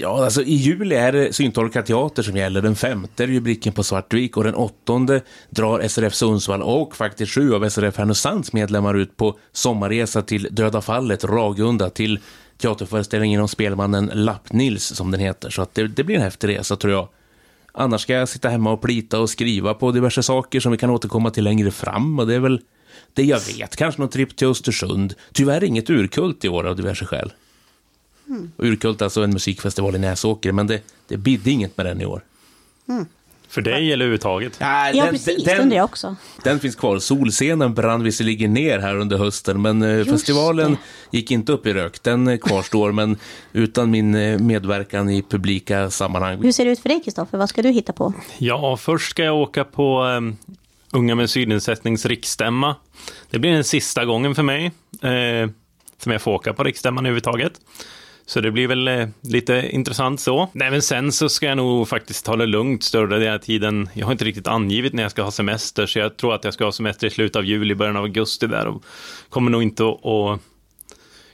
Ja, 0.02 0.24
alltså 0.26 0.42
i 0.42 0.54
juli 0.54 0.96
är 0.96 1.12
det 1.12 1.34
Syntolka 1.34 1.82
teater 1.82 2.24
som 2.24 2.38
gäller. 2.38 2.62
Den 2.62 2.76
femte 2.76 3.24
är 3.24 3.28
rubriken 3.28 3.74
på 3.74 3.84
Svartvik 3.84 4.38
och 4.38 4.44
den 4.44 4.56
åttonde 4.56 5.22
drar 5.50 5.88
SRF 5.88 6.14
Sundsvall 6.14 6.62
och 6.62 6.96
faktiskt 6.96 7.32
sju 7.32 7.54
av 7.54 7.70
SRF 7.70 7.98
Härnösands 7.98 8.54
medlemmar 8.54 8.94
ut 8.94 9.18
på 9.18 9.40
sommarresa 9.52 10.22
till 10.22 10.48
Döda 10.52 10.82
fallet, 10.82 11.24
Ragunda, 11.24 11.90
till 11.90 12.20
teaterföreställningen 12.58 13.42
om 13.42 13.48
spelmannen 13.48 14.12
Lapp-Nils 14.14 14.94
som 14.96 15.12
den 15.12 15.20
heter. 15.20 15.50
Så 15.50 15.62
att 15.62 15.76
det, 15.76 15.88
det 15.88 16.04
blir 16.04 16.16
en 16.16 16.22
häftig 16.22 16.48
resa 16.48 16.76
tror 16.76 16.94
jag. 16.94 17.08
Annars 17.72 18.02
ska 18.02 18.14
jag 18.14 18.30
sitta 18.30 18.50
hemma 18.50 18.72
och 18.72 18.82
plita 18.82 19.20
och 19.20 19.30
skriva 19.30 19.74
på 19.74 19.92
diverse 19.92 20.24
saker 20.24 20.60
som 20.60 20.72
vi 20.72 20.78
kan 20.78 20.90
återkomma 20.90 21.32
till 21.32 21.44
längre 21.44 21.72
fram 21.72 22.20
och 22.20 22.28
det 22.28 22.36
är 22.36 22.40
väl 22.40 22.62
det 23.14 23.24
jag 23.24 23.40
vet. 23.58 23.76
Kanske 23.76 24.02
någon 24.02 24.10
tripp 24.10 24.36
till 24.36 24.48
Östersund. 24.48 25.14
Tyvärr 25.34 25.64
inget 25.64 25.90
urkult 25.90 26.46
i 26.46 26.50
år 26.50 26.68
av 26.68 26.76
diverse 26.76 27.06
skäl. 27.06 27.32
Mm. 28.30 28.52
Urkult 28.58 29.02
alltså 29.02 29.24
en 29.24 29.34
musikfestival 29.34 29.96
i 29.96 30.00
Näsåker, 30.00 30.52
men 30.52 30.68
det, 30.68 30.82
det 31.08 31.18
bidde 31.18 31.52
inget 31.52 31.78
med 31.78 31.86
den 31.86 32.02
i 32.02 32.06
år. 32.06 32.22
Mm. 32.90 33.06
För 33.50 33.62
dig 33.62 33.94
eller 33.94 34.06
överhuvudtaget? 34.06 34.58
Ja, 34.60 34.92
ja 34.92 35.08
precis. 35.12 35.44
Den, 35.44 35.62
undrar 35.62 35.78
jag 35.78 35.86
också. 35.86 36.16
Den 36.44 36.60
finns 36.60 36.76
kvar. 36.76 37.00
Solscenen 37.00 37.74
brann 37.74 38.04
visserligen 38.04 38.54
ner 38.54 38.80
här 38.80 38.96
under 38.96 39.18
hösten, 39.18 39.62
men 39.62 39.82
eh, 39.82 39.98
Just 39.98 40.10
festivalen 40.10 40.78
det. 41.12 41.18
gick 41.18 41.32
inte 41.32 41.52
upp 41.52 41.68
i 41.68 41.74
rök. 41.74 42.04
Den 42.04 42.28
eh, 42.28 42.38
kvarstår, 42.38 42.92
men 42.92 43.18
utan 43.54 43.92
min 43.92 44.16
eh, 44.16 44.40
medverkan 44.40 45.10
i 45.10 45.22
publika 45.22 45.90
sammanhang. 45.90 46.44
Hur 46.44 46.52
ser 46.52 46.66
det 46.66 46.72
ut 46.72 46.80
för 46.80 46.90
dig, 46.90 47.02
Kristoffer? 47.04 47.38
Vad 47.38 47.50
ska 47.50 47.62
du 47.62 47.70
hitta 47.70 47.94
på? 47.94 48.14
Ja, 48.38 48.78
först 48.78 49.10
ska 49.10 49.24
jag 49.24 49.36
åka 49.36 49.64
på 49.64 50.04
um, 50.04 50.38
Unga 50.92 51.16
med 51.16 51.30
synnedsättnings 51.30 52.06
riksstämma. 52.06 52.76
Det 53.30 53.40
blir 53.40 53.52
den 53.52 53.64
sista 53.64 54.06
gången 54.06 54.36
för 54.36 54.44
mig 54.44 54.66
eh, 55.02 55.50
som 55.98 56.12
jag 56.12 56.22
får 56.22 56.32
åka 56.32 56.54
på 56.54 56.64
riksstämman 56.64 57.06
överhuvudtaget. 57.06 57.54
Så 58.30 58.42
det 58.42 58.52
blir 58.52 58.68
väl 58.68 58.88
eh, 58.88 59.08
lite 59.22 59.70
intressant 59.72 60.20
så. 60.20 60.50
Nej, 60.54 60.72
men 60.72 60.82
sen 60.82 61.12
så 61.12 61.30
ska 61.30 61.46
jag 61.46 61.58
nog 61.58 61.88
faktiskt 61.88 62.26
ta 62.26 62.36
det 62.36 62.46
lugnt 62.46 62.84
större 62.84 63.20
delen 63.20 63.34
av 63.34 63.40
tiden. 63.40 63.90
Jag 63.94 64.06
har 64.06 64.12
inte 64.12 64.26
riktigt 64.26 64.48
angivit 64.48 64.94
när 64.94 65.04
jag 65.04 65.12
ska 65.12 65.22
ha 65.22 65.32
semester, 65.32 65.86
så 65.86 66.00
jag 66.00 66.18
tror 66.18 66.36
att 66.36 66.44
jag 66.44 66.54
ska 66.54 66.66
ha 66.66 66.72
semester 66.72 67.08
i 67.08 67.10
slutet 67.10 67.36
av 67.36 67.46
juli, 67.46 67.76
början 67.76 67.98
av 67.98 68.04
augusti 68.04 68.48
där 68.48 68.68
och 68.68 68.84
kommer 69.30 69.52
nog 69.52 69.64
inte 69.64 69.84
att, 69.84 70.40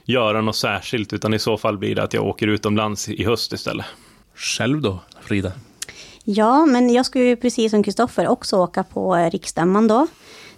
göra 0.04 0.40
något 0.40 0.56
särskilt, 0.56 1.12
utan 1.12 1.34
i 1.34 1.38
så 1.38 1.58
fall 1.58 1.78
blir 1.78 1.94
det 1.94 2.02
att 2.02 2.14
jag 2.14 2.26
åker 2.26 2.46
utomlands 2.46 3.08
i 3.08 3.24
höst 3.24 3.52
istället. 3.52 3.86
Själv 4.34 4.80
då, 4.80 5.00
Frida? 5.20 5.52
Ja, 6.24 6.66
men 6.66 6.90
jag 6.90 7.06
ska 7.06 7.18
ju 7.18 7.36
precis 7.36 7.70
som 7.70 7.82
Kristoffer 7.82 8.28
också 8.28 8.56
åka 8.56 8.84
på 8.84 9.16
eh, 9.16 9.30
riksstämman 9.30 9.88
då. 9.88 10.06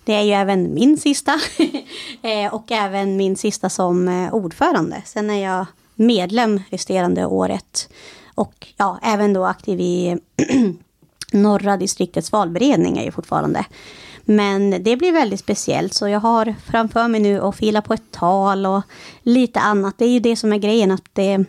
Det 0.04 0.14
är 0.14 0.22
ju 0.22 0.32
även 0.32 0.74
min 0.74 0.98
sista 0.98 1.40
eh, 2.22 2.54
och 2.54 2.72
även 2.72 3.16
min 3.16 3.36
sista 3.36 3.70
som 3.70 4.28
ordförande. 4.32 5.02
Sen 5.04 5.30
är 5.30 5.44
jag 5.44 5.66
medlem 5.98 6.62
resterande 6.70 7.26
året. 7.26 7.88
Och 8.34 8.66
ja, 8.76 8.98
även 9.02 9.32
då 9.32 9.44
aktiv 9.44 9.80
i 9.80 10.18
norra 11.32 11.76
distriktets 11.76 12.32
valberedning 12.32 12.98
är 12.98 13.04
ju 13.04 13.10
fortfarande. 13.10 13.64
Men 14.24 14.82
det 14.82 14.96
blir 14.96 15.12
väldigt 15.12 15.40
speciellt, 15.40 15.94
så 15.94 16.08
jag 16.08 16.20
har 16.20 16.54
framför 16.66 17.08
mig 17.08 17.20
nu 17.20 17.40
att 17.40 17.56
fila 17.56 17.82
på 17.82 17.94
ett 17.94 18.10
tal 18.10 18.66
och 18.66 18.82
lite 19.22 19.60
annat. 19.60 19.98
Det 19.98 20.04
är 20.04 20.10
ju 20.10 20.20
det 20.20 20.36
som 20.36 20.52
är 20.52 20.58
grejen, 20.58 20.90
att 20.90 21.04
det 21.12 21.32
är 21.32 21.44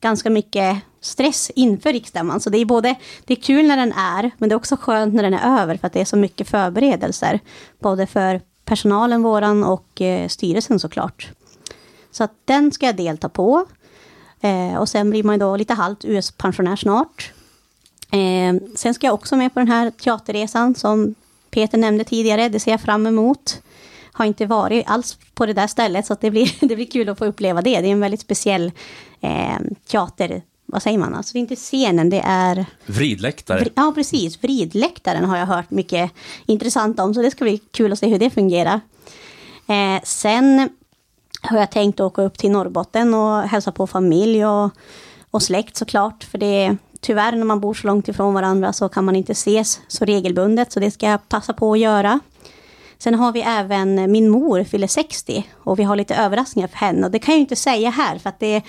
ganska 0.00 0.30
mycket 0.30 0.76
stress 1.00 1.50
inför 1.54 1.92
riksstämman. 1.92 2.40
Så 2.40 2.50
det 2.50 2.58
är 2.58 2.64
både 2.64 2.94
det 3.24 3.34
är 3.34 3.42
kul 3.42 3.66
när 3.66 3.76
den 3.76 3.92
är, 3.92 4.30
men 4.38 4.48
det 4.48 4.52
är 4.52 4.56
också 4.56 4.76
skönt 4.76 5.14
när 5.14 5.22
den 5.22 5.34
är 5.34 5.62
över, 5.62 5.76
för 5.76 5.86
att 5.86 5.92
det 5.92 6.00
är 6.00 6.04
så 6.04 6.16
mycket 6.16 6.48
förberedelser. 6.48 7.40
Både 7.78 8.06
för 8.06 8.40
personalen 8.64 9.22
våran 9.22 9.64
och 9.64 10.00
eh, 10.00 10.28
styrelsen 10.28 10.78
såklart. 10.78 11.30
Så 12.10 12.24
att 12.24 12.32
den 12.44 12.72
ska 12.72 12.86
jag 12.86 12.96
delta 12.96 13.28
på. 13.28 13.66
Eh, 14.40 14.76
och 14.76 14.88
sen 14.88 15.10
blir 15.10 15.22
man 15.22 15.38
då 15.38 15.56
lite 15.56 15.74
halvt 15.74 16.04
US-pensionär 16.04 16.76
snart. 16.76 17.32
Eh, 18.10 18.54
sen 18.76 18.94
ska 18.94 19.06
jag 19.06 19.14
också 19.14 19.36
med 19.36 19.54
på 19.54 19.60
den 19.60 19.68
här 19.68 19.90
teaterresan 19.90 20.74
som 20.74 21.14
Peter 21.50 21.78
nämnde 21.78 22.04
tidigare. 22.04 22.48
Det 22.48 22.60
ser 22.60 22.70
jag 22.70 22.80
fram 22.80 23.06
emot. 23.06 23.62
Har 24.12 24.24
inte 24.24 24.46
varit 24.46 24.90
alls 24.90 25.18
på 25.34 25.46
det 25.46 25.52
där 25.52 25.66
stället 25.66 26.06
så 26.06 26.16
det, 26.20 26.30
blir, 26.30 26.54
det 26.68 26.76
blir 26.76 26.86
kul 26.86 27.08
att 27.08 27.18
få 27.18 27.24
uppleva 27.24 27.62
det. 27.62 27.80
Det 27.80 27.88
är 27.88 27.92
en 27.92 28.00
väldigt 28.00 28.20
speciell 28.20 28.72
eh, 29.20 29.58
teater 29.86 30.42
vad 30.72 30.82
säger 30.82 30.98
man? 30.98 31.14
Alltså 31.14 31.32
det 31.32 31.38
är 31.38 31.40
inte 31.40 31.56
scenen, 31.56 32.10
det 32.10 32.22
är... 32.24 32.66
Vridläktare. 32.86 33.68
Ja, 33.74 33.92
precis. 33.94 34.42
Vridläktaren 34.42 35.24
har 35.24 35.36
jag 35.36 35.46
hört 35.46 35.70
mycket 35.70 36.10
intressant 36.46 37.00
om, 37.00 37.14
så 37.14 37.22
det 37.22 37.30
ska 37.30 37.44
bli 37.44 37.58
kul 37.58 37.92
att 37.92 37.98
se 37.98 38.06
hur 38.06 38.18
det 38.18 38.30
fungerar. 38.30 38.80
Eh, 39.66 40.02
sen 40.04 40.68
har 41.40 41.58
jag 41.58 41.70
tänkt 41.70 42.00
åka 42.00 42.22
upp 42.22 42.38
till 42.38 42.50
Norrbotten 42.50 43.14
och 43.14 43.42
hälsa 43.42 43.72
på 43.72 43.86
familj 43.86 44.46
och, 44.46 44.70
och 45.30 45.42
släkt 45.42 45.76
såklart. 45.76 46.24
För 46.24 46.38
det 46.38 46.64
är 46.64 46.76
tyvärr 47.00 47.32
när 47.32 47.44
man 47.44 47.60
bor 47.60 47.74
så 47.74 47.86
långt 47.86 48.08
ifrån 48.08 48.34
varandra 48.34 48.72
så 48.72 48.88
kan 48.88 49.04
man 49.04 49.16
inte 49.16 49.32
ses 49.32 49.80
så 49.88 50.04
regelbundet. 50.04 50.72
Så 50.72 50.80
det 50.80 50.90
ska 50.90 51.06
jag 51.06 51.28
passa 51.28 51.52
på 51.52 51.72
att 51.72 51.78
göra. 51.78 52.20
Sen 52.98 53.14
har 53.14 53.32
vi 53.32 53.40
även 53.40 53.98
eh, 53.98 54.06
min 54.06 54.28
mor 54.28 54.64
fyller 54.64 54.86
60 54.86 55.46
och 55.64 55.78
vi 55.78 55.82
har 55.82 55.96
lite 55.96 56.14
överraskningar 56.14 56.68
för 56.68 56.76
henne. 56.76 57.06
Och 57.06 57.12
det 57.12 57.18
kan 57.18 57.32
jag 57.32 57.38
ju 57.38 57.42
inte 57.42 57.56
säga 57.56 57.90
här 57.90 58.18
för 58.18 58.28
att 58.28 58.40
det 58.40 58.62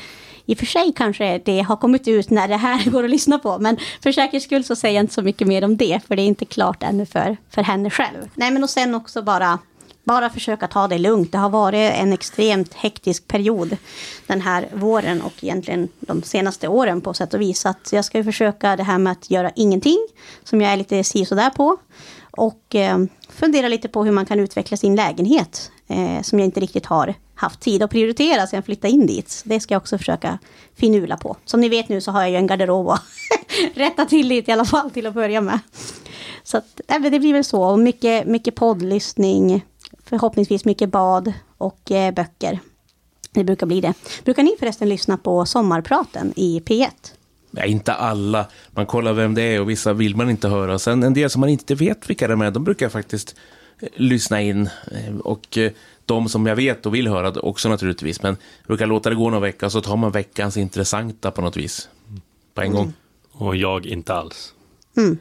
i 0.45 0.53
och 0.53 0.57
för 0.57 0.65
sig 0.65 0.93
kanske 0.95 1.41
det 1.45 1.61
har 1.61 1.75
kommit 1.75 2.07
ut 2.07 2.29
när 2.29 2.47
det 2.47 2.57
här 2.57 2.89
går 2.91 3.03
att 3.03 3.09
lyssna 3.09 3.39
på. 3.39 3.59
Men 3.59 3.77
för 4.03 4.11
säkerhets 4.11 4.45
skull 4.45 4.63
så 4.63 4.75
säger 4.75 4.95
jag 4.95 5.03
inte 5.03 5.13
så 5.13 5.21
mycket 5.21 5.47
mer 5.47 5.63
om 5.63 5.77
det. 5.77 5.99
För 6.07 6.15
det 6.15 6.21
är 6.21 6.25
inte 6.27 6.45
klart 6.45 6.83
ännu 6.83 7.05
för, 7.05 7.37
för 7.49 7.63
henne 7.63 7.89
själv. 7.89 8.29
Nej 8.35 8.51
men 8.51 8.63
och 8.63 8.69
sen 8.69 8.95
också 8.95 9.21
bara 9.21 9.59
bara 10.03 10.29
försöka 10.29 10.67
ta 10.67 10.87
det 10.87 10.97
lugnt. 10.97 11.31
Det 11.31 11.37
har 11.37 11.49
varit 11.49 11.93
en 11.93 12.13
extremt 12.13 12.73
hektisk 12.73 13.27
period 13.27 13.77
den 14.27 14.41
här 14.41 14.69
våren 14.73 15.21
och 15.21 15.43
egentligen 15.43 15.89
de 15.99 16.23
senaste 16.23 16.67
åren 16.67 17.01
på 17.01 17.13
sätt 17.13 17.33
och 17.33 17.41
vis. 17.41 17.59
Så 17.59 17.69
att 17.69 17.89
jag 17.91 18.05
ska 18.05 18.23
försöka 18.23 18.75
det 18.75 18.83
här 18.83 18.97
med 18.97 19.11
att 19.11 19.31
göra 19.31 19.51
ingenting, 19.55 20.07
som 20.43 20.61
jag 20.61 20.73
är 20.73 20.77
lite 20.77 21.03
si 21.03 21.23
där 21.23 21.49
på. 21.49 21.77
Och 22.31 22.75
eh, 22.75 22.97
fundera 23.29 23.67
lite 23.67 23.87
på 23.87 24.03
hur 24.03 24.11
man 24.11 24.25
kan 24.25 24.39
utveckla 24.39 24.77
sin 24.77 24.95
lägenhet, 24.95 25.71
eh, 25.87 26.21
som 26.21 26.39
jag 26.39 26.45
inte 26.45 26.59
riktigt 26.59 26.85
har 26.85 27.13
haft 27.35 27.59
tid 27.59 27.83
att 27.83 27.91
prioritera 27.91 28.47
sedan 28.47 28.57
jag 28.57 28.65
flyttade 28.65 28.93
in 28.93 29.05
dit. 29.05 29.29
Så 29.29 29.49
det 29.49 29.59
ska 29.59 29.73
jag 29.73 29.81
också 29.81 29.97
försöka 29.97 30.39
finula 30.75 31.17
på. 31.17 31.37
Som 31.45 31.61
ni 31.61 31.69
vet 31.69 31.89
nu 31.89 32.01
så 32.01 32.11
har 32.11 32.21
jag 32.21 32.29
ju 32.29 32.35
en 32.35 32.47
garderob 32.47 32.89
att 32.89 33.03
rätta 33.73 34.05
till 34.05 34.27
lite 34.27 34.51
i 34.51 34.53
alla 34.53 34.65
fall 34.65 34.91
till 34.91 35.07
att 35.07 35.13
börja 35.13 35.41
med. 35.41 35.59
Så 36.43 36.57
att, 36.57 36.81
det 36.87 37.19
blir 37.19 37.33
väl 37.33 37.43
så. 37.43 37.63
Och 37.63 37.79
mycket, 37.79 38.27
mycket 38.27 38.55
poddlyssning, 38.55 39.65
förhoppningsvis 40.19 40.65
mycket 40.65 40.89
bad 40.89 41.33
och 41.57 41.91
eh, 41.91 42.13
böcker. 42.13 42.59
Det 43.31 43.43
brukar 43.43 43.67
bli 43.67 43.81
det. 43.81 43.93
Brukar 44.23 44.43
ni 44.43 44.55
förresten 44.59 44.89
lyssna 44.89 45.17
på 45.17 45.45
sommarpraten 45.45 46.33
i 46.35 46.59
P1? 46.59 46.89
Ja, 47.51 47.65
inte 47.65 47.93
alla. 47.93 48.45
Man 48.71 48.85
kollar 48.85 49.13
vem 49.13 49.33
det 49.33 49.41
är 49.41 49.61
och 49.61 49.69
vissa 49.69 49.93
vill 49.93 50.15
man 50.15 50.29
inte 50.29 50.47
höra. 50.47 50.79
Sen 50.79 51.03
en 51.03 51.13
del 51.13 51.29
som 51.29 51.39
man 51.39 51.49
inte 51.49 51.75
vet 51.75 52.09
vilka 52.09 52.27
de 52.27 52.41
är, 52.41 52.51
de 52.51 52.63
brukar 52.63 52.85
jag 52.85 52.91
faktiskt 52.91 53.35
eh, 53.79 53.89
lyssna 53.95 54.41
in. 54.41 54.69
Eh, 54.91 55.17
och 55.17 55.57
eh, 55.57 55.71
de 56.05 56.29
som 56.29 56.45
jag 56.45 56.55
vet 56.55 56.85
och 56.85 56.95
vill 56.95 57.07
höra 57.07 57.31
också 57.31 57.69
naturligtvis. 57.69 58.23
Men 58.23 58.37
brukar 58.67 58.87
låta 58.87 59.09
det 59.09 59.15
gå 59.15 59.29
någon 59.29 59.41
vecka 59.41 59.69
så 59.69 59.81
tar 59.81 59.97
man 59.97 60.11
veckans 60.11 60.57
intressanta 60.57 61.31
på 61.31 61.41
något 61.41 61.57
vis. 61.57 61.89
På 62.53 62.61
en 62.61 62.67
mm. 62.67 62.77
gång. 62.77 62.93
Och 63.31 63.55
jag 63.55 63.85
inte 63.85 64.13
alls. 64.13 64.53
Mm. 64.97 65.17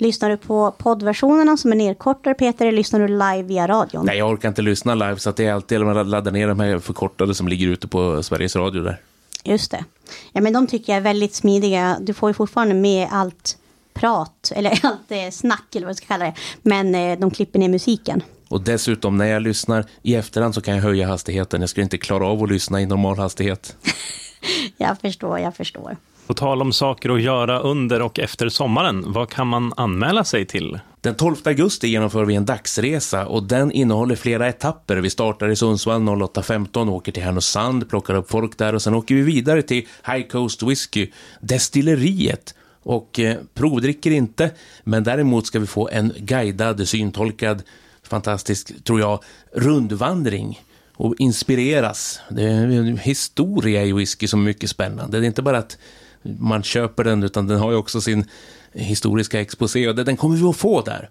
Lyssnar 0.00 0.30
du 0.30 0.36
på 0.36 0.70
poddversionerna 0.70 1.56
som 1.56 1.72
är 1.72 1.76
nedkortade 1.76 2.34
Peter, 2.34 2.66
eller 2.66 2.76
lyssnar 2.76 3.00
du 3.00 3.08
live 3.08 3.42
via 3.42 3.68
radion? 3.68 4.06
Nej, 4.06 4.18
jag 4.18 4.30
orkar 4.30 4.48
inte 4.48 4.62
lyssna 4.62 4.94
live 4.94 5.18
så 5.18 5.30
att 5.30 5.36
det 5.36 5.46
är 5.46 5.52
alltid 5.52 5.82
att 5.82 6.06
ladda 6.06 6.30
ner 6.30 6.48
de 6.48 6.60
här 6.60 6.78
förkortade 6.78 7.34
som 7.34 7.48
ligger 7.48 7.68
ute 7.68 7.88
på 7.88 8.22
Sveriges 8.22 8.56
Radio 8.56 8.82
där. 8.82 9.00
Just 9.44 9.70
det. 9.70 9.84
Ja, 10.32 10.40
men 10.40 10.52
de 10.52 10.66
tycker 10.66 10.92
jag 10.92 10.96
är 10.96 11.02
väldigt 11.02 11.34
smidiga. 11.34 11.96
Du 12.00 12.14
får 12.14 12.30
ju 12.30 12.34
fortfarande 12.34 12.74
med 12.74 13.08
allt 13.10 13.58
prat, 13.94 14.52
eller 14.54 14.70
allt 14.86 15.10
eh, 15.10 15.30
snack 15.30 15.74
eller 15.74 15.86
vad 15.86 15.90
jag 15.90 15.96
ska 15.96 16.06
kalla 16.06 16.24
det. 16.24 16.34
Men 16.62 16.94
eh, 16.94 17.18
de 17.18 17.30
klipper 17.30 17.58
ner 17.58 17.68
musiken. 17.68 18.22
Och 18.48 18.60
dessutom 18.60 19.16
när 19.16 19.26
jag 19.26 19.42
lyssnar 19.42 19.84
i 20.02 20.14
efterhand 20.14 20.54
så 20.54 20.60
kan 20.60 20.74
jag 20.74 20.82
höja 20.82 21.06
hastigheten. 21.06 21.60
Jag 21.60 21.70
skulle 21.70 21.84
inte 21.84 21.98
klara 21.98 22.26
av 22.26 22.42
att 22.42 22.50
lyssna 22.50 22.80
i 22.80 22.86
normal 22.86 23.18
hastighet. 23.18 23.76
jag 24.76 25.00
förstår, 25.00 25.38
jag 25.38 25.56
förstår. 25.56 25.96
På 26.30 26.34
tal 26.34 26.62
om 26.62 26.72
saker 26.72 27.10
att 27.10 27.22
göra 27.22 27.58
under 27.58 28.02
och 28.02 28.18
efter 28.18 28.48
sommaren, 28.48 29.12
vad 29.12 29.30
kan 29.30 29.46
man 29.46 29.72
anmäla 29.76 30.24
sig 30.24 30.46
till? 30.46 30.78
Den 31.00 31.14
12 31.14 31.36
augusti 31.44 31.88
genomför 31.88 32.24
vi 32.24 32.34
en 32.34 32.44
dagsresa 32.44 33.26
och 33.26 33.42
den 33.42 33.72
innehåller 33.72 34.16
flera 34.16 34.48
etapper. 34.48 34.96
Vi 34.96 35.10
startar 35.10 35.48
i 35.48 35.56
Sundsvall 35.56 36.00
08.15, 36.02 36.90
åker 36.90 37.12
till 37.12 37.22
Härnösand, 37.22 37.88
plockar 37.90 38.14
upp 38.14 38.30
folk 38.30 38.58
där 38.58 38.74
och 38.74 38.82
sen 38.82 38.94
åker 38.94 39.14
vi 39.14 39.22
vidare 39.22 39.62
till 39.62 39.86
High 40.06 40.28
Coast 40.28 40.62
Whisky, 40.62 41.10
destilleriet 41.40 42.54
och 42.82 43.20
eh, 43.20 43.36
provdricker 43.54 44.10
inte, 44.10 44.50
men 44.84 45.04
däremot 45.04 45.46
ska 45.46 45.58
vi 45.58 45.66
få 45.66 45.88
en 45.88 46.12
guidad, 46.18 46.88
syntolkad, 46.88 47.62
fantastisk, 48.02 48.84
tror 48.84 49.00
jag, 49.00 49.22
rundvandring 49.52 50.60
och 50.94 51.14
inspireras. 51.18 52.20
Det 52.28 52.42
är 52.42 52.66
en 52.66 52.98
historia 52.98 53.84
i 53.84 53.92
whisky 53.92 54.26
som 54.26 54.40
är 54.40 54.44
mycket 54.44 54.70
spännande. 54.70 55.20
Det 55.20 55.24
är 55.24 55.28
inte 55.28 55.42
bara 55.42 55.58
att 55.58 55.78
man 56.22 56.62
köper 56.62 57.04
den, 57.04 57.22
utan 57.22 57.46
den 57.46 57.58
har 57.58 57.70
ju 57.70 57.76
också 57.76 58.00
sin 58.00 58.24
historiska 58.72 59.40
exposé 59.40 59.88
och 59.88 59.94
den 59.94 60.16
kommer 60.16 60.36
vi 60.36 60.44
att 60.44 60.56
få 60.56 60.82
där. 60.82 61.10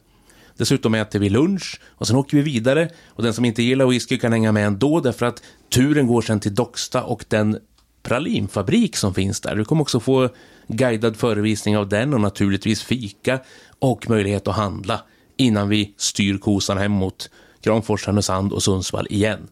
Dessutom 0.58 0.96
äter 0.96 1.20
vi 1.20 1.30
lunch 1.30 1.82
och 1.88 2.08
sen 2.08 2.16
åker 2.16 2.38
vi 2.38 2.44
vidare 2.44 2.90
och 3.08 3.24
den 3.24 3.34
som 3.34 3.46
inte 3.46 3.64
gillar 3.64 3.86
whisky 3.86 4.18
kan 4.18 4.32
hänga 4.32 4.52
med 4.52 4.68
ändå 4.68 5.00
därför 5.00 5.26
att 5.26 5.44
turen 5.70 6.08
går 6.08 6.22
sen 6.22 6.40
till 6.40 6.56
Docksta 6.56 7.04
och 7.04 7.26
den 7.28 7.60
pralinfabrik 8.04 8.96
som 8.96 9.14
finns 9.14 9.42
där. 9.42 9.56
Du 9.56 9.66
kommer 9.66 9.82
också 9.82 10.00
få 10.00 10.30
guidad 10.68 11.16
förevisning 11.18 11.78
av 11.78 11.90
den 11.90 12.14
och 12.14 12.22
naturligtvis 12.22 12.84
fika 12.84 13.40
och 13.80 14.10
möjlighet 14.10 14.48
att 14.48 14.56
handla 14.56 15.02
innan 15.38 15.70
vi 15.70 15.94
styr 15.98 16.38
kosan 16.38 16.78
hem 16.78 16.92
mot 16.92 17.30
Kramfors, 17.62 18.06
Härnösand 18.06 18.54
och 18.54 18.64
Sundsvall 18.64 19.08
igen. 19.10 19.48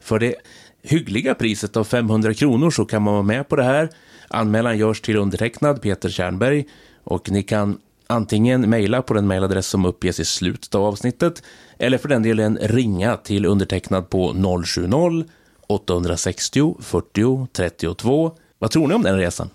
För 0.00 0.18
det 0.18 0.34
hyggliga 0.82 1.34
priset 1.34 1.76
av 1.76 1.84
500 1.84 2.34
kronor 2.34 2.70
så 2.70 2.84
kan 2.84 3.02
man 3.02 3.14
vara 3.14 3.22
med 3.22 3.48
på 3.48 3.56
det 3.56 3.64
här. 3.64 3.90
Anmälan 4.30 4.78
görs 4.78 5.00
till 5.00 5.16
undertecknad 5.16 5.82
Peter 5.82 6.08
Kärnberg 6.08 6.66
och 7.04 7.30
ni 7.30 7.42
kan 7.42 7.78
antingen 8.06 8.70
mejla 8.70 9.02
på 9.02 9.14
den 9.14 9.26
mejladress 9.26 9.66
som 9.66 9.84
uppges 9.84 10.20
i 10.20 10.24
slutet 10.24 10.74
av 10.74 10.84
avsnittet 10.84 11.42
eller 11.78 11.98
för 11.98 12.08
den 12.08 12.22
delen 12.22 12.58
ringa 12.60 13.16
till 13.16 13.46
undertecknad 13.46 14.10
på 14.10 14.34
070 14.64 15.24
860 15.66 16.76
40 16.80 17.46
32. 17.52 18.32
Vad 18.58 18.70
tror 18.70 18.88
ni 18.88 18.94
om 18.94 19.02
den 19.02 19.18
resan? 19.18 19.50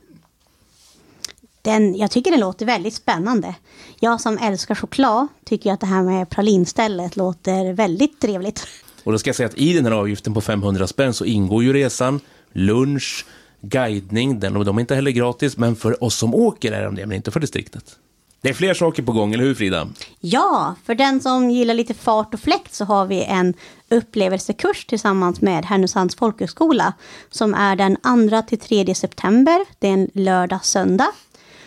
Den, 1.61 1.95
jag 1.95 2.11
tycker 2.11 2.31
det 2.31 2.38
låter 2.38 2.65
väldigt 2.65 2.93
spännande. 2.93 3.56
Jag 3.99 4.22
som 4.22 4.38
älskar 4.38 4.76
choklad 4.76 5.27
tycker 5.45 5.73
att 5.73 5.80
det 5.80 5.85
här 5.85 6.03
med 6.03 6.30
pralinstället 6.30 7.15
låter 7.15 7.73
väldigt 7.73 8.22
trevligt. 8.22 8.68
Och 9.03 9.11
då 9.11 9.18
ska 9.18 9.27
jag 9.27 9.35
säga 9.35 9.49
att 9.49 9.57
i 9.57 9.73
den 9.73 9.85
här 9.85 9.91
avgiften 9.91 10.34
på 10.34 10.41
500 10.41 10.88
spänn 10.88 11.14
så 11.14 11.26
ingår 11.26 11.64
ju 11.64 11.73
resan, 11.73 12.19
lunch, 12.53 13.26
guidning, 13.70 14.40
den, 14.40 14.58
och 14.58 14.66
de 14.66 14.78
är 14.78 14.82
inte 14.82 14.96
heller 14.96 15.12
gratis, 15.12 15.58
men 15.58 15.76
för 15.76 16.04
oss 16.04 16.16
som 16.16 16.36
åker 16.36 16.72
är 16.72 16.86
de 16.86 16.96
det, 16.96 17.06
men 17.06 17.16
inte 17.16 17.32
för 17.32 17.40
distriktet. 17.40 17.98
Det 18.42 18.50
är 18.50 18.54
fler 18.54 18.74
saker 18.74 19.04
på 19.04 19.12
gång, 19.12 19.34
eller 19.34 19.44
hur 19.44 19.56
Frida? 19.56 19.88
Ja, 20.20 20.76
för 20.86 20.96
den 20.96 21.22
som 21.22 21.52
gillar 21.52 21.74
lite 21.74 21.94
fart 21.94 22.34
och 22.34 22.40
fläkt 22.40 22.74
så 22.74 22.86
har 22.86 23.06
vi 23.06 23.24
en 23.24 23.54
upplevelsekurs 23.90 24.86
tillsammans 24.86 25.42
med 25.42 25.66
Härnösands 25.66 26.16
folkhögskola 26.16 26.94
som 27.30 27.54
är 27.54 27.76
den 27.76 27.98
2 28.30 28.42
till 28.42 28.60
3 28.60 28.96
september. 28.96 29.66
Det 29.80 29.88
är 29.88 29.94
en 29.94 30.10
lördag, 30.14 30.66
söndag. 30.66 31.12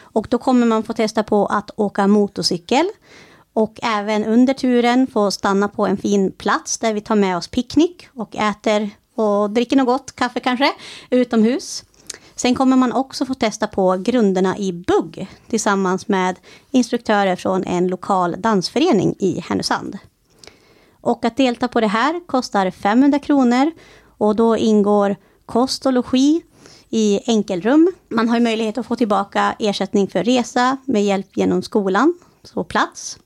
Och 0.01 0.27
då 0.31 0.39
kommer 0.39 0.67
man 0.67 0.83
få 0.83 0.93
testa 0.93 1.23
på 1.23 1.47
att 1.47 1.71
åka 1.77 2.07
motorcykel 2.07 2.89
och 3.53 3.79
även 3.83 4.25
under 4.25 4.55
turen 4.55 5.07
få 5.07 5.31
stanna 5.31 5.69
på 5.69 5.87
en 5.87 5.97
fin 5.97 6.33
plats 6.33 6.79
där 6.79 6.95
vi 6.95 7.01
tar 7.01 7.17
med 7.17 7.37
oss 7.37 7.49
picknick 7.49 8.09
och 8.15 8.37
äter 8.37 8.91
och 9.15 9.51
dricker 9.51 9.77
något 9.77 9.87
gott, 9.87 10.17
kaffe 10.17 10.41
kanske, 10.41 10.73
utomhus. 11.11 11.85
Sen 12.41 12.55
kommer 12.55 12.77
man 12.77 12.93
också 12.93 13.27
få 13.27 13.35
testa 13.35 13.67
på 13.67 13.97
grunderna 13.97 14.59
i 14.59 14.73
bugg 14.73 15.29
tillsammans 15.49 16.09
med 16.09 16.39
instruktörer 16.71 17.37
från 17.37 17.65
en 17.65 17.89
lokal 17.89 18.37
dansförening 18.39 19.15
i 19.19 19.41
Härnösand. 19.41 19.99
Och 21.01 21.25
att 21.25 21.37
delta 21.37 21.69
på 21.69 21.81
det 21.81 21.87
här 21.87 22.27
kostar 22.27 22.71
500 22.71 23.19
kronor 23.19 23.71
och 24.19 24.37
då 24.37 24.57
ingår 24.57 25.17
kost 25.47 25.87
och 25.87 25.93
logi 25.93 26.43
i 26.89 27.21
enkelrum. 27.27 27.93
Man 28.09 28.29
har 28.29 28.41
möjlighet 28.41 28.79
att 28.79 28.87
få 28.87 28.97
tillbaka 28.97 29.57
ersättning 29.59 30.09
för 30.09 30.25
resa 30.25 30.77
med 30.85 31.05
hjälp 31.05 31.37
genom 31.37 31.63
skolan, 31.63 32.19
på 32.55 32.65
plats. 32.65 33.19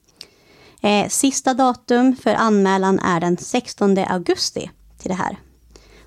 Eh, 0.81 1.09
sista 1.09 1.55
datum 1.55 2.17
för 2.17 2.35
anmälan 2.35 2.99
är 2.99 3.21
den 3.21 3.37
16 3.37 3.99
augusti 3.99 4.71
till 4.99 5.09
det 5.09 5.15
här. 5.15 5.37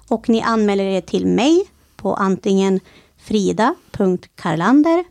Och 0.07 0.29
ni 0.29 0.41
anmäler 0.41 0.83
er 0.83 1.01
till 1.01 1.27
mig 1.27 1.65
på 2.05 2.13
antingen 2.13 2.79
frida.karlander 3.17 5.03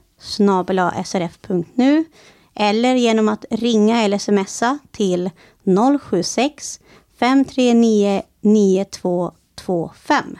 srf.nu 1.05 2.05
eller 2.55 2.95
genom 2.95 3.29
att 3.29 3.45
ringa 3.51 4.03
eller 4.03 4.19
smsa 4.19 4.79
till 4.91 5.31
076 6.01 6.81
539 7.19 8.23
9225. 8.41 10.39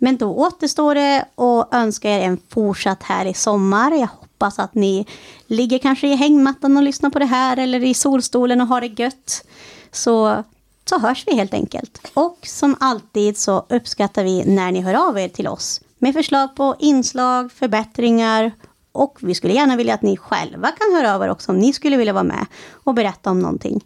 Men 0.00 0.16
då 0.16 0.34
återstår 0.34 0.94
det 0.94 1.24
att 1.36 1.74
önska 1.74 2.10
er 2.10 2.20
en 2.20 2.38
fortsatt 2.48 3.02
härlig 3.02 3.36
sommar. 3.36 3.90
Jag 3.90 4.08
hoppas 4.20 4.58
att 4.58 4.74
ni 4.74 5.06
ligger 5.46 5.78
kanske 5.78 6.08
i 6.08 6.14
hängmattan 6.14 6.76
och 6.76 6.82
lyssnar 6.82 7.10
på 7.10 7.18
det 7.18 7.24
här 7.24 7.56
eller 7.56 7.84
i 7.84 7.94
solstolen 7.94 8.60
och 8.60 8.66
har 8.66 8.80
det 8.80 9.00
gött. 9.02 9.46
Så, 9.92 10.44
så 10.84 10.98
hörs 10.98 11.24
vi 11.26 11.34
helt 11.34 11.54
enkelt. 11.54 12.10
Och 12.14 12.38
som 12.42 12.76
alltid 12.80 13.38
så 13.38 13.66
uppskattar 13.68 14.24
vi 14.24 14.44
när 14.44 14.72
ni 14.72 14.80
hör 14.80 15.08
av 15.08 15.18
er 15.18 15.28
till 15.28 15.48
oss 15.48 15.80
med 15.98 16.14
förslag 16.14 16.56
på 16.56 16.76
inslag, 16.78 17.52
förbättringar 17.52 18.52
och 18.92 19.18
vi 19.20 19.34
skulle 19.34 19.54
gärna 19.54 19.76
vilja 19.76 19.94
att 19.94 20.02
ni 20.02 20.16
själva 20.16 20.68
kan 20.68 20.96
höra 20.96 21.14
av 21.14 21.22
er 21.22 21.28
också 21.28 21.52
om 21.52 21.58
ni 21.58 21.72
skulle 21.72 21.96
vilja 21.96 22.12
vara 22.12 22.24
med 22.24 22.46
och 22.72 22.94
berätta 22.94 23.30
om 23.30 23.38
någonting. 23.40 23.84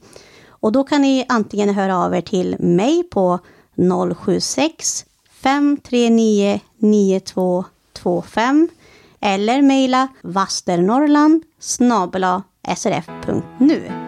Och 0.48 0.72
då 0.72 0.84
kan 0.84 1.02
ni 1.02 1.26
antingen 1.28 1.74
höra 1.74 1.98
av 1.98 2.14
er 2.14 2.20
till 2.20 2.56
mig 2.58 3.02
på 3.02 3.38
076 4.16 5.04
539 5.42 6.60
9225 6.78 8.68
eller 9.20 9.62
mejla 9.62 10.08
vasternorrland 10.22 11.42
srf.nu. 12.76 14.07